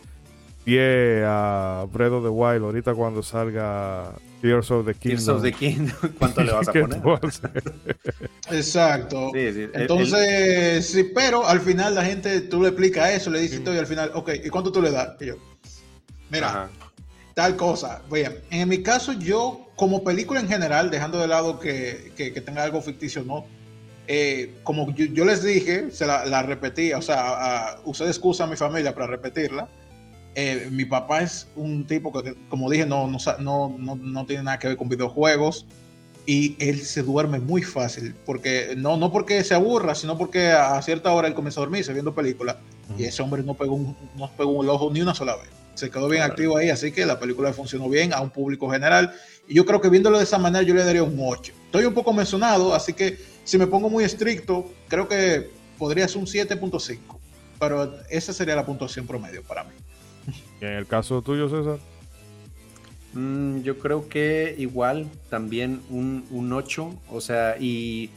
pie 0.65 1.25
a 1.25 1.85
of 1.85 2.23
the 2.23 2.29
Wild, 2.29 2.65
ahorita 2.65 2.93
cuando 2.95 3.23
salga 3.23 4.13
Tears 4.41 4.71
of 4.71 4.87
the 4.87 4.95
Kingdom. 4.95 5.17
Tears 5.17 5.29
of 5.29 5.43
the 5.43 5.53
Kingdom, 5.53 6.13
¿cuánto 6.19 6.43
le 6.43 6.53
vas 6.53 6.69
a 6.69 6.73
¿qué 6.75 6.81
poner? 6.81 7.01
a? 8.49 8.55
Exacto. 8.55 9.31
Sí, 9.35 9.53
sí, 9.53 9.61
el- 9.63 9.71
Entonces, 9.75 10.87
sí, 10.87 11.05
pero 11.15 11.47
al 11.47 11.61
final 11.61 11.95
la 11.95 12.05
gente, 12.05 12.41
tú 12.43 12.63
le 12.63 12.69
explicas 12.69 13.11
eso, 13.11 13.31
le 13.31 13.41
dices 13.41 13.63
todo 13.63 13.75
y 13.75 13.79
al 13.79 13.87
final, 13.87 14.11
ok, 14.15 14.31
¿y 14.45 14.49
cuánto 14.49 14.73
tú 14.73 14.81
le 14.83 14.91
das? 14.91 15.11
Y 15.21 15.27
yo, 15.27 15.35
mira, 16.31 16.49
Ajá. 16.49 16.71
tal 17.35 17.57
cosa. 17.57 18.03
Bien, 18.11 18.39
en 18.51 18.69
mi 18.69 18.83
caso, 18.83 19.13
yo, 19.13 19.69
como 19.77 20.03
película 20.05 20.41
en 20.41 20.49
general, 20.49 20.91
dejando 20.91 21.19
de 21.19 21.29
lado 21.29 21.59
que, 21.61 22.13
que- 22.17 22.33
que 22.33 22.41
tenga 22.41 22.63
algo 22.63 22.81
ficticio, 22.83 23.23
no. 23.25 23.45
eh, 24.13 24.55
como 24.65 24.93
yo, 24.95 25.05
yo 25.07 25.25
les 25.25 25.43
dije, 25.45 25.91
se 25.93 26.05
la, 26.05 26.25
la 26.25 26.43
repetí, 26.43 26.93
o 26.93 27.03
sea, 27.03 27.69
a- 27.75 27.81
usé 27.85 28.05
de 28.05 28.11
excusa 28.11 28.45
a 28.45 28.47
mi 28.49 28.57
familia 28.57 28.93
para 28.95 29.07
repetirla. 29.07 29.69
Eh, 30.35 30.69
mi 30.71 30.85
papá 30.85 31.23
es 31.23 31.49
un 31.57 31.87
tipo 31.87 32.13
que, 32.13 32.35
como 32.49 32.71
dije, 32.71 32.87
no, 32.87 33.09
no, 33.09 33.19
no, 33.79 33.97
no, 33.97 34.27
tiene 34.27 34.45
nada 34.45 34.59
que 34.59 34.69
ver 34.69 34.77
con 34.77 34.89
videojuegos 34.89 35.67
y 36.25 36.57
él 36.61 36.81
se 36.83 37.03
duerme 37.03 37.41
muy 37.41 37.63
fácil, 37.63 38.15
porque 38.25 38.75
no, 38.77 38.97
no 38.97 39.11
porque 39.11 39.43
se 39.43 39.55
aburra, 39.55 39.95
sino 39.95 40.17
porque 40.17 40.51
a 40.51 40.81
cierta 40.83 41.13
hora 41.13 41.27
él 41.27 41.35
comienza 41.35 41.61
a 41.61 41.65
dormirse 41.65 41.93
viendo 41.93 42.15
películas 42.15 42.57
y 42.97 43.05
ese 43.05 43.23
hombre 43.23 43.43
no 43.43 43.55
pegó, 43.55 43.75
un, 43.75 43.97
no 44.17 44.31
pegó 44.37 44.63
el 44.63 44.69
ojo 44.69 44.91
ni 44.93 45.01
una 45.01 45.15
sola 45.15 45.37
vez. 45.37 45.49
Se 45.75 45.91
quedó 45.91 46.09
bien 46.09 46.21
Claro. 46.21 46.33
activo 46.33 46.57
ahí, 46.59 46.69
así 46.69 46.93
que 46.93 47.07
la 47.07 47.19
película 47.19 47.53
funcionó 47.53 47.89
bien 47.89 48.13
a 48.13 48.21
un 48.21 48.31
público 48.31 48.69
general. 48.71 49.13
Y 49.49 49.55
yo 49.55 49.65
creo 49.65 49.81
que 49.81 49.89
viéndolo 49.89 50.19
de 50.19 50.25
esa 50.25 50.39
manera, 50.39 50.63
yo 50.63 50.75
le 50.75 50.85
daría 50.85 51.03
un 51.03 51.17
8. 51.19 51.53
Estoy 51.67 51.85
un 51.85 51.95
poco 51.95 52.13
mencionado, 52.13 52.75
así 52.75 52.93
que 52.93 53.19
si 53.45 53.57
me 53.59 53.67
pongo 53.67 53.89
muy 53.89 54.05
estricto, 54.05 54.71
creo 54.89 55.09
que 55.09 55.51
podría 55.79 56.07
ser 56.07 56.19
un 56.19 56.27
7.5. 56.27 56.99
Pero 57.59 57.95
esa 58.11 58.33
sería 58.33 58.55
la 58.57 58.67
puntuación 58.67 59.07
promedio 59.07 59.43
para 59.43 59.65
mí. 59.65 59.71
Y 60.61 60.65
en 60.65 60.73
el 60.73 60.87
caso 60.87 61.23
tuyo, 61.23 61.49
César. 61.49 61.79
Mm, 63.13 63.63
yo 63.63 63.79
creo 63.79 64.09
que 64.09 64.55
igual 64.59 65.09
también 65.29 65.83
un, 65.91 66.25
un 66.31 66.53
8, 66.53 66.95
o 67.11 67.21
sea, 67.21 67.57
y 67.59 68.11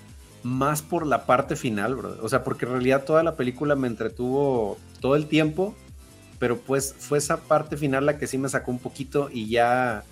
más 0.44 0.82
por 0.82 1.08
la 1.08 1.26
parte 1.26 1.56
final, 1.56 1.96
bro. 1.96 2.18
O 2.22 2.30
sea, 2.30 2.44
porque 2.44 2.66
en 2.66 2.74
realidad 2.74 3.06
toda 3.06 3.24
la 3.24 3.36
película 3.36 3.76
me 3.76 3.88
entretuvo 3.88 4.78
todo 5.00 5.16
el 5.16 5.28
tiempo, 5.28 5.74
pero 6.38 6.58
pues 6.58 6.94
fue 6.98 7.18
esa 7.18 7.38
parte 7.38 7.78
final 7.78 8.06
la 8.06 8.18
que 8.18 8.28
sí 8.28 8.38
me 8.38 8.50
sacó 8.50 8.72
un 8.72 8.80
poquito 8.80 9.30
y 9.32 9.50
ya, 9.50 10.04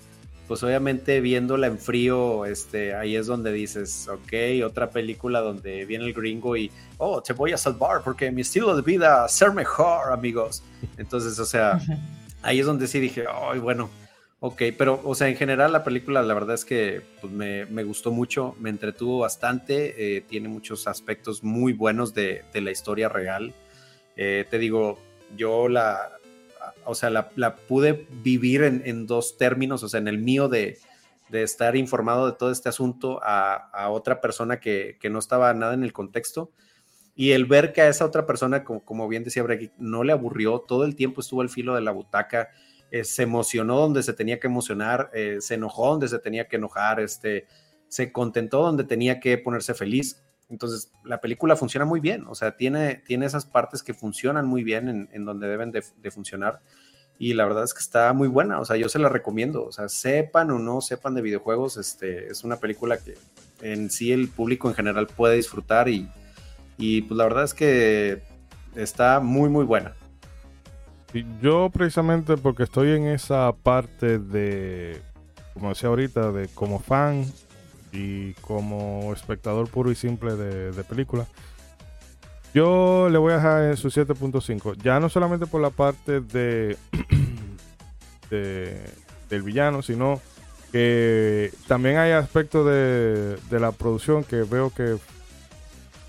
pues 0.48 0.62
obviamente 0.62 1.20
viéndola 1.20 1.66
en 1.66 1.78
frío, 1.78 2.46
este, 2.46 2.94
ahí 2.94 3.14
es 3.14 3.26
donde 3.26 3.52
dices, 3.52 4.08
ok, 4.08 4.64
otra 4.66 4.90
película 4.90 5.40
donde 5.40 5.84
viene 5.84 6.06
el 6.06 6.14
gringo 6.14 6.56
y, 6.56 6.70
oh, 6.98 7.22
te 7.22 7.34
voy 7.34 7.52
a 7.52 7.58
salvar 7.58 8.02
porque 8.02 8.32
mi 8.32 8.40
estilo 8.40 8.74
de 8.74 8.82
vida 8.82 9.26
es 9.26 9.32
ser 9.32 9.52
mejor, 9.52 10.12
amigos. 10.12 10.64
Entonces, 10.96 11.38
o 11.38 11.44
sea, 11.44 11.78
ahí 12.42 12.60
es 12.60 12.66
donde 12.66 12.86
sí 12.86 13.00
dije, 13.00 13.24
ay, 13.30 13.58
bueno, 13.58 13.90
ok, 14.40 14.62
pero, 14.76 15.00
o 15.04 15.14
sea, 15.14 15.28
en 15.28 15.36
general 15.36 15.72
la 15.72 15.84
película, 15.84 16.22
la 16.22 16.34
verdad 16.34 16.54
es 16.54 16.64
que 16.64 17.00
pues, 17.20 17.32
me, 17.32 17.66
me 17.66 17.84
gustó 17.84 18.10
mucho, 18.10 18.56
me 18.58 18.70
entretuvo 18.70 19.20
bastante, 19.20 20.16
eh, 20.16 20.20
tiene 20.22 20.48
muchos 20.48 20.86
aspectos 20.86 21.44
muy 21.44 21.72
buenos 21.72 22.12
de, 22.12 22.44
de 22.52 22.60
la 22.60 22.70
historia 22.70 23.08
real. 23.08 23.54
Eh, 24.16 24.44
te 24.50 24.58
digo, 24.58 24.98
yo 25.36 25.68
la, 25.68 26.12
o 26.84 26.94
sea, 26.94 27.10
la, 27.10 27.30
la 27.36 27.56
pude 27.56 28.06
vivir 28.22 28.62
en, 28.62 28.82
en, 28.84 29.06
dos 29.06 29.36
términos, 29.36 29.82
o 29.82 29.88
sea, 29.88 30.00
en 30.00 30.08
el 30.08 30.18
mío 30.18 30.48
de, 30.48 30.78
de 31.28 31.42
estar 31.42 31.76
informado 31.76 32.26
de 32.26 32.36
todo 32.36 32.50
este 32.50 32.68
asunto 32.68 33.20
a, 33.22 33.54
a 33.54 33.90
otra 33.90 34.20
persona 34.20 34.60
que, 34.60 34.98
que, 35.00 35.08
no 35.08 35.18
estaba 35.18 35.54
nada 35.54 35.74
en 35.74 35.84
el 35.84 35.92
contexto. 35.92 36.50
Y 37.14 37.32
el 37.32 37.44
ver 37.44 37.72
que 37.72 37.82
a 37.82 37.88
esa 37.88 38.06
otra 38.06 38.26
persona, 38.26 38.64
como, 38.64 38.84
como 38.84 39.08
bien 39.08 39.24
decía 39.24 39.42
Brecky, 39.42 39.70
no 39.78 40.02
le 40.02 40.12
aburrió, 40.12 40.60
todo 40.60 40.84
el 40.84 40.96
tiempo 40.96 41.20
estuvo 41.20 41.42
al 41.42 41.50
filo 41.50 41.74
de 41.74 41.82
la 41.82 41.90
butaca, 41.90 42.50
eh, 42.90 43.04
se 43.04 43.22
emocionó 43.22 43.78
donde 43.78 44.02
se 44.02 44.12
tenía 44.12 44.38
que 44.38 44.46
emocionar, 44.46 45.10
eh, 45.14 45.38
se 45.40 45.54
enojó 45.54 45.88
donde 45.88 46.08
se 46.08 46.18
tenía 46.18 46.46
que 46.46 46.56
enojar, 46.56 47.00
este, 47.00 47.46
se 47.88 48.12
contentó 48.12 48.62
donde 48.62 48.84
tenía 48.84 49.20
que 49.20 49.36
ponerse 49.38 49.74
feliz. 49.74 50.22
Entonces, 50.48 50.90
la 51.04 51.20
película 51.20 51.56
funciona 51.56 51.86
muy 51.86 52.00
bien, 52.00 52.26
o 52.28 52.34
sea, 52.34 52.56
tiene, 52.56 52.96
tiene 53.06 53.26
esas 53.26 53.46
partes 53.46 53.82
que 53.82 53.94
funcionan 53.94 54.46
muy 54.46 54.62
bien 54.62 54.88
en, 54.88 55.08
en 55.12 55.24
donde 55.24 55.48
deben 55.48 55.70
de, 55.70 55.82
de, 55.96 56.10
funcionar. 56.10 56.60
Y 57.18 57.32
la 57.32 57.44
verdad 57.44 57.64
es 57.64 57.72
que 57.72 57.80
está 57.80 58.12
muy 58.12 58.28
buena, 58.28 58.60
o 58.60 58.64
sea, 58.66 58.76
yo 58.76 58.90
se 58.90 58.98
la 58.98 59.08
recomiendo, 59.08 59.64
o 59.64 59.72
sea, 59.72 59.88
sepan 59.88 60.50
o 60.50 60.58
no 60.58 60.82
sepan 60.82 61.14
de 61.14 61.22
videojuegos, 61.22 61.78
este, 61.78 62.26
es 62.28 62.44
una 62.44 62.56
película 62.56 62.98
que 62.98 63.14
en 63.62 63.90
sí 63.90 64.12
el 64.12 64.28
público 64.28 64.68
en 64.68 64.74
general 64.74 65.06
puede 65.06 65.36
disfrutar 65.36 65.88
y, 65.88 66.10
y 66.78 67.02
pues 67.02 67.16
la 67.16 67.24
verdad 67.24 67.44
es 67.44 67.54
que 67.54 68.22
está 68.74 69.20
muy, 69.20 69.48
muy 69.48 69.64
buena. 69.64 69.92
Yo 71.42 71.68
precisamente 71.70 72.36
porque 72.36 72.62
estoy 72.62 72.92
en 72.92 73.06
esa 73.06 73.52
parte 73.52 74.18
de, 74.18 75.00
como 75.52 75.68
decía 75.68 75.90
ahorita, 75.90 76.32
de 76.32 76.48
como 76.48 76.78
fan 76.78 77.26
y 77.92 78.32
como 78.34 79.12
espectador 79.12 79.68
puro 79.68 79.90
y 79.90 79.94
simple 79.94 80.36
de, 80.36 80.72
de 80.72 80.84
película, 80.84 81.26
yo 82.54 83.08
le 83.10 83.18
voy 83.18 83.32
a 83.32 83.36
dejar 83.36 83.62
en 83.64 83.76
su 83.76 83.88
7.5. 83.88 84.76
Ya 84.82 85.00
no 85.00 85.08
solamente 85.08 85.46
por 85.46 85.60
la 85.60 85.70
parte 85.70 86.20
de, 86.20 86.76
de, 88.30 88.80
del 89.30 89.42
villano, 89.42 89.82
sino 89.82 90.20
que 90.70 91.52
también 91.66 91.98
hay 91.98 92.12
aspectos 92.12 92.66
de, 92.66 93.36
de 93.50 93.60
la 93.60 93.72
producción 93.72 94.24
que 94.24 94.42
veo 94.42 94.72
que, 94.74 94.96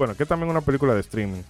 bueno, 0.04 0.16
que 0.16 0.24
es 0.24 0.30
también 0.30 0.50
una 0.50 0.62
película 0.62 0.94
de 0.94 1.00
streaming. 1.00 1.42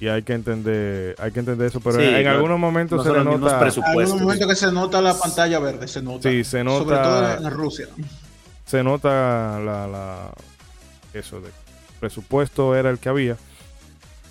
Y 0.00 0.08
hay 0.08 0.22
que 0.22 0.32
entender 0.32 1.14
hay 1.20 1.30
que 1.30 1.38
entender 1.38 1.68
eso 1.68 1.78
pero 1.78 1.96
sí, 1.96 2.02
en, 2.02 2.14
en 2.16 2.24
no, 2.24 2.30
algunos 2.30 2.58
momentos 2.58 2.98
no 2.98 3.04
se 3.04 3.16
le 3.16 3.24
nota 3.24 3.68
en 3.68 3.84
algunos 3.84 4.20
momentos 4.20 4.48
que 4.48 4.56
se 4.56 4.72
nota 4.72 5.00
la 5.00 5.14
pantalla 5.16 5.60
verde 5.60 5.86
se 5.86 6.02
nota. 6.02 6.28
Sí 6.28 6.42
se 6.42 6.64
nota 6.64 6.78
sobre 6.84 6.96
todo 6.96 7.46
en 7.46 7.50
Rusia. 7.52 7.86
se 8.66 8.82
nota 8.82 9.60
la, 9.60 9.86
la 9.86 10.30
eso 11.14 11.40
de 11.40 11.50
presupuesto 12.00 12.74
era 12.74 12.90
el 12.90 12.98
que 12.98 13.10
había 13.10 13.36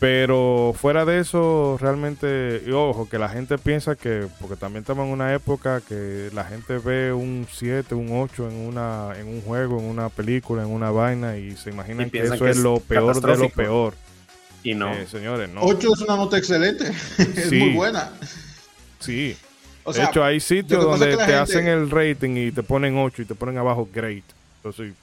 pero 0.01 0.73
fuera 0.75 1.05
de 1.05 1.19
eso 1.19 1.77
realmente 1.79 2.63
y 2.65 2.71
ojo 2.71 3.07
que 3.07 3.19
la 3.19 3.29
gente 3.29 3.59
piensa 3.59 3.95
que 3.95 4.25
porque 4.39 4.55
también 4.55 4.81
estamos 4.81 5.05
en 5.05 5.13
una 5.13 5.31
época 5.35 5.79
que 5.87 6.31
la 6.33 6.43
gente 6.43 6.79
ve 6.79 7.13
un 7.13 7.45
7 7.47 7.93
un 7.93 8.09
8 8.19 8.49
en 8.49 8.55
una 8.67 9.11
en 9.15 9.27
un 9.27 9.41
juego 9.43 9.77
en 9.79 9.85
una 9.85 10.09
película 10.09 10.63
en 10.63 10.69
una 10.69 10.89
vaina 10.89 11.37
y 11.37 11.55
se 11.55 11.69
imaginan 11.69 12.07
y 12.07 12.09
que 12.09 12.23
eso 12.23 12.35
que 12.39 12.49
es, 12.49 12.57
es 12.57 12.63
lo 12.63 12.79
peor 12.79 13.21
de 13.21 13.37
lo 13.37 13.49
peor 13.49 13.93
y 14.63 14.73
no. 14.73 14.91
Eh, 14.91 15.05
señores, 15.05 15.49
no. 15.49 15.61
8 15.61 15.89
es 15.93 16.01
una 16.01 16.15
nota 16.15 16.37
excelente. 16.37 16.91
es 17.19 17.51
muy 17.51 17.73
buena. 17.73 18.11
Sí. 18.99 19.35
O 19.83 19.91
de 19.93 20.03
hecho, 20.03 20.23
hay 20.23 20.39
sitios 20.39 20.83
donde 20.83 21.09
es 21.11 21.15
que 21.15 21.21
la 21.21 21.25
te 21.27 21.31
gente- 21.33 21.41
hacen 21.41 21.67
el 21.67 21.89
rating 21.91 22.35
y 22.37 22.51
te 22.51 22.61
ponen 22.63 22.95
8 22.97 23.21
y 23.23 23.25
te 23.25 23.33
ponen 23.35 23.57
abajo 23.57 23.87
great. 23.93 24.23
Entonces, 24.57 24.93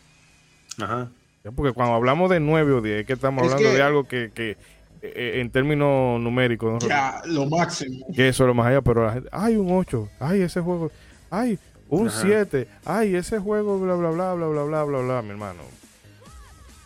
Ajá. 0.80 1.08
ya 1.44 1.50
porque 1.50 1.72
cuando 1.72 1.94
hablamos 1.94 2.30
de 2.30 2.38
9 2.38 2.72
o 2.74 2.80
10, 2.80 3.00
es 3.00 3.06
que 3.06 3.12
estamos 3.14 3.44
Es 3.46 3.52
hablando 3.52 3.70
que- 3.70 3.76
de 3.76 3.82
algo 3.82 4.04
que, 4.06 4.30
que, 4.32 4.56
en 5.02 5.50
términos 5.50 6.20
numéricos, 6.20 6.82
¿no? 6.82 6.88
Ya, 6.88 7.22
lo 7.26 7.46
máximo. 7.46 8.06
que 8.14 8.28
eso 8.28 8.44
es 8.44 8.48
lo 8.48 8.54
más 8.54 8.66
allá, 8.66 8.82
pero 8.82 9.06
la 9.06 9.12
gente, 9.12 9.28
ay, 9.32 9.56
un 9.56 9.70
8, 9.70 10.08
ay, 10.20 10.42
ese 10.42 10.60
juego, 10.60 10.90
ay, 11.30 11.58
un 11.88 12.08
Ajá. 12.08 12.20
7, 12.22 12.68
ay, 12.84 13.14
ese 13.14 13.38
juego, 13.38 13.78
bla, 13.78 13.94
bla, 13.94 14.10
bla, 14.10 14.34
bla, 14.34 14.46
bla, 14.46 14.62
bla, 14.62 14.84
bla, 14.84 14.98
bla, 15.00 15.22
mi 15.22 15.30
hermano. 15.30 15.62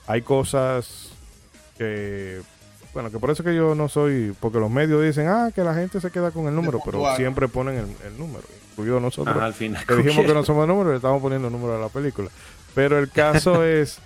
hay 0.06 0.22
cosas 0.22 1.10
que, 1.78 2.40
bueno, 2.93 3.10
que 3.10 3.18
por 3.18 3.30
eso 3.30 3.43
que 3.43 3.55
yo 3.55 3.74
no 3.74 3.89
soy, 3.89 4.34
porque 4.39 4.59
los 4.59 4.70
medios 4.70 5.02
dicen, 5.02 5.28
ah, 5.28 5.51
que 5.55 5.64
la 5.64 5.74
gente 5.74 6.01
se 6.01 6.10
queda 6.10 6.30
con 6.30 6.47
el 6.47 6.55
número, 6.55 6.80
pero 6.84 7.16
siempre 7.16 7.48
ponen 7.48 7.97
el, 8.05 8.18
número, 8.18 8.44
incluido 8.70 9.01
nosotros. 9.01 9.36
al 9.36 9.55
final. 9.55 9.84
Que 9.86 9.94
dijimos 9.97 10.26
que 10.26 10.34
no 10.34 10.44
somos 10.44 10.68
números, 10.68 10.93
le 10.93 10.97
estamos 10.97 11.22
poniendo 11.22 11.48
el 11.48 11.52
número 11.52 11.76
a 11.76 11.80
la 11.80 11.89
película. 11.89 12.28
Pero 12.74 12.98
el 12.98 13.10
caso 13.10 13.64
es 13.64 13.98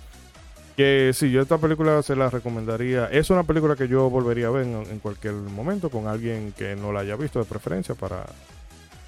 que 0.77 1.09
sí, 1.11 1.31
yo 1.31 1.41
esta 1.41 1.57
película 1.57 2.03
se 2.03 2.15
la 2.15 2.29
recomendaría. 2.29 3.07
Es 3.07 3.31
una 3.31 3.41
película 3.41 3.75
que 3.75 3.87
yo 3.87 4.11
volvería 4.11 4.47
a 4.47 4.51
ver 4.51 4.63
en, 4.63 4.99
cualquier 4.99 5.33
momento 5.33 5.89
con 5.89 6.05
alguien 6.07 6.53
que 6.55 6.75
no 6.75 6.93
la 6.93 6.99
haya 6.99 7.15
visto 7.15 7.39
de 7.39 7.45
preferencia 7.45 7.95
para, 7.95 8.27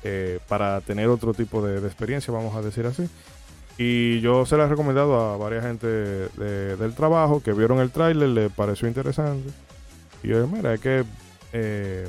eh, 0.03 0.39
para 0.47 0.81
tener 0.81 1.07
otro 1.09 1.31
tipo 1.35 1.61
de, 1.61 1.77
experiencia, 1.85 2.33
vamos 2.33 2.55
a 2.55 2.63
decir 2.63 2.87
así. 2.87 3.07
Y 3.77 4.19
yo 4.19 4.47
se 4.47 4.57
la 4.57 4.63
he 4.65 4.67
recomendado 4.67 5.15
a 5.15 5.37
varias 5.37 5.63
gente 5.63 5.87
del 5.87 6.95
trabajo 6.95 7.43
que 7.43 7.53
vieron 7.53 7.79
el 7.79 7.91
tráiler, 7.91 8.29
le 8.29 8.49
pareció 8.49 8.87
interesante. 8.87 9.51
Y 10.23 10.29
yo, 10.29 10.47
mira, 10.47 10.73
es 10.73 10.81
que 10.81 11.05
eh, 11.53 12.07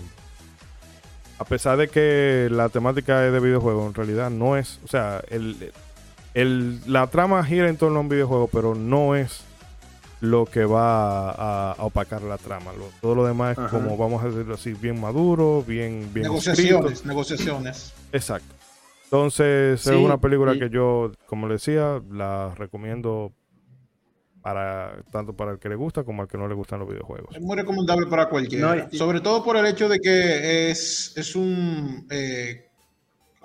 a 1.39 1.45
pesar 1.45 1.77
de 1.77 1.89
que 1.89 2.49
la 2.51 2.71
temática 2.71 3.27
es 3.27 3.33
de 3.33 3.41
videojuego, 3.41 3.87
en 3.87 3.93
realidad 3.93 4.31
no 4.31 4.57
es, 4.57 4.81
o 4.85 4.89
sea, 4.89 5.23
el, 5.29 5.71
el, 6.33 6.81
la 6.91 7.09
trama 7.09 7.45
gira 7.45 7.69
en 7.69 7.77
torno 7.77 7.99
a 7.99 8.01
un 8.01 8.09
videojuego, 8.09 8.49
pero 8.49 8.75
no 8.75 9.15
es 9.15 9.50
lo 10.21 10.47
que 10.47 10.65
va 10.65 11.31
a, 11.31 11.77
opacar 11.79 12.23
la 12.23 12.39
trama. 12.39 12.73
todo 13.01 13.15
lo 13.15 13.27
demás 13.27 13.59
es 13.59 13.71
como, 13.71 13.97
vamos 13.97 14.23
a 14.23 14.29
decirlo 14.29 14.55
así, 14.55 14.73
bien 14.75 15.01
maduro, 15.01 15.65
bien... 15.67 16.11
bien 16.13 16.25
negociaciones, 16.25 17.05
negociaciones. 17.05 17.93
Exacto. 18.13 18.55
Entonces, 19.05 19.87
es 19.87 19.97
una 19.97 20.19
película 20.19 20.57
que 20.57 20.71
yo, 20.71 21.11
como 21.27 21.49
le 21.49 21.55
decía, 21.55 22.01
la 22.11 22.55
recomiendo 22.55 23.33
para 24.41 25.03
tanto 25.11 25.35
para 25.35 25.53
el 25.53 25.59
que 25.59 25.69
le 25.69 25.75
gusta 25.75 26.05
como 26.05 26.23
al 26.23 26.29
que 26.29 26.39
no 26.39 26.49
le 26.49 26.55
gustan 26.55 26.79
los 26.79 26.89
videojuegos. 26.89 27.35
Es 27.35 27.43
muy 27.43 27.57
recomendable 27.57 28.07
para 28.07 28.29
cualquiera. 28.29 28.89
Sobre 28.93 29.21
todo 29.21 29.45
por 29.45 29.57
el 29.57 29.67
hecho 29.67 29.89
de 29.89 29.99
que 29.99 30.71
es, 30.71 31.13
es 31.17 31.35
un 31.35 32.07
eh, 32.11 32.70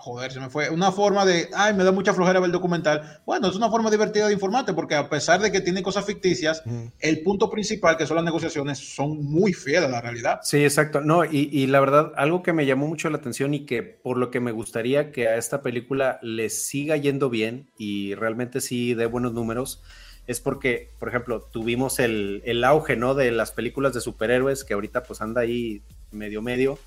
joder, 0.05 0.31
se 0.31 0.39
me 0.39 0.51
fue. 0.51 0.69
Una 0.69 0.91
forma 0.91 1.25
de, 1.25 1.49
ay, 1.55 1.73
me 1.73 1.83
da 1.83 1.91
mucha 1.91 2.13
flojera 2.13 2.39
ver 2.39 2.45
el 2.45 2.51
documental. 2.51 3.21
Bueno, 3.25 3.47
es 3.47 3.55
una 3.55 3.71
forma 3.71 3.89
divertida 3.89 4.27
de 4.27 4.33
informarte 4.33 4.71
porque 4.71 4.93
a 4.93 5.09
pesar 5.09 5.41
de 5.41 5.51
que 5.51 5.61
tiene 5.61 5.81
cosas 5.81 6.05
ficticias, 6.05 6.61
el 6.99 7.23
punto 7.23 7.49
principal, 7.49 7.97
que 7.97 8.05
son 8.05 8.17
las 8.17 8.23
negociaciones, 8.23 8.77
son 8.77 9.23
muy 9.23 9.51
fieles 9.51 9.85
a 9.85 9.87
la 9.89 10.01
realidad. 10.01 10.41
Sí, 10.43 10.63
exacto. 10.63 11.01
No, 11.01 11.25
y, 11.25 11.49
y, 11.51 11.65
la 11.65 11.79
verdad, 11.79 12.11
algo 12.17 12.43
que 12.43 12.53
me 12.53 12.67
llamó 12.67 12.87
mucho 12.87 13.09
la 13.09 13.17
atención 13.17 13.55
y 13.55 13.65
que 13.65 13.81
por 13.81 14.17
lo 14.17 14.29
que 14.29 14.39
me 14.39 14.51
gustaría 14.51 15.11
que 15.11 15.27
a 15.27 15.37
esta 15.37 15.63
película 15.63 16.19
le 16.21 16.51
siga 16.51 16.97
yendo 16.97 17.31
bien 17.31 17.71
y 17.79 18.13
realmente 18.13 18.61
sí 18.61 18.93
dé 18.93 19.07
buenos 19.07 19.33
números, 19.33 19.81
es 20.27 20.39
porque, 20.39 20.91
por 20.99 21.09
ejemplo, 21.09 21.41
tuvimos 21.41 21.97
el, 21.97 22.43
el 22.45 22.63
auge, 22.63 22.95
¿no? 22.95 23.15
De 23.15 23.31
las 23.31 23.51
películas 23.51 23.93
de 23.95 24.01
superhéroes 24.01 24.63
que 24.63 24.75
ahorita 24.75 25.01
pues 25.01 25.19
anda 25.21 25.41
ahí 25.41 25.81
medio 26.11 26.43
medio 26.43 26.77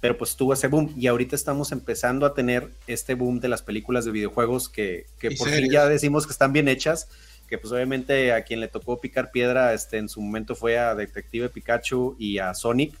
pero 0.00 0.16
pues 0.16 0.36
tuvo 0.36 0.52
ese 0.52 0.68
boom. 0.68 0.92
Y 0.96 1.06
ahorita 1.06 1.34
estamos 1.34 1.72
empezando 1.72 2.26
a 2.26 2.34
tener 2.34 2.70
este 2.86 3.14
boom 3.14 3.40
de 3.40 3.48
las 3.48 3.62
películas 3.62 4.04
de 4.04 4.12
videojuegos 4.12 4.68
que, 4.68 5.06
que 5.18 5.32
por 5.32 5.48
fin 5.48 5.70
ya 5.70 5.86
decimos 5.88 6.26
que 6.26 6.32
están 6.32 6.52
bien 6.52 6.68
hechas, 6.68 7.08
que 7.48 7.58
pues 7.58 7.72
obviamente 7.72 8.32
a 8.32 8.42
quien 8.42 8.60
le 8.60 8.68
tocó 8.68 9.00
picar 9.00 9.30
piedra 9.30 9.72
este, 9.74 9.98
en 9.98 10.08
su 10.08 10.20
momento 10.20 10.54
fue 10.54 10.78
a 10.78 10.94
Detective 10.94 11.48
Pikachu 11.48 12.16
y 12.18 12.38
a 12.38 12.54
Sonic, 12.54 12.94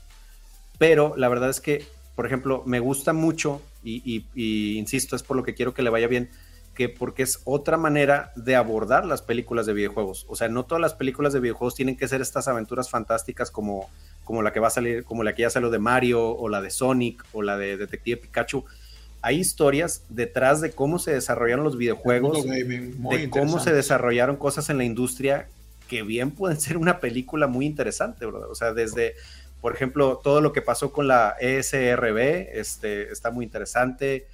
pero 0.78 1.14
la 1.16 1.28
verdad 1.28 1.50
es 1.50 1.60
que, 1.60 1.84
por 2.16 2.26
ejemplo, 2.26 2.62
me 2.66 2.80
gusta 2.80 3.12
mucho 3.12 3.62
y, 3.84 4.24
y 4.34 4.78
insisto, 4.78 5.16
es 5.16 5.22
por 5.22 5.36
lo 5.36 5.44
que 5.44 5.54
quiero 5.54 5.72
que 5.72 5.82
le 5.82 5.90
vaya 5.90 6.08
bien, 6.08 6.30
que 6.78 6.88
porque 6.88 7.24
es 7.24 7.40
otra 7.44 7.76
manera 7.76 8.32
de 8.36 8.54
abordar 8.54 9.04
las 9.04 9.20
películas 9.20 9.66
de 9.66 9.72
videojuegos. 9.72 10.26
O 10.28 10.36
sea, 10.36 10.48
no 10.48 10.64
todas 10.64 10.80
las 10.80 10.94
películas 10.94 11.32
de 11.32 11.40
videojuegos 11.40 11.74
tienen 11.74 11.96
que 11.96 12.06
ser 12.06 12.20
estas 12.20 12.46
aventuras 12.46 12.88
fantásticas 12.88 13.50
como 13.50 13.90
como 14.28 14.42
la 14.42 14.52
que 14.52 14.60
va 14.60 14.66
a 14.66 14.70
salir, 14.70 15.04
como 15.04 15.24
la 15.24 15.34
que 15.34 15.40
ya 15.40 15.48
salió 15.48 15.70
de 15.70 15.78
Mario, 15.78 16.22
o 16.36 16.50
la 16.50 16.60
de 16.60 16.68
Sonic, 16.68 17.24
o 17.32 17.40
la 17.40 17.56
de 17.56 17.78
Detective 17.78 18.18
Pikachu. 18.18 18.62
Hay 19.22 19.38
historias 19.38 20.04
detrás 20.10 20.60
de 20.60 20.72
cómo 20.72 20.98
se 20.98 21.14
desarrollaron 21.14 21.64
los 21.64 21.78
videojuegos, 21.78 22.44
de 22.44 23.30
cómo 23.30 23.58
se 23.58 23.72
desarrollaron 23.72 24.36
cosas 24.36 24.68
en 24.68 24.76
la 24.76 24.84
industria 24.84 25.48
que 25.88 26.02
bien 26.02 26.30
pueden 26.30 26.60
ser 26.60 26.76
una 26.76 27.00
película 27.00 27.46
muy 27.46 27.64
interesante, 27.64 28.26
¿verdad? 28.26 28.50
O 28.50 28.54
sea, 28.54 28.74
desde, 28.74 29.14
por 29.62 29.74
ejemplo, 29.74 30.20
todo 30.22 30.42
lo 30.42 30.52
que 30.52 30.60
pasó 30.60 30.92
con 30.92 31.08
la 31.08 31.34
ESRB, 31.40 32.50
este, 32.52 33.10
está 33.10 33.30
muy 33.30 33.46
interesante. 33.46 34.26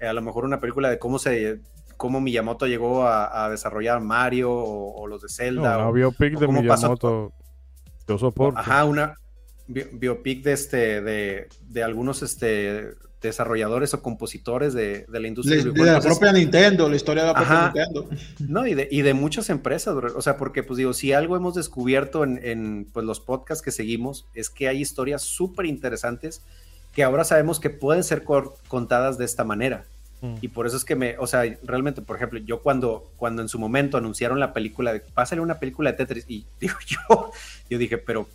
Eh, 0.00 0.06
a 0.06 0.12
lo 0.12 0.20
mejor 0.20 0.44
una 0.44 0.60
película 0.60 0.90
de 0.90 0.98
cómo 0.98 1.18
se 1.18 1.60
cómo 1.96 2.20
Miyamoto 2.20 2.66
llegó 2.66 3.06
a, 3.06 3.48
desarrollar 3.48 4.00
Mario 4.02 4.52
o, 4.52 5.06
los 5.06 5.22
de 5.22 5.30
Zelda. 5.30 5.78
No, 5.78 5.92
biopic 5.94 6.38
de 6.38 6.46
Miyamoto. 6.46 7.32
yo 8.06 8.18
soporto. 8.18 8.60
Ajá, 8.60 8.84
una, 8.84 9.19
biopic 9.70 10.42
de 10.42 10.52
este 10.52 11.00
de, 11.00 11.82
algunos 11.82 12.22
este 12.22 12.90
desarrolladores 13.20 13.92
o 13.92 14.02
compositores 14.02 14.72
de, 14.72 15.04
la 15.08 15.28
industria 15.28 15.62
de, 15.62 15.84
la 15.84 16.00
propia 16.00 16.32
Nintendo, 16.32 16.88
la 16.88 16.96
historia 16.96 17.24
de 17.24 17.28
la 17.28 17.34
propia 17.34 17.64
Nintendo. 17.64 18.08
No, 18.38 18.66
y 18.66 18.74
de, 18.74 18.88
y 18.90 19.02
de 19.02 19.12
muchas 19.12 19.50
empresas, 19.50 19.94
o 19.94 20.22
sea, 20.22 20.38
porque 20.38 20.62
pues 20.62 20.78
digo, 20.78 20.94
si 20.94 21.12
algo 21.12 21.36
hemos 21.36 21.54
descubierto 21.54 22.24
en, 22.24 22.86
pues, 22.92 23.04
los 23.04 23.20
podcasts 23.20 23.62
que 23.62 23.72
seguimos, 23.72 24.26
es 24.34 24.48
que 24.48 24.68
hay 24.68 24.80
historias 24.80 25.22
súper 25.22 25.66
interesantes 25.66 26.42
que 26.94 27.04
ahora 27.04 27.24
sabemos 27.24 27.60
que 27.60 27.70
pueden 27.70 28.04
ser 28.04 28.24
contadas 28.68 29.18
de 29.18 29.24
esta 29.24 29.44
manera. 29.44 29.84
Mm. 30.22 30.36
Y 30.40 30.48
por 30.48 30.66
eso 30.66 30.76
es 30.76 30.84
que 30.84 30.96
me, 30.96 31.16
o 31.18 31.26
sea, 31.26 31.42
realmente, 31.62 32.02
por 32.02 32.16
ejemplo, 32.16 32.38
yo 32.40 32.62
cuando, 32.62 33.10
cuando 33.16 33.42
en 33.42 33.48
su 33.48 33.58
momento 33.58 33.96
anunciaron 33.96 34.40
la 34.40 34.52
película, 34.52 34.92
de, 34.92 35.00
va 35.16 35.22
a 35.22 35.26
salir 35.26 35.42
una 35.42 35.58
película 35.58 35.92
de 35.92 35.98
Tetris, 35.98 36.24
y 36.28 36.46
digo 36.60 36.74
yo, 36.86 37.30
yo 37.68 37.78
dije, 37.78 37.98
pero 37.98 38.28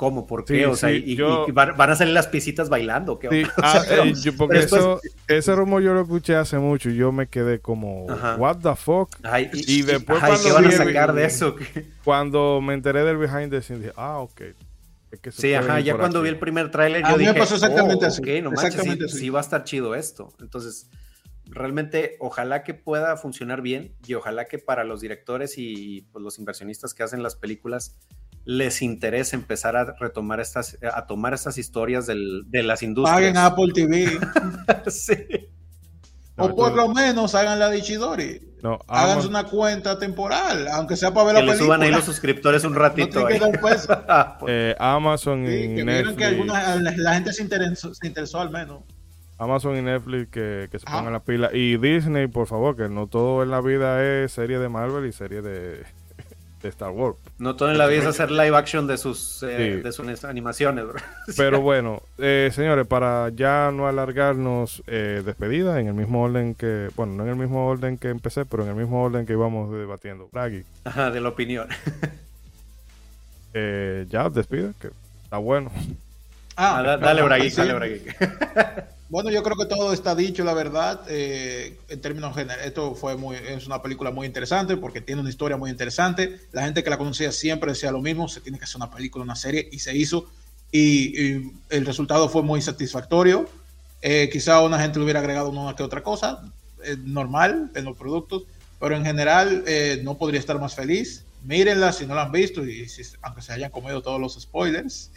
¿Cómo? 0.00 0.26
¿Por 0.26 0.46
qué? 0.46 0.64
o 0.64 0.74
sea, 0.76 0.90
y, 0.90 1.14
van, 1.52 1.78
a 1.78 1.94
salir 1.94 2.14
las 2.14 2.26
piecitas 2.26 2.70
bailando. 2.70 3.18
¿qué 3.18 3.46
ah, 3.58 3.82
eh, 3.90 4.32
porque 4.34 4.60
eso, 4.60 4.98
ese 5.28 5.54
rumor 5.54 5.82
yo 5.82 5.92
lo 5.92 6.00
escuché 6.00 6.36
hace 6.36 6.56
mucho 6.56 6.88
y 6.88 6.96
yo 6.96 7.12
me 7.12 7.26
quedé 7.26 7.60
como, 7.60 8.06
¿What 8.06 8.60
the 8.62 8.74
fuck? 8.76 9.14
y, 9.52 9.82
después 9.82 10.20
cuando 10.20 10.42
¿qué 10.42 10.52
van 10.52 10.64
a 10.64 10.70
sacar 10.70 11.12
de 11.12 11.26
eso? 11.26 11.54
Cuando 12.02 12.62
me 12.62 12.72
enteré 12.72 13.04
del 13.04 13.18
behind 13.18 13.50
the 13.50 13.60
scenes, 13.60 13.82
dije, 13.82 13.94
ah, 13.94 14.20
ok. 14.20 14.40
sí, 15.30 15.52
ajá, 15.52 15.80
ya 15.80 15.94
cuando 15.98 16.22
vi 16.22 16.30
el 16.30 16.38
primer 16.38 16.70
tráiler 16.70 17.06
yo 17.06 17.18
dije, 17.18 17.34
me 17.34 17.38
pasó 17.38 17.56
exactamente 17.56 18.06
oh, 18.06 18.08
así. 18.08 18.40
no 18.40 18.52
exactamente 18.52 19.06
sí, 19.06 19.28
va 19.28 19.40
a 19.40 19.42
estar 19.42 19.64
chido 19.64 19.94
esto. 19.94 20.32
Entonces, 20.40 20.88
realmente 21.44 22.16
ojalá 22.20 22.62
que 22.62 22.72
pueda 22.72 23.18
funcionar 23.18 23.60
bien 23.60 23.94
y 24.06 24.14
ojalá 24.14 24.46
que 24.46 24.58
para 24.58 24.82
los 24.82 25.02
directores 25.02 25.58
y 25.58 26.06
pues, 26.10 26.22
los 26.22 26.38
inversionistas 26.38 26.94
que 26.94 27.02
hacen 27.02 27.22
las 27.22 27.36
películas 27.36 27.98
les 28.44 28.82
interesa 28.82 29.36
empezar 29.36 29.76
a 29.76 29.96
retomar 29.98 30.40
estas, 30.40 30.78
a 30.82 31.06
tomar 31.06 31.34
estas 31.34 31.58
historias 31.58 32.06
del, 32.06 32.44
de 32.46 32.62
las 32.62 32.82
industrias. 32.82 33.16
Paguen 33.16 33.36
Apple 33.36 33.72
TV. 33.74 34.18
sí. 34.90 35.14
O 36.36 36.54
por 36.54 36.74
lo 36.74 36.88
menos 36.88 37.34
hagan 37.34 37.58
la 37.58 37.68
de 37.68 37.78
Ichidori. 37.78 38.40
No, 38.62 38.78
Háganse 38.88 39.26
una 39.26 39.44
cuenta 39.44 39.98
temporal, 39.98 40.68
aunque 40.68 40.96
sea 40.96 41.12
para 41.12 41.26
ver 41.26 41.34
la 41.34 41.40
película. 41.40 41.56
Que 41.56 41.60
le 41.60 41.64
suban 41.64 41.82
ahí 41.82 41.90
los 41.90 42.04
suscriptores 42.04 42.64
un 42.64 42.74
ratito. 42.76 43.26
eh, 44.48 44.74
Amazon 44.78 45.44
y 45.44 45.68
Netflix. 45.82 46.16
que 46.16 46.24
alguna, 46.24 46.76
la 46.76 47.14
gente 47.14 47.32
se 47.32 47.42
interesó, 47.42 47.94
se 47.94 48.06
interesó 48.06 48.40
al 48.40 48.50
menos. 48.50 48.82
Amazon 49.38 49.76
y 49.78 49.82
Netflix 49.82 50.30
que, 50.30 50.68
que 50.70 50.78
se 50.78 50.84
pongan 50.84 51.12
la 51.12 51.22
pila. 51.22 51.50
Y 51.54 51.78
Disney, 51.78 52.26
por 52.26 52.46
favor, 52.46 52.76
que 52.76 52.90
no 52.90 53.06
todo 53.06 53.42
en 53.42 53.50
la 53.50 53.62
vida 53.62 54.04
es 54.04 54.32
serie 54.32 54.58
de 54.58 54.68
Marvel 54.68 55.06
y 55.06 55.12
serie 55.12 55.40
de, 55.40 55.84
de 56.62 56.68
Star 56.68 56.90
Wars. 56.90 57.16
No 57.38 57.56
todo 57.56 57.70
en 57.70 57.78
la 57.78 57.86
vida 57.86 58.00
es 58.00 58.06
hacer 58.06 58.30
live 58.30 58.56
action 58.56 58.86
de 58.86 58.98
sus, 58.98 59.42
eh, 59.42 59.80
de 59.82 59.92
sus 59.92 60.24
animaciones. 60.24 60.84
Pero 61.36 61.60
bueno, 61.60 62.02
eh, 62.18 62.50
señores, 62.52 62.86
para 62.86 63.30
ya 63.30 63.70
no 63.72 63.88
alargarnos, 63.88 64.82
eh, 64.86 65.22
despedida 65.24 65.80
en 65.80 65.88
el 65.88 65.94
mismo 65.94 66.22
orden 66.22 66.54
que, 66.54 66.90
bueno, 66.96 67.14
no 67.14 67.24
en 67.24 67.30
el 67.30 67.36
mismo 67.36 67.66
orden 67.66 67.98
que 67.98 68.08
empecé, 68.08 68.44
pero 68.44 68.62
en 68.64 68.70
el 68.70 68.74
mismo 68.74 69.02
orden 69.02 69.26
que 69.26 69.32
íbamos 69.32 69.72
debatiendo. 69.72 70.28
Bragi. 70.32 70.64
Ajá, 70.84 71.10
de 71.10 71.20
la 71.20 71.28
opinión. 71.30 71.68
ya, 73.54 74.28
despide, 74.28 74.72
que 74.80 74.90
está 75.24 75.38
bueno. 75.38 75.70
Ah, 76.56 76.78
ah 76.78 76.96
dale, 76.96 77.22
Bragi, 77.22 77.50
dale, 77.50 77.74
Bragi. 77.74 78.02
Bueno, 79.10 79.28
yo 79.30 79.42
creo 79.42 79.56
que 79.56 79.66
todo 79.66 79.92
está 79.92 80.14
dicho, 80.14 80.44
la 80.44 80.54
verdad. 80.54 81.00
Eh, 81.08 81.76
en 81.88 82.00
términos 82.00 82.32
generales, 82.32 82.64
esto 82.64 82.94
fue 82.94 83.16
muy, 83.16 83.34
es 83.34 83.66
una 83.66 83.82
película 83.82 84.12
muy 84.12 84.24
interesante 84.24 84.76
porque 84.76 85.00
tiene 85.00 85.20
una 85.20 85.30
historia 85.30 85.56
muy 85.56 85.68
interesante. 85.68 86.38
La 86.52 86.62
gente 86.62 86.84
que 86.84 86.90
la 86.90 86.96
conocía 86.96 87.32
siempre 87.32 87.72
decía 87.72 87.90
lo 87.90 88.00
mismo: 88.00 88.28
se 88.28 88.40
tiene 88.40 88.56
que 88.56 88.64
hacer 88.64 88.76
una 88.76 88.88
película, 88.88 89.24
una 89.24 89.34
serie, 89.34 89.68
y 89.72 89.80
se 89.80 89.96
hizo. 89.96 90.30
Y, 90.70 91.50
el 91.70 91.86
resultado 91.86 92.28
fue 92.28 92.44
muy 92.44 92.62
satisfactorio. 92.62 93.48
Eh, 94.00 94.30
quizá 94.32 94.60
una 94.62 94.78
gente 94.78 95.00
le 95.00 95.04
hubiera 95.04 95.18
agregado 95.18 95.50
una 95.50 95.74
que 95.74 95.82
otra 95.82 96.04
cosa, 96.04 96.44
normal 97.04 97.72
en 97.74 97.84
los 97.84 97.96
productos, 97.96 98.44
pero 98.78 98.96
en 98.96 99.04
general 99.04 99.64
eh, 99.66 100.00
no 100.04 100.18
podría 100.18 100.38
estar 100.38 100.60
más 100.60 100.76
feliz. 100.76 101.24
Mírenla 101.42 101.92
si 101.92 102.06
no 102.06 102.14
la 102.14 102.22
han 102.22 102.32
visto 102.32 102.64
y 102.64 102.88
si, 102.88 103.02
aunque 103.22 103.42
se 103.42 103.52
hayan 103.52 103.72
comido 103.72 104.02
todos 104.02 104.20
los 104.20 104.40
spoilers. 104.40 105.10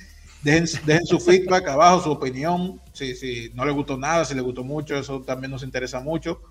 Dejen, 0.43 0.67
su 1.05 1.19
feedback 1.21 1.69
abajo, 1.69 2.03
su 2.03 2.11
opinión, 2.11 2.81
si, 2.91 3.15
si 3.15 3.49
no 3.53 3.63
le 3.63 3.71
gustó 3.71 3.97
nada, 3.97 4.25
si 4.25 4.35
le 4.35 4.41
gustó 4.41 4.63
mucho, 4.63 4.97
eso 4.97 5.21
también 5.21 5.51
nos 5.51 5.63
interesa 5.63 6.01
mucho. 6.01 6.41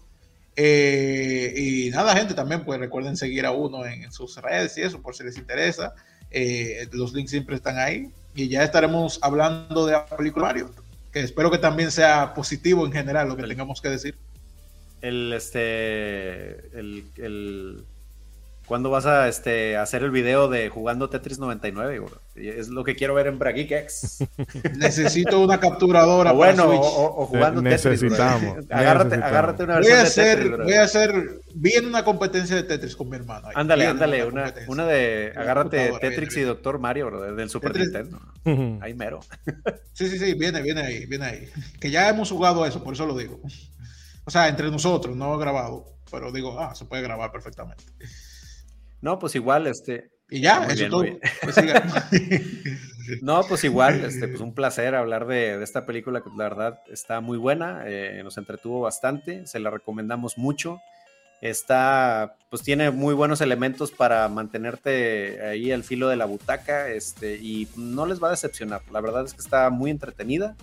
Eh, 0.56 1.52
y 1.56 1.90
nada, 1.90 2.16
gente, 2.16 2.32
también 2.32 2.64
pues 2.64 2.81
recuerden 2.81 3.16
seguir 3.16 3.44
a 3.44 3.52
uno 3.52 3.85
en, 3.85 4.10
sus 4.10 4.36
redes 4.36 4.77
y 4.78 4.82
eso, 4.82 5.02
por 5.02 5.14
si 5.14 5.24
les 5.24 5.36
interesa. 5.36 5.94
Eh, 6.31 6.89
los 6.93 7.12
links 7.12 7.31
siempre 7.31 7.56
están 7.56 7.78
ahí. 7.78 8.10
Y 8.35 8.48
ya 8.48 8.62
estaremos 8.62 9.19
hablando 9.20 9.85
de 9.85 9.93
la 9.93 10.06
película 10.06 10.47
Mario, 10.47 10.70
que 11.12 11.20
espero 11.20 11.51
que 11.51 11.59
también 11.59 11.90
sea 11.90 12.32
positivo 12.32 12.86
en 12.86 12.93
general 12.93 13.28
lo 13.28 13.36
que 13.36 13.43
tengamos 13.43 13.82
que 13.82 13.90
decir. 13.90 14.16
El, 15.02 15.35
este, 15.35 16.78
el, 16.78 17.05
el 17.16 17.85
¿Cuándo 18.66 18.90
vas 18.90 19.06
a 19.06 19.28
este, 19.28 19.76
hacer 19.76 20.02
el 20.02 20.10
video 20.10 20.48
de 20.48 20.68
jugando 20.68 21.10
Tetris 21.10 21.39
99? 21.39 22.05
Es 22.36 22.68
lo 22.68 22.84
que 22.84 22.94
quiero 22.94 23.14
ver 23.14 23.26
en 23.26 23.39
Braguikex. 23.39 24.24
Necesito 24.78 25.40
una 25.40 25.59
capturadora. 25.59 26.32
O 26.32 26.36
bueno, 26.36 26.70
o, 26.70 27.26
jugando 27.26 27.60
necesitamos, 27.60 28.55
Tetris. 28.55 28.70
Agárrate, 28.70 29.14
agárrate 29.16 29.64
una 29.64 29.74
versión 29.74 29.97
voy 29.97 30.01
a 30.01 30.06
hacer, 30.06 30.39
de 30.39 30.44
Tetris. 30.44 30.64
Voy 30.64 30.74
a 30.74 30.82
hacer 30.82 31.40
bien 31.55 31.86
una 31.86 32.05
competencia 32.05 32.56
de 32.56 32.62
Tetris 32.62 32.94
con 32.94 33.09
mi 33.09 33.16
hermano. 33.16 33.48
ándale, 33.55 33.86
ándale. 33.86 34.24
Una, 34.24 34.55
una, 34.68 34.86
de 34.86 35.32
agárrate 35.36 35.93
Tetris 36.01 36.36
y 36.36 36.43
Doctor 36.43 36.78
Mario, 36.78 37.06
bro, 37.06 37.34
del 37.34 37.51
Super 37.51 37.76
Nintendo. 37.76 38.20
ahí 38.80 38.94
mero. 38.94 39.20
sí, 39.93 40.09
sí, 40.09 40.18
sí, 40.18 40.34
viene, 40.34 40.62
viene 40.62 40.82
ahí, 40.82 41.06
viene 41.06 41.24
ahí. 41.24 41.48
Que 41.80 41.90
ya 41.90 42.09
hemos 42.09 42.30
jugado 42.30 42.64
eso, 42.64 42.82
por 42.82 42.94
eso 42.94 43.06
lo 43.06 43.16
digo. 43.16 43.40
O 44.24 44.30
sea, 44.30 44.48
entre 44.48 44.70
nosotros, 44.70 45.16
no 45.16 45.36
grabado. 45.36 45.86
Pero 46.10 46.30
digo, 46.30 46.60
ah, 46.60 46.74
se 46.74 46.84
puede 46.84 47.02
grabar 47.02 47.32
perfectamente. 47.32 47.84
No, 49.03 49.19
pues 49.19 49.35
igual, 49.35 49.66
este. 49.66 50.11
Y 50.31 50.41
ya, 50.41 50.65
eso 50.65 50.89
todo. 50.89 51.05
Pues 51.43 51.57
no, 53.23 53.43
pues 53.43 53.65
igual, 53.65 54.05
este, 54.05 54.29
pues 54.29 54.41
un 54.41 54.55
placer 54.55 54.95
hablar 54.95 55.27
de, 55.27 55.59
de, 55.59 55.65
esta 55.65 55.85
película 55.85 56.23
que 56.23 56.31
la 56.31 56.45
verdad 56.45 56.79
está 56.91 57.20
muy 57.20 57.37
buena, 57.37 57.83
eh, 57.85 58.23
nos 58.24 58.39
entretuvo 58.39 58.81
bastante, 58.81 59.47
se 59.47 59.59
la 59.59 59.70
recomendamos 59.70 60.39
mucho. 60.39 60.81
Está, 61.43 62.37
pues 62.49 62.62
tiene 62.62 62.93
muy 62.93 63.15
buenos 63.15 63.41
elementos 63.41 63.91
para 63.91 64.29
mantenerte 64.29 65.45
ahí 65.45 65.73
al 65.73 65.83
filo 65.83 66.09
de 66.09 66.16
la 66.16 66.24
butaca, 66.24 66.89
este, 66.89 67.35
y 67.35 67.66
no 67.77 68.07
les 68.07 68.23
va 68.23 68.29
a 68.29 68.31
decepcionar. 68.31 68.83
La 68.93 69.01
verdad 69.01 69.24
es 69.24 69.35
que 69.35 69.41
está 69.41 69.69
muy 69.69 69.91
entretenida. 69.91 70.55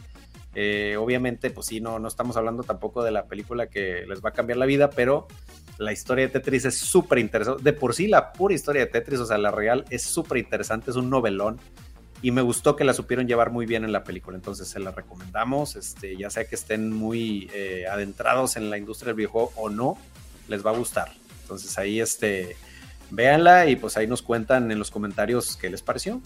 Eh, 0.55 0.95
obviamente, 0.97 1.51
pues 1.51 1.67
sí, 1.67 1.81
no, 1.81 1.99
no 1.99 2.07
estamos 2.07 2.37
hablando 2.37 2.63
tampoco 2.63 3.03
de 3.03 3.11
la 3.11 3.25
película 3.25 3.67
que 3.67 4.05
les 4.07 4.23
va 4.23 4.29
a 4.29 4.33
cambiar 4.33 4.57
la 4.57 4.65
vida, 4.65 4.89
pero 4.89 5.27
la 5.79 5.93
historia 5.93 6.27
de 6.27 6.33
Tetris 6.33 6.65
es 6.65 6.77
súper 6.77 7.19
interesante. 7.19 7.63
De 7.63 7.71
por 7.71 7.95
sí, 7.95 8.07
la 8.07 8.33
pura 8.33 8.53
historia 8.53 8.81
de 8.85 8.91
Tetris, 8.91 9.19
o 9.21 9.25
sea, 9.25 9.37
la 9.37 9.49
real, 9.49 9.85
es 9.89 10.03
súper 10.03 10.37
interesante, 10.37 10.91
es 10.91 10.97
un 10.97 11.09
novelón. 11.09 11.57
Y 12.21 12.31
me 12.31 12.41
gustó 12.41 12.75
que 12.75 12.83
la 12.83 12.93
supieron 12.93 13.27
llevar 13.27 13.49
muy 13.49 13.65
bien 13.65 13.85
en 13.85 13.93
la 13.93 14.03
película. 14.03 14.35
Entonces 14.35 14.67
se 14.67 14.79
la 14.81 14.91
recomendamos. 14.91 15.77
Este, 15.77 16.17
ya 16.17 16.29
sea 16.29 16.43
que 16.43 16.55
estén 16.55 16.91
muy 16.91 17.49
eh, 17.53 17.85
adentrados 17.89 18.57
en 18.57 18.69
la 18.69 18.77
industria 18.77 19.07
del 19.07 19.15
videojuego 19.15 19.53
o 19.55 19.69
no, 19.69 19.97
les 20.49 20.65
va 20.65 20.71
a 20.71 20.77
gustar. 20.77 21.13
Entonces 21.43 21.77
ahí 21.77 22.01
este, 22.01 22.57
véanla 23.09 23.67
y 23.67 23.77
pues 23.77 23.95
ahí 23.95 24.05
nos 24.05 24.21
cuentan 24.21 24.71
en 24.71 24.79
los 24.79 24.91
comentarios 24.91 25.55
qué 25.55 25.69
les 25.69 25.81
pareció. 25.81 26.21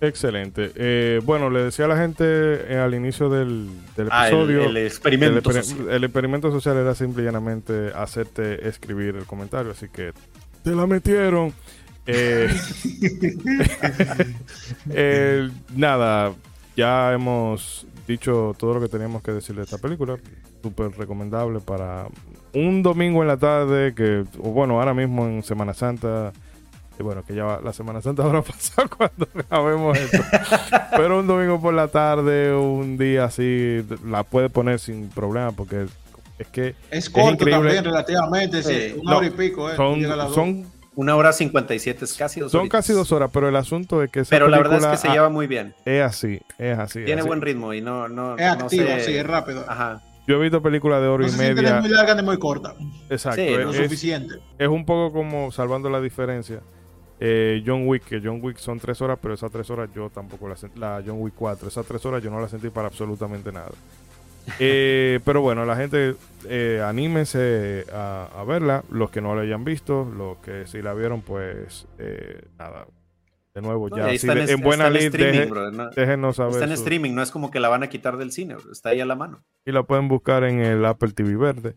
Excelente. 0.00 0.72
Eh, 0.76 1.20
bueno, 1.24 1.50
le 1.50 1.64
decía 1.64 1.84
a 1.84 1.88
la 1.88 1.96
gente 1.96 2.24
eh, 2.24 2.78
al 2.78 2.94
inicio 2.94 3.28
del, 3.28 3.68
ah, 4.10 4.28
episodio. 4.28 4.64
el, 4.64 4.76
experimento 4.78 5.50
el, 5.50 5.62
social. 5.62 5.90
el, 5.90 6.04
experimento 6.04 6.50
social 6.50 6.76
era 6.78 6.94
simple 6.94 7.22
y 7.22 7.26
llanamente 7.26 7.92
hacerte 7.94 8.66
escribir 8.66 9.16
el 9.16 9.26
comentario. 9.26 9.72
Así 9.72 9.88
que 9.88 10.12
te 10.64 10.70
la 10.70 10.86
metieron. 10.86 11.52
Eh, 12.06 12.48
nada, 15.76 16.32
ya 16.76 17.12
hemos 17.12 17.86
dicho 18.08 18.54
todo 18.58 18.74
lo 18.74 18.80
que 18.80 18.88
teníamos 18.88 19.22
que 19.22 19.32
decir 19.32 19.54
de 19.54 19.64
esta 19.64 19.76
película. 19.76 20.16
Súper 20.62 20.92
recomendable 20.92 21.60
para 21.60 22.06
un 22.54 22.82
domingo 22.82 23.20
en 23.20 23.28
la 23.28 23.36
tarde. 23.36 23.94
Que, 23.94 24.24
bueno, 24.38 24.80
ahora 24.80 24.94
mismo 24.94 25.26
en 25.26 25.42
Semana 25.42 25.74
Santa 25.74 26.32
bueno, 27.02 27.24
que 27.24 27.34
ya 27.34 27.60
la 27.62 27.72
Semana 27.72 28.00
Santa 28.00 28.24
habrá 28.24 28.42
pasado 28.42 28.88
cuando 28.96 29.28
grabemos 29.32 29.98
esto. 29.98 30.18
Pero 30.96 31.20
un 31.20 31.26
domingo 31.26 31.60
por 31.60 31.74
la 31.74 31.88
tarde, 31.88 32.54
un 32.54 32.96
día 32.98 33.24
así, 33.24 33.84
la 34.06 34.24
puede 34.24 34.48
poner 34.48 34.78
sin 34.78 35.08
problema 35.08 35.52
porque 35.52 35.86
es 36.38 36.48
que... 36.48 36.74
Es 36.90 37.10
corto 37.10 37.44
también 37.44 37.84
relativamente, 37.84 38.62
sí. 38.62 38.94
una 39.00 39.18
hora 39.18 39.26
y 39.26 39.30
pico. 39.30 39.70
Eh, 39.70 39.76
son, 39.76 40.02
son 40.34 40.66
una 40.94 41.16
hora 41.16 41.32
cincuenta 41.32 41.74
y 41.74 41.78
siete, 41.78 42.04
es 42.04 42.14
casi 42.14 42.40
dos 42.40 42.50
Son 42.50 42.68
casi 42.68 42.92
dos 42.92 43.12
horas, 43.12 43.30
pero 43.32 43.48
el 43.48 43.56
asunto 43.56 44.02
es 44.02 44.10
que 44.10 44.24
Pero 44.24 44.48
la 44.48 44.58
verdad 44.58 44.78
es 44.78 44.86
que 44.86 45.08
se 45.08 45.08
lleva 45.08 45.28
muy 45.28 45.46
bien. 45.46 45.74
Es 45.84 46.02
así, 46.02 46.40
es 46.58 46.78
así. 46.78 47.04
Tiene 47.04 47.20
así. 47.20 47.28
buen 47.28 47.40
ritmo 47.40 47.72
y 47.72 47.80
no... 47.80 48.08
no 48.08 48.36
es 48.36 48.46
activo, 48.46 48.88
sí, 49.00 49.14
es 49.16 49.26
rápido. 49.26 49.64
Ajá. 49.68 50.02
Yo 50.26 50.36
he 50.36 50.38
visto 50.42 50.62
películas 50.62 51.00
de 51.00 51.08
hora 51.08 51.26
no 51.26 51.32
y 51.32 51.36
media. 51.36 51.70
No 51.70 51.76
es 51.76 51.80
muy 51.82 51.90
larga 51.90 52.14
ni 52.14 52.22
muy 52.22 52.38
corta. 52.38 52.74
Exacto. 53.08 53.40
Sí, 53.40 53.48
es, 53.48 53.64
no 53.64 53.70
es 53.70 53.76
suficiente. 53.76 54.36
Es 54.58 54.68
un 54.68 54.84
poco 54.84 55.12
como 55.12 55.50
salvando 55.50 55.90
la 55.90 56.00
diferencia. 56.00 56.60
Eh, 57.22 57.62
John 57.66 57.86
Wick, 57.86 58.04
que 58.04 58.20
John 58.24 58.40
Wick 58.42 58.56
son 58.56 58.80
tres 58.80 59.00
horas, 59.02 59.18
pero 59.20 59.34
esas 59.34 59.52
tres 59.52 59.68
horas 59.70 59.90
yo 59.94 60.08
tampoco 60.08 60.48
la 60.48 60.56
sentí. 60.56 60.80
La 60.80 61.02
John 61.06 61.16
Wick 61.20 61.34
4, 61.36 61.68
esas 61.68 61.84
tres 61.86 62.04
horas 62.06 62.22
yo 62.22 62.30
no 62.30 62.40
la 62.40 62.48
sentí 62.48 62.70
para 62.70 62.88
absolutamente 62.88 63.52
nada. 63.52 63.70
Eh, 64.58 65.20
pero 65.24 65.42
bueno, 65.42 65.64
la 65.66 65.76
gente 65.76 66.16
eh, 66.48 66.82
anímense 66.84 67.84
a, 67.92 68.28
a, 68.34 68.42
verla. 68.44 68.82
Los 68.90 69.10
que 69.10 69.20
no 69.20 69.34
la 69.36 69.42
hayan 69.42 69.64
visto, 69.64 70.10
los 70.16 70.38
que 70.38 70.66
sí 70.66 70.80
la 70.82 70.94
vieron, 70.94 71.20
pues 71.20 71.86
nada. 72.58 72.86
De 73.54 73.60
nuevo, 73.60 73.88
No, 73.90 73.96
ya 73.96 74.10
está 74.12 74.32
en 74.32 74.48
en 74.48 74.60
buena 74.60 74.88
lid, 74.88 75.12
deje- 75.14 75.46
brother, 75.48 75.72
¿no? 75.72 75.90
déjenos 75.90 76.36
saber. 76.36 76.52
Está 76.54 76.64
en 76.64 76.70
su- 76.76 76.82
streaming, 76.82 77.14
no 77.14 77.22
es 77.22 77.30
como 77.30 77.50
que 77.50 77.60
la 77.60 77.68
van 77.68 77.82
a 77.82 77.88
quitar 77.88 78.16
del 78.16 78.32
cine, 78.32 78.56
está 78.72 78.90
ahí 78.90 79.00
a 79.00 79.06
la 79.06 79.14
mano. 79.16 79.42
y 79.66 79.72
la 79.72 79.82
pueden 79.82 80.08
buscar 80.08 80.42
en 80.44 80.60
el 80.60 80.84
Apple 80.84 81.10
TV 81.12 81.36
verde. 81.36 81.74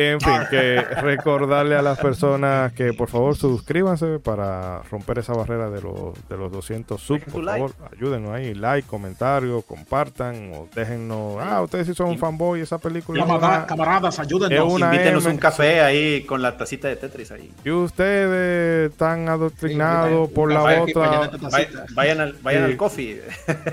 En 0.00 0.20
fin, 0.20 0.32
que 0.48 0.80
recordarle 0.80 1.74
a 1.74 1.82
las 1.82 1.98
personas 1.98 2.72
que 2.72 2.92
por 2.92 3.08
favor 3.08 3.34
suscríbanse 3.36 4.20
para 4.20 4.80
romper 4.92 5.18
esa 5.18 5.32
barrera 5.32 5.70
de 5.70 5.82
los, 5.82 6.14
de 6.28 6.36
los 6.36 6.52
200 6.52 7.00
subs. 7.02 7.24
Por 7.24 7.44
favor, 7.44 7.72
ayúdenos 7.92 8.30
ahí, 8.30 8.54
like, 8.54 8.86
comentario, 8.86 9.60
compartan 9.62 10.52
o 10.54 10.68
déjennos. 10.72 11.38
Ah, 11.40 11.60
ustedes 11.62 11.88
sí 11.88 11.94
son 11.94 12.10
un 12.10 12.18
fanboy, 12.18 12.60
esa 12.60 12.78
película. 12.78 13.26
Camarada- 13.26 13.66
camaradas, 13.66 14.20
ayúdenos. 14.20 14.80
Invítenos 14.80 15.24
M. 15.24 15.34
un 15.34 15.38
café 15.40 15.80
ahí 15.80 16.22
con 16.26 16.42
la 16.42 16.56
tacita 16.56 16.86
de 16.86 16.94
Tetris 16.94 17.32
ahí. 17.32 17.52
Y 17.64 17.70
ustedes 17.70 18.92
están 18.92 19.28
adoctrinados 19.28 20.28
Sí, 20.28 20.34
por 20.34 20.52
la 20.52 20.62
tacita. 20.62 21.86
vayan 21.96 22.20
al, 22.20 22.32
vayan 22.34 22.66
Sí. 22.66 22.70
al 22.70 22.76
coffee. 22.76 23.22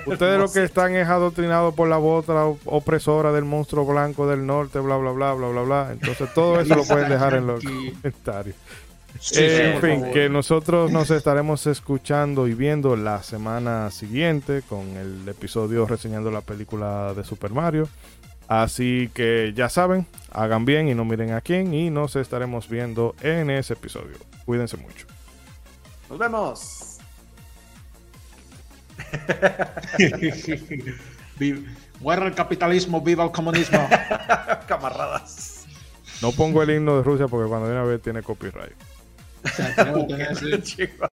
Ustedes 0.08 0.40
lo 0.40 0.50
que 0.52 0.64
están 0.64 0.96
es 0.96 1.08
adoctrinados 1.08 1.76
por 1.76 1.88
la 1.88 2.00
otra 2.00 2.46
opresora 2.66 3.32
del 3.32 3.46
monstruo 3.46 3.86
blanco 3.86 4.28
del 4.28 4.44
norte, 4.48 4.80
bla, 4.80 4.98
bla, 4.98 5.12
bla, 5.12 5.34
bla, 5.34 5.48
bla, 5.50 5.62
bla. 5.62 5.88
Entonces 5.92 6.15
todo 6.34 6.60
eso 6.60 6.76
lo 6.76 6.84
pueden 6.86 7.10
dejar 7.10 7.36
en 7.36 7.48
los 7.48 7.64
comentarios. 7.64 8.56
Sí, 9.20 9.36
Eh, 9.40 9.76
en 9.76 9.82
fin, 9.82 10.12
que 10.12 10.28
nosotros 10.30 10.92
nos 10.92 11.10
estaremos 11.10 11.66
escuchando 11.68 12.48
y 12.50 12.54
viendo 12.54 12.98
la 12.98 13.24
semana 13.24 13.90
siguiente 13.92 14.62
con 14.68 14.82
el 14.98 15.28
episodio 15.30 15.86
reseñando 15.86 16.32
la 16.32 16.42
película 16.42 17.14
de 17.14 17.24
Super 17.24 17.52
Mario. 17.52 17.88
Así 18.48 19.10
que 19.14 19.54
ya 19.56 19.70
saben, 19.70 20.06
hagan 20.32 20.66
bien 20.66 20.88
y 20.90 20.94
no 20.94 21.04
miren 21.06 21.32
a 21.32 21.40
quién 21.42 21.74
y 21.74 21.90
nos 21.90 22.16
estaremos 22.18 22.68
viendo 22.70 23.16
en 23.22 23.50
ese 23.50 23.74
episodio. 23.74 24.18
Cuídense 24.46 24.76
mucho. 24.78 25.08
Nos 26.10 26.20
vemos. 26.20 26.98
Vi- 31.40 31.66
Muera 32.02 32.28
el 32.28 32.36
capitalismo, 32.36 33.00
viva 33.02 33.24
el 33.24 33.32
comunismo. 33.32 33.88
Camaradas. 34.68 35.55
No 36.22 36.32
pongo 36.32 36.64
el 36.64 36.70
himno 36.72 36.98
de 36.98 37.04
Rusia 37.04 37.28
porque 37.28 37.50
cuando 37.50 37.68
viene 37.68 37.82
a 37.82 37.84
ver 37.84 38.00
tiene 38.00 38.24
copyright. 38.24 38.76
O 39.44 39.48
sea, 39.48 39.76